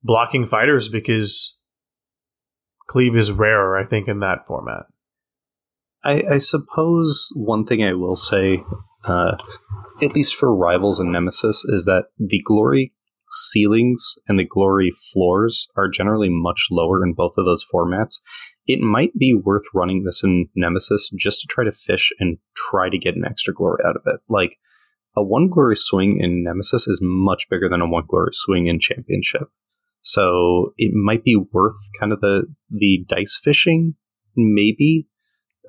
blocking 0.02 0.46
fighters 0.46 0.88
because 0.88 1.58
cleave 2.86 3.16
is 3.16 3.32
rarer, 3.32 3.76
I 3.76 3.84
think, 3.84 4.08
in 4.08 4.20
that 4.20 4.46
format. 4.46 4.84
I, 6.04 6.22
I 6.32 6.38
suppose 6.38 7.30
one 7.34 7.64
thing 7.64 7.84
I 7.84 7.94
will 7.94 8.16
say, 8.16 8.60
uh, 9.04 9.36
at 10.00 10.14
least 10.14 10.34
for 10.36 10.54
rivals 10.54 10.98
and 10.98 11.12
nemesis, 11.12 11.64
is 11.64 11.84
that 11.84 12.06
the 12.18 12.40
glory 12.44 12.92
ceilings 13.50 14.14
and 14.28 14.38
the 14.38 14.44
glory 14.44 14.92
floors 15.12 15.68
are 15.76 15.88
generally 15.88 16.28
much 16.28 16.68
lower 16.70 17.04
in 17.04 17.14
both 17.14 17.34
of 17.38 17.44
those 17.44 17.64
formats. 17.72 18.20
It 18.66 18.80
might 18.80 19.12
be 19.18 19.34
worth 19.34 19.64
running 19.74 20.04
this 20.04 20.22
in 20.22 20.48
Nemesis 20.54 21.10
just 21.18 21.40
to 21.40 21.46
try 21.48 21.64
to 21.64 21.72
fish 21.72 22.10
and 22.20 22.38
try 22.56 22.88
to 22.88 22.98
get 22.98 23.16
an 23.16 23.24
extra 23.24 23.52
glory 23.52 23.82
out 23.84 23.96
of 23.96 24.02
it. 24.06 24.20
Like 24.28 24.56
a 25.16 25.22
one 25.22 25.48
glory 25.48 25.76
swing 25.76 26.20
in 26.20 26.44
Nemesis 26.44 26.86
is 26.86 27.00
much 27.02 27.48
bigger 27.50 27.68
than 27.68 27.80
a 27.80 27.88
one 27.88 28.04
glory 28.06 28.30
swing 28.32 28.66
in 28.66 28.78
Championship. 28.78 29.48
So 30.00 30.72
it 30.76 30.92
might 30.94 31.24
be 31.24 31.36
worth 31.36 31.76
kind 31.98 32.12
of 32.12 32.20
the 32.20 32.46
the 32.70 33.04
dice 33.08 33.38
fishing, 33.42 33.94
maybe, 34.36 35.06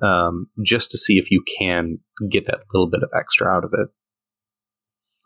um, 0.02 0.48
just 0.64 0.90
to 0.90 0.98
see 0.98 1.18
if 1.18 1.30
you 1.30 1.42
can 1.58 1.98
get 2.28 2.46
that 2.46 2.60
little 2.72 2.90
bit 2.90 3.02
of 3.02 3.10
extra 3.16 3.48
out 3.48 3.64
of 3.64 3.72
it. 3.74 3.88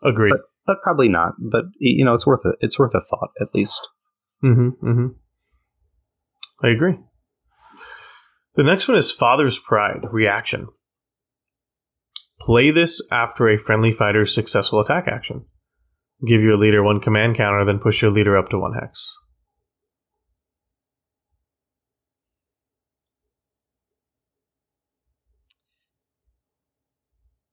Agreed. 0.03 0.31
But, 0.31 0.41
but 0.65 0.81
probably 0.83 1.09
not. 1.09 1.33
But 1.39 1.65
you 1.79 2.05
know, 2.05 2.13
it's 2.13 2.27
worth 2.27 2.45
it. 2.45 2.55
It's 2.61 2.77
worth 2.77 2.93
a 2.93 3.01
thought 3.01 3.31
at 3.41 3.53
least. 3.53 3.89
Mm-hmm. 4.43 4.87
Mm-hmm. 4.87 5.07
I 6.63 6.69
agree. 6.69 6.97
The 8.55 8.63
next 8.63 8.87
one 8.87 8.97
is 8.97 9.11
Father's 9.11 9.59
Pride 9.59 10.01
reaction. 10.11 10.67
Play 12.41 12.71
this 12.71 13.05
after 13.11 13.47
a 13.47 13.57
friendly 13.57 13.91
fighter's 13.91 14.33
successful 14.33 14.79
attack 14.79 15.07
action. 15.07 15.45
Give 16.27 16.41
your 16.41 16.57
leader 16.57 16.83
one 16.83 16.99
command 16.99 17.35
counter, 17.35 17.63
then 17.65 17.79
push 17.79 18.01
your 18.01 18.11
leader 18.11 18.37
up 18.37 18.49
to 18.49 18.57
one 18.57 18.73
hex. 18.73 19.13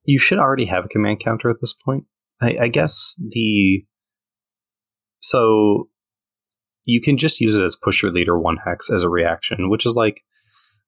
You 0.05 0.19
should 0.19 0.39
already 0.39 0.67
have 0.67 0.85
a 0.85 0.89
command 0.89 1.21
counter 1.21 1.51
at 1.51 1.61
this 1.61 1.73
point. 1.73 2.05
I, 2.41 2.57
I 2.63 2.69
guess 2.69 3.17
the 3.19 3.85
so 5.21 5.89
you 6.85 7.01
can 7.01 7.17
just 7.17 7.41
use 7.41 7.57
it 7.57 7.63
as 7.63 7.77
push 7.77 8.03
your 8.03 8.13
leader 8.13 8.39
one 8.39 8.59
hex 8.65 8.91
as 8.91 9.03
a 9.03 9.09
reaction, 9.09 9.69
which 9.69 9.85
is 9.85 9.95
like 9.97 10.23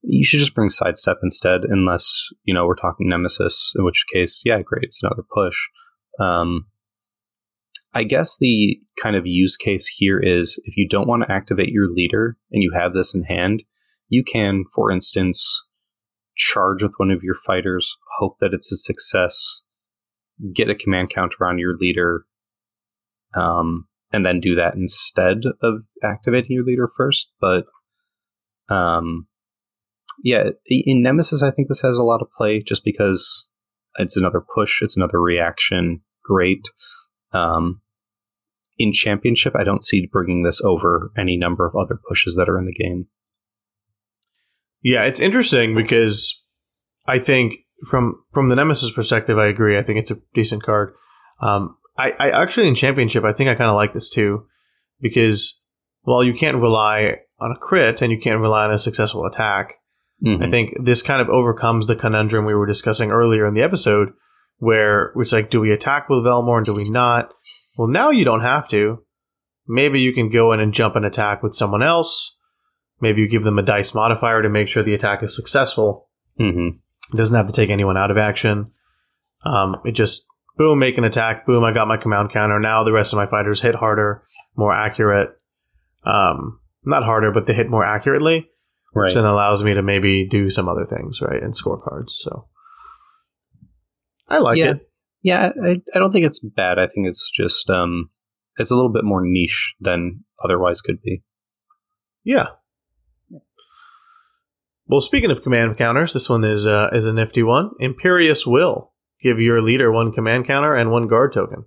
you 0.02 0.24
should 0.24 0.40
just 0.40 0.54
bring 0.54 0.68
sidestep 0.68 1.18
instead, 1.22 1.62
unless 1.64 2.28
you 2.44 2.54
know 2.54 2.66
we're 2.66 2.74
talking 2.74 3.08
nemesis, 3.08 3.72
in 3.76 3.84
which 3.84 4.04
case, 4.12 4.42
yeah, 4.44 4.62
great, 4.62 4.84
it's 4.84 5.02
another 5.02 5.24
push. 5.34 5.56
Um, 6.20 6.66
I 7.94 8.04
guess 8.04 8.36
the 8.38 8.78
kind 9.00 9.16
of 9.16 9.26
use 9.26 9.56
case 9.56 9.86
here 9.86 10.18
is 10.18 10.60
if 10.64 10.76
you 10.76 10.86
don't 10.88 11.08
want 11.08 11.22
to 11.22 11.32
activate 11.32 11.70
your 11.70 11.88
leader 11.88 12.36
and 12.52 12.62
you 12.62 12.72
have 12.74 12.92
this 12.92 13.14
in 13.14 13.24
hand, 13.24 13.62
you 14.08 14.22
can, 14.22 14.64
for 14.74 14.90
instance, 14.90 15.64
charge 16.36 16.82
with 16.82 16.94
one 16.98 17.10
of 17.10 17.22
your 17.22 17.34
fighters, 17.34 17.96
hope 18.18 18.36
that 18.40 18.52
it's 18.52 18.70
a 18.70 18.76
success, 18.76 19.62
get 20.54 20.70
a 20.70 20.74
command 20.74 21.10
counter 21.10 21.46
on 21.46 21.58
your 21.58 21.74
leader, 21.76 22.24
um, 23.34 23.88
and 24.12 24.24
then 24.24 24.40
do 24.40 24.54
that 24.54 24.74
instead 24.74 25.42
of 25.62 25.82
activating 26.02 26.54
your 26.54 26.64
leader 26.64 26.88
first. 26.94 27.30
But 27.40 27.66
um, 28.68 29.27
yeah, 30.22 30.50
in 30.66 31.02
Nemesis, 31.02 31.42
I 31.42 31.50
think 31.50 31.68
this 31.68 31.82
has 31.82 31.96
a 31.96 32.04
lot 32.04 32.22
of 32.22 32.30
play 32.30 32.62
just 32.62 32.84
because 32.84 33.48
it's 33.96 34.16
another 34.16 34.42
push, 34.54 34.82
it's 34.82 34.96
another 34.96 35.20
reaction. 35.20 36.02
Great. 36.24 36.68
Um, 37.32 37.80
in 38.78 38.92
Championship, 38.92 39.54
I 39.56 39.64
don't 39.64 39.84
see 39.84 40.08
bringing 40.10 40.42
this 40.42 40.60
over 40.62 41.10
any 41.18 41.36
number 41.36 41.66
of 41.66 41.74
other 41.74 41.98
pushes 42.08 42.36
that 42.36 42.48
are 42.48 42.58
in 42.58 42.64
the 42.64 42.72
game. 42.72 43.06
Yeah, 44.82 45.02
it's 45.02 45.20
interesting 45.20 45.74
because 45.74 46.44
I 47.06 47.18
think 47.18 47.54
from 47.88 48.22
from 48.32 48.48
the 48.48 48.56
Nemesis 48.56 48.92
perspective, 48.92 49.38
I 49.38 49.46
agree. 49.46 49.76
I 49.76 49.82
think 49.82 49.98
it's 49.98 50.12
a 50.12 50.18
decent 50.34 50.62
card. 50.62 50.94
Um, 51.40 51.76
I, 51.96 52.12
I 52.18 52.42
actually 52.42 52.68
in 52.68 52.76
Championship, 52.76 53.24
I 53.24 53.32
think 53.32 53.48
I 53.48 53.54
kind 53.54 53.70
of 53.70 53.76
like 53.76 53.92
this 53.92 54.08
too 54.08 54.46
because 55.00 55.64
while 56.02 56.22
you 56.22 56.32
can't 56.32 56.56
rely 56.56 57.16
on 57.40 57.52
a 57.52 57.58
crit 57.58 58.02
and 58.02 58.12
you 58.12 58.18
can't 58.18 58.40
rely 58.40 58.64
on 58.64 58.72
a 58.72 58.78
successful 58.78 59.26
attack, 59.26 59.74
mm-hmm. 60.24 60.42
I 60.42 60.50
think 60.50 60.74
this 60.82 61.02
kind 61.02 61.20
of 61.20 61.28
overcomes 61.28 61.86
the 61.86 61.96
conundrum 61.96 62.44
we 62.44 62.54
were 62.54 62.66
discussing 62.66 63.10
earlier 63.10 63.46
in 63.46 63.54
the 63.54 63.62
episode, 63.62 64.10
where 64.58 65.12
it's 65.16 65.32
like, 65.32 65.50
do 65.50 65.60
we 65.60 65.72
attack 65.72 66.08
with 66.08 66.24
Velmorn 66.24 66.58
and 66.58 66.66
Do 66.66 66.74
we 66.74 66.88
not? 66.88 67.32
Well, 67.76 67.88
now 67.88 68.10
you 68.10 68.24
don't 68.24 68.42
have 68.42 68.68
to. 68.68 69.04
Maybe 69.66 70.00
you 70.00 70.12
can 70.12 70.30
go 70.30 70.52
in 70.52 70.60
and 70.60 70.72
jump 70.72 70.96
an 70.96 71.04
attack 71.04 71.42
with 71.42 71.54
someone 71.54 71.82
else. 71.82 72.38
Maybe 73.00 73.20
you 73.20 73.28
give 73.28 73.44
them 73.44 73.58
a 73.58 73.62
dice 73.62 73.94
modifier 73.94 74.42
to 74.42 74.48
make 74.48 74.66
sure 74.66 74.82
the 74.82 74.94
attack 74.94 75.22
is 75.22 75.36
successful. 75.36 76.08
Mm-hmm. 76.40 76.78
It 77.12 77.16
doesn't 77.16 77.36
have 77.36 77.46
to 77.46 77.52
take 77.52 77.70
anyone 77.70 77.96
out 77.96 78.10
of 78.10 78.18
action. 78.18 78.70
Um, 79.44 79.76
it 79.84 79.92
just 79.92 80.26
boom, 80.56 80.78
make 80.78 80.98
an 80.98 81.04
attack. 81.04 81.46
Boom, 81.46 81.64
I 81.64 81.72
got 81.72 81.88
my 81.88 81.96
command 81.96 82.30
counter. 82.30 82.58
Now 82.58 82.82
the 82.82 82.92
rest 82.92 83.12
of 83.12 83.18
my 83.18 83.26
fighters 83.26 83.60
hit 83.60 83.76
harder, 83.76 84.22
more 84.56 84.74
accurate. 84.74 85.30
Um, 86.04 86.60
not 86.84 87.04
harder, 87.04 87.30
but 87.30 87.46
they 87.46 87.54
hit 87.54 87.70
more 87.70 87.84
accurately, 87.84 88.48
right. 88.94 89.04
which 89.04 89.14
then 89.14 89.24
allows 89.24 89.62
me 89.62 89.74
to 89.74 89.82
maybe 89.82 90.26
do 90.28 90.50
some 90.50 90.68
other 90.68 90.84
things, 90.84 91.20
right, 91.20 91.42
and 91.42 91.54
score 91.56 91.78
cards. 91.78 92.18
So 92.22 92.46
I 94.28 94.38
like 94.38 94.56
yeah. 94.56 94.72
it. 94.72 94.90
Yeah, 95.22 95.52
I, 95.62 95.76
I 95.94 95.98
don't 95.98 96.12
think 96.12 96.26
it's 96.26 96.38
bad. 96.38 96.78
I 96.78 96.86
think 96.86 97.06
it's 97.06 97.30
just 97.30 97.68
um, 97.70 98.10
it's 98.56 98.70
a 98.70 98.74
little 98.74 98.92
bit 98.92 99.04
more 99.04 99.22
niche 99.22 99.74
than 99.80 100.24
otherwise 100.42 100.80
could 100.80 101.02
be. 101.02 101.22
Yeah. 102.24 102.46
Well, 104.86 105.00
speaking 105.00 105.30
of 105.30 105.42
command 105.42 105.76
counters, 105.76 106.14
this 106.14 106.30
one 106.30 106.44
is 106.44 106.66
uh, 106.66 106.88
is 106.92 107.06
a 107.06 107.12
nifty 107.12 107.42
one. 107.42 107.70
Imperious 107.78 108.46
Will. 108.46 108.92
Give 109.20 109.40
your 109.40 109.60
leader 109.60 109.90
one 109.90 110.12
command 110.12 110.46
counter 110.46 110.74
and 110.74 110.90
one 110.90 111.08
guard 111.08 111.32
token. 111.32 111.64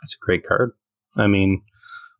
That's 0.00 0.14
a 0.14 0.24
great 0.24 0.46
card. 0.46 0.72
I 1.16 1.26
mean, 1.26 1.62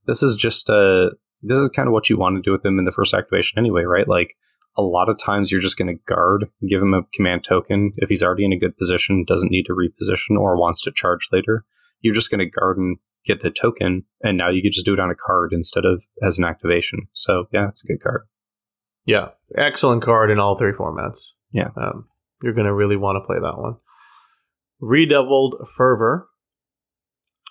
this 0.06 0.22
is 0.22 0.36
just 0.36 0.68
a 0.68 1.10
this 1.42 1.58
is 1.58 1.70
kind 1.70 1.88
of 1.88 1.92
what 1.92 2.08
you 2.08 2.16
want 2.16 2.36
to 2.36 2.42
do 2.42 2.52
with 2.52 2.64
him 2.64 2.78
in 2.78 2.84
the 2.84 2.92
first 2.92 3.14
activation 3.14 3.58
anyway, 3.58 3.82
right? 3.82 4.08
Like 4.08 4.34
a 4.76 4.82
lot 4.82 5.08
of 5.08 5.18
times 5.18 5.50
you're 5.50 5.60
just 5.60 5.76
going 5.76 5.88
to 5.88 6.02
guard, 6.06 6.46
give 6.68 6.80
him 6.80 6.94
a 6.94 7.02
command 7.14 7.44
token. 7.44 7.92
If 7.96 8.08
he's 8.08 8.22
already 8.22 8.44
in 8.44 8.52
a 8.52 8.58
good 8.58 8.76
position, 8.76 9.24
doesn't 9.24 9.50
need 9.50 9.66
to 9.66 9.74
reposition 9.74 10.38
or 10.38 10.56
wants 10.56 10.82
to 10.82 10.92
charge 10.92 11.28
later, 11.32 11.64
you're 12.00 12.14
just 12.14 12.30
going 12.30 12.38
to 12.38 12.46
guard 12.46 12.78
and 12.78 12.96
get 13.24 13.40
the 13.40 13.50
token, 13.50 14.04
and 14.22 14.36
now 14.36 14.50
you 14.50 14.62
can 14.62 14.72
just 14.72 14.84
do 14.84 14.94
it 14.94 15.00
on 15.00 15.10
a 15.10 15.14
card 15.14 15.52
instead 15.52 15.84
of 15.84 16.02
as 16.22 16.38
an 16.38 16.44
activation. 16.44 17.06
So 17.12 17.46
yeah, 17.52 17.68
it's 17.68 17.84
a 17.84 17.86
good 17.86 18.00
card. 18.02 18.22
Yeah, 19.04 19.28
excellent 19.56 20.02
card 20.02 20.30
in 20.30 20.38
all 20.38 20.56
three 20.56 20.72
formats. 20.72 21.32
Yeah, 21.52 21.68
um, 21.76 22.06
you're 22.42 22.54
going 22.54 22.66
to 22.66 22.74
really 22.74 22.96
want 22.96 23.16
to 23.16 23.26
play 23.26 23.38
that 23.40 23.58
one. 23.58 23.76
Redoubled 24.80 25.68
Fervor. 25.68 26.28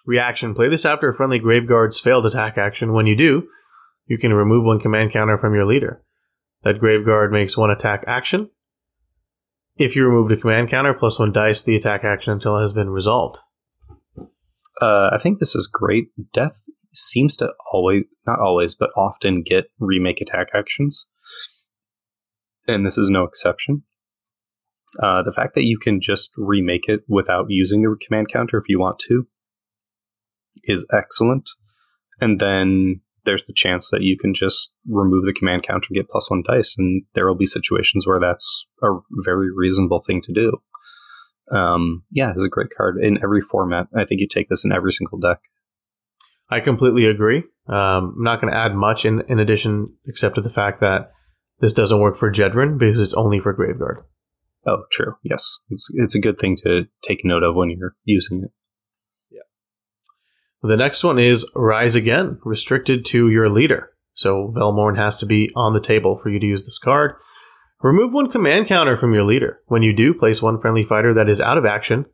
Reaction. 0.05 0.53
Play 0.53 0.67
this 0.67 0.85
after 0.85 1.09
a 1.09 1.13
friendly 1.13 1.39
Graveguard's 1.39 1.99
failed 1.99 2.25
attack 2.25 2.57
action. 2.57 2.91
When 2.93 3.05
you 3.05 3.15
do, 3.15 3.47
you 4.05 4.17
can 4.17 4.33
remove 4.33 4.65
one 4.65 4.79
command 4.79 5.11
counter 5.11 5.37
from 5.37 5.53
your 5.53 5.65
leader. 5.65 6.03
That 6.63 6.79
Graveguard 6.79 7.31
makes 7.31 7.57
one 7.57 7.71
attack 7.71 8.03
action. 8.07 8.49
If 9.77 9.95
you 9.95 10.05
remove 10.05 10.29
the 10.29 10.37
command 10.37 10.69
counter, 10.69 10.93
plus 10.93 11.17
one 11.17 11.31
dice 11.31 11.63
the 11.63 11.75
attack 11.75 12.03
action 12.03 12.33
until 12.33 12.57
it 12.57 12.61
has 12.61 12.73
been 12.73 12.89
resolved. 12.89 13.39
Uh, 14.81 15.09
I 15.11 15.17
think 15.17 15.39
this 15.39 15.55
is 15.55 15.67
great. 15.67 16.09
Death 16.33 16.61
seems 16.93 17.35
to 17.37 17.53
always, 17.71 18.03
not 18.27 18.39
always, 18.39 18.75
but 18.75 18.91
often 18.95 19.41
get 19.41 19.71
remake 19.79 20.21
attack 20.21 20.49
actions. 20.53 21.07
And 22.67 22.85
this 22.85 22.97
is 22.97 23.09
no 23.09 23.23
exception. 23.23 23.83
Uh, 25.01 25.23
the 25.23 25.31
fact 25.31 25.55
that 25.55 25.65
you 25.65 25.77
can 25.77 26.01
just 26.01 26.31
remake 26.35 26.87
it 26.87 27.01
without 27.07 27.45
using 27.49 27.85
a 27.85 28.05
command 28.05 28.27
counter 28.29 28.57
if 28.57 28.67
you 28.67 28.79
want 28.79 28.99
to 28.99 29.27
is 30.65 30.85
excellent. 30.91 31.49
And 32.19 32.39
then 32.39 33.01
there's 33.25 33.45
the 33.45 33.53
chance 33.53 33.89
that 33.91 34.01
you 34.01 34.17
can 34.17 34.33
just 34.33 34.73
remove 34.87 35.25
the 35.25 35.33
command 35.33 35.63
counter 35.63 35.87
and 35.89 35.95
get 35.95 36.09
plus 36.09 36.29
one 36.29 36.43
dice, 36.45 36.75
and 36.77 37.03
there 37.13 37.27
will 37.27 37.35
be 37.35 37.45
situations 37.45 38.07
where 38.07 38.19
that's 38.19 38.67
a 38.81 38.89
very 39.23 39.49
reasonable 39.55 40.01
thing 40.01 40.21
to 40.23 40.33
do. 40.33 40.57
Um, 41.51 42.03
yeah, 42.11 42.29
this 42.29 42.41
is 42.41 42.47
a 42.47 42.49
great 42.49 42.69
card 42.75 42.97
in 43.01 43.21
every 43.23 43.41
format. 43.41 43.87
I 43.95 44.05
think 44.05 44.21
you 44.21 44.27
take 44.27 44.49
this 44.49 44.63
in 44.63 44.71
every 44.71 44.91
single 44.91 45.19
deck. 45.19 45.39
I 46.49 46.59
completely 46.59 47.05
agree. 47.05 47.43
Um, 47.67 48.15
I'm 48.17 48.23
not 48.23 48.41
going 48.41 48.51
to 48.51 48.59
add 48.59 48.75
much 48.75 49.05
in, 49.05 49.21
in 49.27 49.39
addition, 49.39 49.93
except 50.05 50.35
to 50.35 50.41
the 50.41 50.49
fact 50.49 50.81
that 50.81 51.11
this 51.59 51.73
doesn't 51.73 51.99
work 51.99 52.17
for 52.17 52.31
Jedrin 52.31 52.77
because 52.77 52.99
it's 52.99 53.13
only 53.13 53.39
for 53.39 53.53
Graveguard. 53.53 54.03
Oh, 54.65 54.83
true. 54.91 55.15
Yes, 55.23 55.59
it's 55.69 55.89
it's 55.95 56.15
a 56.15 56.19
good 56.19 56.37
thing 56.37 56.55
to 56.63 56.87
take 57.01 57.25
note 57.25 57.43
of 57.43 57.55
when 57.55 57.69
you're 57.71 57.95
using 58.03 58.43
it. 58.43 58.51
The 60.63 60.77
next 60.77 61.03
one 61.03 61.17
is 61.17 61.49
Rise 61.55 61.95
Again, 61.95 62.39
restricted 62.43 63.03
to 63.05 63.29
your 63.29 63.49
leader. 63.49 63.89
So 64.13 64.53
Velmorn 64.55 64.95
has 64.97 65.17
to 65.17 65.25
be 65.25 65.51
on 65.55 65.73
the 65.73 65.81
table 65.81 66.17
for 66.17 66.29
you 66.29 66.39
to 66.39 66.45
use 66.45 66.65
this 66.65 66.77
card. 66.77 67.15
Remove 67.81 68.13
one 68.13 68.29
command 68.29 68.67
counter 68.67 68.95
from 68.95 69.13
your 69.13 69.23
leader. 69.23 69.59
When 69.65 69.81
you 69.81 69.91
do, 69.91 70.13
place 70.13 70.41
one 70.41 70.59
friendly 70.61 70.83
fighter 70.83 71.15
that 71.15 71.29
is 71.29 71.41
out 71.41 71.57
of 71.57 71.65
action 71.65 72.05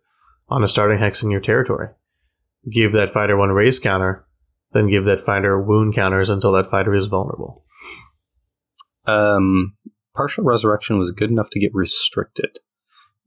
on 0.48 0.64
a 0.64 0.68
starting 0.68 1.00
hex 1.00 1.24
in 1.24 1.32
your 1.32 1.42
territory. 1.42 1.90
give 2.72 2.94
that 2.94 3.12
fighter 3.12 3.38
one 3.38 3.50
raise 3.50 3.80
counter, 3.80 4.26
then 4.72 4.88
give 4.88 5.06
that 5.06 5.22
fighter 5.22 5.62
wound 5.62 5.94
counters 5.94 6.30
until 6.30 6.52
that 6.54 6.68
fighter 6.68 6.94
is 6.94 7.08
vulnerable. 7.08 7.64
Um, 9.06 9.76
partial 10.16 10.44
resurrection 10.44 10.98
was 10.98 11.12
good 11.12 11.32
enough 11.32 11.50
to 11.52 11.60
get 11.60 11.72
restricted. 11.74 12.60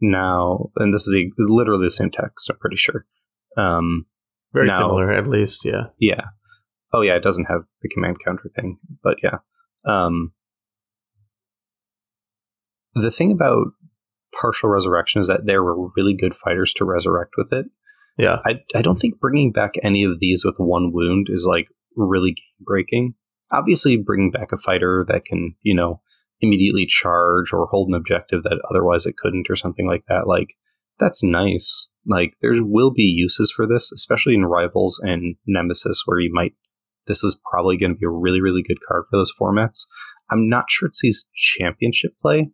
Now, 0.01 0.70
and 0.76 0.94
this 0.94 1.06
is 1.06 1.12
the, 1.12 1.30
literally 1.38 1.86
the 1.86 1.90
same 1.90 2.10
text, 2.10 2.48
I'm 2.51 2.59
pretty 2.59 2.76
sure. 2.76 3.06
Um, 3.56 4.06
Very 4.52 4.68
Now- 4.68 4.78
similar, 4.78 5.12
at 5.12 5.27
least. 5.27 5.64
Yeah. 5.64 5.85
yeah. 5.98 6.22
Oh, 6.93 7.02
yeah, 7.02 7.14
it 7.14 7.22
doesn't 7.22 7.44
have 7.47 7.62
the 7.82 7.89
command 7.89 8.16
counter 8.24 8.51
thing, 8.55 8.78
but 9.02 9.18
yeah. 9.22 9.39
Um, 9.85 10.32
the 12.94 13.10
thing 13.12 13.31
about 13.31 13.68
partial 14.39 14.68
resurrection 14.68 15.20
is 15.20 15.28
that 15.28 15.47
there 15.47 15.62
were 15.62 15.89
really 15.97 16.14
good 16.14 16.35
fighters 16.35 16.72
to 16.74 16.85
resurrect 16.85 17.35
with 17.36 17.52
it. 17.52 17.66
Yeah. 18.18 18.39
I, 18.44 18.60
I 18.74 18.82
don't 18.82 18.98
think 18.98 19.20
bringing 19.20 19.52
back 19.52 19.74
any 19.82 20.02
of 20.02 20.18
these 20.18 20.44
with 20.44 20.56
one 20.59 20.93
wound 20.93 21.28
is 21.31 21.47
like 21.48 21.68
really 21.97 22.32
game 22.32 22.44
breaking. 22.60 23.14
Obviously, 23.52 23.97
bringing 23.97 24.31
back 24.31 24.52
a 24.52 24.56
fighter 24.56 25.05
that 25.09 25.24
can, 25.24 25.55
you 25.62 25.74
know, 25.74 26.01
immediately 26.40 26.86
charge 26.86 27.52
or 27.52 27.66
hold 27.66 27.89
an 27.89 27.94
objective 27.94 28.43
that 28.44 28.60
otherwise 28.70 29.06
it 29.06 29.16
couldn't 29.16 29.51
or 29.51 29.56
something 29.56 29.86
like 29.86 30.05
that, 30.09 30.27
like, 30.27 30.55
that's 30.98 31.22
nice. 31.22 31.89
Like, 32.06 32.35
there 32.40 32.55
will 32.59 32.90
be 32.90 33.02
uses 33.02 33.52
for 33.55 33.66
this, 33.66 33.93
especially 33.93 34.35
in 34.35 34.47
Rivals 34.47 35.01
and 35.02 35.36
Nemesis, 35.47 36.02
where 36.06 36.18
you 36.20 36.31
might, 36.32 36.55
this 37.06 37.22
is 37.22 37.40
probably 37.51 37.77
going 37.77 37.93
to 37.93 37.98
be 37.98 38.06
a 38.06 38.10
really, 38.10 38.40
really 38.40 38.62
good 38.62 38.78
card 38.86 39.05
for 39.10 39.16
those 39.18 39.32
formats. 39.39 39.86
I'm 40.31 40.48
not 40.48 40.70
sure 40.70 40.89
it 40.89 40.94
sees 40.94 41.28
championship 41.35 42.12
play, 42.20 42.51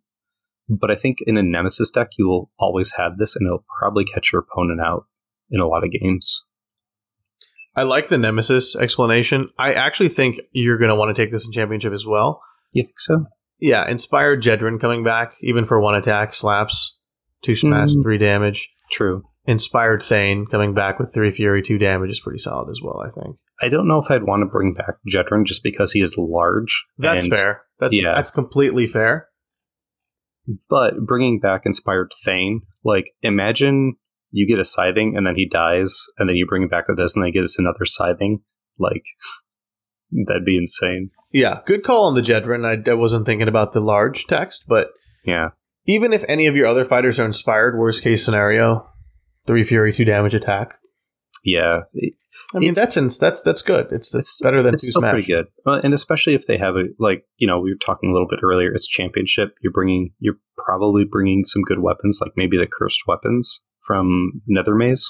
but 0.68 0.90
I 0.90 0.96
think 0.96 1.18
in 1.26 1.36
a 1.36 1.42
Nemesis 1.42 1.90
deck, 1.90 2.10
you 2.18 2.26
will 2.26 2.50
always 2.58 2.92
have 2.96 3.18
this 3.18 3.36
and 3.36 3.46
it'll 3.46 3.64
probably 3.78 4.04
catch 4.04 4.32
your 4.32 4.42
opponent 4.42 4.80
out 4.80 5.06
in 5.50 5.60
a 5.60 5.66
lot 5.68 5.84
of 5.84 5.90
games. 5.90 6.44
I 7.76 7.82
like 7.82 8.08
the 8.08 8.18
Nemesis 8.18 8.74
explanation. 8.74 9.50
I 9.58 9.74
actually 9.74 10.08
think 10.08 10.36
you're 10.52 10.78
going 10.78 10.88
to 10.88 10.94
want 10.96 11.14
to 11.14 11.22
take 11.22 11.30
this 11.30 11.46
in 11.46 11.52
championship 11.52 11.92
as 11.92 12.06
well. 12.06 12.40
You 12.72 12.82
think 12.82 12.98
so? 12.98 13.26
Yeah, 13.60 13.88
Inspired 13.88 14.42
Jedrin 14.42 14.80
coming 14.80 15.04
back, 15.04 15.34
even 15.42 15.66
for 15.66 15.80
one 15.80 15.94
attack, 15.94 16.32
slaps, 16.34 16.98
two 17.42 17.54
smash, 17.54 17.90
Mm. 17.90 18.02
three 18.02 18.18
damage. 18.18 18.70
True. 18.90 19.24
Inspired 19.46 20.02
Thane 20.02 20.46
coming 20.46 20.74
back 20.74 20.98
with 20.98 21.14
three 21.14 21.30
Fury, 21.30 21.62
two 21.62 21.78
damage 21.78 22.10
is 22.10 22.20
pretty 22.20 22.38
solid 22.38 22.68
as 22.70 22.80
well, 22.82 23.00
I 23.00 23.10
think. 23.10 23.36
I 23.62 23.68
don't 23.68 23.88
know 23.88 23.98
if 23.98 24.10
I'd 24.10 24.24
want 24.24 24.42
to 24.42 24.46
bring 24.46 24.74
back 24.74 24.96
Jedrin 25.08 25.44
just 25.46 25.62
because 25.62 25.92
he 25.92 26.00
is 26.00 26.16
large. 26.18 26.84
That's 26.98 27.24
and- 27.24 27.32
fair. 27.32 27.62
That's 27.78 27.94
yeah. 27.94 28.14
that's 28.14 28.30
completely 28.30 28.86
fair. 28.86 29.28
But 30.68 30.94
bringing 31.06 31.40
back 31.40 31.62
Inspired 31.64 32.12
Thane, 32.24 32.62
like 32.84 33.10
imagine 33.22 33.96
you 34.30 34.46
get 34.46 34.58
a 34.58 34.64
scything 34.64 35.16
and 35.16 35.26
then 35.26 35.36
he 35.36 35.48
dies, 35.48 36.04
and 36.18 36.28
then 36.28 36.36
you 36.36 36.46
bring 36.46 36.62
him 36.62 36.68
back 36.68 36.88
with 36.88 36.96
this 36.96 37.16
and 37.16 37.24
they 37.24 37.30
get 37.30 37.44
us 37.44 37.58
another 37.58 37.84
scything. 37.84 38.40
Like 38.78 39.02
that'd 40.26 40.44
be 40.44 40.56
insane. 40.58 41.10
Yeah, 41.32 41.60
good 41.66 41.82
call 41.82 42.04
on 42.06 42.14
the 42.14 42.22
Jedrin. 42.22 42.64
I, 42.64 42.90
I 42.90 42.94
wasn't 42.94 43.26
thinking 43.26 43.48
about 43.48 43.72
the 43.72 43.80
large 43.80 44.26
text, 44.26 44.64
but 44.68 44.88
Yeah. 45.24 45.48
even 45.86 46.12
if 46.12 46.24
any 46.28 46.46
of 46.46 46.54
your 46.56 46.66
other 46.66 46.84
fighters 46.84 47.18
are 47.18 47.26
inspired, 47.26 47.76
worst 47.78 48.02
case 48.02 48.24
scenario, 48.24 48.88
three 49.46 49.64
Fury, 49.64 49.92
two 49.92 50.04
damage 50.04 50.34
attack. 50.34 50.74
Yeah. 51.44 51.82
I 52.54 52.58
mean, 52.58 52.70
It's- 52.70 52.76
that's 52.76 52.96
ins- 52.96 53.18
that's 53.18 53.42
that's 53.42 53.62
good. 53.62 53.86
It's 53.92 54.14
it's 54.14 54.40
better 54.42 54.62
than 54.62 54.74
it's 54.74 54.82
two 54.82 54.90
still 54.90 55.02
smash. 55.02 55.12
pretty 55.12 55.32
good. 55.32 55.46
Well, 55.64 55.80
and 55.82 55.94
especially 55.94 56.34
if 56.34 56.46
they 56.46 56.56
have 56.58 56.76
a 56.76 56.86
like 56.98 57.24
you 57.38 57.46
know 57.46 57.58
we 57.60 57.70
were 57.72 57.78
talking 57.78 58.10
a 58.10 58.12
little 58.12 58.28
bit 58.28 58.40
earlier. 58.42 58.72
It's 58.72 58.86
championship. 58.88 59.54
You're 59.62 59.72
bringing 59.72 60.12
you're 60.18 60.38
probably 60.58 61.04
bringing 61.04 61.44
some 61.44 61.62
good 61.62 61.78
weapons, 61.78 62.18
like 62.20 62.32
maybe 62.36 62.56
the 62.58 62.66
cursed 62.66 63.02
weapons 63.06 63.60
from 63.86 64.42
Nethermaze. 64.50 65.02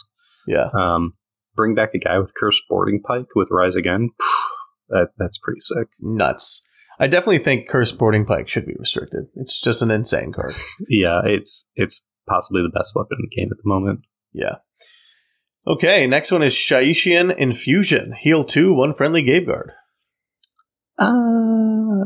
Yeah, 0.47 0.69
Um, 0.75 1.15
bring 1.57 1.75
back 1.75 1.95
a 1.95 1.99
guy 1.99 2.19
with 2.19 2.35
cursed 2.35 2.63
boarding 2.69 3.01
pike 3.03 3.35
with 3.35 3.49
rise 3.51 3.77
again. 3.77 4.11
That 4.89 5.09
that's 5.19 5.37
pretty 5.37 5.59
sick. 5.59 5.89
nuts. 6.01 6.71
I 7.01 7.09
definitely 7.09 7.41
think 7.41 7.69
cursed 7.69 7.99
Boarding 7.99 8.25
Pike 8.25 8.49
should 8.49 8.67
be 8.67 8.77
restricted. 8.79 9.25
It's 9.35 9.61
just 9.61 9.83
an 9.83 9.91
insane 9.91 10.33
card. 10.33 10.53
Yeah, 10.89 11.23
it's 11.25 11.69
it's 11.75 12.07
possibly 12.29 12.63
the 12.63 12.69
best 12.73 12.93
weapon 12.95 13.17
in 13.19 13.27
the 13.29 13.37
game 13.37 13.49
at 13.51 13.57
the 13.59 13.69
moment. 13.69 14.03
Yeah. 14.37 14.57
Okay, 15.67 16.07
next 16.07 16.31
one 16.31 16.43
is 16.43 16.53
Shyish 16.53 17.07
Infusion. 17.39 18.13
Heal 18.21 18.45
two, 18.45 18.75
one 18.75 18.93
friendly 18.93 19.25
Graveguard. 19.25 19.71
Uh, 20.99 22.05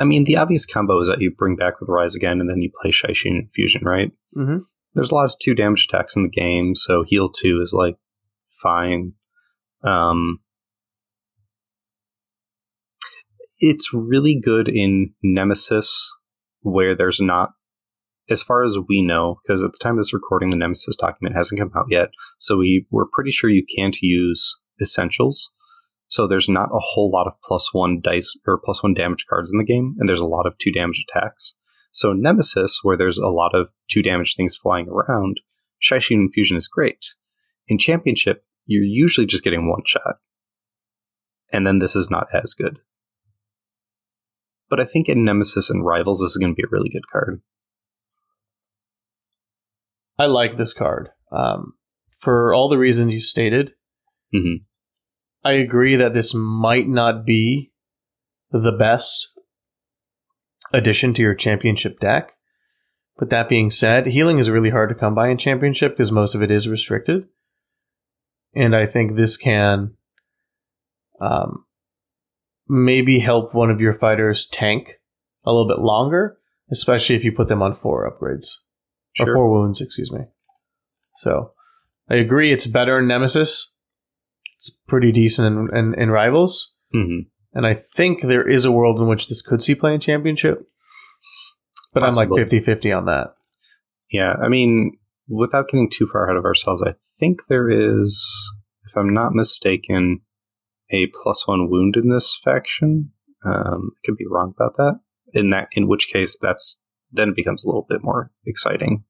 I 0.00 0.04
mean, 0.04 0.24
the 0.24 0.36
obvious 0.36 0.64
combo 0.64 1.00
is 1.00 1.08
that 1.08 1.20
you 1.20 1.34
bring 1.36 1.56
back 1.56 1.80
with 1.80 1.88
Rise 1.88 2.14
again, 2.14 2.40
and 2.40 2.48
then 2.48 2.62
you 2.62 2.70
play 2.80 2.92
Shyish 2.92 3.26
Infusion, 3.26 3.82
right? 3.84 4.12
Mm-hmm. 4.36 4.58
There's 4.94 5.10
a 5.10 5.14
lot 5.14 5.26
of 5.26 5.34
two 5.42 5.54
damage 5.54 5.86
attacks 5.90 6.14
in 6.14 6.22
the 6.22 6.28
game, 6.28 6.76
so 6.76 7.02
heal 7.04 7.28
two 7.28 7.58
is 7.60 7.72
like 7.76 7.96
fine. 8.62 9.14
Um, 9.82 10.38
it's 13.58 13.92
really 13.92 14.40
good 14.40 14.68
in 14.68 15.12
Nemesis, 15.22 16.14
where 16.60 16.94
there's 16.94 17.20
not, 17.20 17.50
as 18.30 18.42
far 18.42 18.64
as 18.64 18.78
we 18.88 19.02
know, 19.02 19.38
because 19.42 19.62
at 19.62 19.72
the 19.72 19.78
time 19.80 19.92
of 19.92 19.98
this 19.98 20.14
recording, 20.14 20.50
the 20.50 20.56
Nemesis 20.56 20.96
document 20.96 21.36
hasn't 21.36 21.60
come 21.60 21.70
out 21.76 21.86
yet. 21.88 22.10
So 22.38 22.56
we 22.58 22.86
we're 22.90 23.06
pretty 23.12 23.30
sure 23.30 23.50
you 23.50 23.64
can't 23.76 23.96
use 24.00 24.56
essentials. 24.80 25.50
So 26.06 26.26
there's 26.26 26.48
not 26.48 26.68
a 26.68 26.78
whole 26.80 27.10
lot 27.10 27.26
of 27.26 27.34
plus 27.42 27.72
one 27.72 28.00
dice 28.00 28.38
or 28.46 28.60
plus 28.62 28.82
one 28.82 28.94
damage 28.94 29.26
cards 29.28 29.50
in 29.52 29.58
the 29.58 29.64
game, 29.64 29.94
and 29.98 30.08
there's 30.08 30.20
a 30.20 30.26
lot 30.26 30.46
of 30.46 30.56
two 30.58 30.70
damage 30.70 31.04
attacks. 31.08 31.54
So 31.92 32.12
Nemesis, 32.12 32.80
where 32.82 32.96
there's 32.96 33.18
a 33.18 33.28
lot 33.28 33.54
of 33.54 33.68
two 33.88 34.02
damage 34.02 34.34
things 34.34 34.56
flying 34.56 34.88
around, 34.88 35.40
Shyish 35.82 36.10
Infusion 36.10 36.56
is 36.56 36.68
great. 36.68 37.14
In 37.68 37.78
Championship, 37.78 38.44
you're 38.66 38.82
usually 38.82 39.26
just 39.26 39.44
getting 39.44 39.68
one 39.68 39.82
shot. 39.86 40.16
And 41.52 41.66
then 41.66 41.78
this 41.78 41.94
is 41.94 42.10
not 42.10 42.26
as 42.34 42.54
good. 42.54 42.80
But 44.68 44.80
I 44.80 44.84
think 44.84 45.08
in 45.08 45.24
Nemesis 45.24 45.70
and 45.70 45.84
Rivals, 45.84 46.20
this 46.20 46.30
is 46.30 46.36
going 46.36 46.52
to 46.52 46.56
be 46.56 46.64
a 46.64 46.70
really 46.70 46.88
good 46.88 47.06
card. 47.12 47.42
I 50.18 50.26
like 50.26 50.56
this 50.56 50.72
card. 50.72 51.10
Um, 51.32 51.74
for 52.18 52.54
all 52.54 52.68
the 52.68 52.78
reasons 52.78 53.12
you 53.12 53.20
stated, 53.20 53.74
Mhm. 54.34 54.64
I 55.44 55.52
agree 55.52 55.96
that 55.96 56.14
this 56.14 56.34
might 56.34 56.88
not 56.88 57.24
be 57.24 57.72
the 58.50 58.72
best 58.72 59.32
addition 60.72 61.14
to 61.14 61.22
your 61.22 61.34
championship 61.34 62.00
deck. 62.00 62.32
But 63.16 63.30
that 63.30 63.48
being 63.48 63.70
said, 63.70 64.06
healing 64.06 64.38
is 64.38 64.50
really 64.50 64.70
hard 64.70 64.88
to 64.88 64.94
come 64.94 65.14
by 65.14 65.28
in 65.28 65.38
championship 65.38 65.92
because 65.92 66.10
most 66.10 66.34
of 66.34 66.42
it 66.42 66.50
is 66.50 66.68
restricted. 66.68 67.28
And 68.54 68.74
I 68.74 68.86
think 68.86 69.12
this 69.12 69.36
can 69.36 69.96
um, 71.20 71.64
maybe 72.68 73.20
help 73.20 73.54
one 73.54 73.70
of 73.70 73.80
your 73.80 73.92
fighters 73.92 74.48
tank 74.48 74.94
a 75.44 75.52
little 75.52 75.68
bit 75.68 75.78
longer, 75.78 76.38
especially 76.72 77.14
if 77.14 77.24
you 77.24 77.30
put 77.32 77.48
them 77.48 77.62
on 77.62 77.74
four 77.74 78.10
upgrades 78.10 78.63
or 79.20 79.26
four 79.26 79.50
wounds, 79.50 79.80
excuse 79.80 80.10
me. 80.12 80.20
So 81.16 81.52
I 82.10 82.16
agree, 82.16 82.52
it's 82.52 82.66
better 82.66 82.98
in 82.98 83.08
Nemesis. 83.08 83.72
It's 84.56 84.70
pretty 84.88 85.12
decent 85.12 85.70
in, 85.72 85.76
in, 85.76 85.94
in 85.94 86.10
Rivals, 86.10 86.74
hmm 86.92 87.20
and 87.54 87.66
I 87.66 87.74
think 87.74 88.22
there 88.22 88.46
is 88.46 88.64
a 88.64 88.72
world 88.72 88.98
in 88.98 89.06
which 89.06 89.28
this 89.28 89.40
could 89.40 89.62
see 89.62 89.76
play 89.76 89.94
in 89.94 90.00
Championship. 90.00 90.66
But 91.92 92.00
Possibly. 92.00 92.42
I'm 92.42 92.48
like 92.48 92.50
50-50 92.50 92.96
on 92.96 93.06
that. 93.06 93.34
Yeah, 94.10 94.34
I 94.42 94.48
mean, 94.48 94.98
without 95.28 95.68
getting 95.68 95.88
too 95.88 96.06
far 96.06 96.24
ahead 96.24 96.36
of 96.36 96.44
ourselves, 96.44 96.82
I 96.84 96.94
think 97.18 97.46
there 97.46 97.70
is, 97.70 98.20
if 98.84 98.96
I'm 98.96 99.14
not 99.14 99.34
mistaken, 99.34 100.20
a 100.90 101.06
plus 101.22 101.46
one 101.46 101.70
wound 101.70 101.96
in 101.96 102.08
this 102.08 102.36
faction. 102.42 103.12
Um, 103.44 103.92
I 103.96 103.98
could 104.04 104.16
be 104.16 104.26
wrong 104.28 104.52
about 104.56 104.76
that. 104.76 105.00
In 105.32 105.50
that, 105.50 105.68
in 105.72 105.86
which 105.86 106.08
case, 106.08 106.36
that's 106.40 106.82
then 107.14 107.30
it 107.30 107.36
becomes 107.36 107.64
a 107.64 107.68
little 107.68 107.86
bit 107.88 108.02
more 108.02 108.30
exciting. 108.46 109.04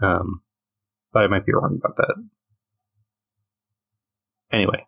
Um, 0.00 0.42
but 1.12 1.24
I 1.24 1.28
might 1.28 1.46
be 1.46 1.52
wrong 1.52 1.78
about 1.82 1.96
that. 1.96 2.14
Anyway, 4.52 4.86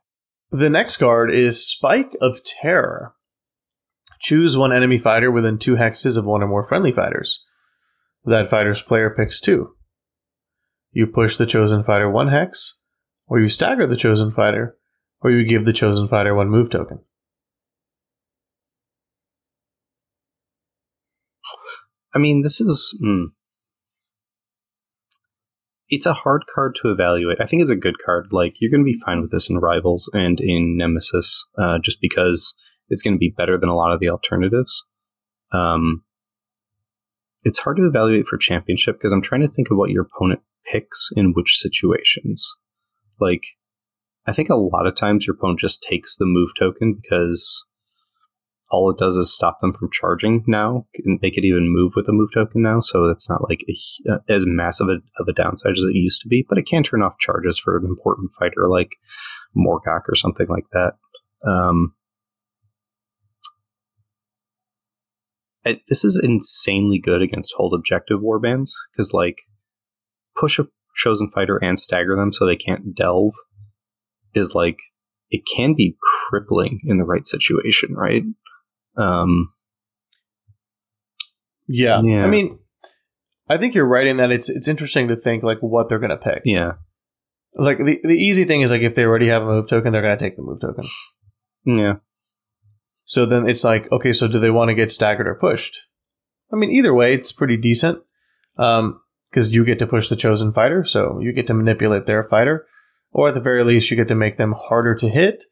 The 0.54 0.70
next 0.70 0.98
card 0.98 1.32
is 1.32 1.66
Spike 1.66 2.16
of 2.20 2.44
Terror. 2.44 3.14
Choose 4.20 4.56
one 4.56 4.72
enemy 4.72 4.98
fighter 4.98 5.28
within 5.28 5.58
two 5.58 5.74
hexes 5.74 6.16
of 6.16 6.24
one 6.24 6.44
or 6.44 6.46
more 6.46 6.64
friendly 6.64 6.92
fighters. 6.92 7.44
That 8.24 8.48
fighter's 8.48 8.80
player 8.80 9.10
picks 9.10 9.40
two. 9.40 9.74
You 10.92 11.08
push 11.08 11.36
the 11.36 11.44
chosen 11.44 11.82
fighter 11.82 12.08
one 12.08 12.28
hex, 12.28 12.82
or 13.26 13.40
you 13.40 13.48
stagger 13.48 13.84
the 13.84 13.96
chosen 13.96 14.30
fighter, 14.30 14.76
or 15.20 15.32
you 15.32 15.44
give 15.44 15.64
the 15.64 15.72
chosen 15.72 16.06
fighter 16.06 16.36
one 16.36 16.50
move 16.50 16.70
token. 16.70 17.00
I 22.14 22.18
mean, 22.18 22.42
this 22.42 22.60
is. 22.60 22.98
Mm, 23.04 23.26
it's 25.88 26.06
a 26.06 26.14
hard 26.14 26.44
card 26.52 26.74
to 26.76 26.90
evaluate. 26.90 27.40
I 27.40 27.44
think 27.44 27.62
it's 27.62 27.70
a 27.70 27.76
good 27.76 27.98
card. 28.04 28.32
Like, 28.32 28.60
you're 28.60 28.70
going 28.70 28.80
to 28.80 28.90
be 28.90 28.98
fine 29.04 29.20
with 29.20 29.30
this 29.30 29.50
in 29.50 29.58
Rivals 29.58 30.10
and 30.14 30.40
in 30.40 30.76
Nemesis, 30.76 31.46
uh, 31.58 31.78
just 31.82 32.00
because 32.00 32.54
it's 32.88 33.02
going 33.02 33.14
to 33.14 33.18
be 33.18 33.34
better 33.36 33.58
than 33.58 33.68
a 33.68 33.76
lot 33.76 33.92
of 33.92 34.00
the 34.00 34.08
alternatives. 34.08 34.84
Um, 35.52 36.04
it's 37.44 37.58
hard 37.58 37.76
to 37.76 37.86
evaluate 37.86 38.26
for 38.26 38.38
Championship 38.38 38.96
because 38.96 39.12
I'm 39.12 39.22
trying 39.22 39.42
to 39.42 39.48
think 39.48 39.70
of 39.70 39.76
what 39.76 39.90
your 39.90 40.06
opponent 40.06 40.40
picks 40.66 41.10
in 41.14 41.32
which 41.34 41.58
situations. 41.58 42.56
Like, 43.20 43.44
I 44.26 44.32
think 44.32 44.48
a 44.48 44.56
lot 44.56 44.86
of 44.86 44.96
times 44.96 45.26
your 45.26 45.36
opponent 45.36 45.60
just 45.60 45.82
takes 45.82 46.16
the 46.16 46.26
move 46.26 46.50
token 46.58 46.94
because 46.94 47.64
all 48.70 48.90
it 48.90 48.96
does 48.96 49.16
is 49.16 49.34
stop 49.34 49.60
them 49.60 49.72
from 49.72 49.90
charging 49.90 50.42
now. 50.46 50.86
They 51.20 51.30
could 51.30 51.44
even 51.44 51.72
move 51.72 51.92
with 51.94 52.06
the 52.06 52.12
move 52.12 52.30
token 52.32 52.62
now, 52.62 52.80
so 52.80 53.10
it's 53.10 53.28
not 53.28 53.48
like 53.48 53.64
a, 53.68 54.12
uh, 54.12 54.18
as 54.28 54.44
massive 54.46 54.88
a, 54.88 54.96
of 55.18 55.28
a 55.28 55.32
downside 55.32 55.72
as 55.72 55.84
it 55.84 55.94
used 55.94 56.22
to 56.22 56.28
be. 56.28 56.44
But 56.48 56.58
it 56.58 56.66
can 56.66 56.82
turn 56.82 57.02
off 57.02 57.18
charges 57.18 57.58
for 57.58 57.76
an 57.76 57.84
important 57.84 58.32
fighter 58.32 58.68
like 58.68 58.96
Morgok 59.56 60.08
or 60.08 60.14
something 60.14 60.46
like 60.48 60.66
that. 60.72 60.94
Um, 61.46 61.94
it, 65.64 65.82
this 65.88 66.04
is 66.04 66.20
insanely 66.22 66.98
good 66.98 67.22
against 67.22 67.54
hold 67.56 67.74
objective 67.74 68.20
warbands 68.20 68.70
because 68.92 69.12
like 69.12 69.42
push 70.36 70.58
a 70.58 70.66
chosen 70.94 71.28
fighter 71.28 71.58
and 71.62 71.78
stagger 71.78 72.16
them 72.16 72.32
so 72.32 72.46
they 72.46 72.56
can't 72.56 72.94
delve 72.94 73.34
is 74.34 74.54
like 74.54 74.78
it 75.30 75.42
can 75.54 75.74
be 75.74 75.96
crippling 76.28 76.80
in 76.84 76.98
the 76.98 77.04
right 77.04 77.26
situation, 77.26 77.94
right? 77.94 78.22
Um, 78.96 79.48
yeah. 81.66 82.00
Yeah. 82.02 82.24
I 82.24 82.28
mean, 82.28 82.50
I 83.48 83.56
think 83.58 83.74
you're 83.74 83.86
right 83.86 84.06
in 84.06 84.16
that 84.18 84.30
it's 84.30 84.48
it's 84.48 84.68
interesting 84.68 85.08
to 85.08 85.16
think 85.16 85.42
like 85.42 85.58
what 85.60 85.88
they're 85.88 85.98
gonna 85.98 86.16
pick. 86.16 86.42
yeah, 86.44 86.72
Like 87.54 87.78
the 87.78 87.98
the 88.02 88.14
easy 88.14 88.44
thing 88.44 88.62
is 88.62 88.70
like 88.70 88.82
if 88.82 88.94
they 88.94 89.04
already 89.04 89.28
have 89.28 89.42
a 89.42 89.46
move 89.46 89.68
token, 89.68 89.92
they're 89.92 90.02
gonna 90.02 90.18
take 90.18 90.36
the 90.36 90.42
move 90.42 90.60
token. 90.60 90.84
yeah, 91.64 91.94
So 93.04 93.26
then 93.26 93.48
it's 93.48 93.64
like, 93.64 93.90
okay, 93.92 94.12
so 94.12 94.28
do 94.28 94.38
they 94.38 94.50
want 94.50 94.68
to 94.70 94.74
get 94.74 94.90
staggered 94.92 95.26
or 95.26 95.34
pushed? 95.34 95.78
I 96.52 96.56
mean, 96.56 96.70
either 96.70 96.94
way, 96.94 97.14
it's 97.14 97.32
pretty 97.32 97.56
decent. 97.56 98.00
Um, 98.56 99.00
because 99.30 99.52
you 99.52 99.64
get 99.64 99.80
to 99.80 99.86
push 99.88 100.08
the 100.08 100.14
chosen 100.14 100.52
fighter, 100.52 100.84
so 100.84 101.18
you 101.20 101.32
get 101.32 101.48
to 101.48 101.54
manipulate 101.54 102.06
their 102.06 102.22
fighter, 102.22 102.66
or 103.10 103.28
at 103.28 103.34
the 103.34 103.40
very 103.40 103.64
least, 103.64 103.90
you 103.90 103.96
get 103.96 104.06
to 104.08 104.14
make 104.14 104.36
them 104.36 104.54
harder 104.56 104.94
to 104.94 105.08
hit, 105.08 105.42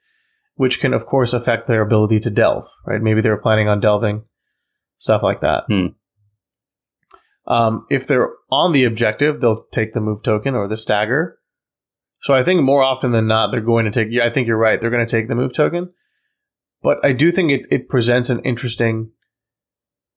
which 0.54 0.80
can, 0.80 0.92
of 0.92 1.06
course, 1.06 1.32
affect 1.32 1.66
their 1.66 1.82
ability 1.82 2.20
to 2.20 2.30
delve. 2.30 2.64
Right? 2.86 3.00
Maybe 3.00 3.20
they 3.20 3.30
were 3.30 3.36
planning 3.36 3.68
on 3.68 3.80
delving, 3.80 4.24
stuff 4.98 5.22
like 5.22 5.40
that. 5.40 5.64
Hmm. 5.68 5.86
Um, 7.46 7.86
if 7.90 8.06
they're 8.06 8.30
on 8.50 8.72
the 8.72 8.84
objective, 8.84 9.40
they'll 9.40 9.64
take 9.72 9.92
the 9.92 10.00
move 10.00 10.22
token 10.22 10.54
or 10.54 10.68
the 10.68 10.76
stagger. 10.76 11.38
So 12.20 12.34
I 12.34 12.44
think 12.44 12.62
more 12.62 12.84
often 12.84 13.10
than 13.10 13.26
not, 13.26 13.50
they're 13.50 13.60
going 13.60 13.84
to 13.84 13.90
take. 13.90 14.08
Yeah, 14.10 14.24
I 14.24 14.30
think 14.30 14.46
you're 14.46 14.56
right. 14.56 14.80
They're 14.80 14.90
going 14.90 15.06
to 15.06 15.10
take 15.10 15.28
the 15.28 15.34
move 15.34 15.52
token. 15.52 15.92
But 16.82 16.98
I 17.04 17.12
do 17.12 17.30
think 17.30 17.50
it, 17.50 17.66
it 17.70 17.88
presents 17.88 18.30
an 18.30 18.40
interesting 18.40 19.10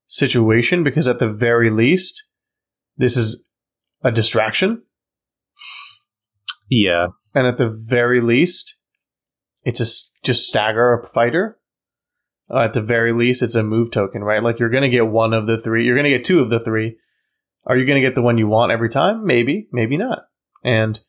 situation 0.07 0.83
because 0.83 1.07
at 1.07 1.19
the 1.19 1.31
very 1.31 1.69
least, 1.69 2.21
this 2.97 3.17
is 3.17 3.51
a 4.03 4.11
distraction. 4.11 4.83
yeah, 6.69 7.07
And 7.33 7.47
at 7.47 7.57
the 7.57 7.69
very 7.69 8.21
least, 8.21 8.75
it's 9.63 9.79
a 9.79 9.85
just 10.25 10.47
stagger 10.47 10.93
a 10.93 11.07
fighter. 11.07 11.57
Uh, 12.49 12.59
at 12.59 12.73
the 12.73 12.81
very 12.81 13.11
least, 13.11 13.41
it's 13.41 13.55
a 13.55 13.63
move 13.63 13.89
token, 13.91 14.23
right? 14.23 14.43
Like 14.43 14.59
you're 14.59 14.69
going 14.69 14.83
to 14.83 14.89
get 14.89 15.07
one 15.07 15.33
of 15.33 15.47
the 15.47 15.57
three. 15.57 15.85
You're 15.85 15.95
going 15.95 16.03
to 16.11 16.15
get 16.15 16.25
two 16.25 16.39
of 16.41 16.49
the 16.49 16.59
three. 16.59 16.97
Are 17.65 17.75
you 17.75 17.85
going 17.85 17.99
to 18.01 18.07
get 18.07 18.13
the 18.13 18.21
one 18.21 18.37
you 18.37 18.47
want 18.47 18.71
every 18.71 18.89
time? 18.89 19.25
Maybe, 19.25 19.67
maybe 19.71 19.97
not. 19.97 20.25
And 20.63 20.99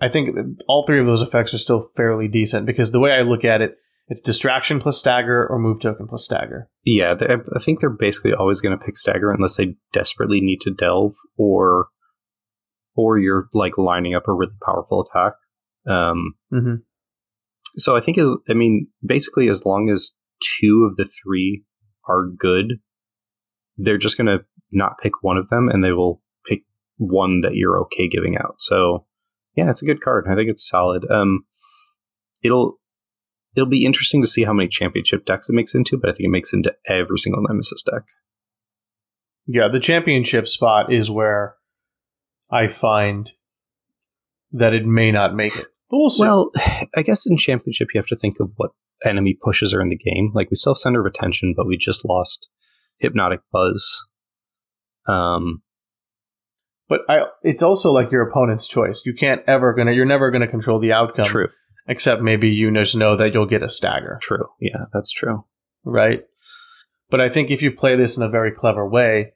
I 0.00 0.08
think 0.08 0.30
all 0.66 0.84
three 0.86 1.00
of 1.00 1.06
those 1.06 1.20
effects 1.20 1.52
are 1.52 1.58
still 1.58 1.90
fairly 1.96 2.28
decent 2.28 2.64
because 2.64 2.92
the 2.92 3.00
way 3.00 3.12
I 3.12 3.20
look 3.22 3.44
at 3.44 3.60
it, 3.60 3.76
it's 4.06 4.22
distraction 4.22 4.78
plus 4.78 4.96
stagger 4.98 5.46
or 5.46 5.58
move 5.58 5.80
token 5.80 6.06
plus 6.06 6.24
stagger. 6.24 6.70
yeah. 6.84 7.14
I 7.20 7.58
think 7.60 7.80
they're 7.80 7.90
basically 7.90 8.32
always 8.32 8.62
going 8.62 8.78
to 8.78 8.82
pick 8.82 8.96
stagger 8.96 9.30
unless 9.30 9.56
they 9.56 9.74
desperately 9.92 10.40
need 10.40 10.62
to 10.62 10.70
delve 10.70 11.12
or 11.36 11.88
or 12.96 13.18
you're 13.18 13.48
like 13.52 13.76
lining 13.76 14.14
up 14.14 14.26
a 14.26 14.32
really 14.32 14.54
powerful 14.64 15.02
attack. 15.02 15.34
Um, 15.86 16.36
Mm-hmm. 16.52 16.74
So 17.78 17.96
I 17.96 18.00
think 18.00 18.18
as 18.18 18.30
I 18.48 18.54
mean, 18.54 18.88
basically, 19.04 19.48
as 19.48 19.64
long 19.64 19.88
as 19.88 20.12
two 20.40 20.86
of 20.88 20.96
the 20.96 21.04
three 21.04 21.64
are 22.08 22.26
good, 22.26 22.80
they're 23.76 23.98
just 23.98 24.16
going 24.16 24.26
to 24.26 24.44
not 24.72 24.98
pick 25.02 25.22
one 25.22 25.36
of 25.36 25.48
them, 25.48 25.68
and 25.68 25.82
they 25.82 25.92
will 25.92 26.20
pick 26.46 26.62
one 26.96 27.40
that 27.42 27.54
you're 27.54 27.78
okay 27.80 28.08
giving 28.08 28.36
out. 28.36 28.60
So, 28.60 29.06
yeah, 29.54 29.70
it's 29.70 29.82
a 29.82 29.86
good 29.86 30.00
card. 30.00 30.26
I 30.28 30.34
think 30.34 30.50
it's 30.50 30.68
solid. 30.68 31.08
Um, 31.10 31.44
it'll 32.42 32.78
it'll 33.54 33.68
be 33.68 33.84
interesting 33.84 34.22
to 34.22 34.28
see 34.28 34.44
how 34.44 34.52
many 34.52 34.68
championship 34.68 35.24
decks 35.24 35.48
it 35.48 35.54
makes 35.54 35.74
into, 35.74 35.96
but 35.96 36.10
I 36.10 36.12
think 36.12 36.26
it 36.26 36.30
makes 36.32 36.52
into 36.52 36.74
every 36.86 37.18
single 37.18 37.42
Nemesis 37.42 37.82
deck. 37.82 38.02
Yeah, 39.46 39.68
the 39.68 39.80
championship 39.80 40.46
spot 40.46 40.92
is 40.92 41.10
where 41.10 41.54
I 42.50 42.66
find 42.66 43.32
that 44.52 44.74
it 44.74 44.86
may 44.86 45.10
not 45.10 45.34
make 45.34 45.56
it. 45.56 45.66
We'll 45.90 46.50
I 46.96 47.02
guess 47.02 47.26
in 47.28 47.36
championship 47.36 47.88
you 47.94 47.98
have 47.98 48.08
to 48.08 48.16
think 48.16 48.40
of 48.40 48.52
what 48.56 48.70
enemy 49.04 49.36
pushes 49.40 49.72
are 49.74 49.80
in 49.80 49.88
the 49.88 49.96
game. 49.96 50.32
Like 50.34 50.50
we 50.50 50.56
still 50.56 50.72
have 50.74 50.78
center 50.78 51.00
of 51.00 51.06
attention, 51.06 51.54
but 51.56 51.66
we 51.66 51.76
just 51.76 52.04
lost 52.04 52.50
hypnotic 52.98 53.40
buzz. 53.52 54.04
Um, 55.06 55.62
But 56.88 57.02
I, 57.08 57.26
it's 57.42 57.62
also 57.62 57.92
like 57.92 58.10
your 58.10 58.28
opponent's 58.28 58.66
choice. 58.66 59.04
You 59.06 59.14
can't 59.14 59.42
ever 59.46 59.72
gonna, 59.72 59.92
you're 59.92 60.04
never 60.04 60.30
gonna 60.30 60.48
control 60.48 60.78
the 60.80 60.92
outcome. 60.92 61.24
true, 61.26 61.48
Except 61.86 62.20
maybe 62.22 62.50
you 62.50 62.70
just 62.72 62.96
know 62.96 63.16
that 63.16 63.32
you'll 63.32 63.46
get 63.46 63.62
a 63.62 63.68
stagger, 63.68 64.18
true. 64.20 64.46
Yeah, 64.60 64.84
that's 64.92 65.12
true. 65.12 65.44
right? 65.84 66.24
But 67.10 67.20
I 67.22 67.30
think 67.30 67.50
if 67.50 67.62
you 67.62 67.70
play 67.72 67.96
this 67.96 68.16
in 68.18 68.22
a 68.22 68.28
very 68.28 68.52
clever 68.52 68.86
way, 68.86 69.32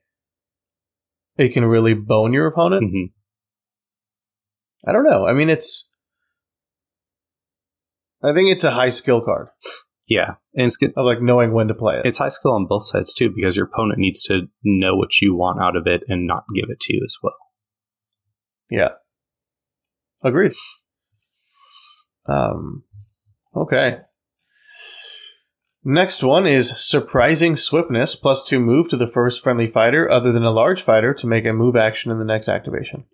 it 1.38 1.54
can 1.54 1.64
really 1.64 1.94
bone 1.94 2.32
your 2.34 2.46
opponent. 2.46 2.90
hmm 2.90 3.04
I 4.86 4.92
don't 4.92 5.04
know. 5.04 5.26
I 5.28 5.32
mean, 5.32 5.48
it's. 5.48 5.91
I 8.22 8.32
think 8.32 8.50
it's 8.50 8.64
a 8.64 8.70
high 8.70 8.90
skill 8.90 9.20
card 9.20 9.48
Yeah, 10.08 10.34
and 10.54 10.66
it's 10.66 10.76
good. 10.76 10.92
of 10.96 11.04
like 11.04 11.20
knowing 11.22 11.52
when 11.52 11.68
to 11.68 11.74
play 11.74 11.96
it. 11.96 12.06
It's 12.06 12.18
high 12.18 12.28
skill 12.28 12.52
on 12.52 12.66
both 12.66 12.84
sides 12.86 13.12
too, 13.14 13.30
because 13.34 13.56
your 13.56 13.66
opponent 13.66 13.98
needs 13.98 14.22
to 14.24 14.42
know 14.62 14.94
what 14.96 15.20
you 15.20 15.34
want 15.34 15.60
out 15.60 15.76
of 15.76 15.86
it 15.86 16.02
and 16.08 16.26
not 16.26 16.44
give 16.54 16.66
it 16.70 16.80
to 16.80 16.94
you 16.94 17.02
as 17.04 17.16
well. 17.22 17.34
Yeah. 18.70 18.90
Agreed. 20.22 20.52
Um 22.26 22.84
okay. 23.56 23.98
Next 25.84 26.22
one 26.22 26.46
is 26.46 26.88
surprising 26.88 27.56
swiftness 27.56 28.14
plus 28.14 28.44
2 28.46 28.60
move 28.60 28.88
to 28.90 28.96
the 28.96 29.08
first 29.08 29.42
friendly 29.42 29.66
fighter 29.66 30.08
other 30.08 30.30
than 30.30 30.44
a 30.44 30.52
large 30.52 30.80
fighter 30.80 31.12
to 31.14 31.26
make 31.26 31.44
a 31.44 31.52
move 31.52 31.74
action 31.74 32.12
in 32.12 32.20
the 32.20 32.24
next 32.24 32.48
activation. 32.48 33.04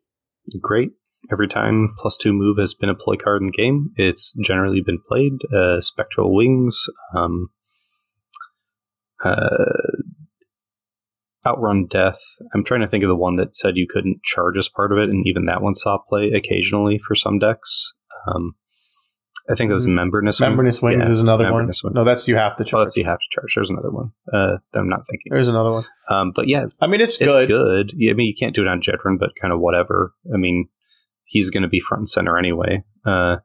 Great. 0.61 0.91
Every 1.31 1.49
time 1.49 1.89
plus 1.99 2.17
two 2.17 2.33
move 2.33 2.59
has 2.59 2.75
been 2.75 2.89
a 2.89 2.95
play 2.95 3.17
card 3.17 3.43
in 3.43 3.49
the 3.49 3.53
game, 3.53 3.91
it's 3.97 4.35
generally 4.43 4.81
been 4.81 5.01
played. 5.07 5.33
Uh, 5.55 5.81
Spectral 5.81 6.35
Wings, 6.35 6.87
um, 7.15 7.49
uh, 9.25 9.65
Outrun 11.47 11.87
Death. 11.87 12.21
I'm 12.55 12.65
trying 12.65 12.81
to 12.81 12.89
think 12.89 13.05
of 13.05 13.09
the 13.09 13.17
one 13.17 13.37
that 13.37 13.55
said 13.55 13.77
you 13.77 13.87
couldn't 13.89 14.23
charge 14.23 14.57
as 14.59 14.69
part 14.69 14.93
of 14.93 14.99
it, 14.99 15.11
and 15.11 15.27
even 15.27 15.47
that 15.47 15.63
one 15.63 15.75
saw 15.75 15.99
play 15.99 16.31
occasionally 16.31 16.99
for 16.99 17.15
some 17.15 17.39
decks. 17.39 17.95
Um, 18.27 18.55
I 19.51 19.55
think 19.55 19.71
that 19.71 19.75
was 19.75 19.87
Membranous. 19.87 20.41
Membranous 20.41 20.81
Memberness 20.81 20.83
Wings 20.83 21.07
Yeah, 21.07 21.13
is 21.13 21.21
another 21.21 21.51
one. 21.51 21.71
No, 21.93 22.05
that's 22.05 22.29
you 22.29 22.37
have 22.37 22.57
to 22.57 22.65
charge. 22.65 22.81
Oh, 22.81 22.85
that's 22.85 22.97
you 22.97 23.05
have 23.05 23.19
to 23.19 23.27
charge. 23.31 23.55
There's 23.55 23.71
another 23.71 23.91
one 23.91 24.13
uh, 24.33 24.59
that 24.73 24.81
I'm 24.81 24.89
not 24.89 25.07
thinking. 25.09 25.31
There's 25.31 25.49
another 25.49 25.73
one. 25.73 25.85
Um, 26.11 26.33
but 26.35 26.49
yeah, 26.49 26.67
I 26.81 26.87
mean, 26.87 27.01
it's 27.01 27.21
it's 27.21 27.35
good. 27.35 27.49
good. 27.49 27.93
Yeah, 27.97 28.11
I 28.11 28.15
mean, 28.15 28.27
you 28.27 28.35
can't 28.39 28.55
do 28.55 28.63
it 28.63 28.69
on 28.69 28.83
Jedrin, 28.83 29.19
but 29.19 29.31
kind 29.41 29.53
of 29.53 29.61
whatever. 29.61 30.13
I 30.33 30.37
mean, 30.37 30.69
he's 31.29 31.51
going 31.51 31.63
to 31.63 31.69
be 31.69 31.79
front 31.79 32.01
and 32.01 32.09
center 32.09 32.37
anyway. 32.39 32.83
Uh, 33.05 33.37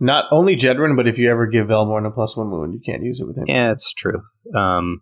Not 0.00 0.26
only 0.30 0.56
Jedrin, 0.56 0.94
but 0.96 1.08
if 1.08 1.18
you 1.18 1.28
ever 1.30 1.46
give 1.46 1.66
Velmorn 1.68 2.06
a 2.06 2.10
plus 2.10 2.36
1 2.36 2.50
wound, 2.50 2.74
you 2.74 2.80
can't 2.84 3.02
use 3.02 3.18
it 3.20 3.26
with 3.26 3.36
him. 3.38 3.44
yeah, 3.48 3.72
it's 3.72 3.92
true. 3.92 4.22
Um, 4.54 5.00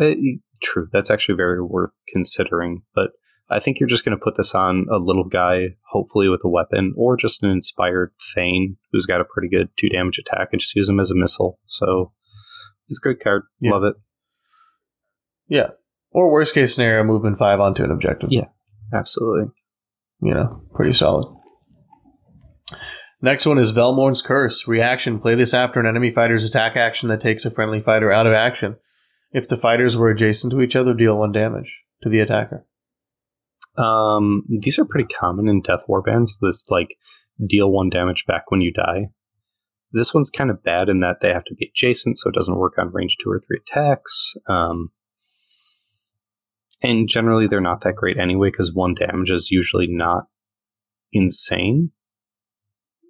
uh, 0.00 0.14
true. 0.62 0.88
That's 0.92 1.10
actually 1.10 1.36
very 1.36 1.62
worth 1.62 1.92
considering. 2.08 2.82
But 2.94 3.12
I 3.50 3.60
think 3.60 3.78
you're 3.78 3.88
just 3.88 4.04
going 4.04 4.16
to 4.16 4.22
put 4.22 4.36
this 4.36 4.54
on 4.54 4.86
a 4.90 4.96
little 4.96 5.28
guy, 5.28 5.76
hopefully 5.90 6.28
with 6.28 6.40
a 6.44 6.48
weapon, 6.48 6.94
or 6.96 7.16
just 7.16 7.42
an 7.42 7.50
inspired 7.50 8.12
Thane 8.34 8.76
who's 8.90 9.06
got 9.06 9.20
a 9.20 9.24
pretty 9.24 9.48
good 9.48 9.68
two 9.78 9.88
damage 9.90 10.18
attack, 10.18 10.48
and 10.50 10.60
just 10.60 10.74
use 10.74 10.88
him 10.88 10.98
as 10.98 11.10
a 11.10 11.14
missile. 11.16 11.58
So 11.66 12.12
it's 12.88 12.98
a 12.98 13.06
good 13.06 13.20
card. 13.20 13.42
Yeah. 13.60 13.72
Love 13.72 13.84
it. 13.84 13.94
Yeah. 15.46 15.68
Or 16.10 16.30
worst 16.32 16.54
case 16.54 16.74
scenario, 16.74 17.04
movement 17.04 17.38
5 17.38 17.60
onto 17.60 17.84
an 17.84 17.90
objective. 17.90 18.32
Yeah. 18.32 18.46
Absolutely. 18.92 19.52
You 20.24 20.32
know, 20.32 20.62
pretty 20.72 20.94
solid. 20.94 21.26
Next 23.20 23.46
one 23.46 23.58
is 23.58 23.72
Velmorn's 23.72 24.22
Curse. 24.22 24.66
Reaction. 24.66 25.18
Play 25.18 25.34
this 25.34 25.54
after 25.54 25.80
an 25.80 25.86
enemy 25.86 26.10
fighter's 26.10 26.44
attack 26.44 26.76
action 26.76 27.08
that 27.10 27.20
takes 27.20 27.44
a 27.44 27.50
friendly 27.50 27.80
fighter 27.80 28.10
out 28.10 28.26
of 28.26 28.32
action. 28.32 28.76
If 29.32 29.48
the 29.48 29.56
fighters 29.56 29.96
were 29.96 30.10
adjacent 30.10 30.52
to 30.52 30.62
each 30.62 30.76
other, 30.76 30.94
deal 30.94 31.18
one 31.18 31.32
damage 31.32 31.82
to 32.02 32.08
the 32.08 32.20
attacker. 32.20 32.66
Um, 33.76 34.44
these 34.48 34.78
are 34.78 34.84
pretty 34.84 35.08
common 35.08 35.48
in 35.48 35.60
Death 35.60 35.84
Warbands. 35.88 36.38
This 36.40 36.70
like 36.70 36.96
deal 37.44 37.70
one 37.70 37.90
damage 37.90 38.24
back 38.26 38.50
when 38.50 38.60
you 38.60 38.72
die. 38.72 39.08
This 39.92 40.14
one's 40.14 40.30
kind 40.30 40.50
of 40.50 40.62
bad 40.62 40.88
in 40.88 41.00
that 41.00 41.20
they 41.20 41.32
have 41.32 41.44
to 41.44 41.54
be 41.54 41.70
adjacent, 41.72 42.18
so 42.18 42.28
it 42.28 42.34
doesn't 42.34 42.58
work 42.58 42.74
on 42.78 42.92
range 42.92 43.16
two 43.18 43.30
or 43.30 43.40
three 43.40 43.60
attacks. 43.60 44.34
Um, 44.46 44.90
and 46.82 47.08
generally, 47.08 47.46
they're 47.46 47.60
not 47.60 47.82
that 47.82 47.96
great 47.96 48.18
anyway 48.18 48.48
because 48.48 48.72
one 48.72 48.94
damage 48.94 49.30
is 49.30 49.50
usually 49.50 49.86
not 49.88 50.24
insane. 51.12 51.90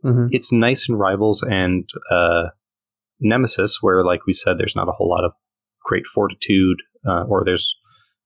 Mm-hmm. 0.05 0.27
It's 0.31 0.53
nice 0.53 0.89
in 0.89 0.97
Rivals 0.97 1.43
and 1.43 1.89
uh, 2.11 2.49
Nemesis, 3.21 3.79
where, 3.81 4.05
like 4.05 4.27
we 4.27 4.33
said, 4.33 4.59
there's 4.59 4.77
not 4.77 4.89
a 4.89 4.93
whole 4.93 5.09
lot 5.09 5.25
of 5.25 5.33
great 5.83 6.07
fortitude, 6.07 6.79
uh, 7.07 7.25
or 7.29 7.43
there's 7.45 7.77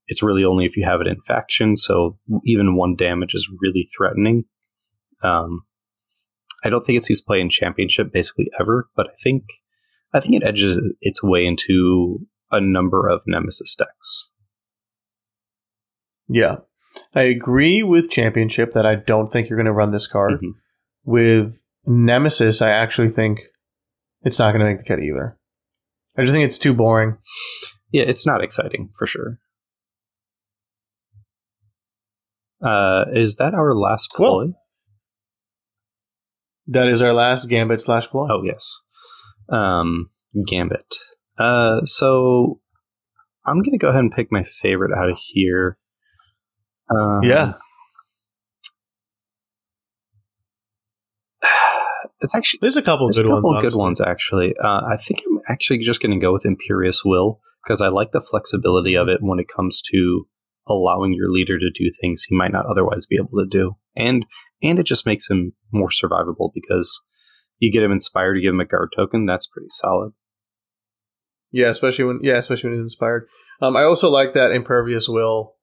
it's 0.07 0.23
really 0.23 0.45
only 0.45 0.65
if 0.65 0.77
you 0.77 0.85
have 0.85 1.01
it 1.01 1.07
in 1.07 1.21
faction. 1.21 1.77
So 1.77 2.19
even 2.45 2.77
one 2.77 2.97
damage 2.97 3.35
is 3.35 3.51
really 3.61 3.89
threatening. 3.97 4.45
Um, 5.23 5.63
I 6.65 6.71
don't 6.71 6.85
think 6.85 6.97
it 6.97 7.05
sees 7.05 7.21
play 7.21 7.41
in 7.41 7.51
championship 7.51 8.13
basically 8.13 8.49
ever, 8.59 8.89
but 8.97 9.07
I 9.07 9.15
think 9.23 9.45
I 10.13 10.21
think 10.21 10.37
it 10.37 10.47
edges 10.47 10.81
its 11.01 11.23
way 11.23 11.45
into 11.45 12.27
a 12.51 12.61
number 12.61 13.07
of 13.07 13.23
Nemesis 13.27 13.77
decks. 13.77 14.31
Yeah. 16.29 16.57
I 17.15 17.23
agree 17.23 17.83
with 17.83 18.11
Championship 18.11 18.73
that 18.73 18.87
I 18.87 18.97
don't 18.97 19.29
think 19.29 19.49
you're 19.49 19.57
going 19.57 19.67
to 19.67 19.73
run 19.73 19.91
this 19.91 20.07
card. 20.07 20.41
Mhm. 20.41 20.53
With 21.05 21.63
Nemesis, 21.87 22.61
I 22.61 22.71
actually 22.71 23.09
think 23.09 23.41
it's 24.23 24.39
not 24.39 24.53
going 24.53 24.61
to 24.61 24.67
make 24.67 24.79
the 24.79 24.85
cut 24.85 25.03
either. 25.03 25.39
I 26.17 26.23
just 26.23 26.33
think 26.33 26.45
it's 26.45 26.59
too 26.59 26.75
boring. 26.75 27.17
Yeah, 27.93 28.03
it's 28.03 28.27
not 28.27 28.43
exciting 28.43 28.91
for 28.99 29.07
sure. 29.07 29.39
Uh, 32.63 33.05
is 33.15 33.37
that 33.37 33.55
our 33.55 33.75
last 33.75 34.11
ploy? 34.15 34.47
That 36.67 36.89
is 36.89 37.01
our 37.01 37.13
last 37.13 37.49
Gambit 37.49 37.81
slash 37.81 38.09
ploy. 38.09 38.27
Oh 38.31 38.43
yes, 38.45 38.69
um, 39.49 40.11
Gambit. 40.49 40.95
Uh, 41.39 41.81
so 41.85 42.61
I'm 43.47 43.63
gonna 43.63 43.79
go 43.79 43.89
ahead 43.89 44.01
and 44.01 44.13
pick 44.13 44.31
my 44.31 44.43
favorite 44.43 44.93
out 44.93 45.09
of 45.09 45.19
here. 45.19 45.79
Um, 46.91 47.21
Yeah. 47.23 47.53
it's 52.21 52.35
actually 52.35 52.59
There's 52.63 52.77
a 52.77 52.83
couple 52.83 53.07
there's 53.07 53.19
good 53.19 53.27
a 53.27 53.29
couple 53.29 53.53
ones. 53.53 53.65
of 53.65 53.73
good 53.73 53.79
ones 53.79 54.01
actually. 54.01 54.55
Uh, 54.63 54.83
I 54.91 54.97
think 54.97 55.21
I'm 55.29 55.41
actually 55.49 55.79
just 55.79 56.03
gonna 56.03 56.19
go 56.19 56.33
with 56.33 56.45
Imperious 56.45 57.03
Will 57.05 57.41
because 57.63 57.81
I 57.81 57.89
like 57.89 58.13
the 58.13 58.21
flexibility 58.21 58.97
of 58.97 59.09
it 59.09 59.19
when 59.21 59.39
it 59.39 59.47
comes 59.55 59.83
to 59.93 60.27
allowing 60.67 61.15
your 61.15 61.31
leader 61.31 61.59
to 61.59 61.71
do 61.71 61.91
things 62.01 62.25
he 62.29 62.37
might 62.37 62.53
not 62.53 62.67
otherwise 62.67 63.07
be 63.07 63.17
able 63.17 63.39
to 63.43 63.47
do, 63.49 63.77
and 63.97 64.27
and 64.63 64.79
it 64.79 64.85
just 64.87 65.07
makes 65.07 65.29
him 65.31 65.53
more 65.73 65.89
survivable 65.89 66.51
because 66.55 67.03
you 67.59 67.73
get 67.73 67.83
him 67.83 67.93
inspired, 67.93 68.37
you 68.37 68.43
give 68.43 68.55
him 68.55 68.61
a 68.61 68.65
guard 68.67 68.91
token. 68.95 69.27
That's 69.27 69.47
pretty 69.47 69.69
solid. 69.71 70.13
Yeah, 71.51 71.69
especially 71.69 72.05
when 72.05 72.21
yeah, 72.23 72.37
especially 72.37 72.71
when 72.71 72.79
he's 72.79 72.85
inspired. 72.85 73.29
Um, 73.63 73.77
I 73.77 73.83
also 73.85 74.11
like 74.11 74.35
that 74.35 74.51
impervious 74.53 75.09
will, 75.09 75.55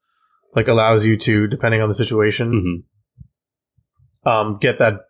like 0.55 0.67
allows 0.67 1.05
you 1.05 1.17
to, 1.17 1.47
depending 1.47 1.81
on 1.81 1.89
the 1.89 1.95
situation, 1.95 2.51
hmm 4.23 4.29
um, 4.29 4.57
get 4.59 4.79
that 4.79 5.01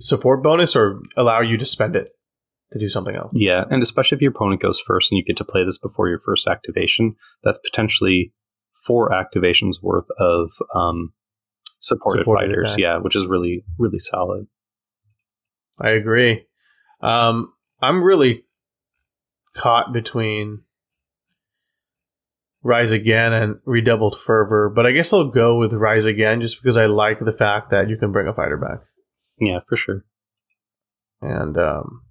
support 0.00 0.42
bonus 0.42 0.74
or 0.74 1.00
allow 1.16 1.40
you 1.40 1.56
to 1.56 1.64
spend 1.64 1.94
it 1.94 2.10
to 2.72 2.80
do 2.80 2.88
something 2.88 3.14
else. 3.14 3.30
Yeah, 3.32 3.64
and 3.70 3.80
especially 3.80 4.16
if 4.16 4.22
your 4.22 4.32
opponent 4.32 4.60
goes 4.60 4.80
first 4.80 5.12
and 5.12 5.18
you 5.18 5.24
get 5.24 5.36
to 5.36 5.44
play 5.44 5.64
this 5.64 5.78
before 5.78 6.08
your 6.08 6.18
first 6.18 6.48
activation, 6.48 7.14
that's 7.44 7.58
potentially 7.58 8.32
four 8.84 9.10
activations 9.10 9.76
worth 9.80 10.08
of 10.18 10.50
um, 10.74 11.12
supported, 11.78 12.22
Supported 12.22 12.48
fighters. 12.50 12.70
attack. 12.70 12.78
Yeah, 12.80 12.98
which 12.98 13.14
is 13.14 13.26
really 13.26 13.64
really 13.78 14.00
solid. 14.00 14.48
I 15.80 15.90
agree. 15.90 16.46
Um, 17.00 17.52
I'm 17.80 18.02
really 18.02 18.46
caught 19.54 19.92
between 19.92 20.62
Rise 22.66 22.90
Again 22.90 23.32
and 23.32 23.60
Redoubled 23.64 24.18
Fervor, 24.18 24.68
but 24.68 24.86
I 24.86 24.90
guess 24.90 25.12
I'll 25.12 25.30
go 25.30 25.56
with 25.56 25.72
Rise 25.72 26.04
Again 26.04 26.40
just 26.40 26.60
because 26.60 26.76
I 26.76 26.86
like 26.86 27.20
the 27.20 27.32
fact 27.32 27.70
that 27.70 27.88
you 27.88 27.96
can 27.96 28.10
bring 28.10 28.26
a 28.26 28.34
fighter 28.34 28.56
back. 28.56 28.80
Yeah, 29.38 29.60
for 29.68 29.76
sure. 29.76 30.04
And 31.20 31.56
um, 31.56 32.02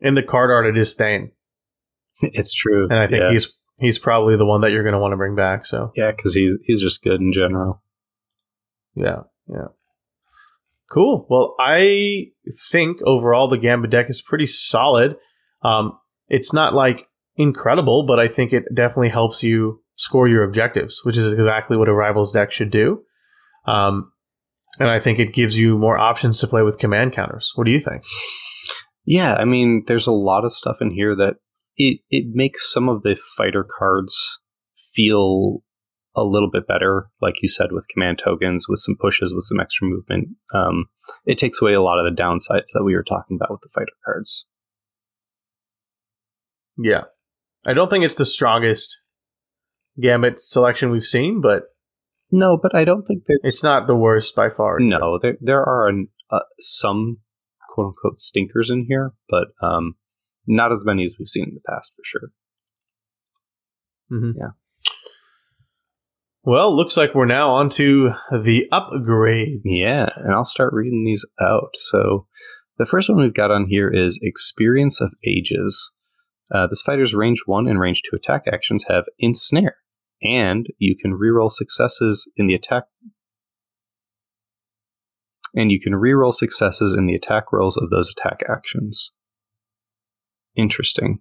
in 0.00 0.14
the 0.14 0.22
card 0.22 0.50
art, 0.50 0.66
it 0.66 0.76
is 0.76 0.92
Stain, 0.92 1.32
It's 2.22 2.52
true, 2.52 2.88
and 2.90 2.98
I 2.98 3.06
think 3.06 3.22
yeah. 3.22 3.32
he's 3.32 3.58
he's 3.78 3.98
probably 3.98 4.36
the 4.36 4.46
one 4.46 4.60
that 4.60 4.70
you're 4.70 4.82
going 4.82 4.92
to 4.92 4.98
want 4.98 5.12
to 5.12 5.16
bring 5.16 5.34
back. 5.34 5.64
So 5.64 5.92
yeah, 5.96 6.10
because 6.10 6.34
he's 6.34 6.54
he's 6.64 6.82
just 6.82 7.02
good 7.02 7.20
in 7.20 7.32
general. 7.32 7.82
yeah, 8.94 9.22
yeah. 9.48 9.68
Cool. 10.90 11.26
Well, 11.28 11.56
I 11.58 12.26
think 12.70 12.98
overall 13.04 13.48
the 13.48 13.58
Gambit 13.58 13.90
deck 13.90 14.10
is 14.10 14.22
pretty 14.22 14.46
solid. 14.46 15.16
Um, 15.62 15.98
it's 16.28 16.52
not 16.52 16.74
like 16.74 17.08
incredible, 17.36 18.04
but 18.06 18.18
I 18.18 18.28
think 18.28 18.52
it 18.52 18.64
definitely 18.74 19.10
helps 19.10 19.42
you 19.42 19.82
score 19.96 20.28
your 20.28 20.44
objectives, 20.44 21.00
which 21.04 21.16
is 21.16 21.32
exactly 21.32 21.76
what 21.76 21.88
a 21.88 21.94
rivals 21.94 22.32
deck 22.32 22.50
should 22.50 22.70
do. 22.70 23.02
Um, 23.66 24.12
and 24.78 24.90
I 24.90 24.98
think 24.98 25.18
it 25.18 25.32
gives 25.32 25.58
you 25.58 25.78
more 25.78 25.98
options 25.98 26.40
to 26.40 26.46
play 26.46 26.62
with 26.62 26.78
command 26.78 27.12
counters. 27.12 27.52
What 27.54 27.64
do 27.64 27.72
you 27.72 27.80
think? 27.80 28.02
Yeah, 29.04 29.34
I 29.34 29.44
mean, 29.44 29.84
there's 29.86 30.06
a 30.06 30.12
lot 30.12 30.44
of 30.44 30.52
stuff 30.52 30.78
in 30.80 30.90
here 30.90 31.14
that 31.16 31.36
it 31.76 32.00
it 32.10 32.26
makes 32.32 32.72
some 32.72 32.88
of 32.88 33.02
the 33.02 33.14
fighter 33.14 33.64
cards 33.64 34.40
feel 34.76 35.62
a 36.16 36.22
little 36.22 36.50
bit 36.50 36.66
better, 36.66 37.10
like 37.20 37.42
you 37.42 37.48
said, 37.48 37.72
with 37.72 37.88
command 37.88 38.18
tokens, 38.18 38.66
with 38.68 38.78
some 38.78 38.96
pushes, 39.00 39.34
with 39.34 39.44
some 39.44 39.58
extra 39.60 39.86
movement. 39.86 40.28
Um, 40.54 40.86
it 41.26 41.38
takes 41.38 41.60
away 41.60 41.74
a 41.74 41.82
lot 41.82 41.98
of 41.98 42.04
the 42.04 42.22
downsides 42.22 42.72
that 42.72 42.84
we 42.84 42.94
were 42.94 43.02
talking 43.02 43.36
about 43.36 43.50
with 43.50 43.62
the 43.62 43.68
fighter 43.74 43.92
cards. 44.04 44.46
Yeah. 46.78 47.04
I 47.66 47.72
don't 47.72 47.88
think 47.90 48.04
it's 48.04 48.14
the 48.16 48.24
strongest 48.24 48.96
Gambit 50.00 50.40
selection 50.40 50.90
we've 50.90 51.04
seen, 51.04 51.40
but 51.40 51.64
No, 52.30 52.56
but 52.60 52.74
I 52.74 52.84
don't 52.84 53.04
think 53.04 53.24
that. 53.26 53.38
it's 53.42 53.62
not 53.62 53.86
the 53.86 53.96
worst 53.96 54.34
by 54.34 54.48
far. 54.50 54.78
No, 54.80 55.18
there 55.20 55.36
there 55.40 55.62
are 55.62 55.88
an, 55.88 56.08
uh, 56.30 56.40
some 56.58 57.18
quote 57.70 57.88
unquote 57.88 58.18
stinkers 58.18 58.70
in 58.70 58.86
here, 58.88 59.12
but 59.28 59.48
um, 59.62 59.94
not 60.46 60.72
as 60.72 60.84
many 60.84 61.04
as 61.04 61.16
we've 61.18 61.28
seen 61.28 61.44
in 61.48 61.54
the 61.54 61.60
past 61.72 61.92
for 61.96 62.02
sure. 62.04 62.30
Mhm. 64.12 64.34
Yeah. 64.36 64.50
Well, 66.42 66.76
looks 66.76 66.96
like 66.98 67.14
we're 67.14 67.24
now 67.24 67.50
on 67.50 67.70
to 67.70 68.10
the 68.30 68.68
upgrades. 68.70 69.60
Yeah, 69.64 70.08
and 70.16 70.34
I'll 70.34 70.44
start 70.44 70.74
reading 70.74 71.04
these 71.04 71.24
out. 71.40 71.70
So, 71.78 72.26
the 72.76 72.84
first 72.84 73.08
one 73.08 73.18
we've 73.18 73.32
got 73.32 73.50
on 73.50 73.66
here 73.66 73.88
is 73.88 74.18
Experience 74.22 75.00
of 75.00 75.14
Ages. 75.26 75.90
Uh, 76.52 76.66
this 76.66 76.82
fighter's 76.82 77.14
range 77.14 77.42
1 77.46 77.66
and 77.66 77.80
range 77.80 78.02
2 78.10 78.16
attack 78.16 78.44
actions 78.52 78.84
have 78.88 79.04
Ensnare, 79.18 79.76
and 80.22 80.66
you 80.78 80.94
can 80.96 81.12
reroll 81.12 81.50
successes 81.50 82.30
in 82.36 82.46
the 82.46 82.54
attack. 82.54 82.84
And 85.54 85.70
you 85.70 85.80
can 85.80 85.92
reroll 85.92 86.32
successes 86.32 86.94
in 86.98 87.06
the 87.06 87.14
attack 87.14 87.52
rolls 87.52 87.76
of 87.76 87.90
those 87.90 88.10
attack 88.10 88.40
actions. 88.48 89.12
Interesting. 90.56 91.20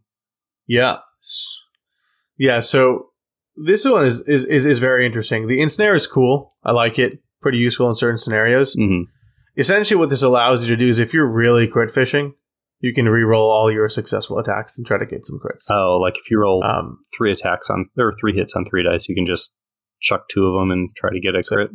Yeah. 0.68 0.98
Yeah, 2.38 2.60
so 2.60 3.10
this 3.56 3.86
one 3.86 4.06
is, 4.06 4.28
is, 4.28 4.44
is, 4.46 4.66
is 4.66 4.80
very 4.80 5.06
interesting. 5.06 5.48
The 5.48 5.62
ensnare 5.62 5.96
is 5.96 6.08
cool. 6.08 6.50
I 6.64 6.72
like 6.72 6.98
it. 6.98 7.20
Pretty 7.42 7.60
useful 7.60 7.90
in 7.90 7.96
certain 7.96 8.18
scenarios. 8.18 8.76
Mm-hmm. 8.76 9.04
Essentially, 9.58 10.00
what 10.00 10.10
this 10.10 10.24
allows 10.24 10.64
you 10.64 10.76
to 10.76 10.80
do 10.80 10.88
is 10.88 10.98
if 10.98 11.14
you're 11.14 11.32
really 11.32 11.68
crit 11.68 11.92
fishing, 11.92 12.34
you 12.84 12.94
can 12.94 13.08
re-roll 13.08 13.50
all 13.50 13.72
your 13.72 13.88
successful 13.88 14.38
attacks 14.40 14.78
and 14.78 14.86
try 14.86 14.98
to 14.98 15.06
get 15.06 15.26
some 15.26 15.40
crits. 15.40 15.64
Oh, 15.72 15.98
like 16.02 16.18
if 16.18 16.30
you 16.30 16.38
roll 16.40 16.62
Um, 16.66 16.98
three 17.18 17.32
attacks 17.32 17.70
on, 17.70 17.86
or 17.98 18.12
three 18.20 18.34
hits 18.34 18.56
on 18.58 18.66
three 18.66 18.84
dice, 18.84 19.08
you 19.08 19.16
can 19.16 19.26
just 19.26 19.54
chuck 20.02 20.28
two 20.28 20.46
of 20.46 20.60
them 20.60 20.70
and 20.70 20.90
try 20.98 21.10
to 21.12 21.20
get 21.22 21.34
a 21.34 21.42
So- 21.44 21.56
crit. 21.56 21.72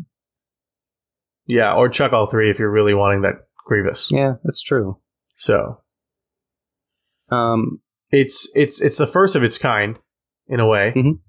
yeah, 1.47 1.75
or 1.75 1.89
chuck 1.89 2.13
all 2.13 2.27
three 2.27 2.51
if 2.51 2.59
you're 2.59 2.71
really 2.71 2.93
wanting 2.95 3.23
that 3.23 3.37
Grievous. 3.65 4.09
Yeah, 4.13 4.35
that's 4.45 4.63
true. 4.63 4.99
So 5.35 5.81
Um, 7.31 7.81
it's 8.11 8.51
it's 8.57 8.81
it's 8.81 8.97
the 8.99 9.07
first 9.07 9.35
of 9.37 9.43
its 9.43 9.59
kind 9.59 9.99
in 10.47 10.61
a 10.61 10.67
way, 10.67 10.93
Mhm. 10.97 11.21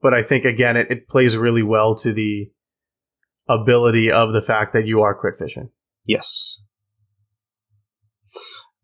but 0.00 0.14
I 0.14 0.22
think 0.22 0.44
again 0.44 0.76
it, 0.76 0.88
it 0.90 1.08
plays 1.08 1.36
really 1.36 1.62
well 1.64 1.94
to 1.96 2.12
the 2.12 2.52
ability 3.48 4.10
of 4.10 4.32
the 4.32 4.42
fact 4.42 4.72
that 4.72 4.86
you 4.86 5.02
are 5.02 5.14
crit 5.18 5.36
fishing. 5.38 5.70
Yes. 6.04 6.60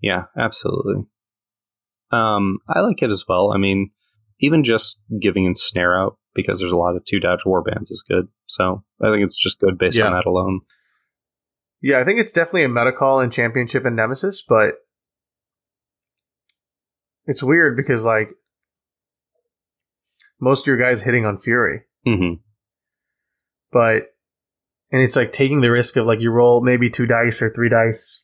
Yeah, 0.04 0.24
absolutely. 0.36 1.06
Um, 2.10 2.58
I 2.68 2.80
like 2.80 3.02
it 3.02 3.08
as 3.08 3.24
well. 3.26 3.52
I 3.52 3.56
mean, 3.56 3.90
even 4.38 4.62
just 4.62 5.00
giving 5.18 5.46
Ensnare 5.46 5.98
out 5.98 6.18
because 6.34 6.60
there's 6.60 6.72
a 6.72 6.76
lot 6.76 6.94
of 6.94 7.06
two 7.06 7.20
dodge 7.20 7.44
warbands 7.46 7.90
is 7.90 8.04
good. 8.06 8.28
So 8.44 8.84
I 9.00 9.10
think 9.10 9.24
it's 9.24 9.42
just 9.42 9.60
good 9.60 9.78
based 9.78 9.98
on 9.98 10.12
that 10.12 10.26
alone. 10.26 10.60
Yeah, 11.80 12.00
I 12.00 12.04
think 12.04 12.18
it's 12.18 12.34
definitely 12.34 12.64
a 12.64 12.68
meta 12.68 12.92
call 12.92 13.20
in 13.20 13.30
Championship 13.30 13.86
and 13.86 13.96
Nemesis, 13.96 14.42
but 14.46 14.74
it's 17.24 17.42
weird 17.42 17.74
because 17.74 18.04
like 18.04 18.28
most 20.38 20.64
of 20.64 20.66
your 20.66 20.76
guys 20.76 21.00
hitting 21.00 21.24
on 21.24 21.38
Fury, 21.38 21.84
hmm 22.04 22.34
but 23.72 24.08
and 24.92 25.02
it's 25.02 25.16
like 25.16 25.32
taking 25.32 25.62
the 25.62 25.70
risk 25.70 25.96
of 25.96 26.06
like 26.06 26.20
you 26.20 26.30
roll 26.30 26.62
maybe 26.62 26.90
two 26.90 27.06
dice 27.06 27.40
or 27.42 27.50
three 27.50 27.70
dice, 27.70 28.23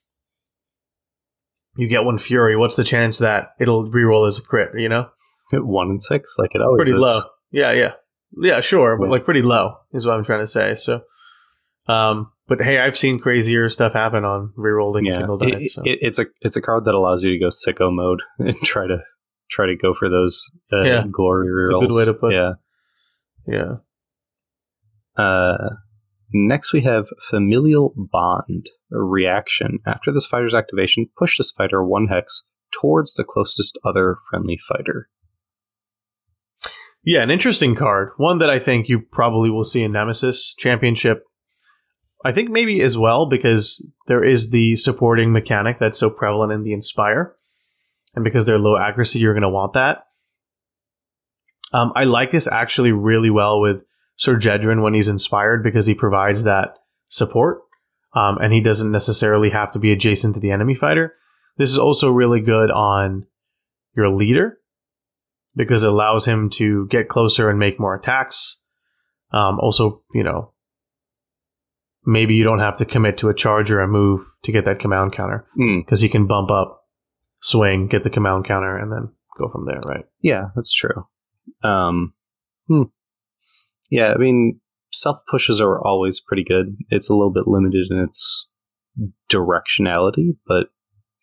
you 1.81 1.89
get 1.89 2.05
one 2.05 2.19
Fury. 2.19 2.57
What's 2.57 2.77
the 2.77 2.85
chance 2.85 3.19
that 3.19 3.51
it'll 3.59 3.90
reroll 3.90 4.27
as 4.28 4.39
a 4.39 4.43
crit? 4.43 4.70
You 4.77 4.89
know, 4.89 5.09
One 5.52 5.89
and 5.89 6.02
six, 6.02 6.36
like 6.39 6.55
it 6.55 6.61
always 6.62 6.78
pretty 6.89 6.93
is. 6.93 6.98
low. 7.01 7.20
Yeah, 7.51 7.73
yeah, 7.73 7.93
yeah. 8.40 8.61
Sure, 8.61 8.97
but 8.98 9.09
like 9.09 9.24
pretty 9.24 9.43
low 9.43 9.74
is 9.93 10.07
what 10.07 10.15
I'm 10.16 10.24
trying 10.24 10.40
to 10.40 10.47
say. 10.47 10.74
So, 10.74 11.01
um, 11.89 12.31
but 12.47 12.61
hey, 12.61 12.78
I've 12.78 12.97
seen 12.97 13.19
crazier 13.19 13.69
stuff 13.69 13.93
happen 13.94 14.24
on 14.24 14.52
rerolling 14.59 15.07
yeah, 15.07 15.19
Kindle 15.19 15.39
it. 15.43 15.70
So. 15.70 15.82
it- 15.85 15.98
it's 16.02 16.19
a 16.19 16.27
it's 16.43 16.57
a 16.57 16.62
card 16.62 16.85
that 16.85 16.94
allows 16.94 17.24
you 17.24 17.31
to 17.32 17.39
go 17.39 17.48
sicko 17.48 17.93
mode 17.93 18.23
and 18.39 18.57
try 18.62 18.86
to 18.86 18.98
try 19.51 19.66
to 19.66 19.77
go 19.77 19.93
for 19.94 20.09
those 20.09 20.44
uh, 20.73 20.82
Yeah. 20.82 21.05
glory 21.11 21.48
It's 21.48 21.70
a 21.70 21.73
rerolls. 21.73 21.81
good 21.89 21.97
way 21.97 22.05
to 22.05 22.15
put 22.15 22.32
it. 22.32 22.36
yeah. 22.36 22.52
yeah. 23.47 23.73
Uh, 25.16 25.70
next, 26.32 26.73
we 26.73 26.81
have 26.82 27.07
Familial 27.28 27.94
Bond, 27.97 28.66
a 28.93 28.98
reaction. 28.98 29.78
After 29.86 30.12
this 30.12 30.27
fighter's 30.27 30.55
activation, 30.55 31.09
push 31.16 31.39
this 31.39 31.51
fighter 31.51 31.85
one 31.85 32.09
hex 32.09 32.43
towards 32.73 33.15
the 33.15 33.24
closest 33.24 33.78
other 33.85 34.16
friendly 34.28 34.59
fighter. 34.59 35.09
Yeah, 37.02 37.23
an 37.23 37.31
interesting 37.31 37.74
card. 37.74 38.11
One 38.19 38.39
that 38.39 38.51
I 38.51 38.59
think 38.59 38.89
you 38.89 39.01
probably 39.01 39.51
will 39.51 39.65
see 39.65 39.82
in 39.82 39.93
Nemesis 39.93 40.55
Championship. 40.55 41.24
I 42.24 42.32
think 42.32 42.51
maybe 42.51 42.82
as 42.82 42.98
well 42.98 43.27
because 43.27 43.90
there 44.07 44.23
is 44.23 44.51
the 44.51 44.77
supporting 44.77 45.32
mechanic 45.32 45.78
that's 45.78 45.98
so 45.98 46.11
prevalent 46.11 46.52
in 46.52 46.62
the 46.62 46.74
Inspire. 46.74 47.35
And 48.15 48.24
because 48.24 48.44
they're 48.44 48.59
low 48.59 48.77
accuracy, 48.77 49.19
you're 49.19 49.32
going 49.32 49.43
to 49.43 49.48
want 49.48 49.73
that. 49.74 50.05
Um, 51.73 51.93
I 51.94 52.05
like 52.05 52.31
this 52.31 52.48
actually 52.48 52.93
really 52.93 53.31
well 53.31 53.61
with 53.61 53.85
Sir 54.20 54.36
Jedrin 54.36 54.82
when 54.82 54.92
he's 54.92 55.09
inspired 55.09 55.62
because 55.62 55.86
he 55.86 55.94
provides 55.94 56.44
that 56.44 56.74
support. 57.06 57.62
Um, 58.12 58.36
and 58.36 58.52
he 58.52 58.60
doesn't 58.60 58.92
necessarily 58.92 59.48
have 59.48 59.72
to 59.72 59.78
be 59.78 59.92
adjacent 59.92 60.34
to 60.34 60.40
the 60.40 60.51
enemy 60.51 60.74
fighter. 60.74 61.14
This 61.56 61.70
is 61.70 61.78
also 61.78 62.10
really 62.10 62.42
good 62.42 62.70
on 62.70 63.26
your 63.97 64.10
leader 64.10 64.59
because 65.56 65.82
it 65.82 65.88
allows 65.88 66.26
him 66.26 66.51
to 66.51 66.86
get 66.88 67.09
closer 67.09 67.48
and 67.48 67.59
make 67.59 67.80
more 67.80 67.94
attacks. 67.94 68.62
Um, 69.32 69.59
also, 69.59 70.02
you 70.12 70.22
know, 70.22 70.52
maybe 72.05 72.34
you 72.34 72.44
don't 72.44 72.59
have 72.59 72.76
to 72.76 72.84
commit 72.84 73.16
to 73.18 73.30
a 73.30 73.34
charge 73.34 73.70
or 73.70 73.80
a 73.80 73.88
move 73.88 74.20
to 74.42 74.52
get 74.52 74.66
that 74.66 74.80
command 74.80 75.12
counter 75.12 75.47
Hmm. 75.55 75.78
because 75.78 76.02
he 76.02 76.10
can 76.10 76.26
bump 76.26 76.51
up, 76.51 76.82
swing, 77.40 77.86
get 77.86 78.02
the 78.02 78.10
command 78.10 78.44
counter, 78.44 78.76
and 78.76 78.92
then 78.92 79.14
go 79.38 79.48
from 79.48 79.64
there, 79.64 79.80
right? 79.86 80.05
Yeah, 80.20 80.48
that's 80.55 80.74
true. 80.74 81.06
Um, 81.62 82.12
hmm. 82.68 82.82
Yeah, 83.90 84.12
I 84.14 84.18
mean, 84.18 84.60
self 84.92 85.18
pushes 85.28 85.60
are 85.60 85.84
always 85.84 86.20
pretty 86.20 86.44
good. 86.44 86.76
It's 86.88 87.10
a 87.10 87.14
little 87.14 87.32
bit 87.32 87.46
limited 87.46 87.88
in 87.90 87.98
its 87.98 88.50
directionality, 89.30 90.36
but 90.46 90.68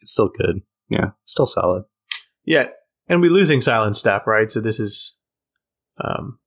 it's 0.02 0.12
still 0.14 0.30
good. 0.30 0.62
Yeah, 0.90 1.12
still 1.24 1.46
solid. 1.46 1.84
Yeah, 2.46 2.68
and 3.08 3.22
we're 3.22 3.32
losing 3.32 3.62
silent 3.62 3.98
step, 3.98 4.26
right? 4.28 4.50
So 4.50 4.62
this 4.62 4.80
is 4.80 5.18
um, 6.04 6.40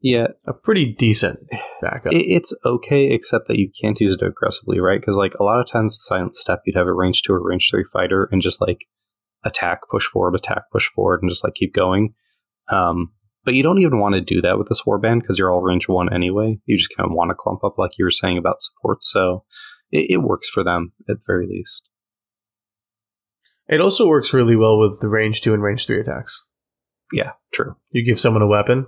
Yeah, 0.00 0.28
a 0.46 0.52
pretty 0.52 0.92
decent 0.92 1.38
backup. 1.82 2.12
it, 2.12 2.24
it's 2.26 2.54
okay, 2.64 3.10
except 3.10 3.48
that 3.48 3.58
you 3.58 3.70
can't 3.80 4.00
use 4.00 4.14
it 4.14 4.22
aggressively, 4.22 4.80
right? 4.80 5.00
Because 5.00 5.16
like 5.16 5.34
a 5.34 5.44
lot 5.44 5.60
of 5.60 5.66
times, 5.66 5.98
silent 6.00 6.34
step, 6.34 6.62
you'd 6.64 6.76
have 6.76 6.86
a 6.86 6.94
range 6.94 7.22
two 7.22 7.32
or 7.32 7.46
range 7.46 7.68
three 7.70 7.84
fighter 7.92 8.28
and 8.32 8.40
just 8.42 8.60
like 8.60 8.86
attack, 9.44 9.80
push 9.90 10.06
forward, 10.06 10.34
attack, 10.34 10.64
push 10.72 10.86
forward, 10.86 11.20
and 11.22 11.30
just 11.30 11.44
like 11.44 11.54
keep 11.54 11.74
going. 11.74 12.14
Um, 12.72 13.12
but 13.44 13.54
you 13.54 13.62
don't 13.62 13.78
even 13.78 13.98
want 14.00 14.14
to 14.14 14.20
do 14.20 14.40
that 14.42 14.58
with 14.58 14.68
this 14.68 14.82
warband 14.86 15.20
because 15.20 15.38
you're 15.38 15.50
all 15.52 15.60
range 15.62 15.88
one 15.88 16.12
anyway. 16.12 16.58
You 16.66 16.76
just 16.78 16.94
kind 16.96 17.08
of 17.08 17.14
want 17.14 17.30
to 17.30 17.34
clump 17.34 17.62
up, 17.64 17.78
like 17.78 17.98
you 17.98 18.04
were 18.04 18.10
saying 18.10 18.38
about 18.38 18.60
support. 18.60 19.02
So 19.02 19.44
it, 19.90 20.10
it 20.10 20.16
works 20.18 20.48
for 20.48 20.64
them 20.64 20.92
at 21.08 21.18
the 21.18 21.22
very 21.26 21.46
least. 21.46 21.88
it 23.68 23.80
also 23.80 24.06
works 24.08 24.32
really 24.34 24.56
well 24.56 24.78
with 24.78 25.00
the 25.00 25.08
range 25.08 25.40
two 25.40 25.54
and 25.54 25.62
range 25.62 25.86
three 25.86 26.00
attacks. 26.00 26.40
Yeah, 27.12 27.32
true. 27.52 27.76
You 27.90 28.04
give 28.04 28.18
someone 28.18 28.42
a 28.42 28.46
weapon, 28.46 28.86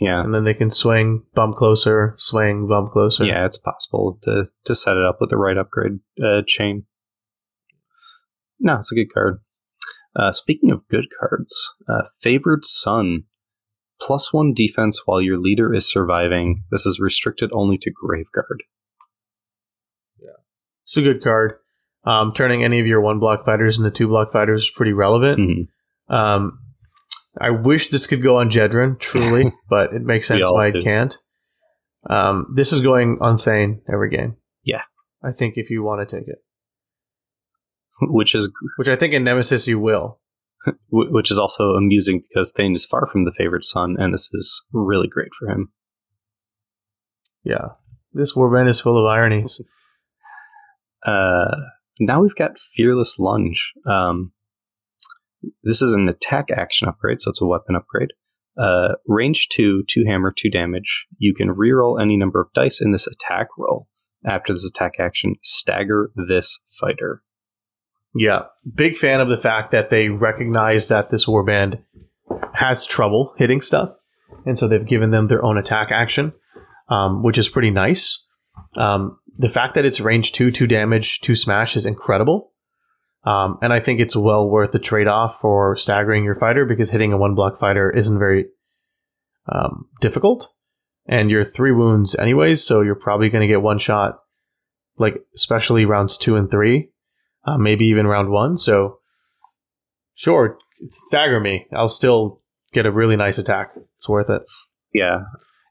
Yeah, 0.00 0.22
and 0.24 0.32
then 0.34 0.44
they 0.44 0.54
can 0.54 0.70
swing, 0.70 1.24
bump 1.34 1.56
closer, 1.56 2.14
swing, 2.16 2.66
bump 2.68 2.92
closer. 2.92 3.24
yeah, 3.24 3.44
it's 3.44 3.58
possible 3.58 4.18
to 4.22 4.48
to 4.64 4.74
set 4.74 4.96
it 4.96 5.04
up 5.04 5.18
with 5.20 5.30
the 5.30 5.36
right 5.38 5.56
upgrade 5.58 6.00
uh, 6.22 6.42
chain. 6.46 6.86
No, 8.60 8.76
it's 8.76 8.90
a 8.92 8.94
good 8.94 9.12
card. 9.12 9.38
Uh, 10.16 10.32
speaking 10.32 10.70
of 10.72 10.88
good 10.88 11.06
cards, 11.20 11.74
uh, 11.88 12.02
favored 12.20 12.64
son, 12.64 13.24
plus 14.00 14.32
one 14.32 14.52
defense 14.54 15.02
while 15.06 15.20
your 15.20 15.38
leader 15.38 15.74
is 15.74 15.90
surviving. 15.90 16.64
This 16.70 16.86
is 16.86 17.00
restricted 17.00 17.50
only 17.52 17.78
to 17.78 17.90
Graveguard. 17.90 18.60
Yeah. 20.18 20.30
It's 20.84 20.96
a 20.96 21.02
good 21.02 21.22
card. 21.22 21.54
Um, 22.04 22.32
turning 22.32 22.64
any 22.64 22.80
of 22.80 22.86
your 22.86 23.00
one 23.00 23.18
block 23.18 23.44
fighters 23.44 23.78
into 23.78 23.90
two 23.90 24.08
block 24.08 24.32
fighters 24.32 24.62
is 24.64 24.70
pretty 24.70 24.92
relevant. 24.92 25.38
Mhm. 25.40 26.14
Um, 26.14 26.58
I 27.40 27.50
wish 27.50 27.90
this 27.90 28.06
could 28.06 28.22
go 28.22 28.38
on 28.38 28.50
Jedrin, 28.50 28.98
truly, 28.98 29.52
but 29.68 29.92
it 29.92 30.02
makes 30.02 30.28
sense 30.28 30.42
why 30.44 30.70
do. 30.70 30.78
it 30.78 30.84
can't. 30.84 31.16
Um, 32.08 32.52
this 32.54 32.72
is 32.72 32.80
going 32.82 33.18
on 33.20 33.36
Thane 33.38 33.82
every 33.92 34.08
game. 34.10 34.36
Yeah. 34.64 34.82
I 35.22 35.32
think 35.32 35.54
if 35.56 35.68
you 35.70 35.82
want 35.82 36.08
to 36.08 36.16
take 36.16 36.28
it, 36.28 36.38
Which 38.00 38.34
is 38.34 38.48
which 38.76 38.88
I 38.88 38.94
think 38.96 39.12
in 39.12 39.24
Nemesis 39.24 39.66
you 39.66 39.80
will. 39.80 40.17
wh- 40.88 41.10
which 41.12 41.30
is 41.30 41.38
also 41.38 41.74
amusing 41.74 42.22
because 42.28 42.52
Thane 42.52 42.74
is 42.74 42.84
far 42.84 43.06
from 43.06 43.24
the 43.24 43.32
favorite 43.32 43.64
son, 43.64 43.96
and 43.98 44.12
this 44.12 44.30
is 44.32 44.62
really 44.72 45.08
great 45.08 45.34
for 45.38 45.48
him. 45.48 45.72
Yeah. 47.44 47.68
This 48.12 48.34
warband 48.34 48.68
is 48.68 48.80
full 48.80 48.98
of 48.98 49.10
ironies. 49.10 49.60
Uh, 51.06 51.56
now 52.00 52.20
we've 52.20 52.34
got 52.34 52.58
Fearless 52.58 53.20
Lunge. 53.20 53.72
Um, 53.86 54.32
this 55.62 55.80
is 55.80 55.92
an 55.92 56.08
attack 56.08 56.50
action 56.50 56.88
upgrade, 56.88 57.20
so 57.20 57.30
it's 57.30 57.40
a 57.40 57.46
weapon 57.46 57.76
upgrade. 57.76 58.12
Uh, 58.58 58.94
range 59.06 59.48
2, 59.50 59.84
2 59.88 60.04
hammer, 60.04 60.32
2 60.36 60.50
damage. 60.50 61.06
You 61.18 61.34
can 61.34 61.54
reroll 61.54 62.00
any 62.00 62.16
number 62.16 62.40
of 62.40 62.52
dice 62.52 62.80
in 62.80 62.90
this 62.90 63.06
attack 63.06 63.46
roll. 63.56 63.86
After 64.26 64.52
this 64.52 64.68
attack 64.68 64.94
action, 64.98 65.36
stagger 65.44 66.10
this 66.16 66.58
fighter. 66.80 67.22
Yeah. 68.14 68.44
Big 68.74 68.96
fan 68.96 69.20
of 69.20 69.28
the 69.28 69.36
fact 69.36 69.70
that 69.70 69.90
they 69.90 70.08
recognize 70.08 70.88
that 70.88 71.10
this 71.10 71.26
warband 71.26 71.82
has 72.54 72.86
trouble 72.86 73.34
hitting 73.36 73.60
stuff. 73.60 73.90
And 74.44 74.58
so 74.58 74.68
they've 74.68 74.86
given 74.86 75.10
them 75.10 75.26
their 75.26 75.44
own 75.44 75.58
attack 75.58 75.90
action, 75.90 76.32
um, 76.88 77.22
which 77.22 77.38
is 77.38 77.48
pretty 77.48 77.70
nice. 77.70 78.26
Um, 78.76 79.18
the 79.36 79.48
fact 79.48 79.74
that 79.74 79.84
it's 79.84 80.00
range 80.00 80.32
two, 80.32 80.50
two 80.50 80.66
damage, 80.66 81.20
two 81.20 81.34
smash 81.34 81.76
is 81.76 81.86
incredible. 81.86 82.52
Um, 83.24 83.58
and 83.62 83.72
I 83.72 83.80
think 83.80 84.00
it's 84.00 84.16
well 84.16 84.48
worth 84.48 84.72
the 84.72 84.78
trade 84.78 85.06
off 85.06 85.40
for 85.40 85.76
staggering 85.76 86.24
your 86.24 86.34
fighter 86.34 86.64
because 86.64 86.90
hitting 86.90 87.12
a 87.12 87.18
one 87.18 87.34
block 87.34 87.58
fighter 87.58 87.90
isn't 87.90 88.18
very 88.18 88.46
um, 89.50 89.88
difficult. 90.00 90.48
And 91.06 91.30
you're 91.30 91.44
three 91.44 91.72
wounds 91.72 92.14
anyways, 92.16 92.64
so 92.64 92.82
you're 92.82 92.94
probably 92.94 93.28
going 93.28 93.42
to 93.42 93.52
get 93.52 93.62
one 93.62 93.78
shot, 93.78 94.18
like 94.98 95.22
especially 95.34 95.84
rounds 95.84 96.18
two 96.18 96.36
and 96.36 96.50
three 96.50 96.90
uh, 97.48 97.58
maybe 97.58 97.84
even 97.86 98.06
round 98.06 98.30
one. 98.30 98.56
So, 98.56 98.98
sure, 100.14 100.58
stagger 100.88 101.40
me. 101.40 101.66
I'll 101.72 101.88
still 101.88 102.42
get 102.72 102.86
a 102.86 102.92
really 102.92 103.16
nice 103.16 103.38
attack. 103.38 103.70
It's 103.96 104.08
worth 104.08 104.30
it. 104.30 104.42
Yeah, 104.94 105.20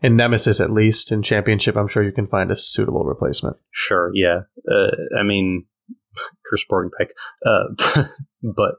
In 0.01 0.15
Nemesis, 0.15 0.59
at 0.61 0.69
least 0.71 1.11
in 1.11 1.23
Championship, 1.23 1.75
I'm 1.75 1.87
sure 1.87 2.03
you 2.03 2.11
can 2.11 2.27
find 2.27 2.51
a 2.51 2.55
suitable 2.55 3.03
replacement. 3.03 3.57
sure, 3.71 4.11
yeah. 4.13 4.41
Uh, 4.71 4.91
I 5.19 5.23
mean, 5.23 5.65
curse 6.45 6.65
boarding 6.69 6.91
pick. 6.97 7.13
Uh, 7.45 8.03
but 8.43 8.75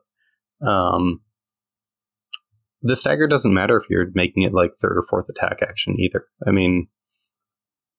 um, 0.66 1.20
the 2.82 2.94
stagger 2.96 3.26
doesn't 3.26 3.52
matter 3.54 3.76
if 3.76 3.90
you're 3.90 4.06
making 4.14 4.44
it 4.44 4.54
like 4.54 4.72
third 4.80 4.96
or 4.96 5.02
fourth 5.02 5.26
attack 5.28 5.58
action 5.62 5.96
either. 5.98 6.26
I 6.46 6.50
mean, 6.52 6.88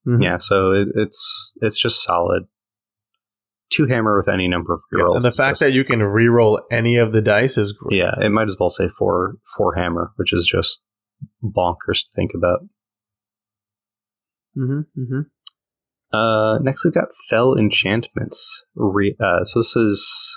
Mhm. 0.08 0.24
Yeah, 0.24 0.38
so 0.38 0.72
it, 0.72 0.88
it's 0.96 1.54
it's 1.62 1.78
just 1.80 2.02
solid. 2.02 2.44
Two 3.72 3.86
hammer 3.86 4.18
with 4.18 4.28
any 4.28 4.48
number 4.48 4.74
of 4.74 4.82
Yeah, 4.91 5.04
rerolls. 5.04 5.16
and 5.18 5.24
the 5.26 5.32
fact 5.32 5.52
just- 5.52 5.60
that 5.62 5.74
you 5.74 5.84
can 5.84 6.02
re-roll 6.02 6.62
any 6.72 6.98
of 6.98 7.12
the 7.12 7.22
dice 7.22 7.58
is 7.58 7.72
great. 7.72 7.98
yeah, 7.98 8.16
it 8.20 8.30
might 8.30 8.48
as 8.48 8.58
well 8.60 8.70
say 8.70 8.88
four 8.88 9.36
four 9.56 9.76
hammer, 9.76 10.12
which 10.16 10.34
is 10.34 10.48
just 10.52 10.84
bonkers 11.44 12.04
to 12.06 12.10
think 12.16 12.32
about. 12.36 12.62
Mm-hmm. 14.58 15.02
mm-hmm. 15.02 15.22
Uh, 16.12 16.58
next 16.60 16.84
we've 16.84 16.94
got 16.94 17.10
fell 17.30 17.56
enchantments. 17.56 18.66
Re- 18.76 19.16
uh, 19.20 19.44
so 19.44 19.60
this 19.60 19.76
is 19.76 20.36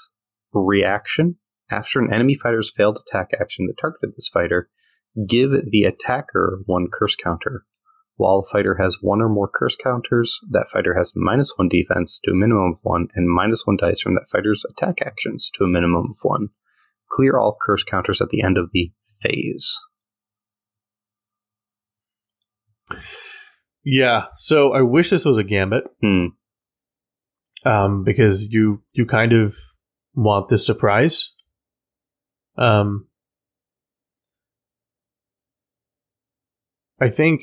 reaction 0.52 1.36
after 1.70 1.98
an 1.98 2.12
enemy 2.12 2.34
fighter's 2.34 2.70
failed 2.70 2.98
attack 2.98 3.30
action 3.40 3.66
that 3.66 3.78
targeted 3.80 4.14
this 4.14 4.28
fighter. 4.28 4.68
Give 5.26 5.50
the 5.50 5.84
attacker 5.84 6.60
one 6.66 6.88
curse 6.92 7.16
counter. 7.16 7.64
While 8.22 8.38
a 8.38 8.44
fighter 8.44 8.76
has 8.76 8.98
one 9.00 9.20
or 9.20 9.28
more 9.28 9.50
curse 9.52 9.74
counters, 9.74 10.38
that 10.48 10.68
fighter 10.72 10.94
has 10.96 11.12
minus 11.16 11.54
one 11.56 11.68
defense 11.68 12.20
to 12.22 12.30
a 12.30 12.34
minimum 12.34 12.74
of 12.74 12.78
one, 12.84 13.08
and 13.16 13.28
minus 13.28 13.66
one 13.66 13.76
dice 13.76 14.00
from 14.00 14.14
that 14.14 14.28
fighter's 14.30 14.64
attack 14.70 15.02
actions 15.04 15.50
to 15.56 15.64
a 15.64 15.66
minimum 15.66 16.10
of 16.10 16.16
one. 16.22 16.50
Clear 17.10 17.36
all 17.36 17.56
curse 17.60 17.82
counters 17.82 18.22
at 18.22 18.28
the 18.28 18.40
end 18.40 18.58
of 18.58 18.70
the 18.72 18.92
phase. 19.20 19.76
Yeah. 23.82 24.26
So 24.36 24.72
I 24.72 24.82
wish 24.82 25.10
this 25.10 25.24
was 25.24 25.38
a 25.38 25.42
gambit, 25.42 25.82
Hmm. 26.00 26.26
um, 27.66 28.04
because 28.04 28.52
you 28.52 28.84
you 28.92 29.04
kind 29.04 29.32
of 29.32 29.56
want 30.14 30.48
this 30.48 30.64
surprise. 30.64 31.34
Um, 32.56 33.08
I 37.00 37.10
think 37.10 37.40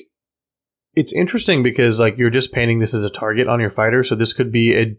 it's 0.93 1.13
interesting 1.13 1.63
because 1.63 1.99
like 1.99 2.17
you're 2.17 2.29
just 2.29 2.53
painting 2.53 2.79
this 2.79 2.93
as 2.93 3.03
a 3.03 3.09
target 3.09 3.47
on 3.47 3.59
your 3.59 3.69
fighter, 3.69 4.03
so 4.03 4.15
this 4.15 4.33
could 4.33 4.51
be 4.51 4.75
a 4.75 4.97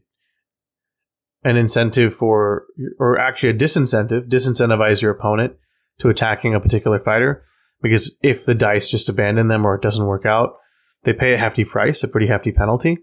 an 1.43 1.57
incentive 1.57 2.15
for, 2.15 2.65
or 2.99 3.19
actually 3.19 3.49
a 3.49 3.55
disincentive, 3.55 4.29
disincentivize 4.29 5.01
your 5.01 5.11
opponent 5.11 5.55
to 5.99 6.09
attacking 6.09 6.55
a 6.55 6.61
particular 6.61 7.01
fighter. 7.01 7.45
Because 7.81 8.19
if 8.23 8.45
the 8.45 8.55
dice 8.55 8.91
just 8.91 9.09
abandon 9.09 9.49
them 9.49 9.65
or 9.65 9.75
it 9.75 9.81
doesn't 9.81 10.05
work 10.05 10.27
out, 10.27 10.51
they 11.05 11.15
pay 11.15 11.33
a 11.33 11.39
hefty 11.39 11.65
price, 11.65 12.03
a 12.03 12.09
pretty 12.09 12.27
hefty 12.27 12.53
penalty. 12.53 12.99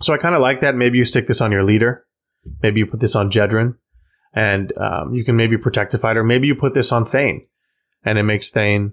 So 0.00 0.14
I 0.14 0.18
kind 0.18 0.36
of 0.36 0.40
like 0.40 0.60
that. 0.60 0.76
Maybe 0.76 0.98
you 0.98 1.04
stick 1.04 1.26
this 1.26 1.40
on 1.40 1.50
your 1.50 1.64
leader. 1.64 2.06
Maybe 2.62 2.78
you 2.78 2.86
put 2.86 3.00
this 3.00 3.16
on 3.16 3.32
Jedrin, 3.32 3.74
and 4.32 4.72
um, 4.78 5.12
you 5.14 5.24
can 5.24 5.34
maybe 5.34 5.58
protect 5.58 5.94
a 5.94 5.98
fighter. 5.98 6.22
Maybe 6.22 6.46
you 6.46 6.54
put 6.54 6.74
this 6.74 6.92
on 6.92 7.04
Thane, 7.04 7.48
and 8.04 8.16
it 8.18 8.22
makes 8.22 8.50
Thane, 8.50 8.92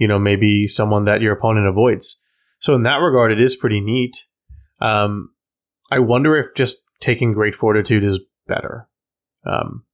you 0.00 0.08
know, 0.08 0.18
maybe 0.18 0.66
someone 0.66 1.04
that 1.04 1.20
your 1.20 1.34
opponent 1.34 1.68
avoids. 1.68 2.20
So 2.58 2.74
in 2.74 2.82
that 2.84 2.96
regard, 2.96 3.30
it 3.30 3.40
is 3.40 3.54
pretty 3.54 3.82
neat. 3.82 4.16
Um, 4.80 5.28
I 5.92 5.98
wonder 5.98 6.36
if 6.38 6.54
just 6.56 6.78
taking 7.00 7.32
Great 7.32 7.54
Fortitude 7.54 8.02
is 8.02 8.18
better. 8.48 8.88
Um, 9.44 9.84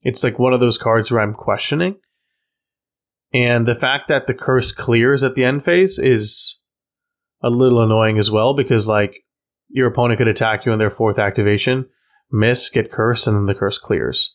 it's 0.00 0.24
like 0.24 0.38
one 0.38 0.54
of 0.54 0.60
those 0.60 0.78
cards 0.78 1.10
where 1.10 1.20
I'm 1.20 1.34
questioning. 1.34 1.96
And 3.34 3.66
the 3.66 3.74
fact 3.74 4.08
that 4.08 4.26
the 4.26 4.34
curse 4.34 4.72
clears 4.72 5.22
at 5.22 5.34
the 5.34 5.44
end 5.44 5.62
phase 5.62 5.98
is 5.98 6.58
a 7.42 7.50
little 7.50 7.82
annoying 7.82 8.18
as 8.18 8.30
well 8.30 8.54
because, 8.54 8.88
like, 8.88 9.24
your 9.68 9.88
opponent 9.88 10.18
could 10.18 10.26
attack 10.26 10.64
you 10.64 10.72
in 10.72 10.78
their 10.78 10.90
fourth 10.90 11.18
activation, 11.18 11.86
miss, 12.32 12.70
get 12.70 12.90
cursed, 12.90 13.26
and 13.26 13.36
then 13.36 13.46
the 13.46 13.54
curse 13.54 13.76
clears. 13.76 14.34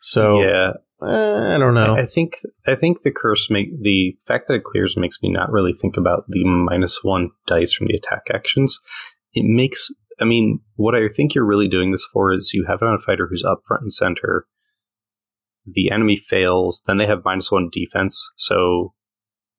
So, 0.00 0.42
yeah, 0.42 0.72
Eh, 1.06 1.54
I 1.54 1.58
don't 1.58 1.74
know. 1.74 1.96
I 1.96 2.06
think 2.06 2.38
I 2.66 2.74
think 2.74 3.02
the 3.02 3.10
curse 3.10 3.50
make 3.50 3.68
the 3.82 4.14
fact 4.26 4.48
that 4.48 4.54
it 4.54 4.64
clears 4.64 4.96
makes 4.96 5.22
me 5.22 5.30
not 5.30 5.50
really 5.50 5.72
think 5.72 5.96
about 5.96 6.24
the 6.28 6.44
minus 6.44 7.02
one 7.02 7.30
dice 7.46 7.72
from 7.72 7.86
the 7.86 7.94
attack 7.94 8.22
actions. 8.32 8.78
It 9.32 9.44
makes 9.44 9.90
I 10.20 10.24
mean, 10.24 10.60
what 10.76 10.94
I 10.94 11.08
think 11.08 11.34
you're 11.34 11.46
really 11.46 11.68
doing 11.68 11.90
this 11.90 12.04
for 12.04 12.32
is 12.32 12.52
you 12.54 12.64
have 12.66 12.80
it 12.82 12.88
on 12.88 12.94
a 12.94 12.98
fighter 12.98 13.26
who's 13.28 13.44
up 13.44 13.60
front 13.66 13.82
and 13.82 13.92
center. 13.92 14.46
The 15.66 15.90
enemy 15.90 16.16
fails, 16.16 16.82
then 16.86 16.98
they 16.98 17.06
have 17.06 17.22
minus 17.24 17.50
one 17.50 17.68
defense, 17.72 18.30
so 18.36 18.92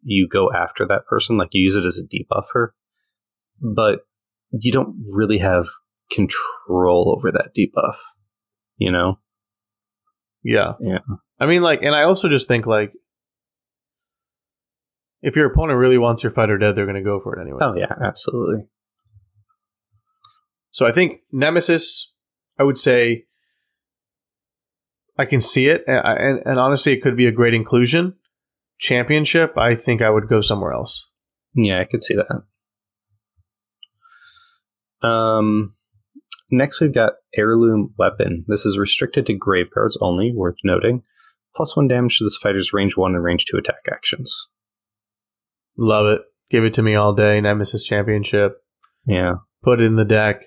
you 0.03 0.27
go 0.27 0.51
after 0.53 0.85
that 0.85 1.05
person, 1.09 1.37
like 1.37 1.49
you 1.51 1.63
use 1.63 1.75
it 1.75 1.85
as 1.85 1.99
a 1.99 2.07
debuffer. 2.07 2.69
But 3.59 4.01
you 4.51 4.71
don't 4.71 4.95
really 5.11 5.39
have 5.39 5.65
control 6.11 7.13
over 7.17 7.31
that 7.31 7.51
debuff, 7.57 7.97
you 8.77 8.91
know? 8.91 9.19
Yeah. 10.43 10.73
Yeah. 10.79 10.99
I 11.39 11.45
mean, 11.45 11.61
like, 11.61 11.81
and 11.81 11.93
I 11.93 12.03
also 12.03 12.29
just 12.29 12.47
think, 12.47 12.65
like, 12.65 12.93
if 15.21 15.35
your 15.35 15.51
opponent 15.51 15.79
really 15.79 15.97
wants 15.97 16.23
your 16.23 16.31
fighter 16.31 16.57
dead, 16.57 16.75
they're 16.75 16.85
going 16.85 16.95
to 16.95 17.01
go 17.01 17.19
for 17.19 17.37
it 17.37 17.41
anyway. 17.41 17.59
Oh, 17.61 17.75
yeah, 17.75 17.93
absolutely. 18.01 18.67
So 20.71 20.85
I 20.85 20.91
think 20.91 21.21
Nemesis, 21.31 22.13
I 22.59 22.63
would 22.63 22.77
say, 22.77 23.25
I 25.17 25.25
can 25.25 25.41
see 25.41 25.69
it, 25.69 25.83
and, 25.87 26.05
and, 26.05 26.41
and 26.45 26.59
honestly, 26.59 26.93
it 26.93 27.01
could 27.01 27.15
be 27.15 27.27
a 27.27 27.31
great 27.31 27.53
inclusion. 27.53 28.15
Championship, 28.77 29.57
I 29.57 29.75
think 29.75 30.01
I 30.01 30.09
would 30.09 30.27
go 30.27 30.41
somewhere 30.41 30.73
else. 30.73 31.09
Yeah, 31.53 31.79
I 31.79 31.85
could 31.85 32.03
see 32.03 32.15
that. 32.15 32.43
Um, 35.07 35.73
next 36.51 36.81
we've 36.81 36.93
got 36.93 37.13
heirloom 37.35 37.93
weapon. 37.97 38.43
This 38.47 38.65
is 38.65 38.77
restricted 38.77 39.25
to 39.27 39.39
graveguard 39.39 39.91
only. 40.01 40.33
Worth 40.35 40.57
noting. 40.65 41.03
Plus 41.55 41.75
one 41.75 41.87
damage 41.87 42.17
to 42.17 42.25
this 42.25 42.37
fighter's 42.37 42.73
range 42.73 42.97
one 42.97 43.15
and 43.15 43.23
range 43.23 43.45
two 43.45 43.57
attack 43.57 43.85
actions. 43.91 44.47
Love 45.77 46.07
it. 46.07 46.21
Give 46.49 46.63
it 46.63 46.73
to 46.75 46.81
me 46.81 46.95
all 46.95 47.13
day. 47.13 47.41
Nemesis 47.41 47.83
Championship. 47.83 48.57
Yeah, 49.05 49.35
Put 49.65 49.81
it 49.81 49.85
in 49.85 49.95
the 49.95 50.05
deck. 50.05 50.45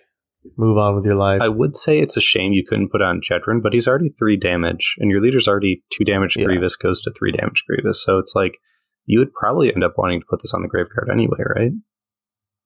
Move 0.56 0.78
on 0.78 0.94
with 0.94 1.04
your 1.04 1.16
life. 1.16 1.42
I 1.42 1.48
would 1.48 1.74
say 1.74 1.98
it's 1.98 2.16
a 2.16 2.20
shame 2.20 2.52
you 2.52 2.64
couldn't 2.64 2.90
put 2.90 3.02
on 3.02 3.20
Jedrin, 3.20 3.60
but 3.60 3.72
he's 3.72 3.88
already 3.88 4.10
three 4.10 4.36
damage, 4.36 4.94
and 4.98 5.10
your 5.10 5.20
leader's 5.20 5.48
already 5.48 5.82
two 5.90 6.04
damage. 6.04 6.36
Yeah. 6.36 6.44
Grievous 6.44 6.76
goes 6.76 7.02
to 7.02 7.12
three 7.12 7.32
damage. 7.32 7.64
Grievous, 7.66 8.02
so 8.02 8.18
it's 8.18 8.34
like 8.36 8.58
you 9.04 9.18
would 9.18 9.34
probably 9.34 9.74
end 9.74 9.82
up 9.82 9.94
wanting 9.98 10.20
to 10.20 10.26
put 10.30 10.40
this 10.40 10.54
on 10.54 10.62
the 10.62 10.68
graveguard 10.68 11.12
anyway, 11.12 11.38
right? 11.44 11.72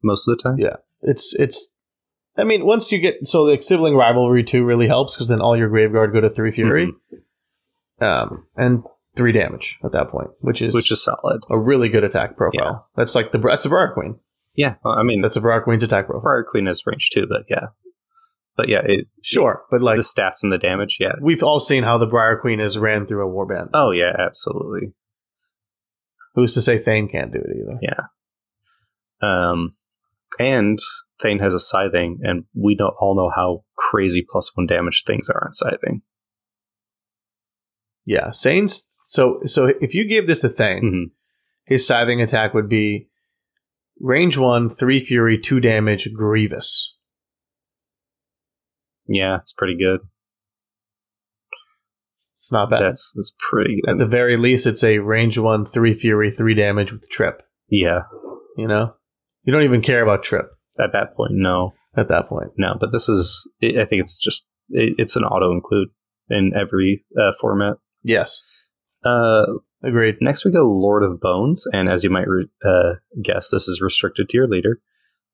Most 0.03 0.29
of 0.29 0.37
the 0.37 0.43
time. 0.43 0.59
Yeah. 0.59 0.77
it's 1.01 1.35
it's. 1.35 1.75
I 2.37 2.45
mean, 2.45 2.67
once 2.67 2.93
you 2.93 2.99
get 2.99 3.27
so 3.27 3.47
the 3.47 3.61
sibling 3.63 3.97
rivalry 3.97 4.45
two 4.45 4.65
really 4.65 4.87
helps 4.87 5.17
because 5.17 5.29
then 5.29 5.41
all 5.41 5.57
your 5.57 5.71
graveguard 5.71 6.13
go 6.13 6.21
to 6.21 6.29
three 6.29 6.51
fury, 6.51 6.89
mm-hmm. 6.89 7.17
Um, 8.03 8.47
and 8.57 8.83
three 9.17 9.33
damage 9.33 9.79
at 9.85 9.93
that 9.93 10.09
point, 10.09 10.31
which 10.41 10.63
is 10.63 10.75
which 10.75 10.91
is 10.91 11.05
solid. 11.05 11.41
a 11.51 11.59
really 11.59 11.89
good 11.89 12.05
attack 12.05 12.37
profile. 12.37 12.63
Yeah. 12.65 12.79
That's 12.97 13.15
like 13.15 13.33
the 13.33 13.39
that's 13.39 13.65
a 13.65 13.69
Briar 13.69 13.93
Queen. 13.93 14.19
Yeah, 14.55 14.75
well, 14.85 14.95
I 14.95 15.03
mean 15.03 15.23
That's 15.23 15.37
a 15.37 15.41
Briar 15.41 15.63
Queen's 15.63 15.83
attack 15.83 16.07
profile. 16.07 16.23
Briar 16.23 16.45
Queen 16.45 16.69
is 16.69 16.83
range 16.87 17.11
two, 17.11 17.27
but 17.27 17.45
yeah, 17.49 17.69
but 18.57 18.69
yeah, 18.69 18.83
it, 18.85 19.07
Sure, 19.23 19.63
but 19.71 19.81
like 19.81 19.97
the 19.97 20.03
stats 20.03 20.43
and 20.43 20.53
the 20.53 20.59
damage, 20.59 20.99
yeah. 21.01 21.13
we've 21.21 21.43
all 21.43 21.61
seen 21.61 21.85
how 21.85 21.97
the 21.99 22.07
Briar 22.07 22.37
Queen 22.39 22.61
is 22.61 22.79
ran 22.79 23.07
through 23.07 23.27
a 23.27 23.33
warband. 23.33 23.71
Oh 23.73 23.93
yeah, 23.93 24.13
absolutely. 24.19 24.93
Who's 26.35 26.55
to 26.55 26.63
say 26.63 26.79
Thane 26.79 27.09
can't 27.09 27.33
do 27.33 27.39
it 27.39 27.57
either? 27.57 27.79
Yeah. 27.83 28.01
Um, 29.23 29.75
and 30.39 30.79
Thane 31.21 31.39
has 31.39 31.55
a 31.55 31.61
scything, 31.61 32.21
and 32.23 32.45
we 32.55 32.75
don't 32.75 32.95
all 32.99 33.15
know 33.15 33.31
how 33.35 33.65
crazy 33.77 34.25
plus 34.29 34.55
one 34.55 34.67
damage 34.67 35.05
things 35.07 35.29
are 35.29 35.45
on 35.45 35.53
scything. 35.53 36.03
Yeah, 38.05 38.31
Thane's. 38.33 38.87
So 39.05 39.41
so 39.45 39.73
if 39.81 39.95
you 39.95 40.07
gave 40.09 40.27
this 40.27 40.43
a 40.45 40.49
Thane, 40.49 40.83
Mhm. 40.83 41.11
his 41.67 41.87
scything 41.87 42.21
attack 42.21 42.55
would 42.55 42.69
be 42.69 43.09
range 44.01 44.37
one, 44.37 44.69
three 44.69 44.99
fury, 45.01 45.39
two 45.39 45.61
damage, 45.61 46.09
grievous. 46.13 46.97
Yeah, 49.07 49.37
it's 49.39 49.53
pretty 49.53 49.77
good. 49.77 50.01
It's 52.15 52.51
not 52.53 52.71
bad. 52.71 52.83
That's 52.83 53.13
that's 53.15 53.35
pretty 53.51 53.81
At 53.89 53.99
the 53.99 54.07
very 54.07 54.37
least, 54.37 54.67
it's 54.67 54.85
a 54.85 54.99
range 54.99 55.39
one, 55.39 55.65
three 55.65 55.93
fury, 55.95 56.31
three 56.31 56.55
damage 56.55 56.93
with 56.93 57.09
trip. 57.11 57.43
yeah, 57.69 58.03
You 58.57 58.67
know, 58.69 58.95
you 59.45 59.53
don't 59.53 59.63
even 59.63 59.81
care 59.81 60.03
about 60.03 60.23
trip 60.23 60.47
at 60.79 60.93
that 60.93 61.15
point, 61.17 61.33
no, 61.35 61.73
at 61.97 62.09
that 62.09 62.29
point. 62.29 62.51
no. 62.57 62.75
But 62.79 62.93
this 62.93 63.09
is, 63.09 63.51
I 63.63 63.67
I 63.83 63.85
think 63.85 64.01
it's 64.01 64.19
just, 64.19 64.47
it's 64.71 65.17
an 65.17 65.25
auto 65.25 65.53
include 65.53 65.89
in 66.31 66.53
every 66.59 67.05
uh, 67.19 67.33
format. 67.41 67.77
Yes, 68.03 68.41
Uh, 69.05 69.47
agreed. 69.83 70.17
Next, 70.21 70.45
we 70.45 70.53
go 70.53 70.65
Lord 70.65 71.03
of 71.03 71.21
Bones, 71.21 71.67
and 71.73 71.89
as 71.89 72.05
you 72.05 72.11
might 72.11 72.29
re- 72.29 72.49
uh, 72.65 72.95
guess, 73.21 73.51
this 73.51 73.67
is 73.67 73.81
restricted 73.81 74.29
to 74.29 74.37
your 74.37 74.47
leader. 74.47 74.81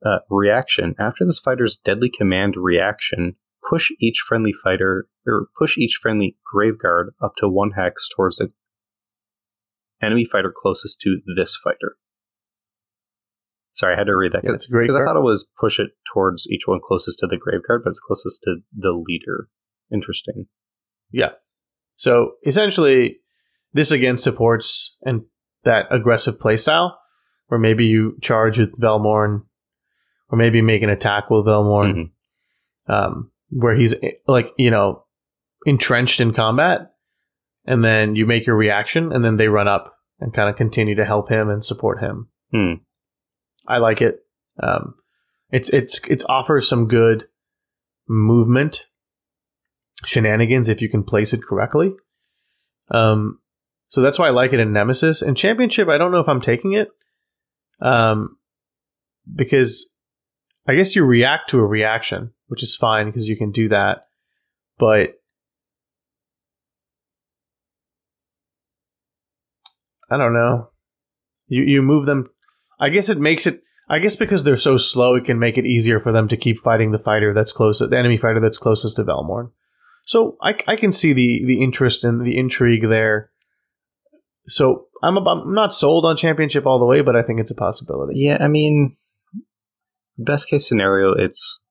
Uh, 0.04 0.20
reaction: 0.30 0.94
After 0.98 1.24
this 1.26 1.38
fighter's 1.38 1.76
deadly 1.76 2.08
command 2.08 2.54
reaction, 2.56 3.36
push 3.68 3.90
each 4.00 4.20
friendly 4.26 4.52
fighter 4.52 5.08
or 5.26 5.48
push 5.58 5.76
each 5.76 5.98
friendly 6.00 6.36
graveguard 6.54 7.08
up 7.22 7.34
to 7.36 7.48
one 7.48 7.72
hex 7.72 8.08
towards 8.08 8.36
the 8.36 8.52
enemy 10.00 10.24
fighter 10.24 10.52
closest 10.54 11.00
to 11.02 11.18
this 11.36 11.56
fighter. 11.56 11.96
Sorry, 13.72 13.94
I 13.94 13.96
had 13.96 14.06
to 14.06 14.16
read 14.16 14.32
that 14.32 14.44
Yeah, 14.44 14.52
it's 14.52 14.66
great 14.66 14.88
because 14.88 15.00
I 15.00 15.04
thought 15.04 15.16
it 15.16 15.22
was 15.22 15.52
push 15.60 15.78
it 15.78 15.90
towards 16.12 16.48
each 16.50 16.66
one 16.66 16.80
closest 16.82 17.18
to 17.20 17.26
the 17.26 17.36
graveguard, 17.36 17.82
but 17.84 17.90
it's 17.90 18.00
closest 18.00 18.42
to 18.44 18.56
the 18.76 18.92
leader. 18.92 19.48
Interesting. 19.92 20.46
Yeah. 21.10 21.32
So 21.98 22.34
essentially, 22.46 23.18
this 23.72 23.90
again 23.90 24.16
supports 24.16 24.96
and 25.02 25.22
that 25.64 25.86
aggressive 25.90 26.38
playstyle 26.38 26.94
where 27.48 27.58
maybe 27.58 27.86
you 27.86 28.16
charge 28.22 28.56
with 28.58 28.80
Velmorn, 28.80 29.42
or 30.30 30.38
maybe 30.38 30.62
make 30.62 30.82
an 30.82 30.90
attack 30.90 31.28
with 31.28 31.44
Velmorn, 31.46 31.94
Mhm. 32.88 32.92
um, 32.94 33.30
where 33.50 33.74
he's 33.74 33.94
like 34.26 34.46
you 34.56 34.70
know 34.70 35.04
entrenched 35.66 36.20
in 36.20 36.32
combat, 36.32 36.92
and 37.64 37.84
then 37.84 38.14
you 38.14 38.26
make 38.26 38.46
your 38.46 38.56
reaction, 38.56 39.12
and 39.12 39.24
then 39.24 39.36
they 39.36 39.48
run 39.48 39.66
up 39.68 39.94
and 40.20 40.32
kind 40.32 40.48
of 40.48 40.54
continue 40.56 40.94
to 40.94 41.04
help 41.04 41.28
him 41.28 41.48
and 41.50 41.64
support 41.64 42.00
him. 42.00 42.28
Hmm. 42.52 42.74
I 43.66 43.78
like 43.78 44.00
it. 44.00 44.20
Um, 44.62 44.94
it's 45.50 45.68
it's 45.70 46.00
it's 46.08 46.24
offers 46.28 46.68
some 46.68 46.86
good 46.86 47.26
movement 48.08 48.86
shenanigans 50.04 50.68
if 50.68 50.80
you 50.82 50.88
can 50.88 51.02
place 51.02 51.32
it 51.32 51.42
correctly. 51.42 51.92
Um, 52.90 53.40
so 53.86 54.00
that's 54.00 54.18
why 54.18 54.28
I 54.28 54.30
like 54.30 54.52
it 54.52 54.60
in 54.60 54.72
Nemesis 54.72 55.22
and 55.22 55.36
Championship. 55.36 55.88
I 55.88 55.98
don't 55.98 56.12
know 56.12 56.20
if 56.20 56.28
I'm 56.28 56.40
taking 56.40 56.72
it, 56.72 56.88
um, 57.80 58.36
because 59.34 59.94
I 60.66 60.74
guess 60.74 60.94
you 60.94 61.04
react 61.04 61.50
to 61.50 61.58
a 61.58 61.66
reaction, 61.66 62.32
which 62.48 62.62
is 62.62 62.76
fine 62.76 63.06
because 63.06 63.28
you 63.28 63.36
can 63.36 63.50
do 63.50 63.68
that, 63.68 64.06
but. 64.78 65.14
I 70.10 70.16
don't 70.16 70.32
know. 70.32 70.70
You 71.48 71.64
you 71.64 71.82
move 71.82 72.06
them 72.06 72.30
I 72.80 72.88
guess 72.90 73.08
it 73.08 73.18
makes 73.18 73.46
it. 73.46 73.62
I 73.90 73.98
guess 73.98 74.16
because 74.16 74.44
they're 74.44 74.56
so 74.56 74.76
slow, 74.76 75.14
it 75.14 75.24
can 75.24 75.38
make 75.38 75.56
it 75.56 75.64
easier 75.64 75.98
for 75.98 76.12
them 76.12 76.28
to 76.28 76.36
keep 76.36 76.58
fighting 76.58 76.92
the 76.92 76.98
fighter 76.98 77.32
that's 77.32 77.52
closest, 77.52 77.90
the 77.90 77.98
enemy 77.98 78.18
fighter 78.18 78.38
that's 78.38 78.58
closest 78.58 78.96
to 78.96 79.04
Velmorn. 79.04 79.50
So 80.08 80.38
I, 80.40 80.56
I 80.66 80.76
can 80.76 80.90
see 80.90 81.12
the 81.12 81.44
the 81.44 81.62
interest 81.62 82.02
and 82.02 82.24
the 82.24 82.38
intrigue 82.38 82.88
there. 82.88 83.30
So 84.46 84.86
I'm, 85.02 85.18
about, 85.18 85.42
I'm 85.42 85.54
not 85.54 85.74
sold 85.74 86.06
on 86.06 86.16
championship 86.16 86.64
all 86.64 86.78
the 86.78 86.86
way, 86.86 87.02
but 87.02 87.14
I 87.14 87.22
think 87.22 87.40
it's 87.40 87.50
a 87.50 87.54
possibility. 87.54 88.14
Yeah, 88.18 88.38
I 88.40 88.48
mean, 88.48 88.96
best 90.16 90.48
case 90.48 90.66
scenario, 90.66 91.12
it's 91.12 91.62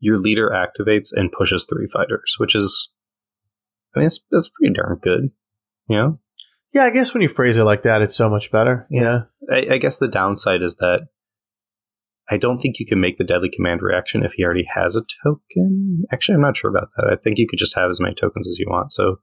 your 0.00 0.18
leader 0.18 0.50
activates 0.50 1.08
and 1.14 1.32
pushes 1.32 1.64
three 1.64 1.86
fighters, 1.90 2.34
which 2.36 2.54
is, 2.54 2.92
I 3.96 4.00
mean, 4.00 4.06
it's, 4.06 4.20
that's 4.30 4.50
pretty 4.50 4.74
darn 4.74 4.98
good. 5.00 5.30
You 5.88 5.96
know? 5.96 6.18
Yeah, 6.74 6.84
I 6.84 6.90
guess 6.90 7.14
when 7.14 7.22
you 7.22 7.28
phrase 7.28 7.56
it 7.56 7.64
like 7.64 7.84
that, 7.84 8.02
it's 8.02 8.14
so 8.14 8.28
much 8.28 8.52
better. 8.52 8.86
Yeah. 8.90 9.22
I, 9.50 9.66
I 9.72 9.78
guess 9.78 9.96
the 9.96 10.08
downside 10.08 10.60
is 10.60 10.76
that 10.76 11.08
I 12.32 12.38
don't 12.38 12.58
think 12.58 12.78
you 12.78 12.86
can 12.86 12.98
make 12.98 13.18
the 13.18 13.24
deadly 13.24 13.50
command 13.54 13.82
reaction 13.82 14.24
if 14.24 14.32
he 14.32 14.42
already 14.42 14.64
has 14.74 14.96
a 14.96 15.02
token. 15.22 16.04
Actually, 16.10 16.36
I'm 16.36 16.40
not 16.40 16.56
sure 16.56 16.70
about 16.70 16.88
that. 16.96 17.10
I 17.12 17.16
think 17.22 17.36
you 17.36 17.46
could 17.46 17.58
just 17.58 17.76
have 17.76 17.90
as 17.90 18.00
many 18.00 18.14
tokens 18.14 18.48
as 18.48 18.58
you 18.58 18.64
want. 18.70 18.90
So, 18.90 19.16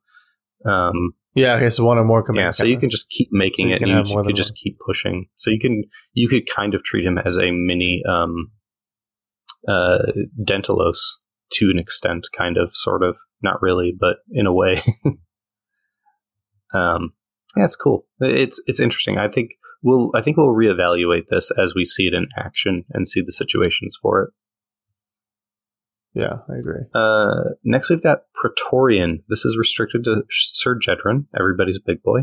um, 0.63 1.15
yeah, 1.33 1.55
okay, 1.55 1.71
so 1.71 1.83
one 1.83 1.97
or 1.97 2.03
more 2.03 2.21
command. 2.21 2.45
Yeah, 2.45 2.51
so 2.51 2.65
you 2.65 2.77
can 2.77 2.91
just 2.91 3.09
keep 3.09 3.29
making 3.31 3.69
so 3.69 3.73
it, 3.73 3.81
and 3.81 3.89
you, 4.07 4.15
you 4.15 4.23
could 4.23 4.35
just 4.35 4.51
one. 4.51 4.57
keep 4.61 4.77
pushing. 4.85 5.25
So 5.33 5.49
you 5.49 5.57
can 5.57 5.85
you 6.13 6.27
could 6.27 6.47
kind 6.47 6.75
of 6.75 6.83
treat 6.83 7.03
him 7.03 7.17
as 7.17 7.37
a 7.37 7.49
mini 7.49 8.03
um, 8.07 8.51
uh, 9.67 10.03
Dentalos 10.39 10.99
to 11.53 11.71
an 11.71 11.79
extent, 11.79 12.27
kind 12.37 12.57
of, 12.57 12.69
sort 12.75 13.01
of, 13.01 13.17
not 13.41 13.59
really, 13.59 13.91
but 13.99 14.17
in 14.31 14.45
a 14.45 14.53
way. 14.53 14.83
um, 16.75 17.13
yeah, 17.57 17.65
it's 17.65 17.75
cool. 17.75 18.05
It's 18.19 18.61
it's 18.67 18.79
interesting. 18.79 19.17
I 19.17 19.29
think 19.29 19.51
we'll 19.81 20.11
I 20.15 20.21
think 20.21 20.37
we'll 20.37 20.47
reevaluate 20.47 21.27
this 21.29 21.51
as 21.51 21.73
we 21.75 21.85
see 21.85 22.07
it 22.07 22.13
in 22.13 22.27
action 22.37 22.85
and 22.91 23.07
see 23.07 23.21
the 23.21 23.31
situations 23.31 23.97
for 24.01 24.23
it. 24.23 24.29
Yeah, 26.13 26.37
I 26.49 26.57
agree. 26.57 26.81
Uh, 26.93 27.55
next, 27.63 27.89
we've 27.89 28.01
got 28.01 28.23
Praetorian. 28.33 29.23
This 29.29 29.45
is 29.45 29.57
restricted 29.57 30.03
to 30.05 30.23
Sir 30.29 30.77
Jedrin, 30.77 31.25
everybody's 31.37 31.79
big 31.79 32.01
boy. 32.01 32.21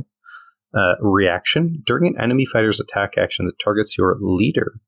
Uh, 0.74 0.94
reaction 1.00 1.82
during 1.86 2.06
an 2.06 2.20
enemy 2.20 2.44
fighter's 2.44 2.80
attack 2.80 3.16
action 3.16 3.46
that 3.46 3.58
targets 3.62 3.96
your 3.96 4.16
leader. 4.20 4.80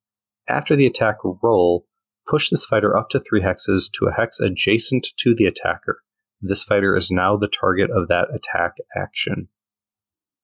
After 0.49 0.75
the 0.75 0.87
attack 0.87 1.19
roll, 1.43 1.87
push 2.29 2.51
this 2.51 2.65
fighter 2.65 2.97
up 2.97 3.09
to 3.11 3.21
three 3.21 3.41
hexes 3.41 3.91
to 3.95 4.07
a 4.07 4.13
hex 4.13 4.41
adjacent 4.41 5.07
to 5.19 5.35
the 5.35 5.47
attacker. 5.47 6.03
This 6.41 6.63
fighter 6.63 6.95
is 6.95 7.11
now 7.11 7.37
the 7.37 7.49
target 7.49 7.91
of 7.91 8.09
that 8.09 8.29
attack 8.35 8.77
action. 8.95 9.49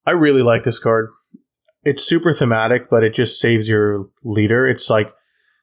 I 0.07 0.13
really 0.13 0.43
like 0.43 0.65
this 0.65 0.79
card. 0.79 1.11
It's 1.85 2.05
super 2.05 2.33
thematic, 2.33 2.89
but 2.89 3.05
it 3.05 3.15
just 3.15 3.41
saves 3.41 3.69
your 3.69 4.09
leader. 4.23 4.67
It's 4.67 4.89
like 4.89 5.11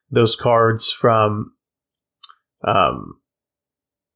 those 0.10 0.36
cards 0.36 0.92
from 0.92 1.54
um, 2.64 3.20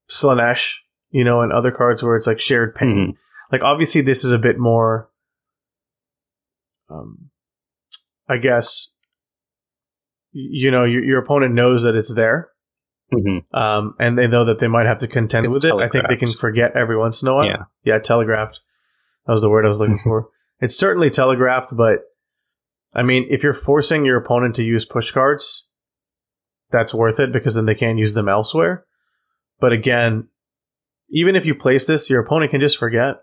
Slaanesh, 0.10 0.74
you 1.10 1.24
know, 1.24 1.42
and 1.42 1.52
other 1.52 1.72
cards 1.72 2.04
where 2.04 2.16
it's 2.16 2.28
like 2.28 2.40
shared 2.40 2.76
pain. 2.76 2.90
Mm-hmm. 2.90 3.12
Like 3.52 3.64
obviously, 3.64 4.02
this 4.02 4.24
is 4.24 4.32
a 4.32 4.40
bit 4.40 4.60
more, 4.60 5.10
um, 6.90 7.30
I 8.28 8.38
guess, 8.38 8.96
you 10.32 10.70
know, 10.70 10.84
your, 10.84 11.04
your 11.04 11.20
opponent 11.20 11.54
knows 11.54 11.84
that 11.84 11.96
it's 11.96 12.14
there. 12.14 12.50
Mm-hmm. 13.14 13.56
Um, 13.56 13.96
and 14.00 14.18
they 14.18 14.28
know 14.28 14.46
that 14.46 14.60
they 14.60 14.68
might 14.68 14.88
have 14.88 14.98
to 15.00 15.08
contend 15.08 15.46
it's 15.46 15.56
with 15.56 15.66
it. 15.66 15.74
I 15.74 15.88
think 15.88 16.08
they 16.08 16.16
can 16.16 16.32
forget 16.32 16.76
every 16.76 16.98
once 16.98 17.22
in 17.22 17.28
a 17.28 17.34
while. 17.34 17.46
Yeah, 17.46 17.64
yeah, 17.84 18.00
telegraphed. 18.00 18.60
That 19.26 19.32
was 19.32 19.42
the 19.42 19.50
word 19.50 19.64
I 19.66 19.68
was 19.68 19.80
looking 19.80 19.98
for. 20.04 20.30
It's 20.66 20.76
certainly 20.76 21.12
telegraphed, 21.12 21.78
but 21.78 22.00
I 22.96 23.04
mean, 23.04 23.28
if 23.30 23.44
you're 23.44 23.54
forcing 23.54 24.04
your 24.04 24.18
opponent 24.18 24.56
to 24.56 24.64
use 24.64 24.84
push 24.84 25.12
cards, 25.12 25.70
that's 26.72 26.92
worth 26.92 27.20
it 27.20 27.32
because 27.32 27.54
then 27.54 27.68
they 27.68 27.76
can't 27.76 28.00
use 28.00 28.16
them 28.16 28.28
elsewhere. 28.28 28.84
But 29.60 29.74
again, 29.74 30.28
even 31.12 31.36
if 31.36 31.46
you 31.46 31.54
place 31.54 31.86
this, 31.86 32.10
your 32.10 32.20
opponent 32.20 32.50
can 32.50 32.62
just 32.62 32.80
forget. 32.80 33.18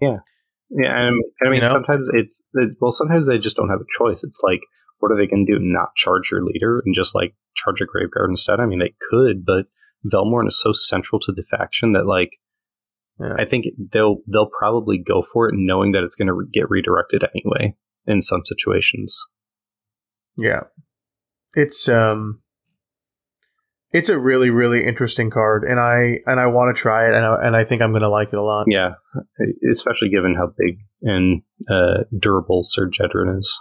Yeah. 0.00 0.20
Yeah, 0.70 1.08
and 1.08 1.22
I 1.42 1.50
mean, 1.50 1.56
you 1.56 1.60
know? 1.60 1.66
sometimes 1.66 2.08
it's 2.14 2.42
well, 2.80 2.92
sometimes 2.92 3.28
they 3.28 3.38
just 3.38 3.58
don't 3.58 3.68
have 3.68 3.82
a 3.82 3.98
choice. 3.98 4.24
It's 4.24 4.40
like, 4.42 4.60
what 5.00 5.12
are 5.12 5.16
they 5.18 5.26
going 5.26 5.44
to 5.44 5.52
do? 5.52 5.58
Not 5.60 5.94
charge 5.94 6.30
your 6.30 6.42
leader 6.42 6.80
and 6.86 6.94
just 6.94 7.14
like 7.14 7.34
charge 7.54 7.82
a 7.82 7.84
graveguard 7.84 8.30
instead? 8.30 8.60
I 8.60 8.66
mean, 8.66 8.78
they 8.78 8.94
could, 9.10 9.44
but 9.44 9.66
Velmorn 10.10 10.48
is 10.48 10.58
so 10.58 10.72
central 10.72 11.20
to 11.20 11.32
the 11.32 11.42
faction 11.42 11.92
that 11.92 12.06
like, 12.06 12.38
yeah. 13.20 13.34
I 13.38 13.44
think 13.44 13.66
they'll 13.92 14.18
they'll 14.26 14.50
probably 14.58 14.98
go 14.98 15.22
for 15.22 15.48
it, 15.48 15.54
knowing 15.56 15.92
that 15.92 16.02
it's 16.02 16.16
going 16.16 16.28
to 16.28 16.34
re- 16.34 16.46
get 16.52 16.68
redirected 16.68 17.24
anyway 17.24 17.76
in 18.06 18.20
some 18.20 18.42
situations. 18.44 19.18
Yeah, 20.36 20.62
it's 21.54 21.88
um 21.88 22.40
it's 23.94 24.08
a 24.08 24.18
really 24.18 24.50
really 24.50 24.84
interesting 24.86 25.30
card 25.30 25.64
and 25.64 25.80
i 25.80 26.18
and 26.26 26.40
i 26.40 26.46
want 26.46 26.74
to 26.74 26.80
try 26.80 27.08
it 27.08 27.14
and 27.14 27.24
I, 27.24 27.36
and 27.42 27.56
I 27.56 27.64
think 27.64 27.80
i'm 27.80 27.92
going 27.92 28.02
to 28.02 28.08
like 28.08 28.28
it 28.32 28.38
a 28.38 28.42
lot 28.42 28.66
yeah 28.68 28.94
especially 29.70 30.10
given 30.10 30.34
how 30.34 30.48
big 30.58 30.78
and 31.02 31.42
uh, 31.70 32.04
durable 32.18 32.62
sir 32.64 32.90
jedrin 32.90 33.38
is 33.38 33.60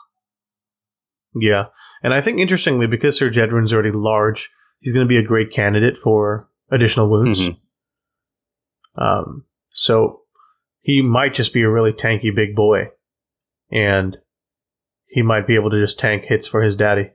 yeah 1.35 1.65
and 2.01 2.13
i 2.13 2.19
think 2.19 2.39
interestingly 2.39 2.87
because 2.87 3.17
sir 3.17 3.29
jedrin's 3.29 3.71
already 3.71 3.91
large 3.91 4.49
he's 4.79 4.91
going 4.91 5.05
to 5.05 5.09
be 5.09 5.17
a 5.17 5.23
great 5.23 5.51
candidate 5.51 5.97
for 5.97 6.49
additional 6.71 7.09
wounds 7.09 7.41
mm-hmm. 7.41 7.57
Um 8.97 9.45
so 9.71 10.21
he 10.81 11.01
might 11.01 11.33
just 11.33 11.53
be 11.53 11.61
a 11.61 11.69
really 11.69 11.93
tanky 11.93 12.33
big 12.33 12.55
boy 12.55 12.87
and 13.71 14.17
he 15.07 15.21
might 15.21 15.47
be 15.47 15.55
able 15.55 15.69
to 15.69 15.79
just 15.79 15.99
tank 15.99 16.23
hits 16.25 16.47
for 16.47 16.61
his 16.61 16.75
daddy 16.75 17.11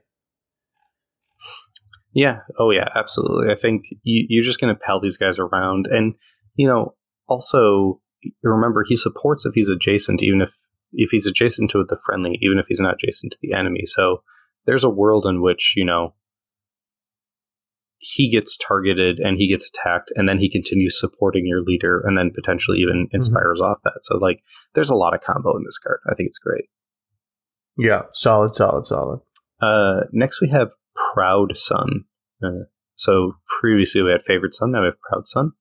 yeah. 2.13 2.39
Oh, 2.57 2.71
yeah. 2.71 2.89
Absolutely. 2.95 3.51
I 3.51 3.55
think 3.55 3.85
you, 4.03 4.25
you're 4.29 4.45
just 4.45 4.59
going 4.59 4.73
to 4.73 4.79
pal 4.79 4.99
these 4.99 5.17
guys 5.17 5.39
around, 5.39 5.87
and 5.87 6.15
you 6.55 6.67
know, 6.67 6.95
also 7.27 8.01
remember 8.43 8.83
he 8.85 8.95
supports 8.95 9.45
if 9.45 9.53
he's 9.53 9.69
adjacent, 9.69 10.23
even 10.23 10.41
if 10.41 10.53
if 10.91 11.11
he's 11.11 11.27
adjacent 11.27 11.69
to 11.71 11.85
the 11.87 11.99
friendly, 12.03 12.37
even 12.41 12.57
if 12.57 12.65
he's 12.67 12.81
not 12.81 12.95
adjacent 12.95 13.31
to 13.33 13.37
the 13.41 13.53
enemy. 13.53 13.81
So 13.85 14.21
there's 14.65 14.83
a 14.83 14.89
world 14.89 15.25
in 15.27 15.41
which 15.41 15.73
you 15.75 15.85
know 15.85 16.13
he 17.99 18.29
gets 18.29 18.57
targeted 18.57 19.19
and 19.19 19.37
he 19.37 19.47
gets 19.47 19.69
attacked, 19.69 20.11
and 20.15 20.27
then 20.27 20.39
he 20.39 20.49
continues 20.49 20.99
supporting 20.99 21.45
your 21.45 21.61
leader, 21.61 22.01
and 22.05 22.17
then 22.17 22.31
potentially 22.33 22.79
even 22.79 23.05
mm-hmm. 23.05 23.15
inspires 23.15 23.59
mm-hmm. 23.59 23.71
off 23.71 23.81
that. 23.83 23.99
So 24.01 24.17
like, 24.17 24.41
there's 24.73 24.89
a 24.89 24.95
lot 24.95 25.13
of 25.13 25.21
combo 25.21 25.55
in 25.57 25.63
this 25.63 25.77
card. 25.77 25.99
I 26.09 26.15
think 26.15 26.27
it's 26.27 26.39
great. 26.39 26.65
Yeah, 27.77 28.03
solid, 28.13 28.55
solid, 28.55 28.85
solid. 28.85 29.19
Uh, 29.61 30.01
next, 30.11 30.41
we 30.41 30.49
have 30.49 30.71
Proud 31.13 31.57
Son. 31.57 32.05
Uh, 32.43 32.65
so 32.95 33.33
previously 33.59 34.01
we 34.01 34.11
had 34.11 34.23
Favored 34.23 34.55
Son, 34.55 34.71
now 34.71 34.81
we 34.81 34.87
have 34.87 35.01
Proud 35.01 35.27
Son. 35.27 35.51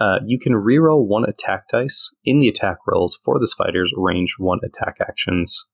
Uh, 0.00 0.18
you 0.26 0.38
can 0.38 0.52
reroll 0.52 1.06
one 1.06 1.24
attack 1.24 1.68
dice 1.68 2.10
in 2.24 2.38
the 2.38 2.48
attack 2.48 2.78
rolls 2.86 3.18
for 3.24 3.40
this 3.40 3.54
fighter's 3.54 3.92
range 3.96 4.36
one 4.38 4.60
attack 4.62 4.98
actions, 5.00 5.66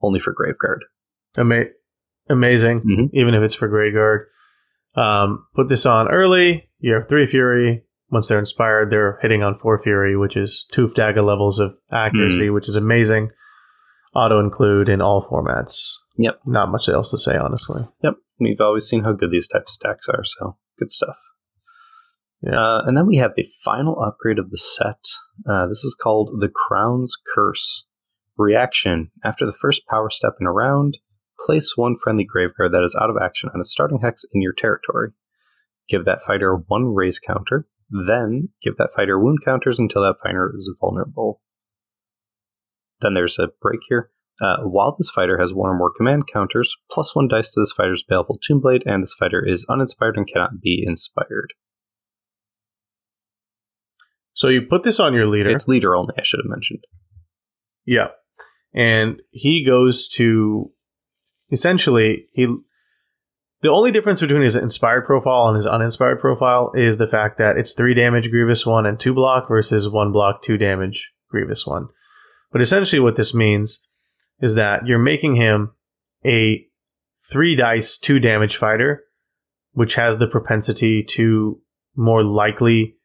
only 0.00 0.20
for 0.20 0.32
Graveguard. 0.32 0.80
Ama- 1.36 1.70
amazing, 2.28 2.80
mm-hmm. 2.80 3.06
even 3.12 3.34
if 3.34 3.42
it's 3.42 3.54
for 3.54 3.68
Graveguard. 3.68 4.26
Um, 4.96 5.46
put 5.54 5.68
this 5.68 5.86
on 5.86 6.08
early. 6.08 6.68
You 6.78 6.94
have 6.94 7.08
three 7.08 7.26
Fury. 7.26 7.82
Once 8.10 8.28
they're 8.28 8.38
inspired, 8.38 8.90
they're 8.90 9.18
hitting 9.22 9.42
on 9.42 9.56
four 9.56 9.82
Fury, 9.82 10.16
which 10.16 10.36
is 10.36 10.66
two 10.72 10.86
Daga 10.88 11.24
levels 11.24 11.58
of 11.58 11.74
accuracy, 11.90 12.48
mm. 12.48 12.54
which 12.54 12.68
is 12.68 12.76
amazing. 12.76 13.30
Auto 14.14 14.38
include 14.38 14.88
in 14.88 15.00
all 15.00 15.26
formats. 15.26 15.94
Yep. 16.16 16.40
Not 16.46 16.70
much 16.70 16.88
else 16.88 17.10
to 17.10 17.18
say, 17.18 17.36
honestly. 17.36 17.82
Yep. 18.02 18.14
We've 18.38 18.60
always 18.60 18.84
seen 18.84 19.02
how 19.02 19.12
good 19.12 19.30
these 19.30 19.48
types 19.48 19.76
of 19.76 19.88
decks 19.88 20.08
are, 20.08 20.22
so 20.22 20.56
good 20.78 20.90
stuff. 20.90 21.16
Yeah. 22.42 22.60
Uh, 22.60 22.82
and 22.86 22.96
then 22.96 23.06
we 23.06 23.16
have 23.16 23.34
the 23.34 23.46
final 23.64 24.00
upgrade 24.00 24.38
of 24.38 24.50
the 24.50 24.58
set. 24.58 25.00
Uh, 25.48 25.66
this 25.66 25.82
is 25.82 25.96
called 26.00 26.36
the 26.40 26.48
Crown's 26.48 27.16
Curse. 27.34 27.86
Reaction. 28.36 29.10
After 29.24 29.46
the 29.46 29.52
first 29.52 29.86
power 29.88 30.10
step 30.10 30.34
in 30.40 30.46
a 30.46 30.52
round, 30.52 30.98
place 31.38 31.74
one 31.76 31.96
friendly 31.96 32.26
graveguard 32.26 32.72
that 32.72 32.84
is 32.84 32.96
out 33.00 33.10
of 33.10 33.16
action 33.20 33.50
on 33.54 33.60
a 33.60 33.64
starting 33.64 34.00
hex 34.00 34.24
in 34.32 34.42
your 34.42 34.52
territory. 34.52 35.10
Give 35.88 36.04
that 36.04 36.22
fighter 36.22 36.54
one 36.54 36.94
raise 36.94 37.18
counter, 37.18 37.66
then 37.90 38.50
give 38.62 38.76
that 38.76 38.92
fighter 38.94 39.18
wound 39.18 39.38
counters 39.44 39.78
until 39.78 40.02
that 40.02 40.16
fighter 40.22 40.52
is 40.56 40.72
vulnerable. 40.80 41.40
Then 43.00 43.14
there's 43.14 43.38
a 43.38 43.48
break 43.60 43.80
here. 43.88 44.10
Uh, 44.40 44.62
while 44.62 44.96
this 44.96 45.10
fighter 45.10 45.38
has 45.38 45.54
one 45.54 45.70
or 45.70 45.76
more 45.76 45.92
command 45.96 46.26
counters, 46.26 46.74
plus 46.90 47.14
one 47.14 47.28
dice 47.28 47.50
to 47.50 47.60
this 47.60 47.72
fighter's 47.72 48.02
Baleful 48.02 48.38
Tombblade, 48.38 48.82
and 48.84 49.02
this 49.02 49.14
fighter 49.14 49.44
is 49.46 49.64
uninspired 49.68 50.16
and 50.16 50.26
cannot 50.26 50.60
be 50.60 50.82
inspired. 50.84 51.52
So 54.32 54.48
you 54.48 54.62
put 54.62 54.82
this 54.82 54.98
on 54.98 55.14
your 55.14 55.28
leader. 55.28 55.50
It's 55.50 55.68
leader 55.68 55.94
only, 55.94 56.14
I 56.18 56.24
should 56.24 56.40
have 56.40 56.50
mentioned. 56.50 56.80
Yeah. 57.86 58.08
And 58.74 59.22
he 59.30 59.64
goes 59.64 60.08
to 60.14 60.70
essentially 61.54 62.26
he 62.32 62.54
the 63.62 63.70
only 63.70 63.90
difference 63.90 64.20
between 64.20 64.42
his 64.42 64.56
inspired 64.56 65.06
profile 65.06 65.48
and 65.48 65.56
his 65.56 65.66
uninspired 65.66 66.20
profile 66.20 66.70
is 66.74 66.98
the 66.98 67.06
fact 67.06 67.38
that 67.38 67.56
it's 67.56 67.72
three 67.72 67.94
damage 67.94 68.30
Grievous 68.30 68.66
one 68.66 68.84
and 68.84 69.00
two 69.00 69.14
block 69.14 69.48
versus 69.48 69.88
one 69.88 70.12
block, 70.12 70.42
two 70.42 70.58
damage 70.58 71.12
Grievous 71.30 71.66
one. 71.66 71.88
But 72.52 72.60
essentially 72.60 73.00
what 73.00 73.16
this 73.16 73.32
means 73.32 73.82
is 74.40 74.56
that 74.56 74.86
you're 74.86 74.98
making 74.98 75.36
him 75.36 75.72
a 76.26 76.66
three 77.32 77.56
dice, 77.56 77.96
two 77.96 78.20
damage 78.20 78.58
fighter, 78.58 79.04
which 79.72 79.94
has 79.94 80.18
the 80.18 80.26
propensity 80.26 81.02
to 81.02 81.58
more 81.96 82.22
likely 82.22 82.96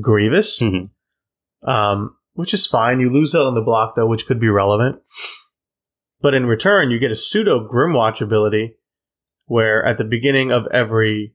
Grievous. 0.00 0.60
Mm-hmm. 0.60 1.70
Um, 1.70 2.16
which 2.34 2.54
is 2.54 2.66
fine. 2.66 3.00
You 3.00 3.12
lose 3.12 3.32
that 3.32 3.46
on 3.46 3.54
the 3.54 3.62
block 3.62 3.94
though, 3.94 4.06
which 4.06 4.26
could 4.26 4.40
be 4.40 4.48
relevant. 4.48 5.00
But 6.20 6.34
in 6.34 6.46
return, 6.46 6.90
you 6.90 6.98
get 6.98 7.10
a 7.10 7.16
pseudo 7.16 7.66
Grymwatch 7.68 8.20
ability, 8.20 8.74
where 9.46 9.84
at 9.84 9.98
the 9.98 10.04
beginning 10.04 10.50
of 10.50 10.66
every, 10.72 11.34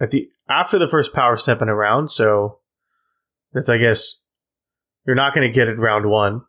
at 0.00 0.10
the 0.10 0.28
after 0.48 0.78
the 0.78 0.88
first 0.88 1.14
power 1.14 1.36
step 1.36 1.62
in 1.62 1.68
a 1.68 1.74
round, 1.74 2.10
so 2.10 2.58
that's 3.52 3.68
I 3.68 3.78
guess 3.78 4.20
you're 5.06 5.16
not 5.16 5.34
going 5.34 5.46
to 5.48 5.54
get 5.54 5.68
it 5.68 5.78
round 5.78 6.06
one. 6.08 6.42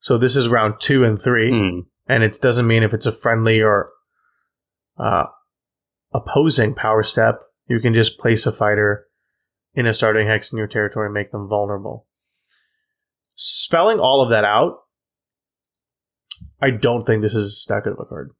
So 0.00 0.16
this 0.16 0.34
is 0.34 0.48
round 0.48 0.74
two 0.80 1.04
and 1.04 1.20
three, 1.20 1.50
Mm. 1.52 1.80
and 2.08 2.24
it 2.24 2.38
doesn't 2.40 2.66
mean 2.66 2.82
if 2.82 2.94
it's 2.94 3.06
a 3.06 3.12
friendly 3.12 3.60
or 3.60 3.90
uh, 4.98 5.24
opposing 6.12 6.74
power 6.74 7.02
step, 7.02 7.40
you 7.66 7.80
can 7.80 7.92
just 7.92 8.18
place 8.18 8.46
a 8.46 8.52
fighter 8.52 9.06
in 9.74 9.86
a 9.86 9.92
starting 9.92 10.26
hex 10.26 10.52
in 10.52 10.58
your 10.58 10.66
territory 10.66 11.06
and 11.06 11.14
make 11.14 11.32
them 11.32 11.48
vulnerable. 11.48 12.06
Spelling 13.34 14.00
all 14.00 14.22
of 14.22 14.30
that 14.30 14.44
out, 14.44 14.78
I 16.62 16.70
don't 16.70 17.04
think 17.06 17.22
this 17.22 17.34
is 17.34 17.64
that 17.68 17.84
good 17.84 17.94
of 17.94 17.98
a 18.00 18.04
card. 18.04 18.30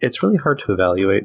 It's 0.00 0.22
really 0.22 0.36
hard 0.36 0.60
to 0.60 0.72
evaluate. 0.72 1.24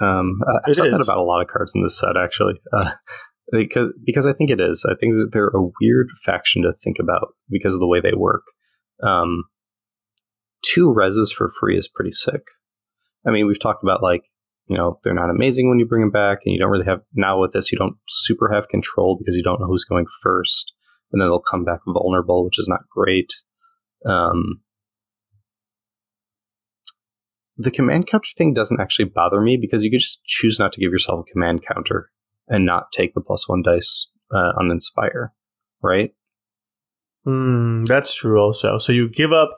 Um, 0.00 0.40
I- 0.46 0.68
I've 0.68 0.76
said 0.76 0.92
that 0.92 1.00
about 1.00 1.18
a 1.18 1.22
lot 1.22 1.40
of 1.40 1.48
cards 1.48 1.72
in 1.74 1.82
this 1.82 1.98
set, 1.98 2.16
actually, 2.16 2.54
uh, 2.72 2.90
because 3.52 3.92
because 4.04 4.26
I 4.26 4.32
think 4.32 4.50
it 4.50 4.60
is. 4.60 4.84
I 4.88 4.94
think 4.94 5.14
that 5.14 5.30
they're 5.32 5.48
a 5.48 5.70
weird 5.80 6.08
faction 6.24 6.62
to 6.62 6.72
think 6.72 6.98
about 6.98 7.34
because 7.48 7.74
of 7.74 7.80
the 7.80 7.86
way 7.86 8.00
they 8.00 8.14
work. 8.14 8.42
Um, 9.02 9.44
two 10.62 10.88
reses 10.92 11.32
for 11.32 11.52
free 11.60 11.76
is 11.76 11.88
pretty 11.88 12.10
sick. 12.10 12.42
I 13.26 13.30
mean, 13.30 13.46
we've 13.46 13.60
talked 13.60 13.82
about 13.82 14.02
like 14.02 14.22
you 14.66 14.76
know 14.76 14.98
they're 15.04 15.14
not 15.14 15.30
amazing 15.30 15.68
when 15.68 15.78
you 15.78 15.86
bring 15.86 16.02
them 16.02 16.10
back, 16.10 16.38
and 16.44 16.52
you 16.52 16.58
don't 16.58 16.70
really 16.70 16.86
have 16.86 17.00
now 17.14 17.40
with 17.40 17.52
this 17.52 17.70
you 17.70 17.78
don't 17.78 17.96
super 18.08 18.50
have 18.52 18.68
control 18.68 19.16
because 19.18 19.36
you 19.36 19.42
don't 19.42 19.60
know 19.60 19.66
who's 19.66 19.84
going 19.84 20.06
first, 20.22 20.74
and 21.12 21.20
then 21.20 21.28
they'll 21.28 21.40
come 21.40 21.64
back 21.64 21.80
vulnerable, 21.86 22.44
which 22.44 22.58
is 22.58 22.68
not 22.68 22.80
great. 22.90 23.30
Um, 24.06 24.62
the 27.56 27.70
command 27.70 28.06
counter 28.06 28.30
thing 28.36 28.54
doesn't 28.54 28.80
actually 28.80 29.06
bother 29.06 29.40
me 29.40 29.58
because 29.60 29.84
you 29.84 29.90
could 29.90 30.00
just 30.00 30.24
choose 30.24 30.58
not 30.58 30.72
to 30.72 30.80
give 30.80 30.92
yourself 30.92 31.20
a 31.20 31.32
command 31.32 31.62
counter 31.66 32.10
and 32.48 32.64
not 32.64 32.90
take 32.92 33.14
the 33.14 33.20
plus 33.20 33.48
one 33.48 33.62
dice 33.62 34.08
uh, 34.34 34.52
on 34.58 34.70
Inspire, 34.70 35.32
right? 35.82 36.14
Hmm, 37.24 37.84
that's 37.84 38.14
true 38.14 38.40
also. 38.40 38.78
So 38.78 38.92
you 38.92 39.08
give 39.08 39.32
up 39.32 39.50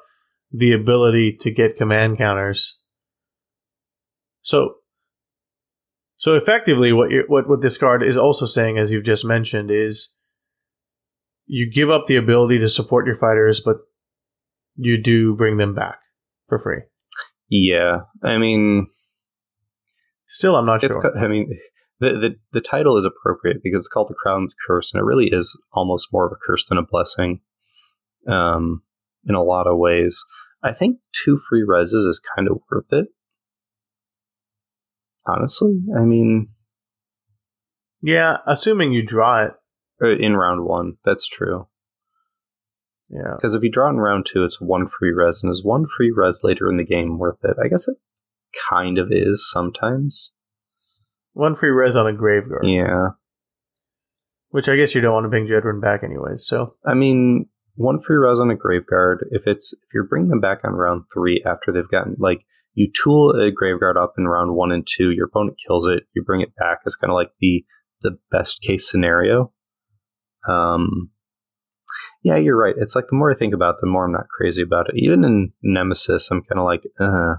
the 0.50 0.72
ability 0.72 1.36
to 1.40 1.52
get 1.52 1.76
command 1.76 2.18
counters. 2.18 2.78
So 4.42 4.74
so 6.16 6.34
effectively 6.34 6.92
what 6.92 7.10
you 7.10 7.24
what, 7.28 7.48
what 7.48 7.62
this 7.62 7.78
card 7.78 8.02
is 8.02 8.16
also 8.16 8.46
saying, 8.46 8.78
as 8.78 8.92
you've 8.92 9.04
just 9.04 9.24
mentioned, 9.24 9.70
is 9.70 10.14
you 11.46 11.70
give 11.70 11.90
up 11.90 12.06
the 12.06 12.16
ability 12.16 12.58
to 12.58 12.68
support 12.68 13.06
your 13.06 13.14
fighters, 13.16 13.60
but 13.60 13.78
you 14.76 15.00
do 15.00 15.34
bring 15.36 15.56
them 15.58 15.74
back 15.74 15.98
for 16.48 16.58
free. 16.58 16.80
Yeah, 17.50 18.00
I 18.22 18.38
mean, 18.38 18.86
Still 20.26 20.56
I'm 20.56 20.64
not 20.66 20.82
it's. 20.82 20.94
sure. 20.94 21.12
co- 21.12 21.20
I 21.20 21.28
mean, 21.28 21.54
the, 22.00 22.10
the 22.12 22.36
the 22.52 22.60
title 22.62 22.96
is 22.96 23.04
appropriate 23.04 23.58
because 23.62 23.80
it's 23.82 23.88
called 23.88 24.08
the 24.08 24.14
Crown's 24.14 24.54
Curse, 24.66 24.92
and 24.94 25.00
it 25.00 25.04
really 25.04 25.28
is 25.30 25.54
almost 25.72 26.08
more 26.12 26.26
of 26.26 26.32
a 26.32 26.40
curse 26.46 26.66
than 26.66 26.78
a 26.78 26.82
blessing. 26.82 27.40
Um, 28.26 28.82
in 29.26 29.34
a 29.34 29.42
lot 29.42 29.66
of 29.66 29.76
ways, 29.78 30.24
I 30.62 30.72
think 30.72 30.98
two 31.12 31.36
free 31.36 31.62
reses 31.68 32.06
is 32.08 32.20
kind 32.34 32.48
of 32.48 32.58
worth 32.70 32.92
it. 32.92 33.08
Honestly, 35.26 35.80
I 35.96 36.00
mean, 36.04 36.48
yeah, 38.00 38.38
assuming 38.46 38.92
you 38.92 39.04
draw 39.04 39.44
it. 39.44 39.52
uh, 40.02 40.08
in 40.16 40.34
round 40.36 40.64
one, 40.64 40.94
that's 41.04 41.28
true. 41.28 41.68
Yeah. 43.12 43.34
Because 43.36 43.54
if 43.54 43.62
you 43.62 43.70
draw 43.70 43.90
in 43.90 43.96
round 43.96 44.26
two, 44.26 44.42
it's 44.42 44.60
one 44.60 44.86
free 44.86 45.12
res, 45.12 45.42
and 45.42 45.50
is 45.50 45.62
one 45.62 45.86
free 45.86 46.10
res 46.10 46.40
later 46.42 46.68
in 46.68 46.78
the 46.78 46.84
game 46.84 47.18
worth 47.18 47.44
it? 47.44 47.56
I 47.62 47.68
guess 47.68 47.86
it 47.86 47.98
kind 48.68 48.98
of 48.98 49.08
is 49.10 49.48
sometimes. 49.50 50.32
One 51.34 51.54
free 51.54 51.70
res 51.70 51.96
on 51.96 52.06
a 52.06 52.16
Graveguard. 52.16 52.64
Yeah. 52.64 53.10
Which 54.50 54.68
I 54.68 54.76
guess 54.76 54.94
you 54.94 55.00
don't 55.00 55.14
want 55.14 55.24
to 55.24 55.30
bring 55.30 55.46
Jedrin 55.46 55.80
back 55.80 56.02
anyways, 56.02 56.46
so 56.46 56.74
I 56.84 56.94
mean, 56.94 57.48
one 57.74 57.98
free 57.98 58.16
res 58.16 58.40
on 58.40 58.50
a 58.50 58.56
Graveguard, 58.56 59.18
if 59.30 59.46
it's 59.46 59.72
if 59.72 59.94
you're 59.94 60.06
bringing 60.06 60.28
them 60.28 60.40
back 60.40 60.60
on 60.64 60.74
round 60.74 61.04
three 61.12 61.42
after 61.44 61.72
they've 61.72 61.88
gotten 61.88 62.16
like 62.18 62.44
you 62.74 62.90
tool 62.92 63.30
a 63.30 63.50
Graveguard 63.50 63.96
up 63.96 64.14
in 64.18 64.26
round 64.26 64.54
one 64.54 64.72
and 64.72 64.86
two, 64.86 65.10
your 65.10 65.26
opponent 65.26 65.58
kills 65.66 65.88
it, 65.88 66.04
you 66.14 66.22
bring 66.22 66.40
it 66.40 66.54
back 66.56 66.80
it's 66.84 66.96
kind 66.96 67.10
of 67.10 67.14
like 67.14 67.32
the 67.40 67.64
the 68.02 68.18
best 68.30 68.62
case 68.62 68.90
scenario. 68.90 69.52
Um 70.46 71.10
yeah, 72.22 72.36
you're 72.36 72.56
right. 72.56 72.74
It's 72.78 72.94
like 72.96 73.06
the 73.08 73.16
more 73.16 73.30
I 73.30 73.34
think 73.34 73.54
about 73.54 73.74
it, 73.74 73.80
the 73.80 73.86
more 73.86 74.04
I'm 74.06 74.12
not 74.12 74.28
crazy 74.28 74.62
about 74.62 74.88
it. 74.88 74.94
Even 74.96 75.24
in 75.24 75.52
Nemesis, 75.62 76.30
I'm 76.30 76.42
kind 76.42 76.58
of 76.58 76.64
like, 76.64 76.82
uh, 76.98 77.36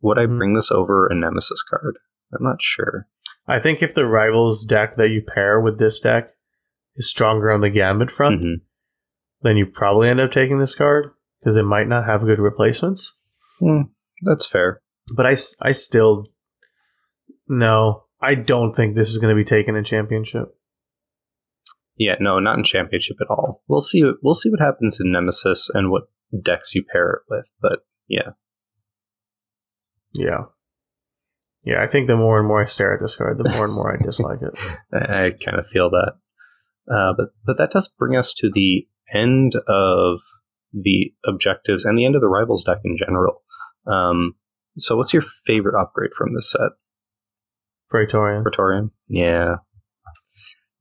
would 0.00 0.18
I 0.18 0.26
Hmm. 0.26 0.38
bring 0.38 0.52
this 0.54 0.70
over 0.70 1.06
a 1.06 1.14
Nemesis 1.14 1.62
card? 1.62 1.98
I'm 2.32 2.44
not 2.44 2.60
sure. 2.62 3.06
I 3.46 3.58
think 3.58 3.82
if 3.82 3.94
the 3.94 4.06
rivals 4.06 4.64
deck 4.64 4.96
that 4.96 5.08
you 5.08 5.22
pair 5.22 5.60
with 5.60 5.78
this 5.78 6.00
deck 6.00 6.30
is 6.96 7.08
stronger 7.08 7.50
on 7.50 7.60
the 7.60 7.70
Gambit 7.70 8.10
front, 8.10 8.42
Mhm. 8.42 8.60
then 9.42 9.56
you 9.56 9.66
probably 9.66 10.08
end 10.08 10.20
up 10.20 10.30
taking 10.30 10.58
this 10.58 10.74
card 10.74 11.10
because 11.40 11.56
it 11.56 11.62
might 11.64 11.88
not 11.88 12.04
have 12.04 12.22
good 12.22 12.38
replacements. 12.38 13.16
Hmm, 13.60 13.82
that's 14.22 14.46
fair. 14.46 14.82
But 15.16 15.26
I, 15.26 15.36
I 15.62 15.72
still 15.72 16.26
no, 17.48 18.04
I 18.20 18.34
don't 18.34 18.74
think 18.74 18.94
this 18.94 19.08
is 19.08 19.18
going 19.18 19.34
to 19.34 19.40
be 19.40 19.44
taken 19.44 19.74
in 19.74 19.84
championship. 19.84 20.54
Yeah, 21.98 22.14
no, 22.20 22.38
not 22.38 22.56
in 22.56 22.64
championship 22.64 23.16
at 23.20 23.28
all. 23.28 23.62
We'll 23.66 23.80
see. 23.80 24.10
We'll 24.22 24.34
see 24.34 24.50
what 24.50 24.60
happens 24.60 25.00
in 25.00 25.10
Nemesis 25.10 25.68
and 25.74 25.90
what 25.90 26.04
decks 26.42 26.74
you 26.74 26.84
pair 26.84 27.10
it 27.10 27.22
with. 27.28 27.52
But 27.60 27.80
yeah, 28.06 28.30
Yeah, 30.14 30.44
yeah. 31.64 31.82
I 31.82 31.88
think 31.88 32.06
the 32.06 32.16
more 32.16 32.38
and 32.38 32.46
more 32.46 32.62
I 32.62 32.66
stare 32.66 32.94
at 32.94 33.00
this 33.00 33.16
card, 33.16 33.38
the 33.38 33.50
more 33.50 33.64
and 33.64 33.74
more 33.74 33.92
I 33.92 33.96
dislike 34.02 34.40
it. 34.42 34.58
I, 34.92 35.34
kind 35.44 35.58
of 35.58 35.66
feel 35.66 35.90
that. 35.90 36.12
Uh, 36.90 37.12
but 37.16 37.30
but 37.44 37.58
that 37.58 37.70
does 37.70 37.88
bring 37.88 38.16
us 38.16 38.32
to 38.34 38.50
the 38.50 38.86
end 39.12 39.54
of 39.66 40.20
the 40.72 41.12
objectives 41.26 41.84
and 41.84 41.98
the 41.98 42.04
end 42.04 42.14
of 42.14 42.20
the 42.20 42.28
rivals 42.28 42.64
deck 42.64 42.78
in 42.84 42.96
general. 42.96 43.42
Um, 43.86 44.36
so, 44.76 44.96
what's 44.96 45.12
your 45.12 45.22
favorite 45.22 45.80
upgrade 45.80 46.12
from 46.14 46.34
this 46.34 46.52
set, 46.52 46.70
Praetorian. 47.90 48.42
Praetorian? 48.42 48.90
Yeah, 49.08 49.56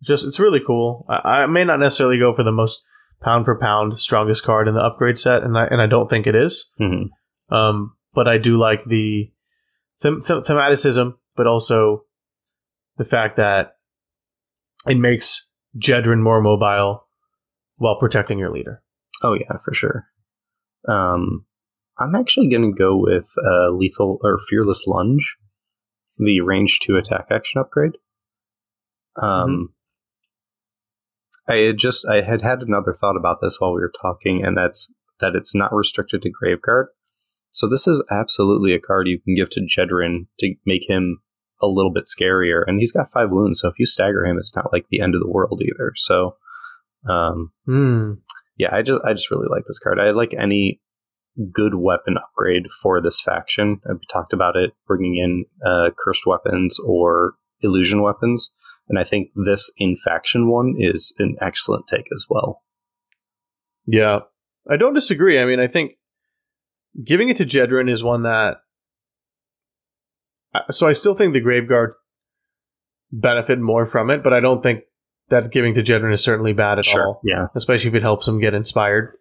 Just 0.03 0.25
it's 0.25 0.39
really 0.39 0.61
cool. 0.65 1.05
I, 1.09 1.43
I 1.43 1.45
may 1.47 1.63
not 1.63 1.79
necessarily 1.79 2.19
go 2.19 2.33
for 2.33 2.43
the 2.43 2.51
most 2.51 2.85
pound 3.21 3.45
for 3.45 3.57
pound 3.59 3.97
strongest 3.97 4.43
card 4.43 4.67
in 4.67 4.75
the 4.75 4.81
upgrade 4.81 5.17
set, 5.17 5.43
and 5.43 5.57
I 5.57 5.65
and 5.65 5.81
I 5.81 5.87
don't 5.87 6.09
think 6.09 6.27
it 6.27 6.35
is. 6.35 6.71
hmm 6.77 7.05
Um, 7.53 7.95
but 8.13 8.27
I 8.27 8.37
do 8.37 8.57
like 8.57 8.83
the 8.83 9.31
them- 10.01 10.19
them- 10.21 10.43
thematicism, 10.43 11.17
but 11.35 11.47
also 11.47 12.03
the 12.97 13.03
fact 13.05 13.37
that 13.37 13.73
it 14.87 14.97
makes 14.97 15.51
Jedrin 15.77 16.21
more 16.21 16.41
mobile 16.41 17.07
while 17.77 17.99
protecting 17.99 18.39
your 18.39 18.51
leader. 18.51 18.81
Oh 19.23 19.33
yeah, 19.33 19.57
for 19.63 19.73
sure. 19.73 20.05
Um, 20.87 21.45
I'm 21.99 22.13
actually 22.15 22.49
going 22.49 22.71
to 22.71 22.77
go 22.77 22.95
with 22.95 23.27
uh, 23.43 23.69
lethal 23.71 24.19
or 24.23 24.37
fearless 24.47 24.85
lunge, 24.87 25.35
the 26.17 26.41
range 26.41 26.79
two 26.79 26.95
attack 26.97 27.27
action 27.31 27.59
upgrade. 27.59 27.97
Um, 29.21 29.73
I 31.49 31.55
had 31.57 31.77
just 31.77 32.05
I 32.07 32.21
had 32.21 32.41
had 32.41 32.61
another 32.61 32.93
thought 32.93 33.15
about 33.17 33.39
this 33.41 33.57
while 33.59 33.73
we 33.73 33.81
were 33.81 33.93
talking, 34.01 34.43
and 34.43 34.57
that's 34.57 34.93
that 35.19 35.35
it's 35.35 35.55
not 35.55 35.73
restricted 35.73 36.21
to 36.21 36.31
Graveguard. 36.31 36.85
So 37.51 37.67
this 37.67 37.87
is 37.87 38.03
absolutely 38.11 38.73
a 38.73 38.79
card 38.79 39.07
you 39.07 39.19
can 39.19 39.33
give 39.33 39.49
to 39.51 39.61
Jedrin 39.61 40.27
to 40.39 40.55
make 40.65 40.89
him 40.89 41.19
a 41.61 41.67
little 41.67 41.91
bit 41.91 42.03
scarier, 42.05 42.63
and 42.67 42.79
he's 42.79 42.91
got 42.91 43.09
five 43.09 43.29
wounds. 43.31 43.61
So 43.61 43.67
if 43.67 43.79
you 43.79 43.85
stagger 43.85 44.25
him, 44.25 44.37
it's 44.37 44.55
not 44.55 44.71
like 44.71 44.85
the 44.89 44.99
end 45.01 45.15
of 45.15 45.21
the 45.21 45.29
world 45.29 45.61
either. 45.63 45.93
So. 45.95 46.35
Um, 47.07 47.51
Hmm. 47.65 48.13
yeah, 48.57 48.75
I 48.75 48.81
just 48.81 49.01
I 49.05 49.13
just 49.13 49.31
really 49.31 49.47
like 49.49 49.63
this 49.65 49.79
card. 49.79 49.99
I 49.99 50.11
like 50.11 50.33
any 50.33 50.81
good 51.53 51.75
weapon 51.75 52.17
upgrade 52.17 52.65
for 52.81 52.99
this 52.99 53.21
faction. 53.21 53.79
I've 53.89 54.05
talked 54.11 54.33
about 54.33 54.55
it, 54.57 54.73
bringing 54.87 55.15
in 55.17 55.45
uh, 55.65 55.91
cursed 55.97 56.25
weapons 56.25 56.79
or 56.79 57.35
illusion 57.61 58.01
weapons, 58.01 58.51
and 58.89 58.97
I 58.97 59.03
think 59.03 59.31
this 59.35 59.71
in 59.77 59.95
faction 59.95 60.49
one 60.49 60.75
is 60.77 61.13
an 61.19 61.35
excellent 61.41 61.87
take 61.87 62.07
as 62.13 62.25
well. 62.29 62.63
Yeah, 63.85 64.19
I 64.69 64.77
don't 64.77 64.93
disagree. 64.93 65.39
I 65.39 65.45
mean, 65.45 65.59
I 65.59 65.67
think 65.67 65.93
giving 67.03 67.29
it 67.29 67.37
to 67.37 67.45
Jedrin 67.45 67.89
is 67.89 68.03
one 68.03 68.23
that. 68.23 68.57
So 70.71 70.87
I 70.87 70.93
still 70.93 71.13
think 71.13 71.33
the 71.33 71.41
Graveguard 71.41 71.93
benefit 73.11 73.59
more 73.59 73.85
from 73.85 74.09
it, 74.09 74.23
but 74.23 74.33
I 74.33 74.39
don't 74.39 74.63
think 74.63 74.81
that 75.29 75.51
giving 75.51 75.73
to 75.75 75.83
Jedrin 75.83 76.13
is 76.13 76.23
certainly 76.23 76.53
bad 76.53 76.79
at 76.79 76.95
all. 76.95 77.21
Yeah. 77.23 77.47
especially 77.55 77.89
if 77.89 77.95
it 77.95 78.01
helps 78.01 78.27
him 78.27 78.39
get 78.39 78.53
inspired. 78.53 79.13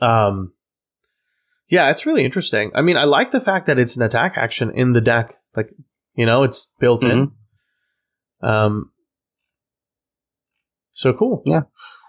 Um, 0.00 0.52
yeah, 1.68 1.90
it's 1.90 2.06
really 2.06 2.24
interesting. 2.24 2.70
I 2.74 2.82
mean, 2.82 2.96
I 2.96 3.04
like 3.04 3.30
the 3.30 3.40
fact 3.40 3.66
that 3.66 3.78
it's 3.78 3.96
an 3.96 4.02
attack 4.02 4.34
action 4.36 4.70
in 4.74 4.92
the 4.92 5.00
deck. 5.00 5.32
Like, 5.56 5.70
you 6.14 6.26
know, 6.26 6.42
it's 6.42 6.74
built 6.80 7.04
in. 7.04 7.32
Um, 8.42 8.90
So 10.92 11.12
cool. 11.12 11.42
Yeah. 11.46 11.62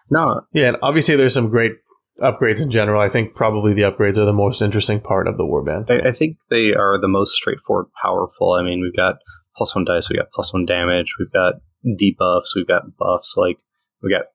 No, 0.09 0.41
Yeah, 0.53 0.69
and 0.69 0.77
obviously 0.81 1.15
there's 1.15 1.35
some 1.35 1.49
great 1.49 1.73
upgrades 2.21 2.61
in 2.61 2.71
general. 2.71 3.01
I 3.01 3.09
think 3.09 3.35
probably 3.35 3.73
the 3.73 3.83
upgrades 3.83 4.17
are 4.17 4.25
the 4.25 4.33
most 4.33 4.61
interesting 4.61 4.99
part 4.99 5.27
of 5.27 5.37
the 5.37 5.43
warband. 5.43 5.89
I, 5.89 6.09
I 6.09 6.11
think 6.11 6.37
they 6.49 6.73
are 6.73 6.99
the 6.99 7.07
most 7.07 7.33
straightforward, 7.33 7.87
powerful. 8.01 8.53
I 8.53 8.63
mean, 8.63 8.81
we've 8.81 8.95
got 8.95 9.17
plus 9.55 9.75
one 9.75 9.85
dice, 9.85 10.09
we 10.09 10.17
got 10.17 10.31
plus 10.33 10.53
one 10.53 10.65
damage, 10.65 11.15
we've 11.19 11.31
got 11.31 11.55
debuffs, 11.85 12.55
we've 12.55 12.67
got 12.67 12.97
buffs, 12.97 13.35
like 13.37 13.61
we 14.01 14.09
got 14.09 14.25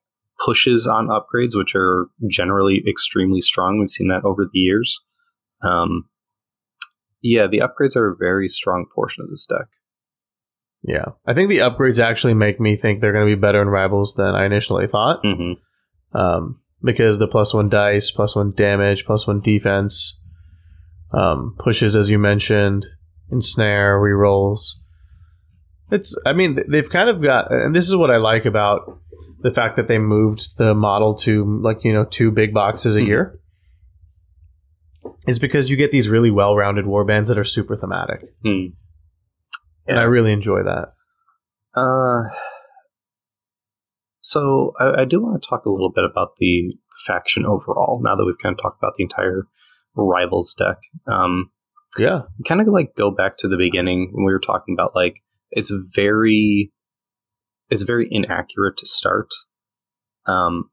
pushes 0.43 0.87
on 0.87 1.07
upgrades, 1.07 1.55
which 1.55 1.75
are 1.75 2.07
generally 2.29 2.83
extremely 2.87 3.41
strong. 3.41 3.79
We've 3.79 3.89
seen 3.89 4.07
that 4.09 4.25
over 4.25 4.45
the 4.45 4.59
years. 4.59 4.99
Um, 5.61 6.09
yeah, 7.21 7.47
the 7.47 7.59
upgrades 7.59 7.95
are 7.95 8.11
a 8.11 8.17
very 8.17 8.47
strong 8.47 8.85
portion 8.93 9.23
of 9.23 9.29
this 9.29 9.47
deck. 9.47 9.67
Yeah, 10.87 11.05
I 11.25 11.33
think 11.33 11.49
the 11.49 11.59
upgrades 11.59 11.99
actually 11.99 12.35
make 12.35 12.59
me 12.59 12.75
think 12.75 12.99
they're 13.01 13.11
going 13.13 13.27
to 13.27 13.35
be 13.35 13.39
better 13.39 13.59
in 13.61 13.69
Rivals 13.69 14.13
than 14.13 14.35
I 14.35 14.45
initially 14.45 14.85
thought. 14.85 15.23
Mm-hmm. 15.23 16.17
Um, 16.17 16.59
because 16.83 17.17
the 17.17 17.27
plus 17.27 17.53
one 17.55 17.69
dice, 17.69 18.11
plus 18.11 18.35
one 18.35 18.51
damage, 18.51 19.03
plus 19.05 19.25
one 19.25 19.39
defense, 19.41 20.21
um, 21.11 21.55
pushes 21.57 21.95
as 21.95 22.11
you 22.11 22.19
mentioned, 22.19 22.85
ensnare, 23.31 23.97
rerolls. 23.99 24.59
It's, 25.89 26.15
I 26.25 26.33
mean, 26.33 26.59
they've 26.69 26.89
kind 26.89 27.09
of 27.09 27.21
got, 27.21 27.51
and 27.51 27.75
this 27.75 27.87
is 27.87 27.95
what 27.95 28.11
I 28.11 28.17
like 28.17 28.45
about 28.45 28.99
the 29.41 29.51
fact 29.51 29.77
that 29.77 29.87
they 29.87 29.97
moved 29.97 30.57
the 30.59 30.75
model 30.75 31.15
to 31.15 31.59
like 31.61 31.83
you 31.83 31.93
know 31.93 32.05
two 32.05 32.31
big 32.31 32.53
boxes 32.53 32.95
a 32.95 32.99
Mhm. 33.01 33.07
year, 33.07 33.39
is 35.27 35.39
because 35.39 35.69
you 35.69 35.77
get 35.77 35.91
these 35.91 36.09
really 36.09 36.31
well-rounded 36.31 36.85
warbands 36.85 37.27
that 37.29 37.37
are 37.37 37.43
super 37.43 37.75
thematic, 37.75 38.21
Hmm. 38.43 38.67
And 39.87 39.99
I 39.99 40.03
really 40.03 40.31
enjoy 40.31 40.63
that. 40.63 40.93
Uh, 41.75 42.29
so 44.21 44.73
I, 44.79 45.01
I 45.01 45.05
do 45.05 45.21
want 45.21 45.41
to 45.41 45.47
talk 45.47 45.65
a 45.65 45.71
little 45.71 45.91
bit 45.91 46.03
about 46.03 46.37
the 46.37 46.73
faction 47.05 47.45
overall. 47.45 48.01
Now 48.03 48.15
that 48.15 48.25
we've 48.25 48.37
kind 48.37 48.53
of 48.53 48.61
talked 48.61 48.81
about 48.81 48.95
the 48.95 49.03
entire 49.03 49.47
rivals 49.95 50.53
deck, 50.57 50.77
um, 51.07 51.51
Yeah, 51.97 52.21
kind 52.47 52.61
of 52.61 52.67
like 52.67 52.95
go 52.95 53.11
back 53.11 53.37
to 53.37 53.47
the 53.47 53.57
beginning 53.57 54.09
when 54.13 54.25
we 54.25 54.31
were 54.31 54.39
talking 54.39 54.75
about 54.75 54.95
like 54.95 55.21
it's 55.51 55.71
very, 55.93 56.71
it's 57.69 57.83
very 57.83 58.07
inaccurate 58.09 58.77
to 58.77 58.85
start. 58.85 59.29
Um, 60.27 60.69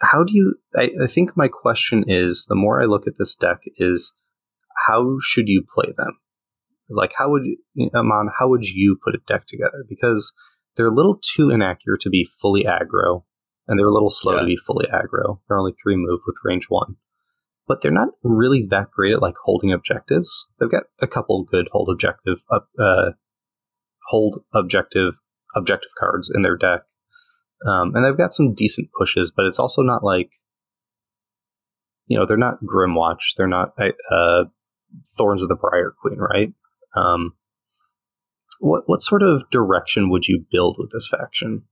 how 0.00 0.24
do 0.24 0.34
you? 0.34 0.54
I, 0.76 0.90
I 1.04 1.06
think 1.06 1.36
my 1.36 1.48
question 1.48 2.04
is: 2.08 2.46
the 2.48 2.56
more 2.56 2.82
I 2.82 2.86
look 2.86 3.06
at 3.06 3.14
this 3.18 3.34
deck, 3.34 3.60
is 3.76 4.12
how 4.86 5.16
should 5.22 5.48
you 5.48 5.64
play 5.72 5.92
them? 5.96 6.18
Like, 6.88 7.12
how 7.16 7.30
would 7.30 7.44
Amon? 7.94 8.30
How 8.38 8.48
would 8.48 8.66
you 8.66 8.98
put 9.02 9.14
a 9.14 9.18
deck 9.26 9.46
together? 9.46 9.84
Because 9.88 10.32
they're 10.76 10.88
a 10.88 10.94
little 10.94 11.18
too 11.22 11.50
inaccurate 11.50 12.00
to 12.00 12.10
be 12.10 12.28
fully 12.40 12.64
aggro, 12.64 13.24
and 13.66 13.78
they're 13.78 13.86
a 13.86 13.92
little 13.92 14.10
slow 14.10 14.38
to 14.38 14.44
be 14.44 14.56
fully 14.56 14.86
aggro. 14.86 15.40
They're 15.48 15.58
only 15.58 15.74
three 15.82 15.96
move 15.96 16.20
with 16.26 16.36
range 16.44 16.66
one, 16.68 16.96
but 17.66 17.80
they're 17.80 17.90
not 17.90 18.10
really 18.22 18.66
that 18.70 18.90
great 18.90 19.14
at 19.14 19.22
like 19.22 19.36
holding 19.44 19.72
objectives. 19.72 20.48
They've 20.58 20.70
got 20.70 20.84
a 21.00 21.06
couple 21.06 21.44
good 21.44 21.68
hold 21.72 21.88
objective, 21.90 22.38
uh, 22.50 23.12
hold 24.08 24.42
objective 24.52 25.14
objective 25.56 25.92
cards 25.98 26.30
in 26.34 26.42
their 26.42 26.56
deck, 26.56 26.82
um, 27.66 27.94
and 27.94 28.04
they've 28.04 28.16
got 28.16 28.34
some 28.34 28.54
decent 28.54 28.90
pushes. 28.98 29.32
But 29.34 29.46
it's 29.46 29.58
also 29.58 29.80
not 29.80 30.04
like 30.04 30.32
you 32.08 32.18
know 32.18 32.26
they're 32.26 32.36
not 32.36 32.62
Grymwatch. 32.62 33.36
They're 33.36 33.46
not 33.46 33.74
uh, 34.10 34.44
Thorns 35.16 35.42
of 35.42 35.48
the 35.48 35.56
Briar 35.56 35.94
Queen, 36.02 36.18
right? 36.18 36.52
Um, 36.96 37.34
what 38.60 38.84
what 38.86 39.02
sort 39.02 39.22
of 39.22 39.48
direction 39.50 40.10
would 40.10 40.26
you 40.28 40.44
build 40.50 40.76
with 40.78 40.90
this 40.92 41.08
faction? 41.08 41.62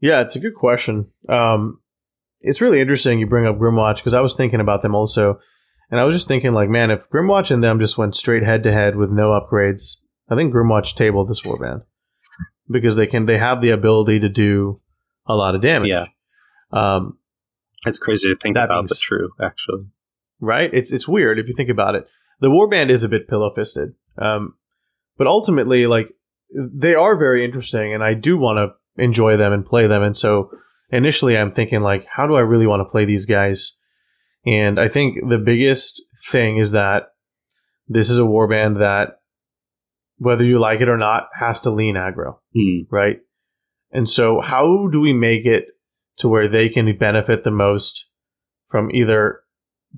Yeah, 0.00 0.20
it's 0.20 0.36
a 0.36 0.40
good 0.40 0.54
question. 0.54 1.10
Um, 1.28 1.80
it's 2.40 2.60
really 2.60 2.80
interesting 2.80 3.18
you 3.18 3.26
bring 3.26 3.46
up 3.46 3.56
Grymwatch 3.58 3.96
because 3.96 4.14
I 4.14 4.20
was 4.20 4.34
thinking 4.34 4.60
about 4.60 4.82
them 4.82 4.94
also, 4.94 5.38
and 5.90 6.00
I 6.00 6.04
was 6.04 6.14
just 6.14 6.28
thinking 6.28 6.52
like, 6.52 6.68
man, 6.68 6.90
if 6.90 7.08
Grymwatch 7.08 7.50
and 7.50 7.62
them 7.62 7.80
just 7.80 7.96
went 7.96 8.14
straight 8.16 8.42
head 8.42 8.62
to 8.64 8.72
head 8.72 8.96
with 8.96 9.10
no 9.10 9.30
upgrades, 9.30 9.96
I 10.28 10.36
think 10.36 10.52
Grymwatch 10.52 10.94
tabled 10.94 11.28
this 11.28 11.40
warband 11.42 11.82
because 12.70 12.96
they 12.96 13.06
can 13.06 13.26
they 13.26 13.38
have 13.38 13.60
the 13.60 13.70
ability 13.70 14.20
to 14.20 14.28
do 14.28 14.80
a 15.26 15.34
lot 15.34 15.54
of 15.54 15.60
damage. 15.62 15.88
Yeah. 15.88 16.06
Um, 16.72 17.18
It's 17.86 17.98
crazy 17.98 18.28
to 18.28 18.36
think 18.36 18.56
about, 18.56 18.88
but 18.88 18.98
true, 18.98 19.30
actually. 19.40 19.84
right? 20.40 20.70
It's 20.72 20.92
it's 20.92 21.06
weird 21.08 21.38
if 21.38 21.46
you 21.48 21.54
think 21.54 21.70
about 21.70 21.94
it. 21.94 22.06
The 22.40 22.50
warband 22.50 22.90
is 22.90 23.04
a 23.04 23.08
bit 23.08 23.28
pillow 23.28 23.50
fisted, 23.54 23.94
um, 24.18 24.54
but 25.16 25.26
ultimately, 25.26 25.86
like 25.86 26.08
they 26.54 26.94
are 26.94 27.16
very 27.16 27.44
interesting, 27.44 27.94
and 27.94 28.02
I 28.02 28.14
do 28.14 28.36
want 28.36 28.58
to 28.58 29.02
enjoy 29.02 29.36
them 29.36 29.52
and 29.52 29.64
play 29.64 29.86
them. 29.86 30.02
And 30.02 30.16
so 30.16 30.50
initially, 30.90 31.36
I'm 31.36 31.50
thinking 31.50 31.80
like, 31.80 32.06
how 32.06 32.26
do 32.26 32.34
I 32.34 32.40
really 32.40 32.66
want 32.66 32.80
to 32.80 32.90
play 32.90 33.04
these 33.04 33.26
guys? 33.26 33.76
And 34.46 34.78
I 34.78 34.88
think 34.88 35.16
the 35.28 35.38
biggest 35.38 36.02
thing 36.30 36.58
is 36.58 36.72
that 36.72 37.08
this 37.88 38.10
is 38.10 38.18
a 38.18 38.22
warband 38.22 38.78
that, 38.78 39.18
whether 40.18 40.44
you 40.44 40.58
like 40.58 40.80
it 40.80 40.88
or 40.88 40.98
not, 40.98 41.28
has 41.34 41.60
to 41.62 41.70
lean 41.70 41.96
aggro 41.96 42.38
Hmm. 42.54 42.82
right? 42.90 43.16
And 43.90 44.08
so, 44.08 44.40
how 44.40 44.88
do 44.90 45.00
we 45.00 45.12
make 45.12 45.46
it 45.46 45.66
to 46.18 46.28
where 46.28 46.48
they 46.48 46.68
can 46.68 46.96
benefit 46.96 47.42
the 47.42 47.50
most 47.50 48.08
from 48.68 48.90
either 48.92 49.40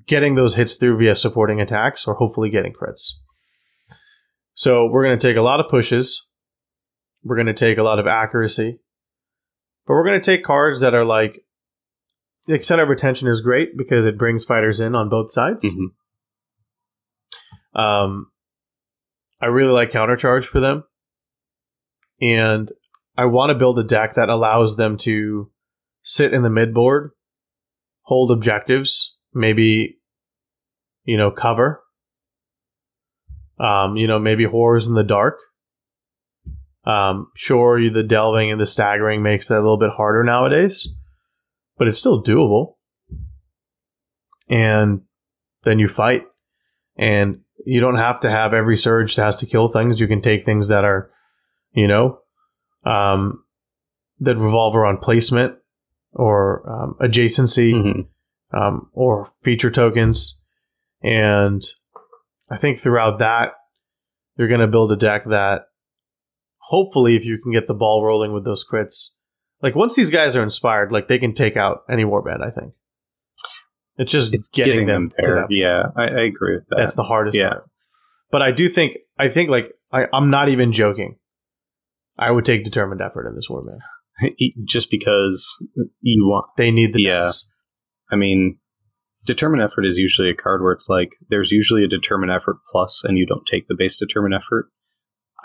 getting 0.05 0.35
those 0.35 0.55
hits 0.55 0.75
through 0.75 0.97
via 0.97 1.15
supporting 1.15 1.59
attacks 1.59 2.07
or 2.07 2.15
hopefully 2.15 2.49
getting 2.49 2.73
crits? 2.73 3.13
So, 4.57 4.87
we're 4.87 5.05
going 5.05 5.17
to 5.17 5.27
take 5.27 5.37
a 5.37 5.41
lot 5.41 5.59
of 5.59 5.69
pushes, 5.69 6.29
we're 7.23 7.35
going 7.35 7.45
to 7.45 7.53
take 7.53 7.77
a 7.77 7.83
lot 7.83 7.99
of 7.99 8.07
accuracy, 8.07 8.79
but 9.85 9.93
we're 9.93 10.03
going 10.03 10.19
to 10.19 10.25
take 10.25 10.43
cards 10.43 10.81
that 10.81 10.95
are 10.95 11.05
like 11.05 11.43
the 12.47 12.59
center 12.63 12.81
of 12.81 12.89
attention 12.89 13.27
is 13.27 13.39
great 13.41 13.77
because 13.77 14.03
it 14.03 14.17
brings 14.17 14.45
fighters 14.45 14.79
in 14.79 14.95
on 14.95 15.09
both 15.09 15.31
sides. 15.31 15.63
Mhm. 15.63 15.91
Um, 17.79 18.31
I 19.39 19.45
really 19.45 19.73
like 19.73 19.91
countercharge 19.91 20.45
for 20.45 20.59
them, 20.59 20.85
and 22.19 22.71
I 23.15 23.25
want 23.25 23.51
to 23.51 23.55
build 23.55 23.77
a 23.77 23.83
deck 23.83 24.15
that 24.15 24.29
allows 24.29 24.75
them 24.75 24.97
to 24.99 25.51
sit 26.01 26.33
in 26.33 26.41
the 26.41 26.49
mid 26.49 26.73
board, 26.73 27.11
hold 28.03 28.31
objectives, 28.31 29.17
maybe 29.33 29.99
you 31.03 31.15
know 31.15 31.29
cover. 31.29 31.83
Um, 33.59 33.97
you 33.97 34.07
know, 34.07 34.19
maybe 34.19 34.45
horrors 34.45 34.87
in 34.87 34.93
the 34.93 35.03
dark. 35.03 35.39
Um, 36.85 37.31
sure, 37.35 37.89
the 37.89 38.03
delving 38.03 38.51
and 38.51 38.61
the 38.61 38.65
staggering 38.65 39.21
makes 39.21 39.47
that 39.47 39.57
a 39.57 39.61
little 39.61 39.77
bit 39.77 39.91
harder 39.91 40.23
nowadays, 40.23 40.87
but 41.77 41.87
it's 41.87 41.99
still 41.99 42.23
doable. 42.23 42.75
And 44.49 45.01
then 45.63 45.79
you 45.79 45.89
fight, 45.89 46.23
and 46.95 47.41
you 47.65 47.81
don't 47.81 47.97
have 47.97 48.21
to 48.21 48.29
have 48.29 48.53
every 48.53 48.77
surge 48.77 49.15
that 49.15 49.25
has 49.25 49.37
to 49.37 49.45
kill 49.45 49.67
things. 49.67 49.99
You 49.99 50.07
can 50.07 50.21
take 50.21 50.45
things 50.45 50.69
that 50.69 50.85
are, 50.85 51.11
you 51.73 51.87
know, 51.87 52.19
um, 52.85 53.43
that 54.19 54.37
revolve 54.37 54.75
around 54.75 55.01
placement 55.01 55.55
or 56.13 56.69
um, 56.69 56.95
adjacency 57.01 57.73
Mhm. 57.73 58.07
um, 58.53 58.89
or 58.93 59.29
feature 59.43 59.69
tokens. 59.69 60.41
And 61.03 61.61
I 62.49 62.57
think 62.57 62.79
throughout 62.79 63.19
that, 63.19 63.53
you're 64.37 64.47
going 64.47 64.61
to 64.61 64.67
build 64.67 64.91
a 64.91 64.95
deck 64.95 65.25
that 65.25 65.63
hopefully, 66.59 67.15
if 67.15 67.25
you 67.25 67.39
can 67.41 67.51
get 67.51 67.67
the 67.67 67.73
ball 67.73 68.03
rolling 68.03 68.33
with 68.33 68.45
those 68.45 68.65
crits, 68.67 69.09
like 69.61 69.75
once 69.75 69.95
these 69.95 70.09
guys 70.09 70.35
are 70.35 70.43
inspired, 70.43 70.91
like 70.91 71.07
they 71.07 71.17
can 71.17 71.33
take 71.33 71.57
out 71.57 71.79
any 71.89 72.03
warband, 72.03 72.41
I 72.45 72.51
think. 72.51 72.73
It's 73.97 74.11
just 74.11 74.33
It's 74.33 74.47
getting, 74.47 74.85
them, 74.85 75.09
to 75.09 75.15
there. 75.19 75.47
Yeah, 75.49 75.87
I, 75.95 76.03
I 76.03 76.21
agree 76.25 76.55
with 76.57 76.67
that. 76.69 76.75
that's 76.77 76.95
the 76.95 77.03
hardest 77.03 77.35
Yeah. 77.35 77.49
part. 77.49 77.69
But 78.29 78.41
I 78.43 78.51
do 78.51 78.69
think 78.69 78.97
I 79.17 79.29
think 79.29 79.49
like 79.49 79.71
I, 79.91 80.05
I'm 80.13 80.29
not 80.29 80.49
even 80.49 80.71
joking. 80.71 81.17
I 82.19 82.29
would 82.29 82.45
take 82.45 82.63
determined 82.63 83.01
effort 83.01 83.27
in 83.27 83.35
this 83.35 83.47
warband. 83.49 83.79
Just 84.65 84.91
because 84.91 85.55
you 86.01 86.25
want 86.27 86.45
They 86.57 86.69
need 86.71 86.93
the 86.93 87.01
Yeah. 87.01 87.23
dice. 87.25 87.45
I 88.11 88.15
mean, 88.17 88.59
determined 89.27 89.61
effort 89.61 89.85
is 89.85 89.99
usually 89.99 90.29
a 90.29 90.35
card 90.35 90.63
where 90.63 90.71
it's 90.71 90.87
like 90.89 91.11
there's 91.29 91.51
usually 91.51 91.83
a 91.83 91.87
determine 91.87 92.31
effort 92.31 92.57
plus, 92.71 93.03
and 93.03 93.17
you 93.17 93.27
don't 93.27 93.45
take 93.45 93.67
the 93.67 93.75
base 93.77 93.99
determine 93.99 94.33
effort. 94.33 94.67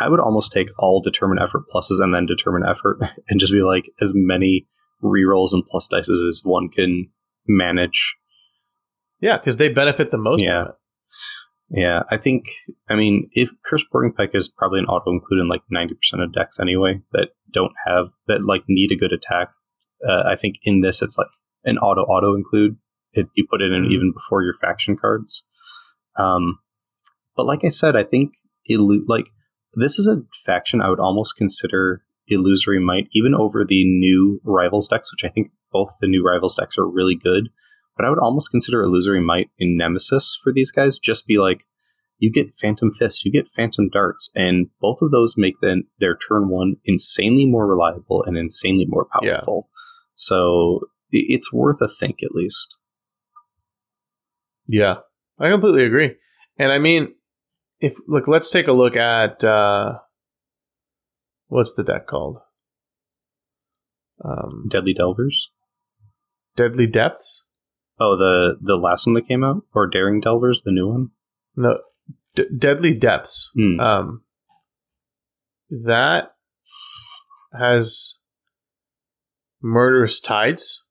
I 0.01 0.09
would 0.09 0.21
almost 0.21 0.53
take 0.53 0.71
all 0.79 1.03
determine 1.03 1.39
effort 1.39 1.65
pluses 1.73 2.03
and 2.03 2.15
then 2.15 2.25
determine 2.25 2.63
effort, 2.67 2.99
and 3.29 3.39
just 3.39 3.53
be 3.53 3.63
like 3.63 3.91
as 4.01 4.13
many 4.15 4.67
rerolls 5.03 5.53
and 5.53 5.67
plus 5.67 5.89
dices 5.89 6.25
as 6.27 6.41
one 6.45 6.69
can 6.69 7.11
manage. 7.47 8.17
Yeah, 9.21 9.37
because 9.37 9.59
they 9.59 9.69
benefit 9.69 10.11
the 10.11 10.19
most. 10.19 10.43
Yeah. 10.43 10.65
From 10.65 10.71
it. 10.71 10.77
Yeah, 11.75 12.03
I 12.11 12.19
think. 12.19 12.45
I 12.89 12.95
mean, 12.95 13.31
if 13.33 13.51
Curse 13.65 13.85
Boarding 13.91 14.13
Pike 14.13 14.35
is 14.35 14.49
probably 14.49 14.81
an 14.81 14.87
auto 14.87 15.11
include 15.11 15.41
in 15.41 15.49
like 15.49 15.63
ninety 15.71 15.95
percent 15.95 16.23
of 16.23 16.33
decks 16.33 16.61
anyway 16.61 17.01
that 17.13 17.31
don't 17.51 17.73
have 17.87 18.09
that 18.27 18.45
like 18.45 18.65
need 18.69 18.93
a 18.93 18.97
good 18.97 19.13
attack. 19.13 19.49
Uh, 20.07 20.25
I 20.27 20.37
think 20.37 20.57
in 20.65 20.81
this 20.81 21.01
it's 21.01 21.17
like 21.17 21.29
an 21.65 21.79
auto 21.79 22.03
auto 22.03 22.35
include. 22.35 22.77
It, 23.15 23.27
you 23.35 23.47
put 23.51 23.61
it 23.63 23.73
in 23.73 23.85
Mhm. 23.85 23.93
even 23.93 24.13
before 24.13 24.43
your 24.43 24.55
faction 24.55 24.97
cards. 24.97 25.45
Um, 26.19 26.59
but 27.37 27.47
like 27.47 27.65
I 27.65 27.69
said, 27.69 27.97
I 27.97 28.05
think 28.05 28.33
illu- 28.71 29.05
like 29.07 29.27
this 29.75 29.99
is 29.99 30.09
a 30.09 30.23
faction 30.45 30.81
I 30.81 30.91
would 30.91 31.01
almost 31.01 31.37
consider 31.37 32.03
Illusory 32.29 32.79
Might, 32.81 33.09
even 33.13 33.35
over 33.35 33.65
the 33.65 33.85
new 33.85 34.41
Rivals 34.45 34.89
decks, 34.89 35.13
which 35.13 35.29
I 35.29 35.33
think 35.33 35.49
both 35.73 35.91
the 36.01 36.07
new 36.07 36.25
Rivals 36.25 36.55
decks 36.55 36.79
are 36.79 36.87
really 36.89 37.15
good. 37.17 37.49
But 37.97 38.07
I 38.07 38.11
would 38.11 38.19
almost 38.19 38.51
consider 38.51 38.83
Illusory 38.83 39.21
Might 39.21 39.51
in 39.59 39.77
Nemesis 39.77 40.39
for 40.43 40.53
these 40.53 40.71
guys. 40.71 40.99
Just 40.99 41.27
be 41.27 41.39
like, 41.39 41.65
you 42.19 42.31
get 42.31 42.55
Phantom 42.55 42.91
Fists, 42.91 43.25
you 43.25 43.33
get 43.33 43.49
Phantom 43.49 43.89
Darts, 43.89 44.31
and 44.35 44.69
both 44.81 45.03
of 45.03 45.11
those 45.11 45.35
make 45.37 45.55
then 45.61 45.85
their 45.99 46.17
turn 46.17 46.49
one 46.49 46.77
insanely 46.85 47.45
more 47.47 47.67
reliable 47.67 48.23
and 48.23 48.39
insanely 48.39 48.87
more 48.87 49.07
powerful. 49.13 49.69
Yeah. 49.69 49.79
So 50.15 50.81
it's 51.11 51.53
worth 51.53 51.81
a 51.81 51.89
think 51.89 52.23
at 52.23 52.33
least. 52.33 52.79
Yeah, 54.73 54.97
I 55.39 55.51
completely 55.51 55.85
agree. 55.85 56.17
And 56.59 56.73
I 56.73 56.79
mean, 56.79 57.15
if 57.79 57.95
look, 58.09 58.27
let's 58.27 58.51
take 58.51 58.69
a 58.69 58.73
look 58.73 58.97
at 58.97 59.45
uh, 59.45 59.99
what's 61.49 61.75
the 61.75 61.85
deck 61.85 62.07
called? 62.07 62.39
Um, 64.25 64.69
Deadly 64.69 64.95
Delvers. 64.95 65.51
Deadly 66.57 66.87
Depths. 66.87 67.51
Oh, 68.01 68.17
the 68.17 68.57
the 68.63 68.77
last 68.77 69.07
one 69.07 69.13
that 69.15 69.29
came 69.29 69.45
out, 69.45 69.63
or 69.75 69.87
Daring 69.87 70.23
Delvers, 70.23 70.63
the 70.63 70.73
new 70.73 70.89
one. 70.89 71.11
No, 71.55 71.79
D- 72.35 72.49
Deadly 72.57 72.95
Depths. 72.95 73.51
Mm. 73.59 73.79
Um, 73.79 74.23
that 75.71 76.31
has 77.53 78.15
murderous 79.61 80.19
tides. 80.19 80.87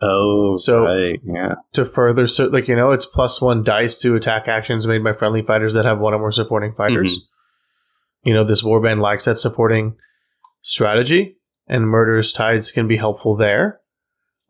Oh, 0.00 0.56
so 0.56 0.84
right. 0.84 1.20
yeah. 1.24 1.54
To 1.72 1.84
further, 1.84 2.26
so 2.26 2.46
like 2.46 2.68
you 2.68 2.76
know, 2.76 2.90
it's 2.90 3.06
plus 3.06 3.40
one 3.40 3.62
dice 3.62 3.98
to 4.00 4.16
attack 4.16 4.48
actions 4.48 4.86
made 4.86 5.04
by 5.04 5.12
friendly 5.12 5.42
fighters 5.42 5.74
that 5.74 5.84
have 5.84 5.98
one 5.98 6.14
or 6.14 6.18
more 6.18 6.32
supporting 6.32 6.74
fighters. 6.74 7.12
Mm-hmm. 7.12 8.28
You 8.28 8.34
know, 8.34 8.44
this 8.44 8.62
warband 8.62 9.00
likes 9.00 9.26
that 9.26 9.36
supporting 9.36 9.96
strategy, 10.62 11.36
and 11.68 11.88
murderous 11.88 12.32
tides 12.32 12.70
can 12.70 12.88
be 12.88 12.96
helpful 12.96 13.36
there. 13.36 13.80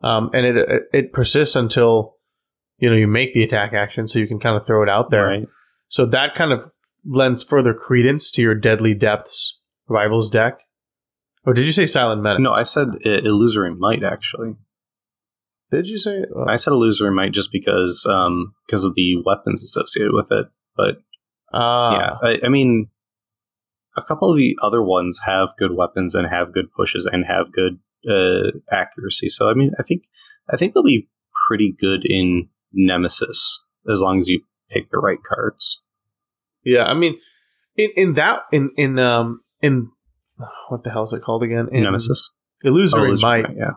Um, 0.01 0.29
and 0.33 0.45
it, 0.45 0.57
it, 0.57 0.83
it 0.93 1.13
persists 1.13 1.55
until 1.55 2.15
you 2.77 2.89
know 2.89 2.95
you 2.95 3.07
make 3.07 3.33
the 3.33 3.43
attack 3.43 3.73
action, 3.73 4.07
so 4.07 4.19
you 4.19 4.27
can 4.27 4.39
kind 4.39 4.57
of 4.57 4.65
throw 4.65 4.83
it 4.83 4.89
out 4.89 5.11
there. 5.11 5.27
Right. 5.27 5.47
So 5.87 6.05
that 6.07 6.33
kind 6.33 6.51
of 6.51 6.71
lends 7.05 7.43
further 7.43 7.73
credence 7.73 8.31
to 8.31 8.41
your 8.41 8.55
Deadly 8.55 8.93
Depths 8.93 9.59
Rivals 9.87 10.29
deck. 10.29 10.59
Or 11.45 11.53
did 11.53 11.65
you 11.65 11.71
say 11.71 11.85
Silent 11.85 12.23
Menace? 12.23 12.41
No, 12.41 12.51
I 12.51 12.63
said 12.63 12.87
uh, 13.05 13.09
Illusory 13.09 13.75
Might, 13.75 14.03
actually. 14.03 14.55
Did 15.75 15.87
you 15.87 15.97
say? 15.97 16.23
Oh. 16.35 16.45
I 16.47 16.55
said 16.55 16.71
Illusory 16.71 17.11
Might 17.11 17.33
just 17.33 17.51
because 17.51 18.05
um, 18.09 18.53
because 18.65 18.85
of 18.85 18.95
the 18.95 19.21
weapons 19.25 19.63
associated 19.63 20.13
with 20.13 20.31
it. 20.31 20.47
But 20.75 20.97
uh, 21.53 21.97
yeah, 21.99 22.13
I, 22.23 22.37
I 22.45 22.49
mean, 22.49 22.89
a 23.97 24.01
couple 24.01 24.31
of 24.31 24.37
the 24.37 24.57
other 24.61 24.81
ones 24.81 25.21
have 25.25 25.49
good 25.57 25.75
weapons 25.75 26.15
and 26.15 26.27
have 26.27 26.53
good 26.53 26.71
pushes 26.71 27.05
and 27.05 27.25
have 27.25 27.51
good 27.51 27.79
uh, 28.09 28.51
accuracy. 28.71 29.29
So 29.29 29.49
I 29.49 29.53
mean, 29.53 29.71
I 29.79 29.83
think 29.83 30.03
I 30.49 30.57
think 30.57 30.73
they'll 30.73 30.83
be 30.83 31.09
pretty 31.47 31.73
good 31.77 32.03
in 32.05 32.49
Nemesis 32.71 33.61
as 33.89 34.01
long 34.01 34.17
as 34.17 34.29
you 34.29 34.41
pick 34.69 34.89
the 34.91 34.97
right 34.97 35.21
cards. 35.23 35.81
Yeah, 36.63 36.85
I 36.85 36.93
mean, 36.93 37.19
in 37.75 37.91
in 37.95 38.13
that 38.13 38.43
in 38.51 38.69
in 38.77 38.97
um 38.99 39.41
in 39.61 39.91
what 40.69 40.83
the 40.83 40.91
hell 40.91 41.03
is 41.03 41.13
it 41.13 41.21
called 41.21 41.43
again? 41.43 41.69
In 41.71 41.83
Nemesis, 41.83 42.31
Illusory, 42.63 43.01
oh, 43.01 43.05
Illusory 43.05 43.43
Might. 43.43 43.57
Yeah, 43.57 43.71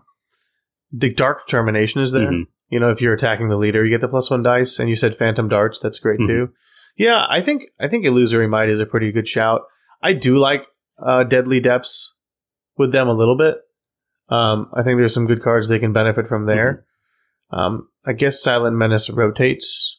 the 0.92 1.12
Dark 1.12 1.46
Determination 1.46 2.00
is 2.00 2.12
there. 2.12 2.30
Mm-hmm. 2.30 2.50
You 2.70 2.80
know, 2.80 2.90
if 2.90 3.00
you're 3.00 3.14
attacking 3.14 3.48
the 3.48 3.56
leader, 3.56 3.84
you 3.84 3.90
get 3.90 4.00
the 4.00 4.08
plus 4.08 4.30
one 4.30 4.42
dice, 4.42 4.78
and 4.78 4.88
you 4.88 4.96
said 4.96 5.16
Phantom 5.16 5.48
Darts. 5.48 5.80
That's 5.80 5.98
great 5.98 6.20
mm-hmm. 6.20 6.28
too. 6.28 6.48
Yeah, 6.96 7.26
I 7.28 7.40
think 7.40 7.64
I 7.78 7.88
think 7.88 8.04
Illusory 8.04 8.48
Might 8.48 8.68
is 8.68 8.80
a 8.80 8.86
pretty 8.86 9.12
good 9.12 9.28
shout. 9.28 9.62
I 10.02 10.12
do 10.12 10.38
like 10.38 10.66
uh, 11.04 11.24
Deadly 11.24 11.60
Depths 11.60 12.14
with 12.76 12.92
them 12.92 13.08
a 13.08 13.14
little 13.14 13.36
bit. 13.36 13.56
Um, 14.28 14.70
I 14.74 14.82
think 14.82 14.98
there's 14.98 15.14
some 15.14 15.26
good 15.26 15.42
cards 15.42 15.68
they 15.68 15.78
can 15.78 15.92
benefit 15.92 16.26
from 16.26 16.46
there. 16.46 16.84
Mm-hmm. 17.52 17.58
Um, 17.58 17.88
I 18.04 18.12
guess 18.12 18.42
Silent 18.42 18.76
Menace 18.76 19.08
rotates 19.08 19.98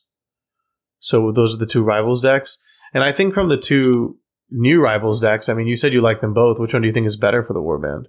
so 1.00 1.32
those 1.32 1.56
are 1.56 1.58
the 1.58 1.66
two 1.66 1.84
rivals 1.84 2.22
decks. 2.22 2.62
And 2.94 3.04
I 3.04 3.12
think 3.12 3.34
from 3.34 3.50
the 3.50 3.58
two 3.58 4.20
new 4.50 4.82
rivals 4.82 5.22
decks, 5.22 5.50
I 5.50 5.54
mean, 5.54 5.68
you 5.68 5.76
said 5.76 5.94
you 5.94 6.02
like 6.02 6.22
them 6.22 6.34
both. 6.34 6.60
Which 6.60 6.74
one 6.74 6.82
do 6.82 6.88
you 6.88 6.94
think 6.94 7.08
is 7.08 7.18
better 7.18 7.44
for 7.44 7.54
the 7.54 7.62
Warband? 7.62 8.06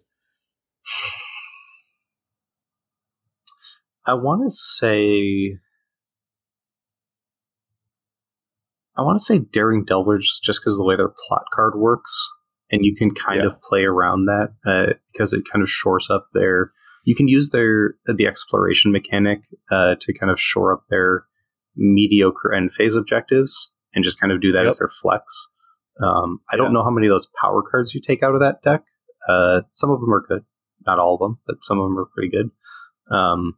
I 4.06 4.14
want 4.14 4.42
to 4.42 4.50
say. 4.50 5.58
I 8.96 9.02
want 9.02 9.18
to 9.18 9.24
say 9.24 9.38
Daring 9.38 9.84
Delvers 9.84 10.40
just 10.42 10.60
because 10.60 10.74
of 10.74 10.78
the 10.78 10.84
way 10.84 10.96
their 10.96 11.12
plot 11.26 11.44
card 11.54 11.74
works. 11.76 12.28
And 12.72 12.84
you 12.84 12.94
can 12.94 13.10
kind 13.10 13.40
yeah. 13.40 13.46
of 13.46 13.60
play 13.62 13.82
around 13.82 14.26
that 14.26 14.52
uh, 14.64 14.92
because 15.12 15.32
it 15.32 15.44
kind 15.50 15.62
of 15.62 15.68
shores 15.68 16.08
up 16.10 16.28
their. 16.34 16.72
You 17.04 17.14
can 17.14 17.28
use 17.28 17.50
their 17.50 17.94
the 18.06 18.26
exploration 18.26 18.92
mechanic 18.92 19.40
uh, 19.70 19.94
to 20.00 20.12
kind 20.12 20.30
of 20.30 20.40
shore 20.40 20.72
up 20.72 20.84
their 20.90 21.24
mediocre 21.76 22.52
end 22.52 22.72
phase 22.72 22.94
objectives 22.94 23.70
and 23.94 24.04
just 24.04 24.20
kind 24.20 24.32
of 24.32 24.40
do 24.40 24.52
that 24.52 24.64
yep. 24.64 24.68
as 24.68 24.78
their 24.78 24.88
flex. 24.88 25.48
Um, 26.02 26.40
I 26.50 26.56
don't 26.56 26.72
know 26.72 26.82
how 26.82 26.90
many 26.90 27.06
of 27.06 27.10
those 27.12 27.28
power 27.40 27.62
cards 27.62 27.94
you 27.94 28.00
take 28.00 28.22
out 28.22 28.34
of 28.34 28.40
that 28.40 28.62
deck. 28.62 28.84
Uh, 29.28 29.62
some 29.70 29.90
of 29.90 30.00
them 30.00 30.12
are 30.12 30.22
good, 30.26 30.44
not 30.86 30.98
all 30.98 31.14
of 31.14 31.20
them, 31.20 31.38
but 31.46 31.62
some 31.62 31.78
of 31.78 31.84
them 31.84 31.98
are 31.98 32.06
pretty 32.06 32.30
good. 32.30 32.50
Um, 33.14 33.54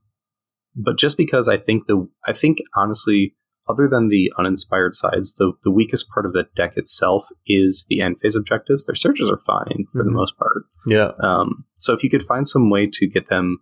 but 0.74 0.98
just 0.98 1.16
because 1.16 1.48
I 1.48 1.56
think 1.56 1.86
the, 1.86 2.08
I 2.24 2.32
think 2.32 2.58
honestly, 2.74 3.34
other 3.68 3.88
than 3.88 4.08
the 4.08 4.32
uninspired 4.38 4.94
sides, 4.94 5.34
the 5.34 5.52
the 5.62 5.70
weakest 5.70 6.08
part 6.08 6.26
of 6.26 6.32
the 6.32 6.48
deck 6.54 6.76
itself 6.76 7.28
is 7.46 7.86
the 7.88 8.00
end 8.00 8.18
phase 8.20 8.36
objectives. 8.36 8.86
Their 8.86 8.94
searches 8.94 9.30
are 9.30 9.38
fine 9.38 9.86
for 9.92 10.00
mm-hmm. 10.00 10.08
the 10.08 10.12
most 10.12 10.36
part. 10.36 10.64
Yeah. 10.86 11.12
Um, 11.22 11.64
so 11.78 11.92
if 11.92 12.02
you 12.02 12.10
could 12.10 12.24
find 12.24 12.46
some 12.46 12.70
way 12.70 12.88
to 12.92 13.06
get 13.06 13.28
them 13.28 13.58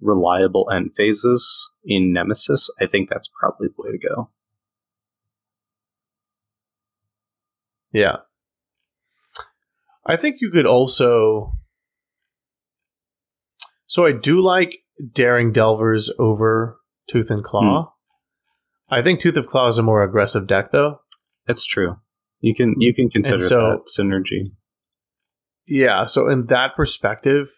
reliable 0.00 0.70
end 0.70 0.94
phases 0.94 1.70
in 1.84 2.12
Nemesis, 2.12 2.70
I 2.80 2.86
think 2.86 3.08
that's 3.08 3.30
probably 3.40 3.68
the 3.68 3.74
way 3.78 3.90
to 3.92 3.98
go. 3.98 4.30
Yeah. 7.92 8.16
I 10.06 10.16
think 10.16 10.36
you 10.40 10.50
could 10.50 10.66
also. 10.66 11.54
So 13.86 14.04
I 14.04 14.12
do 14.12 14.42
like 14.42 14.78
Daring 15.12 15.52
Delvers 15.52 16.10
over 16.18 16.78
Tooth 17.10 17.30
and 17.30 17.44
Claw. 17.44 17.84
Hmm. 18.88 18.94
I 18.94 19.02
think 19.02 19.20
Tooth 19.20 19.36
of 19.36 19.46
Claw 19.46 19.68
is 19.68 19.78
a 19.78 19.82
more 19.82 20.02
aggressive 20.02 20.46
deck, 20.46 20.72
though. 20.72 21.00
That's 21.46 21.66
true. 21.66 21.96
You 22.40 22.54
can 22.54 22.74
you 22.78 22.94
can 22.94 23.08
consider 23.08 23.42
so, 23.42 23.60
that 23.60 23.86
synergy. 23.86 24.52
Yeah. 25.66 26.04
So 26.04 26.28
in 26.28 26.46
that 26.46 26.76
perspective, 26.76 27.48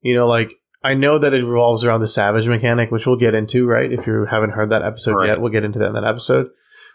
you 0.00 0.14
know, 0.14 0.26
like 0.26 0.52
I 0.84 0.94
know 0.94 1.18
that 1.18 1.34
it 1.34 1.44
revolves 1.44 1.84
around 1.84 2.00
the 2.00 2.08
savage 2.08 2.48
mechanic, 2.48 2.90
which 2.90 3.06
we'll 3.06 3.16
get 3.16 3.34
into, 3.34 3.66
right? 3.66 3.92
If 3.92 4.06
you 4.06 4.26
haven't 4.30 4.50
heard 4.50 4.70
that 4.70 4.82
episode 4.82 5.14
right. 5.14 5.28
yet, 5.28 5.40
we'll 5.40 5.52
get 5.52 5.64
into 5.64 5.78
that 5.80 5.88
in 5.88 5.94
that 5.94 6.04
episode. 6.04 6.48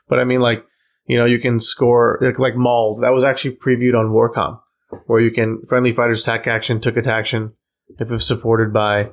But 0.07 0.19
I 0.19 0.23
mean, 0.23 0.39
like, 0.39 0.65
you 1.05 1.17
know, 1.17 1.25
you 1.25 1.39
can 1.39 1.59
score 1.59 2.19
like, 2.21 2.39
like 2.39 2.55
Mauled. 2.55 3.01
That 3.01 3.13
was 3.13 3.23
actually 3.23 3.57
previewed 3.57 3.97
on 3.97 4.11
Warcom, 4.11 4.59
where 5.05 5.21
you 5.21 5.31
can 5.31 5.61
friendly 5.67 5.91
fighters 5.91 6.21
attack 6.21 6.47
action, 6.47 6.81
took 6.81 6.97
attack 6.97 7.19
action 7.19 7.53
if 7.99 8.11
it's 8.11 8.27
supported 8.27 8.73
by 8.73 9.11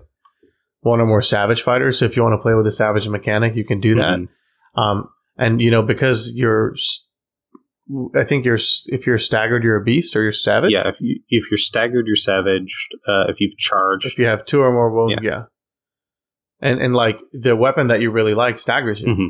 one 0.85 1.01
or 1.01 1.07
more 1.07 1.23
savage 1.23 1.63
fighters. 1.63 1.99
So 1.99 2.05
if 2.05 2.17
you 2.17 2.23
want 2.23 2.35
to 2.35 2.43
play 2.43 2.55
with 2.55 2.67
a 2.67 2.73
savage 2.73 3.09
mechanic, 3.09 3.57
you 3.57 3.65
can 3.65 3.81
do 3.81 3.95
that. 3.97 4.19
Mm-hmm. 4.19 4.81
Um, 4.81 5.09
and 5.37 5.61
you 5.61 5.71
know, 5.71 5.83
because 5.83 6.33
you're 6.37 6.75
I 8.15 8.25
think 8.25 8.45
you're 8.45 8.59
if 8.87 9.07
you're 9.07 9.19
staggered, 9.19 9.65
you're 9.65 9.81
a 9.81 9.85
beast, 9.85 10.15
or 10.15 10.23
you're 10.23 10.33
savage. 10.33 10.73
Yeah, 10.73 10.89
if 10.89 11.01
you 11.01 11.21
if 11.29 11.51
you're 11.51 11.59
staggered, 11.59 12.07
you're 12.07 12.17
savage. 12.17 12.89
Uh, 13.09 13.25
if 13.29 13.41
you've 13.41 13.57
charged, 13.57 14.07
if 14.07 14.19
you 14.19 14.27
have 14.27 14.45
two 14.45 14.61
or 14.61 14.73
more 14.73 14.91
wounds, 14.91 15.21
yeah. 15.23 15.31
yeah. 15.31 15.43
And 16.61 16.81
and 16.81 16.95
like 16.95 17.19
the 17.33 17.57
weapon 17.57 17.87
that 17.89 18.01
you 18.01 18.11
really 18.11 18.35
like 18.35 18.59
staggers 18.59 19.01
you. 19.01 19.09
Mm-hmm. 19.09 19.29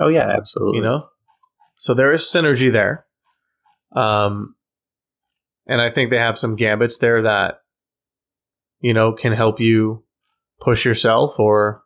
Oh 0.00 0.08
yeah, 0.08 0.28
absolutely. 0.28 0.78
You 0.78 0.84
know, 0.84 1.06
so 1.74 1.92
there 1.94 2.12
is 2.12 2.22
synergy 2.22 2.72
there. 2.72 3.04
Um, 3.92 4.54
and 5.66 5.80
I 5.80 5.90
think 5.90 6.10
they 6.10 6.18
have 6.18 6.38
some 6.38 6.56
gambits 6.56 6.98
there 6.98 7.22
that 7.22 7.60
you 8.80 8.94
know 8.94 9.12
can 9.12 9.32
help 9.32 9.60
you 9.60 10.04
push 10.60 10.84
yourself 10.84 11.38
or 11.38 11.82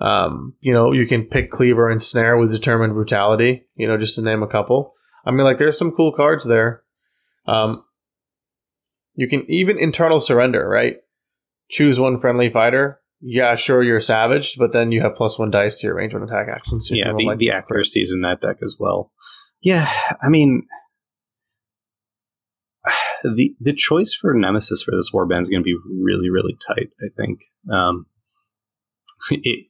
um, 0.00 0.54
you 0.60 0.72
know, 0.72 0.92
you 0.92 1.06
can 1.06 1.24
pick 1.24 1.50
Cleaver 1.50 1.88
and 1.88 2.02
Snare 2.02 2.36
with 2.36 2.52
Determined 2.52 2.94
Brutality, 2.94 3.66
you 3.74 3.88
know, 3.88 3.96
just 3.96 4.14
to 4.16 4.22
name 4.22 4.42
a 4.42 4.48
couple. 4.48 4.94
I 5.24 5.30
mean, 5.30 5.44
like, 5.44 5.58
there's 5.58 5.78
some 5.78 5.92
cool 5.92 6.12
cards 6.12 6.46
there. 6.46 6.82
Um, 7.46 7.82
you 9.14 9.28
can 9.28 9.44
even 9.50 9.78
Internal 9.78 10.20
Surrender, 10.20 10.68
right? 10.68 10.96
Choose 11.68 11.98
one 11.98 12.18
friendly 12.18 12.48
fighter. 12.48 13.00
Yeah, 13.20 13.56
sure, 13.56 13.82
you're 13.82 13.98
savage, 13.98 14.56
but 14.56 14.72
then 14.72 14.92
you 14.92 15.00
have 15.00 15.16
plus 15.16 15.38
one 15.38 15.50
dice 15.50 15.80
to 15.80 15.88
your 15.88 15.96
range 15.96 16.14
one 16.14 16.22
attack 16.22 16.46
actions. 16.48 16.88
yeah, 16.92 17.12
the, 17.16 17.26
like 17.26 17.38
the 17.38 17.50
accuracy 17.50 18.00
is 18.00 18.12
in 18.12 18.20
that 18.20 18.40
deck 18.40 18.58
as 18.62 18.76
well. 18.78 19.10
Yeah, 19.60 19.90
I 20.22 20.28
mean, 20.28 20.68
the 23.22 23.54
the 23.60 23.72
choice 23.72 24.14
for 24.14 24.34
Nemesis 24.34 24.82
for 24.82 24.92
this 24.92 25.10
warband 25.12 25.42
is 25.42 25.50
going 25.50 25.62
to 25.62 25.64
be 25.64 25.76
really, 26.02 26.30
really 26.30 26.56
tight. 26.66 26.90
I 27.00 27.08
think. 27.16 27.40
Um, 27.70 28.06
it 29.30 29.66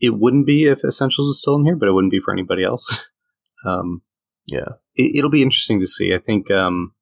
it 0.00 0.10
wouldn't 0.10 0.46
be 0.46 0.64
if 0.64 0.84
Essentials 0.84 1.26
was 1.26 1.38
still 1.38 1.56
in 1.56 1.64
here, 1.64 1.76
but 1.76 1.88
it 1.88 1.92
wouldn't 1.92 2.12
be 2.12 2.20
for 2.20 2.32
anybody 2.32 2.64
else. 2.64 3.10
um, 3.66 4.02
yeah, 4.46 4.68
it, 4.94 5.22
will 5.22 5.30
be 5.30 5.42
interesting 5.42 5.80
to 5.80 5.86
see. 5.86 6.14
I 6.14 6.18
think 6.18 6.50
um, 6.50 6.92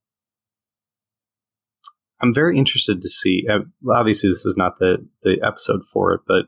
I'm 2.20 2.34
very 2.34 2.58
interested 2.58 3.00
to 3.00 3.08
see. 3.08 3.46
Uh, 3.48 3.60
obviously, 3.92 4.30
this 4.30 4.44
is 4.46 4.56
not 4.56 4.78
the 4.78 5.06
the 5.22 5.38
episode 5.42 5.82
for 5.92 6.12
it, 6.12 6.22
but 6.26 6.46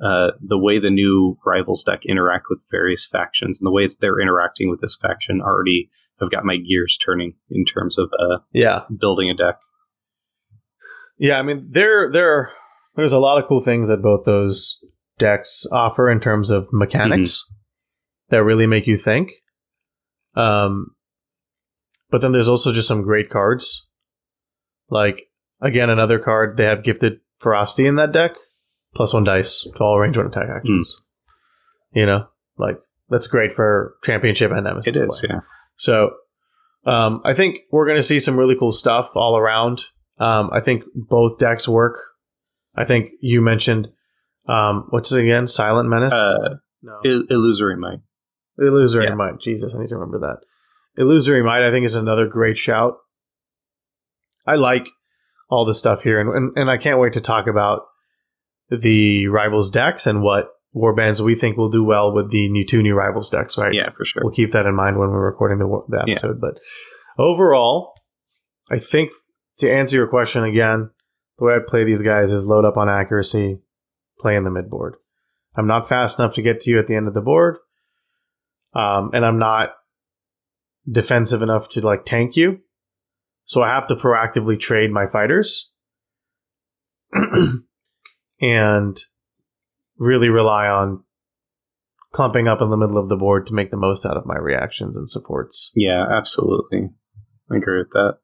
uh, 0.00 0.30
the 0.40 0.58
way 0.58 0.78
the 0.78 0.90
new 0.90 1.36
rivals 1.44 1.82
deck 1.82 2.04
interact 2.04 2.46
with 2.48 2.62
various 2.70 3.06
factions 3.06 3.60
and 3.60 3.66
the 3.66 3.72
ways 3.72 3.96
they're 3.96 4.20
interacting 4.20 4.70
with 4.70 4.80
this 4.80 4.96
faction 5.00 5.40
already 5.40 5.88
have 6.20 6.30
got 6.30 6.44
my 6.44 6.56
gears 6.56 6.96
turning 6.96 7.34
in 7.50 7.64
terms 7.64 7.98
of 7.98 8.10
uh, 8.18 8.38
yeah 8.52 8.82
building 8.96 9.28
a 9.28 9.34
deck. 9.34 9.56
Yeah, 11.18 11.38
I 11.38 11.42
mean 11.42 11.68
there 11.70 12.12
there 12.12 12.52
there's 12.94 13.12
a 13.12 13.18
lot 13.18 13.42
of 13.42 13.48
cool 13.48 13.60
things 13.60 13.88
that 13.88 14.02
both 14.02 14.24
those 14.24 14.84
decks 15.18 15.66
offer 15.72 16.08
in 16.08 16.20
terms 16.20 16.50
of 16.50 16.68
mechanics 16.72 17.42
mm-hmm. 17.42 18.36
that 18.36 18.44
really 18.44 18.66
make 18.66 18.86
you 18.86 18.96
think. 18.96 19.30
Um, 20.36 20.94
but 22.10 22.20
then 22.20 22.30
there's 22.30 22.48
also 22.48 22.72
just 22.72 22.88
some 22.88 23.02
great 23.02 23.30
cards. 23.30 23.88
Like 24.90 25.22
again, 25.60 25.90
another 25.90 26.20
card 26.20 26.56
they 26.56 26.64
have 26.64 26.84
gifted 26.84 27.18
ferocity 27.40 27.86
in 27.86 27.96
that 27.96 28.12
deck 28.12 28.36
plus 28.94 29.14
one 29.14 29.24
dice 29.24 29.66
to 29.76 29.82
all 29.82 29.98
range 29.98 30.16
one 30.16 30.26
attack 30.26 30.48
actions. 30.48 30.96
Mm. 31.94 31.98
You 31.98 32.06
know, 32.06 32.26
like 32.56 32.78
that's 33.08 33.26
great 33.26 33.52
for 33.52 33.94
championship 34.04 34.50
and 34.50 34.64
nemesis. 34.64 34.96
It 34.96 35.02
is, 35.02 35.20
play. 35.20 35.34
yeah. 35.34 35.40
So, 35.76 36.10
um, 36.84 37.22
I 37.24 37.34
think 37.34 37.60
we're 37.70 37.86
going 37.86 37.96
to 37.98 38.02
see 38.02 38.20
some 38.20 38.36
really 38.36 38.56
cool 38.58 38.72
stuff 38.72 39.16
all 39.16 39.36
around. 39.36 39.82
Um, 40.18 40.50
I 40.52 40.60
think 40.60 40.84
both 40.94 41.38
decks 41.38 41.68
work. 41.68 41.98
I 42.74 42.84
think 42.84 43.08
you 43.20 43.40
mentioned 43.40 43.88
um, 44.48 44.86
what's 44.90 45.12
it 45.12 45.22
again? 45.22 45.46
Silent 45.46 45.88
Menace. 45.88 46.12
Uh, 46.12 46.56
no, 46.82 47.00
Il- 47.04 47.26
Illusory 47.30 47.76
Might. 47.76 48.00
Illusory 48.58 49.04
yeah. 49.04 49.14
Might. 49.14 49.38
Jesus, 49.40 49.74
I 49.74 49.78
need 49.78 49.88
to 49.90 49.96
remember 49.96 50.18
that. 50.20 50.38
Illusory 51.00 51.42
Might, 51.42 51.66
I 51.66 51.70
think, 51.70 51.84
is 51.84 51.94
another 51.94 52.26
great 52.26 52.56
shout. 52.56 52.96
I 54.46 54.54
like 54.54 54.88
all 55.50 55.64
the 55.64 55.74
stuff 55.74 56.02
here, 56.02 56.20
and, 56.20 56.30
and, 56.30 56.52
and 56.56 56.70
I 56.70 56.78
can't 56.78 56.98
wait 56.98 57.12
to 57.12 57.20
talk 57.20 57.46
about 57.46 57.82
the 58.70 59.28
rivals 59.28 59.70
decks 59.70 60.06
and 60.06 60.22
what 60.22 60.50
warbands 60.74 61.20
we 61.20 61.34
think 61.34 61.56
will 61.56 61.70
do 61.70 61.82
well 61.82 62.12
with 62.12 62.30
the 62.30 62.48
new 62.50 62.64
two 62.64 62.82
new 62.82 62.94
rivals 62.94 63.30
decks, 63.30 63.56
right? 63.58 63.74
Yeah, 63.74 63.90
for 63.90 64.04
sure. 64.04 64.22
We'll 64.22 64.32
keep 64.32 64.52
that 64.52 64.66
in 64.66 64.74
mind 64.74 64.98
when 64.98 65.10
we're 65.10 65.24
recording 65.24 65.58
the, 65.58 65.82
the 65.88 66.02
episode. 66.02 66.38
Yeah. 66.42 66.50
But 66.50 66.60
overall, 67.18 67.94
I 68.70 68.78
think 68.78 69.10
to 69.58 69.70
answer 69.70 69.96
your 69.96 70.08
question 70.08 70.44
again, 70.44 70.90
the 71.38 71.44
way 71.44 71.54
I 71.54 71.58
play 71.66 71.84
these 71.84 72.02
guys 72.02 72.32
is 72.32 72.46
load 72.46 72.64
up 72.64 72.76
on 72.76 72.88
accuracy, 72.88 73.60
play 74.18 74.36
in 74.36 74.44
the 74.44 74.50
mid 74.50 74.68
board. 74.68 74.96
I'm 75.56 75.66
not 75.66 75.88
fast 75.88 76.18
enough 76.18 76.34
to 76.34 76.42
get 76.42 76.60
to 76.60 76.70
you 76.70 76.78
at 76.78 76.86
the 76.86 76.94
end 76.94 77.08
of 77.08 77.14
the 77.14 77.20
board, 77.20 77.56
um, 78.74 79.10
and 79.12 79.24
I'm 79.24 79.38
not 79.38 79.74
defensive 80.90 81.42
enough 81.42 81.68
to 81.70 81.84
like 81.84 82.04
tank 82.04 82.36
you. 82.36 82.60
So 83.44 83.62
I 83.62 83.68
have 83.68 83.86
to 83.88 83.96
proactively 83.96 84.60
trade 84.60 84.90
my 84.90 85.06
fighters. 85.06 85.72
and 88.40 88.98
really 89.98 90.28
rely 90.28 90.68
on 90.68 91.04
clumping 92.12 92.48
up 92.48 92.62
in 92.62 92.70
the 92.70 92.76
middle 92.76 92.98
of 92.98 93.08
the 93.08 93.16
board 93.16 93.46
to 93.46 93.54
make 93.54 93.70
the 93.70 93.76
most 93.76 94.06
out 94.06 94.16
of 94.16 94.26
my 94.26 94.36
reactions 94.36 94.96
and 94.96 95.08
supports. 95.08 95.70
Yeah, 95.74 96.06
absolutely. 96.10 96.90
I 97.50 97.56
agree 97.56 97.78
with 97.78 97.90
that. 97.90 98.18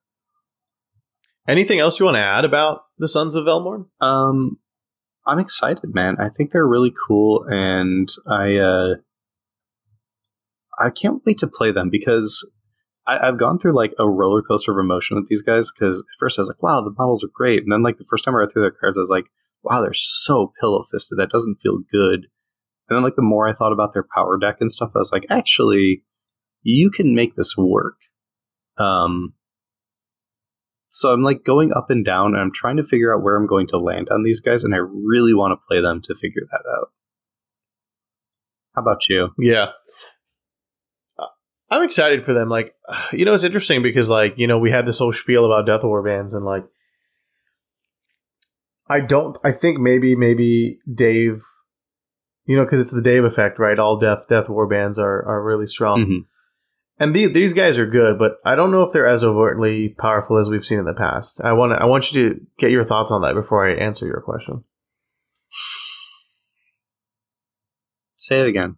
Anything 1.47 1.79
else 1.79 2.01
you 2.01 2.07
want 2.07 2.17
to 2.17 2.23
add 2.23 2.45
about 2.45 2.83
the 2.99 3.09
Sons 3.09 3.35
of 3.35 3.45
Velmorn? 3.45 3.87
Um, 4.01 4.59
I'm 5.27 5.39
excited, 5.39 5.95
man. 5.95 6.17
I 6.19 6.29
think 6.29 6.51
they're 6.51 6.67
really 6.67 6.93
cool, 7.07 7.45
and 7.49 8.09
I 8.27 8.57
uh, 8.57 8.95
I 10.79 10.91
can't 10.91 11.23
wait 11.27 11.39
to 11.39 11.47
play 11.47 11.71
them 11.71 11.91
because 11.91 12.47
I, 13.07 13.27
have 13.27 13.39
gone 13.39 13.59
through 13.59 13.75
like 13.75 13.93
a 13.99 14.09
roller 14.09 14.43
coaster 14.43 14.73
of 14.73 14.79
emotion 14.79 15.17
with 15.17 15.29
these 15.29 15.43
guys. 15.43 15.71
Because 15.71 15.99
at 16.01 16.19
first 16.19 16.39
I 16.39 16.43
was 16.43 16.49
like, 16.49 16.63
"Wow, 16.63 16.81
the 16.81 16.95
models 16.97 17.23
are 17.25 17.31
great," 17.33 17.63
and 17.63 17.71
then 17.71 17.83
like 17.83 17.99
the 17.99 18.07
first 18.09 18.25
time 18.25 18.35
I 18.35 18.39
read 18.39 18.53
through 18.53 18.63
their 18.63 18.71
cards, 18.71 18.97
I 18.97 19.01
was 19.01 19.11
like, 19.11 19.27
wow, 19.65 19.81
they're 19.81 19.93
so 19.93 20.53
pillow 20.61 20.85
fisted. 20.91 21.19
That 21.19 21.31
doesn't 21.31 21.61
feel 21.61 21.79
good. 21.91 22.27
And 22.89 22.97
then, 22.97 23.03
like, 23.03 23.17
the 23.17 23.23
more 23.23 23.49
I 23.49 23.53
thought 23.53 23.73
about 23.73 23.95
their 23.95 24.07
power 24.15 24.39
deck 24.39 24.59
and 24.61 24.71
stuff, 24.71 24.93
I 24.95 24.99
was 24.99 25.11
like, 25.11 25.27
actually, 25.31 26.03
you 26.63 26.91
can 26.91 27.15
make 27.15 27.35
this 27.35 27.57
work. 27.57 27.97
Um, 28.77 29.35
so 30.89 31.13
I'm 31.13 31.23
like 31.23 31.45
going 31.45 31.73
up 31.73 31.91
and 31.91 32.05
down, 32.05 32.35
and 32.35 32.41
I'm 32.41 32.53
trying 32.53 32.77
to 32.77 32.85
figure 32.85 33.15
out 33.15 33.23
where 33.23 33.37
I'm 33.37 33.47
going 33.47 33.67
to 33.69 33.79
land 33.79 34.09
on 34.11 34.23
these 34.23 34.41
guys, 34.41 34.63
and 34.63 34.75
I 34.75 34.79
really 34.79 35.35
want 35.35 35.53
to 35.53 35.65
play 35.69 35.81
them 35.81 36.01
to 36.03 36.15
figure 36.15 36.43
that 36.51 36.63
out. 36.79 36.91
How 38.75 38.83
about 38.83 39.09
you? 39.09 39.31
Yeah. 39.39 39.71
Uh, 41.19 41.27
I'm 41.71 41.83
excited 41.83 42.25
for 42.25 42.33
them. 42.33 42.49
Like, 42.49 42.75
you 43.13 43.25
know, 43.25 43.35
it's 43.35 43.45
interesting 43.45 43.83
because, 43.83 44.09
like, 44.09 44.35
you 44.37 44.47
know, 44.47 44.59
we 44.59 44.71
had 44.71 44.87
this 44.87 44.99
whole 44.99 45.13
spiel 45.13 45.45
about 45.45 45.67
Death 45.67 45.85
War 45.85 46.03
bands, 46.03 46.33
and 46.33 46.45
like, 46.45 46.65
I 48.89 49.01
don't. 49.01 49.39
I 49.43 49.51
think 49.51 49.79
maybe 49.79 50.15
maybe 50.15 50.79
Dave, 50.93 51.41
you 52.45 52.57
know, 52.57 52.65
because 52.65 52.81
it's 52.81 52.93
the 52.93 53.03
Dave 53.03 53.25
effect, 53.25 53.59
right? 53.59 53.79
All 53.79 53.99
death 53.99 54.27
death 54.29 54.49
war 54.49 54.67
bands 54.67 54.99
are 54.99 55.25
are 55.27 55.43
really 55.43 55.67
strong, 55.67 56.01
mm-hmm. 56.01 56.19
and 56.99 57.15
the, 57.15 57.27
these 57.27 57.55
guys 57.55 57.79
are 57.79 57.87
good, 57.87 58.19
but 58.19 58.37
I 58.45 58.55
don't 58.55 58.71
know 58.71 58.83
if 58.83 58.93
they're 58.93 59.07
as 59.07 59.25
overtly 59.25 59.91
powerful 59.91 60.37
as 60.39 60.51
we've 60.51 60.65
seen 60.65 60.79
in 60.79 60.85
the 60.85 60.95
past. 60.95 61.41
I 61.43 61.55
want 61.55 61.73
to, 61.73 61.77
I 61.77 61.87
want 61.87 62.13
you 62.13 62.29
to 62.29 62.41
get 62.59 62.71
your 62.71 62.85
thoughts 62.85 63.11
on 63.11 63.23
that 63.23 63.35
before 63.35 63.67
I 63.67 63.75
answer 63.75 64.07
your 64.07 64.21
question. 64.21 64.65
Say 68.13 68.41
it 68.41 68.47
again. 68.47 68.77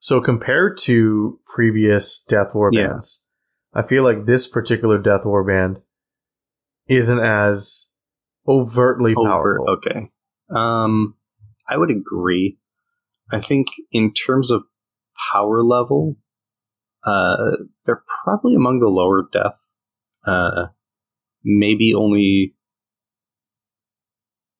So 0.00 0.20
compared 0.20 0.76
to 0.78 1.40
previous 1.46 2.22
Death 2.22 2.54
War 2.54 2.70
bands, 2.70 3.24
yeah. 3.74 3.80
I 3.80 3.86
feel 3.86 4.02
like 4.02 4.24
this 4.24 4.46
particular 4.46 4.98
Death 4.98 5.24
War 5.24 5.42
band 5.42 5.80
isn't 6.88 7.20
as 7.20 7.92
overtly 8.46 9.14
Overt, 9.16 9.32
powerful. 9.32 9.70
Okay. 9.70 10.10
Um, 10.54 11.14
I 11.68 11.76
would 11.76 11.90
agree. 11.90 12.58
I 13.32 13.40
think 13.40 13.68
in 13.90 14.12
terms 14.12 14.50
of 14.50 14.64
power 15.32 15.62
level, 15.62 16.16
uh, 17.04 17.36
they're 17.84 18.02
probably 18.24 18.54
among 18.54 18.78
the 18.78 18.88
lower 18.88 19.28
death. 19.32 19.74
Uh, 20.26 20.66
maybe 21.44 21.94
only. 21.94 22.54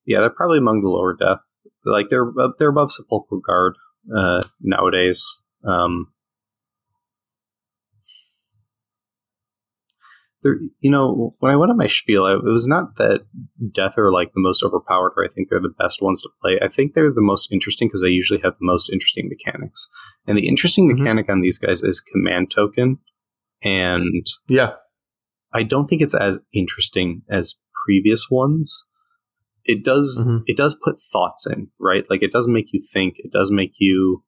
Yeah, 0.07 0.21
they're 0.21 0.31
probably 0.31 0.59
among 0.59 0.83
the 0.83 0.89
lower 0.89 1.15
death. 1.15 1.41
Like 1.85 2.09
they're 2.11 2.31
they're 2.59 2.71
above 2.71 2.93
Sepulchral 2.93 3.41
Guard 3.41 3.77
uh, 4.15 4.43
nowadays. 4.61 5.25
Um, 5.67 6.13
there, 10.45 10.59
you 10.81 10.91
know, 10.91 11.35
when 11.41 11.51
I 11.51 11.57
went 11.57 11.71
on 11.71 11.79
my 11.79 11.87
spiel, 11.87 12.27
it 12.27 12.45
was 12.45 12.69
not 12.69 12.97
that 12.97 13.23
Death 13.73 13.99
are 13.99 14.13
like 14.13 14.29
the 14.29 14.43
most 14.43 14.63
overpowered, 14.63 15.15
or 15.17 15.25
I 15.25 15.29
think 15.29 15.49
they're 15.49 15.59
the 15.59 15.71
best 15.71 16.03
ones 16.03 16.23
to 16.23 16.29
play. 16.41 16.59
I 16.63 16.69
think 16.69 16.93
they're 16.93 17.13
the 17.13 17.21
most 17.21 17.51
interesting 17.51 17.89
because 17.89 18.03
they 18.03 18.11
usually 18.11 18.41
have 18.45 18.53
the 18.53 18.67
most 18.67 18.93
interesting 18.93 19.29
mechanics. 19.29 19.89
And 20.27 20.39
the 20.39 20.47
interesting 20.47 20.87
mm-hmm. 20.89 21.03
mechanic 21.03 21.31
on 21.31 21.41
these 21.41 21.59
guys 21.59 21.83
is 21.83 22.01
command 22.01 22.53
token, 22.55 22.99
and 23.63 24.27
yeah, 24.47 24.73
I 25.53 25.63
don't 25.63 25.87
think 25.87 26.03
it's 26.03 26.15
as 26.15 26.41
interesting 26.53 27.23
as 27.31 27.57
previous 27.87 28.29
ones. 28.31 28.85
It 29.65 29.83
does 29.83 30.23
mm-hmm. 30.25 30.45
it 30.47 30.59
does 30.59 30.79
put 30.85 31.01
thoughts 31.01 31.47
in, 31.47 31.69
right? 31.81 32.05
Like 32.11 32.23
it 32.23 32.33
does 32.33 32.47
make 32.47 32.67
you 32.73 32.83
think. 32.93 33.15
It 33.17 33.33
does 33.33 33.51
make 33.51 33.77
you 33.79 34.23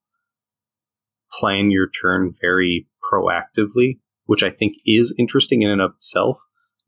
plan 1.30 1.70
your 1.70 1.90
turn 1.90 2.32
very 2.40 2.88
proactively 3.12 3.98
which 4.27 4.43
I 4.43 4.51
think 4.51 4.74
is 4.85 5.15
interesting 5.19 5.62
in 5.62 5.70
and 5.70 5.81
of 5.81 5.93
itself, 5.93 6.39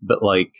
but 0.02 0.22
like 0.22 0.52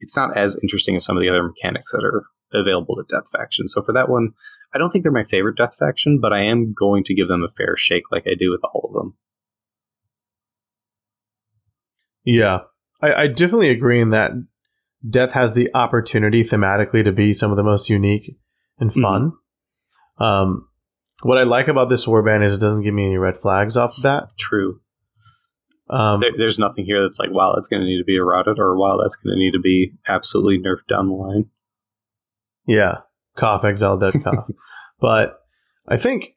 it's 0.00 0.16
not 0.16 0.36
as 0.36 0.58
interesting 0.62 0.96
as 0.96 1.04
some 1.04 1.16
of 1.16 1.22
the 1.22 1.28
other 1.28 1.42
mechanics 1.42 1.92
that 1.92 2.04
are 2.04 2.24
available 2.52 2.96
to 2.96 3.04
Death 3.08 3.28
Faction. 3.30 3.66
So 3.66 3.82
for 3.82 3.92
that 3.92 4.08
one, 4.08 4.30
I 4.74 4.78
don't 4.78 4.90
think 4.90 5.02
they're 5.02 5.12
my 5.12 5.24
favorite 5.24 5.56
Death 5.56 5.76
Faction, 5.78 6.20
but 6.20 6.32
I 6.32 6.44
am 6.44 6.72
going 6.72 7.04
to 7.04 7.14
give 7.14 7.28
them 7.28 7.42
a 7.42 7.48
fair 7.48 7.76
shake 7.76 8.04
like 8.10 8.24
I 8.26 8.34
do 8.38 8.50
with 8.50 8.60
all 8.64 8.88
of 8.88 8.94
them. 8.94 9.16
Yeah. 12.24 12.60
I, 13.00 13.14
I 13.14 13.28
definitely 13.28 13.70
agree 13.70 14.00
in 14.00 14.10
that 14.10 14.32
Death 15.08 15.32
has 15.32 15.54
the 15.54 15.70
opportunity 15.74 16.42
thematically 16.42 17.04
to 17.04 17.12
be 17.12 17.32
some 17.32 17.50
of 17.50 17.56
the 17.56 17.62
most 17.62 17.90
unique 17.90 18.36
and 18.78 18.90
mm-hmm. 18.90 19.02
fun. 19.02 19.32
Mm-hmm. 20.20 20.22
Um, 20.22 20.68
what 21.22 21.38
I 21.38 21.42
like 21.42 21.68
about 21.68 21.88
this 21.88 22.06
warband 22.06 22.44
is 22.44 22.56
it 22.56 22.60
doesn't 22.60 22.84
give 22.84 22.94
me 22.94 23.06
any 23.06 23.18
red 23.18 23.36
flags 23.36 23.76
off 23.76 23.96
the 23.96 24.02
bat. 24.02 24.28
True. 24.38 24.80
Um, 25.90 26.20
there, 26.20 26.30
there's 26.36 26.58
nothing 26.58 26.86
here 26.86 27.00
that's 27.00 27.18
like, 27.18 27.30
wow, 27.30 27.52
that's 27.54 27.68
going 27.68 27.80
to 27.80 27.86
need 27.86 27.98
to 27.98 28.04
be 28.04 28.16
eroded, 28.16 28.58
or 28.58 28.76
wow, 28.76 28.98
that's 29.00 29.16
going 29.16 29.34
to 29.34 29.38
need 29.38 29.52
to 29.52 29.60
be 29.60 29.92
absolutely 30.08 30.58
nerfed 30.58 30.86
down 30.88 31.08
the 31.08 31.14
line. 31.14 31.46
Yeah, 32.66 32.98
cough, 33.36 33.64
exile, 33.64 33.98
dead 33.98 34.14
cough. 34.22 34.48
but 35.00 35.40
I 35.86 35.96
think, 35.96 36.36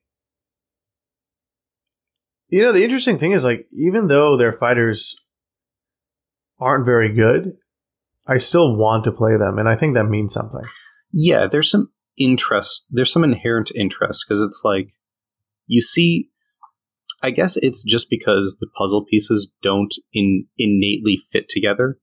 you 2.49 2.61
know, 2.61 2.73
the 2.73 2.83
interesting 2.83 3.17
thing 3.17 3.31
is 3.31 3.45
like, 3.45 3.67
even 3.71 4.07
though 4.07 4.35
their 4.35 4.51
fighters 4.51 5.15
aren't 6.59 6.85
very 6.85 7.13
good, 7.13 7.53
I 8.27 8.39
still 8.39 8.75
want 8.75 9.05
to 9.05 9.11
play 9.11 9.37
them, 9.37 9.57
and 9.57 9.69
I 9.69 9.75
think 9.77 9.93
that 9.93 10.05
means 10.05 10.33
something. 10.33 10.63
Yeah, 11.13 11.47
there's 11.47 11.71
some 11.71 11.91
interest. 12.17 12.85
There's 12.89 13.11
some 13.11 13.23
inherent 13.23 13.71
interest 13.73 14.25
because 14.27 14.41
it's 14.41 14.61
like 14.65 14.91
you 15.67 15.81
see 15.81 16.29
I 17.21 17.31
guess 17.31 17.57
it's 17.57 17.83
just 17.83 18.09
because 18.09 18.57
the 18.59 18.67
puzzle 18.77 19.03
pieces 19.03 19.51
don't 19.61 19.93
in, 20.13 20.45
innately 20.57 21.17
fit 21.31 21.49
together, 21.49 21.97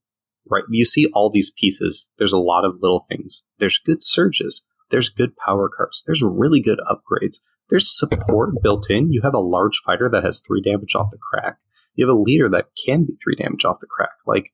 right? 0.51 0.65
You 0.71 0.85
see 0.85 1.07
all 1.15 1.31
these 1.31 1.53
pieces. 1.57 2.11
There's 2.19 2.33
a 2.33 2.39
lot 2.39 2.65
of 2.65 2.79
little 2.81 3.05
things. 3.09 3.45
There's 3.59 3.79
good 3.79 4.03
surges. 4.03 4.67
There's 4.91 5.09
good 5.09 5.37
power 5.37 5.71
cards. 5.75 6.03
There's 6.07 6.23
really 6.23 6.61
good 6.61 6.81
upgrades. 6.91 7.37
There's 7.71 7.97
support 7.99 8.51
built 8.63 8.91
in. 8.91 9.13
You 9.13 9.23
have 9.23 9.35
a 9.35 9.39
large 9.39 9.81
fighter 9.85 10.11
that 10.13 10.25
has 10.25 10.43
three 10.43 10.61
damage 10.61 10.95
off 10.95 11.11
the 11.11 11.19
crack. 11.19 11.59
You 11.95 12.07
have 12.07 12.15
a 12.15 12.21
leader 12.21 12.49
that 12.51 12.67
can 12.85 13.05
be 13.05 13.17
three 13.23 13.37
damage 13.37 13.65
off 13.65 13.81
the 13.81 13.87
crack. 13.87 14.11
Like 14.27 14.51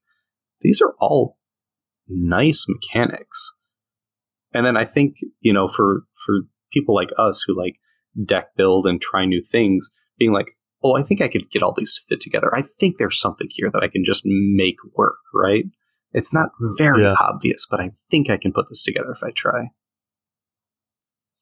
these 0.61 0.81
are 0.81 0.95
all 1.01 1.39
nice 2.09 2.67
mechanics. 2.69 3.55
And 4.53 4.67
then 4.67 4.77
I 4.77 4.85
think, 4.85 5.17
you 5.41 5.53
know, 5.53 5.69
for 5.69 6.03
for 6.25 6.41
people 6.73 6.95
like 6.95 7.11
us 7.19 7.45
who 7.47 7.57
like 7.57 7.77
deck 8.25 8.49
build 8.57 8.87
and 8.87 9.01
try 9.01 9.25
new 9.25 9.41
things, 9.41 9.91
being 10.21 10.33
like, 10.33 10.53
oh, 10.85 10.97
I 10.97 11.03
think 11.03 11.21
I 11.21 11.27
could 11.27 11.51
get 11.51 11.63
all 11.63 11.75
these 11.77 11.95
to 11.95 12.03
fit 12.09 12.21
together. 12.21 12.55
I 12.55 12.63
think 12.63 12.99
there's 12.99 13.21
something 13.21 13.49
here 13.51 13.69
that 13.73 13.83
I 13.83 13.89
can 13.89 14.05
just 14.05 14.23
make 14.25 14.77
work, 14.95 15.19
right? 15.35 15.65
It's 16.13 16.33
not 16.33 16.51
very 16.79 17.03
yeah. 17.03 17.15
obvious, 17.19 17.67
but 17.69 17.81
I 17.81 17.91
think 18.11 18.31
I 18.31 18.37
can 18.37 18.53
put 18.53 18.69
this 18.69 18.83
together 18.83 19.11
if 19.11 19.23
I 19.23 19.31
try. 19.31 19.71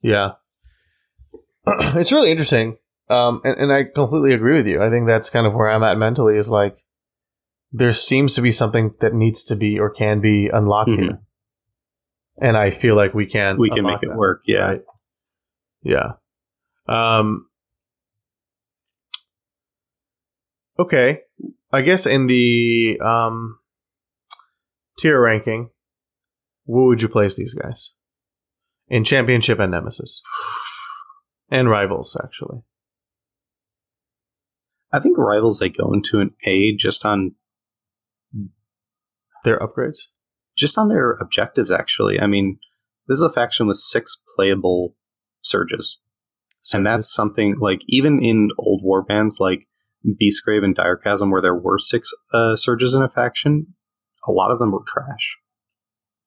Yeah. 0.03 0.33
it's 1.67 2.13
really 2.13 2.31
interesting. 2.31 2.79
Um, 3.11 3.41
and, 3.45 3.57
and 3.59 3.73
I 3.73 3.85
completely 3.85 4.35
agree 4.35 4.55
with 4.55 4.67
you. 4.67 4.83
I 4.83 4.91
think 4.91 5.07
that's 5.07 5.31
kind 5.31 5.47
of 5.47 5.55
where 5.55 5.71
I'm 5.71 5.83
at 5.83 5.99
mentally 5.99 6.37
is 6.37 6.51
like, 6.51 6.77
there 7.73 7.93
seems 7.93 8.35
to 8.35 8.43
be 8.43 8.53
something 8.53 8.95
that 9.01 9.15
needs 9.15 9.45
to 9.45 9.57
be 9.57 9.79
or 9.79 9.91
can 9.91 10.21
be 10.21 10.49
unlocked 10.49 10.91
mm-hmm. 10.91 11.03
here. 11.03 11.21
And 12.41 12.57
I 12.57 12.71
feel 12.71 12.97
like 12.97 13.15
we 13.15 13.27
can. 13.27 13.59
We 13.59 13.71
can 13.71 13.85
make 13.85 14.03
it 14.03 14.11
that, 14.11 14.17
work. 14.17 14.43
Yeah. 14.47 14.59
Right? 14.59 14.83
Yeah. 15.83 16.13
Um, 16.87 17.48
okay. 20.79 21.21
I 21.73 21.83
guess 21.83 22.07
in 22.07 22.27
the 22.27 22.99
um, 23.05 23.59
tier 24.99 25.21
ranking, 25.21 25.71
where 26.65 26.87
would 26.87 27.03
you 27.03 27.09
place 27.09 27.37
these 27.37 27.55
guys? 27.55 27.93
In 28.89 29.05
championship 29.05 29.59
and 29.59 29.71
nemesis. 29.71 30.23
and 31.51 31.69
rivals, 31.69 32.17
actually. 32.23 32.63
I 34.93 35.01
think 35.01 35.19
rivals 35.19 35.59
they 35.59 35.69
go 35.69 35.93
into 35.93 36.21
an 36.21 36.35
A 36.47 36.75
just 36.75 37.05
on 37.05 37.35
their 39.45 39.59
upgrades? 39.59 39.99
Just 40.57 40.79
on 40.79 40.89
their 40.89 41.13
objectives, 41.13 41.71
actually. 41.71 42.21
I 42.21 42.27
mean, 42.27 42.59
this 43.07 43.17
is 43.17 43.23
a 43.23 43.31
faction 43.31 43.67
with 43.67 43.77
six 43.77 44.21
playable 44.35 44.95
surges. 45.43 45.99
And 46.73 46.85
that's 46.85 47.13
something 47.13 47.57
like 47.59 47.81
even 47.87 48.23
in 48.23 48.51
old 48.59 48.83
war 48.83 49.03
bands 49.03 49.39
like 49.41 49.67
Beastgrave 50.07 50.65
and 50.65 50.77
Direchasm, 50.77 51.31
where 51.31 51.43
there 51.43 51.55
were 51.55 51.79
six 51.79 52.13
uh, 52.33 52.57
surges 52.57 52.95
in 52.95 53.03
a 53.03 53.09
faction, 53.09 53.75
a 54.27 54.33
lot 54.33 54.51
of 54.51 54.59
them 54.59 54.73
were 54.73 54.85
trash. 54.87 55.39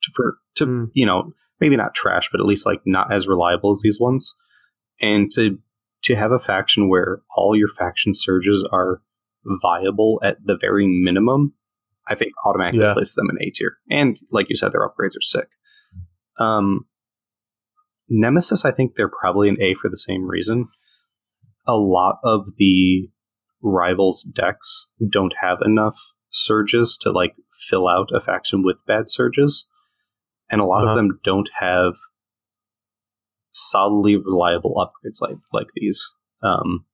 To, 0.03 0.11
for 0.15 0.37
to 0.55 0.65
mm. 0.65 0.87
you 0.93 1.05
know 1.05 1.31
maybe 1.59 1.75
not 1.75 1.93
trash, 1.93 2.29
but 2.31 2.39
at 2.39 2.47
least 2.47 2.65
like 2.65 2.81
not 2.85 3.13
as 3.13 3.27
reliable 3.27 3.71
as 3.71 3.81
these 3.83 3.99
ones. 3.99 4.35
And 4.99 5.31
to 5.33 5.59
to 6.03 6.15
have 6.15 6.31
a 6.31 6.39
faction 6.39 6.89
where 6.89 7.21
all 7.35 7.55
your 7.55 7.67
faction 7.67 8.13
surges 8.13 8.67
are 8.71 9.01
viable 9.45 10.19
at 10.23 10.37
the 10.43 10.57
very 10.57 10.87
minimum 10.87 11.53
I 12.07 12.15
think 12.15 12.33
automatically 12.45 12.81
yeah. 12.81 12.93
place 12.93 13.15
them 13.15 13.29
in 13.29 13.37
A 13.41 13.51
tier. 13.51 13.77
And 13.89 14.17
like 14.31 14.49
you 14.49 14.55
said, 14.55 14.71
their 14.71 14.87
upgrades 14.87 15.17
are 15.17 15.21
sick. 15.21 15.47
Um, 16.39 16.85
Nemesis, 18.09 18.65
I 18.65 18.71
think 18.71 18.95
they're 18.95 19.11
probably 19.21 19.47
an 19.49 19.61
A 19.61 19.75
for 19.75 19.89
the 19.89 19.97
same 19.97 20.27
reason. 20.27 20.67
A 21.67 21.77
lot 21.77 22.17
of 22.23 22.47
the 22.57 23.09
rivals 23.61 24.23
decks 24.23 24.89
don't 25.09 25.33
have 25.39 25.59
enough 25.63 26.13
surges 26.29 26.97
to 27.01 27.11
like 27.11 27.35
fill 27.67 27.87
out 27.87 28.09
a 28.13 28.19
faction 28.19 28.63
with 28.63 28.85
bad 28.85 29.09
surges. 29.09 29.67
And 30.49 30.61
a 30.61 30.65
lot 30.65 30.83
uh-huh. 30.83 30.91
of 30.91 30.97
them 30.97 31.19
don't 31.23 31.49
have 31.59 31.95
solidly 33.51 34.15
reliable 34.15 34.75
upgrades 34.75 35.21
like 35.21 35.37
like 35.53 35.67
these. 35.75 36.15
Um, 36.41 36.85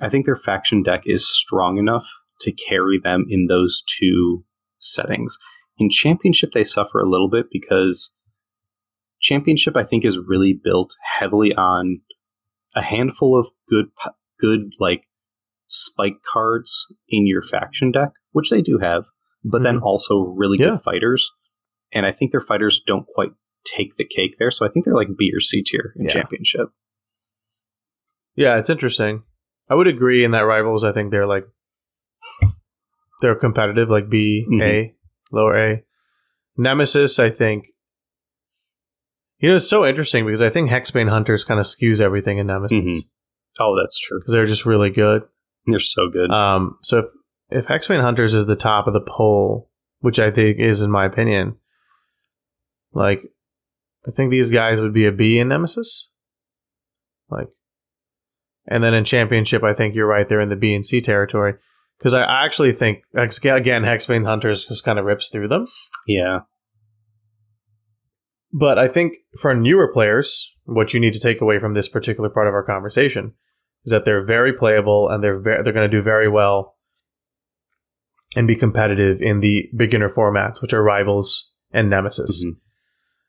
I 0.00 0.08
think 0.08 0.26
their 0.26 0.36
faction 0.36 0.82
deck 0.82 1.02
is 1.06 1.28
strong 1.28 1.78
enough 1.78 2.06
to 2.40 2.52
carry 2.52 2.98
them 3.02 3.26
in 3.28 3.46
those 3.46 3.82
two 3.82 4.44
settings. 4.78 5.36
In 5.78 5.90
Championship, 5.90 6.52
they 6.52 6.64
suffer 6.64 6.98
a 6.98 7.08
little 7.08 7.28
bit 7.28 7.46
because 7.50 8.14
Championship, 9.20 9.76
I 9.76 9.84
think, 9.84 10.04
is 10.04 10.18
really 10.18 10.52
built 10.52 10.94
heavily 11.18 11.54
on 11.54 12.00
a 12.74 12.82
handful 12.82 13.38
of 13.38 13.50
good, 13.68 13.86
good 14.38 14.72
like 14.78 15.04
spike 15.70 16.16
cards 16.30 16.86
in 17.08 17.26
your 17.26 17.42
faction 17.42 17.92
deck, 17.92 18.10
which 18.32 18.50
they 18.50 18.60
do 18.60 18.78
have, 18.78 19.06
but 19.44 19.58
mm-hmm. 19.58 19.64
then 19.64 19.78
also 19.78 20.34
really 20.36 20.58
yeah. 20.58 20.70
good 20.70 20.80
fighters. 20.80 21.30
And 21.92 22.06
I 22.06 22.12
think 22.12 22.30
their 22.30 22.40
fighters 22.40 22.80
don't 22.84 23.06
quite 23.06 23.30
take 23.64 23.96
the 23.96 24.04
cake 24.04 24.36
there. 24.38 24.50
So 24.50 24.66
I 24.66 24.68
think 24.68 24.84
they're 24.84 24.94
like 24.94 25.16
B 25.16 25.32
or 25.34 25.40
C 25.40 25.62
tier 25.62 25.92
in 25.96 26.04
yeah. 26.04 26.10
Championship. 26.10 26.68
Yeah, 28.36 28.58
it's 28.58 28.70
interesting. 28.70 29.22
I 29.68 29.74
would 29.74 29.86
agree 29.86 30.24
in 30.24 30.30
that 30.32 30.40
rivals. 30.42 30.84
I 30.84 30.92
think 30.92 31.10
they're 31.10 31.26
like 31.26 31.44
they're 33.20 33.34
competitive, 33.34 33.88
like 33.88 34.08
B, 34.08 34.46
mm-hmm. 34.50 34.62
A, 34.62 34.94
lower 35.32 35.56
A. 35.56 35.82
Nemesis, 36.56 37.18
I 37.18 37.30
think. 37.30 37.64
You 39.38 39.50
know, 39.50 39.56
it's 39.56 39.70
so 39.70 39.86
interesting 39.86 40.26
because 40.26 40.42
I 40.42 40.50
think 40.50 40.68
Hexbane 40.68 41.08
Hunters 41.08 41.44
kind 41.44 41.58
of 41.58 41.66
skews 41.66 42.00
everything 42.00 42.38
in 42.38 42.46
Nemesis. 42.46 42.78
Mm-hmm. 42.78 42.98
Oh, 43.58 43.76
that's 43.76 43.98
true. 43.98 44.20
Because 44.20 44.32
they're 44.32 44.46
just 44.46 44.66
really 44.66 44.90
good. 44.90 45.22
They're 45.66 45.78
so 45.78 46.08
good. 46.10 46.30
Um, 46.30 46.78
so 46.82 46.98
if, 46.98 47.06
if 47.50 47.66
Hexbane 47.66 48.00
Hunters 48.00 48.34
is 48.34 48.46
the 48.46 48.56
top 48.56 48.86
of 48.86 48.92
the 48.92 49.00
poll, 49.00 49.70
which 50.00 50.18
I 50.18 50.30
think 50.30 50.58
is, 50.58 50.82
in 50.82 50.90
my 50.90 51.04
opinion, 51.04 51.56
like, 52.92 53.22
I 54.06 54.10
think 54.10 54.30
these 54.30 54.50
guys 54.50 54.80
would 54.80 54.94
be 54.94 55.06
a 55.06 55.12
B 55.12 55.38
in 55.38 55.48
Nemesis. 55.48 56.08
Like, 57.28 57.48
and 58.66 58.82
then 58.82 58.94
in 58.94 59.04
Championship, 59.04 59.62
I 59.62 59.74
think 59.74 59.94
you're 59.94 60.06
right. 60.06 60.28
They're 60.28 60.40
in 60.40 60.48
the 60.48 60.56
B 60.56 60.74
and 60.74 60.84
C 60.84 61.00
territory 61.00 61.54
because 61.98 62.14
I 62.14 62.44
actually 62.44 62.72
think 62.72 63.04
again 63.14 63.82
Hexbane 63.82 64.24
Hunters 64.24 64.64
just 64.64 64.84
kind 64.84 64.98
of 64.98 65.04
rips 65.04 65.28
through 65.28 65.48
them. 65.48 65.66
Yeah, 66.06 66.40
but 68.52 68.78
I 68.78 68.88
think 68.88 69.14
for 69.40 69.54
newer 69.54 69.92
players, 69.92 70.54
what 70.64 70.92
you 70.94 71.00
need 71.00 71.12
to 71.12 71.20
take 71.20 71.40
away 71.40 71.58
from 71.58 71.74
this 71.74 71.88
particular 71.88 72.30
part 72.30 72.48
of 72.48 72.54
our 72.54 72.64
conversation 72.64 73.34
is 73.84 73.90
that 73.90 74.04
they're 74.04 74.24
very 74.24 74.52
playable 74.52 75.08
and 75.08 75.22
they're 75.22 75.38
ve- 75.38 75.62
they're 75.62 75.72
going 75.72 75.88
to 75.90 75.96
do 75.96 76.02
very 76.02 76.28
well 76.28 76.76
and 78.36 78.46
be 78.46 78.56
competitive 78.56 79.20
in 79.20 79.40
the 79.40 79.68
beginner 79.76 80.08
formats, 80.08 80.62
which 80.62 80.72
are 80.72 80.82
rivals 80.82 81.52
and 81.72 81.90
nemesis. 81.90 82.44
Mm-hmm. 82.44 82.58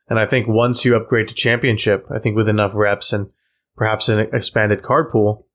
And 0.08 0.18
I 0.18 0.26
think 0.26 0.46
once 0.46 0.84
you 0.84 0.94
upgrade 0.96 1.28
to 1.28 1.34
championship, 1.34 2.06
I 2.14 2.18
think 2.18 2.36
with 2.36 2.48
enough 2.48 2.74
reps 2.74 3.12
and 3.12 3.30
perhaps 3.76 4.08
an 4.08 4.20
expanded 4.32 4.82
card 4.82 5.10
pool, 5.10 5.46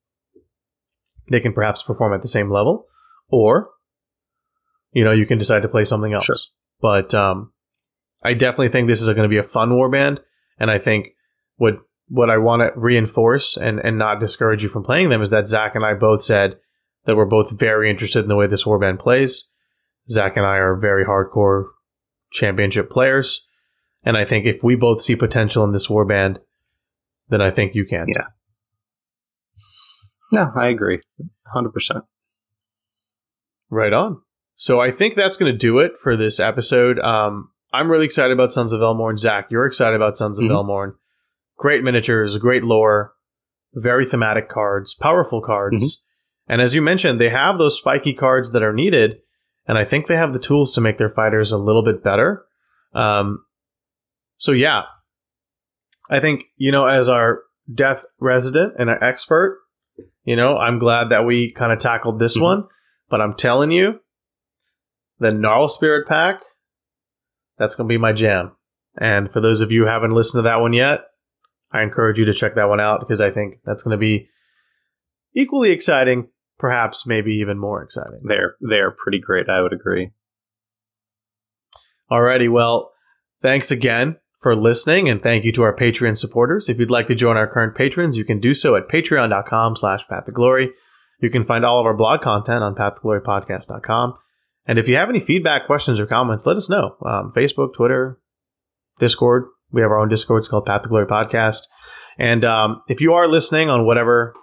they 1.30 1.40
can 1.40 1.54
perhaps 1.54 1.84
perform 1.84 2.14
at 2.14 2.22
the 2.22 2.28
same 2.28 2.50
level 2.50 2.88
or 3.30 3.70
you 4.92 5.04
know 5.04 5.12
you 5.12 5.26
can 5.26 5.38
decide 5.38 5.62
to 5.62 5.68
play 5.68 5.84
something 5.84 6.14
else. 6.14 6.26
Sure. 6.26 6.36
But 6.80 7.14
um, 7.14 7.52
I 8.24 8.34
definitely 8.34 8.70
think 8.70 8.88
this 8.88 9.02
is 9.02 9.08
going 9.08 9.24
to 9.24 9.28
be 9.28 9.38
a 9.38 9.44
fun 9.44 9.70
warband, 9.70 10.20
and 10.60 10.72
I 10.72 10.80
think 10.80 11.10
what 11.56 11.76
what 12.08 12.30
I 12.30 12.38
want 12.38 12.62
to 12.62 12.80
reinforce 12.80 13.58
and 13.58 13.80
and 13.80 13.98
not 13.98 14.20
discourage 14.20 14.64
you 14.64 14.70
from 14.70 14.84
playing 14.84 15.10
them 15.10 15.22
is 15.22 15.30
that 15.30 15.48
Zach 15.48 15.76
and 15.76 15.86
I 15.86 15.94
both 15.94 16.24
said 16.24 16.58
that 17.06 17.16
we're 17.16 17.26
both 17.26 17.58
very 17.58 17.90
interested 17.90 18.20
in 18.20 18.30
the 18.30 18.36
way 18.36 18.48
this 18.48 18.64
warband 18.64 19.00
plays. 19.00 19.50
Zach 20.10 20.38
and 20.38 20.46
I 20.46 20.58
are 20.58 20.76
very 20.76 21.06
hardcore 21.06 21.66
championship 22.32 22.90
players, 22.90 23.46
and 24.04 24.18
I 24.18 24.26
think 24.26 24.46
if 24.46 24.64
we 24.64 24.76
both 24.76 25.02
see 25.02 25.16
potential 25.16 25.64
in 25.64 25.72
this 25.72 25.88
warband, 25.88 26.38
then 27.30 27.42
I 27.42 27.52
think 27.52 27.76
you 27.76 27.86
can. 27.86 28.08
Yeah. 28.16 28.28
No, 30.32 30.52
I 30.56 30.68
agree, 30.68 31.00
hundred 31.54 31.72
percent. 31.72 32.04
Right 33.70 33.94
on. 33.94 34.22
So 34.56 34.80
I 34.80 34.92
think 34.92 35.16
that's 35.16 35.38
going 35.38 35.52
to 35.52 35.58
do 35.58 35.80
it 35.80 35.94
for 36.02 36.16
this 36.16 36.40
episode. 36.40 37.00
Um, 37.00 37.52
I'm 37.74 37.92
really 37.92 38.06
excited 38.06 38.32
about 38.32 38.52
Sons 38.52 38.72
of 38.72 38.80
Velmorn. 38.80 39.18
Zach, 39.18 39.52
you're 39.52 39.66
excited 39.66 39.96
about 39.96 40.18
Sons 40.18 40.40
of 40.40 40.46
mm-hmm. 40.46 40.54
Velmorn. 40.54 40.94
Great 41.58 41.84
miniatures, 41.84 42.38
great 42.38 42.64
lore, 42.64 43.14
very 43.74 44.06
thematic 44.06 44.48
cards, 44.48 44.94
powerful 44.94 45.42
cards. 45.42 45.84
Mm-hmm. 45.84 46.54
And 46.54 46.62
as 46.62 46.76
you 46.76 46.82
mentioned, 46.82 47.20
they 47.20 47.30
have 47.30 47.58
those 47.58 47.78
spiky 47.78 48.14
cards 48.14 48.52
that 48.52 48.64
are 48.64 48.74
needed. 48.74 49.18
And 49.68 49.78
I 49.78 49.84
think 49.84 50.08
they 50.08 50.16
have 50.16 50.34
the 50.34 50.40
tools 50.40 50.74
to 50.76 50.82
make 50.82 50.98
their 50.98 51.10
fighters 51.10 51.52
a 51.52 51.58
little 51.58 51.84
bit 51.84 52.04
better. 52.04 52.46
Um, 52.94 53.44
so 54.38 54.52
yeah, 54.52 54.84
I 56.10 56.20
think, 56.20 56.46
you 56.56 56.72
know, 56.72 56.86
as 56.86 57.10
our 57.10 57.42
death 57.74 58.06
resident 58.20 58.76
and 58.80 58.90
an 58.90 59.00
expert, 59.02 59.60
you 60.24 60.36
know, 60.36 60.58
I'm 60.58 60.78
glad 60.78 61.10
that 61.10 61.26
we 61.26 61.52
kind 61.52 61.72
of 61.72 61.80
tackled 61.80 62.20
this 62.20 62.36
mm-hmm. 62.36 62.46
one. 62.46 62.64
But 63.10 63.22
I'm 63.22 63.34
telling 63.34 63.72
you, 63.72 64.00
the 65.20 65.32
Gnarlspirit 65.32 66.06
pack, 66.06 66.42
that's 67.58 67.76
going 67.76 67.88
to 67.88 67.94
be 67.94 67.98
my 67.98 68.14
jam. 68.14 68.52
And 69.00 69.32
for 69.32 69.42
those 69.42 69.62
of 69.62 69.72
you 69.72 69.84
who 69.84 69.88
haven't 69.88 70.12
listened 70.12 70.40
to 70.40 70.44
that 70.44 70.62
one 70.62 70.74
yet, 70.74 71.07
I 71.78 71.84
encourage 71.84 72.20
you 72.20 72.26
to 72.26 72.34
check 72.34 72.56
that 72.56 72.70
one 72.70 72.80
out 72.80 73.00
because 73.00 73.22
I 73.22 73.30
think 73.30 73.60
that's 73.66 73.84
going 73.84 73.92
to 73.92 73.98
be 73.98 74.30
equally 75.34 75.72
exciting 75.72 76.30
perhaps 76.58 77.06
maybe 77.06 77.34
even 77.36 77.58
more 77.60 77.84
exciting. 77.84 78.22
They're 78.24 78.56
they're 78.60 78.92
pretty 78.92 79.20
great. 79.20 79.50
I 79.50 79.62
would 79.62 79.74
agree. 79.74 80.12
Alrighty, 82.12 82.50
well, 82.50 82.94
thanks 83.42 83.70
again 83.70 84.18
for 84.40 84.56
listening, 84.56 85.10
and 85.10 85.22
thank 85.22 85.44
you 85.44 85.52
to 85.54 85.64
our 85.64 85.76
Patreon 85.76 86.18
supporters. 86.18 86.70
If 86.70 86.80
you'd 86.80 86.90
like 86.90 87.08
to 87.08 87.16
join 87.16 87.38
our 87.38 87.48
current 87.48 87.76
patrons, 87.76 88.18
you 88.18 88.24
can 88.24 88.40
do 88.40 88.54
so 88.54 88.76
at 88.76 88.88
patreon.com 88.88 89.76
slash 89.76 90.08
path 90.08 90.26
to 90.26 90.32
glory. 90.32 90.72
You 91.20 91.30
can 91.30 91.44
find 91.44 91.66
all 91.66 91.80
of 91.80 91.86
our 91.86 91.96
blog 91.96 92.22
content 92.22 92.64
on 92.64 92.76
pathtoglorypodcast.com. 92.76 94.14
And 94.68 94.80
if 94.80 94.88
you 94.88 94.96
have 94.96 95.10
any 95.10 95.20
feedback, 95.20 95.66
questions, 95.66 96.00
or 96.00 96.06
comments, 96.06 96.46
let 96.46 96.58
us 96.58 96.70
know. 96.70 96.96
Um, 97.06 97.32
Facebook, 97.36 97.74
Twitter, 97.74 98.20
Discord. 99.00 99.46
We 99.72 99.82
have 99.82 99.92
our 99.92 100.00
own 100.00 100.10
Discord. 100.10 100.40
It's 100.40 100.48
called 100.48 100.66
Path 100.66 100.84
to 100.84 100.90
Glory 100.90 101.06
Podcast. 101.06 101.64
And 102.18 102.44
um, 102.46 102.82
if 102.88 103.02
you 103.02 103.14
are 103.14 103.28
listening 103.28 103.70
on 103.70 103.86
whatever 103.86 104.34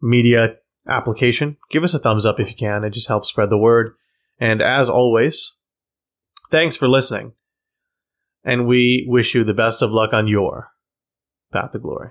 media 0.00 0.56
application, 0.88 1.56
give 1.70 1.82
us 1.82 1.94
a 1.94 1.98
thumbs 1.98 2.26
up 2.26 2.38
if 2.38 2.48
you 2.48 2.56
can. 2.56 2.84
It 2.84 2.90
just 2.90 3.08
helps 3.08 3.28
spread 3.28 3.50
the 3.50 3.58
word. 3.58 3.94
And 4.38 4.60
as 4.60 4.88
always, 4.88 5.56
thanks 6.50 6.76
for 6.76 6.88
listening. 6.88 7.32
And 8.44 8.66
we 8.66 9.06
wish 9.08 9.34
you 9.34 9.44
the 9.44 9.54
best 9.54 9.82
of 9.82 9.90
luck 9.90 10.12
on 10.12 10.26
your 10.26 10.68
path 11.52 11.72
to 11.72 11.78
glory. 11.78 12.10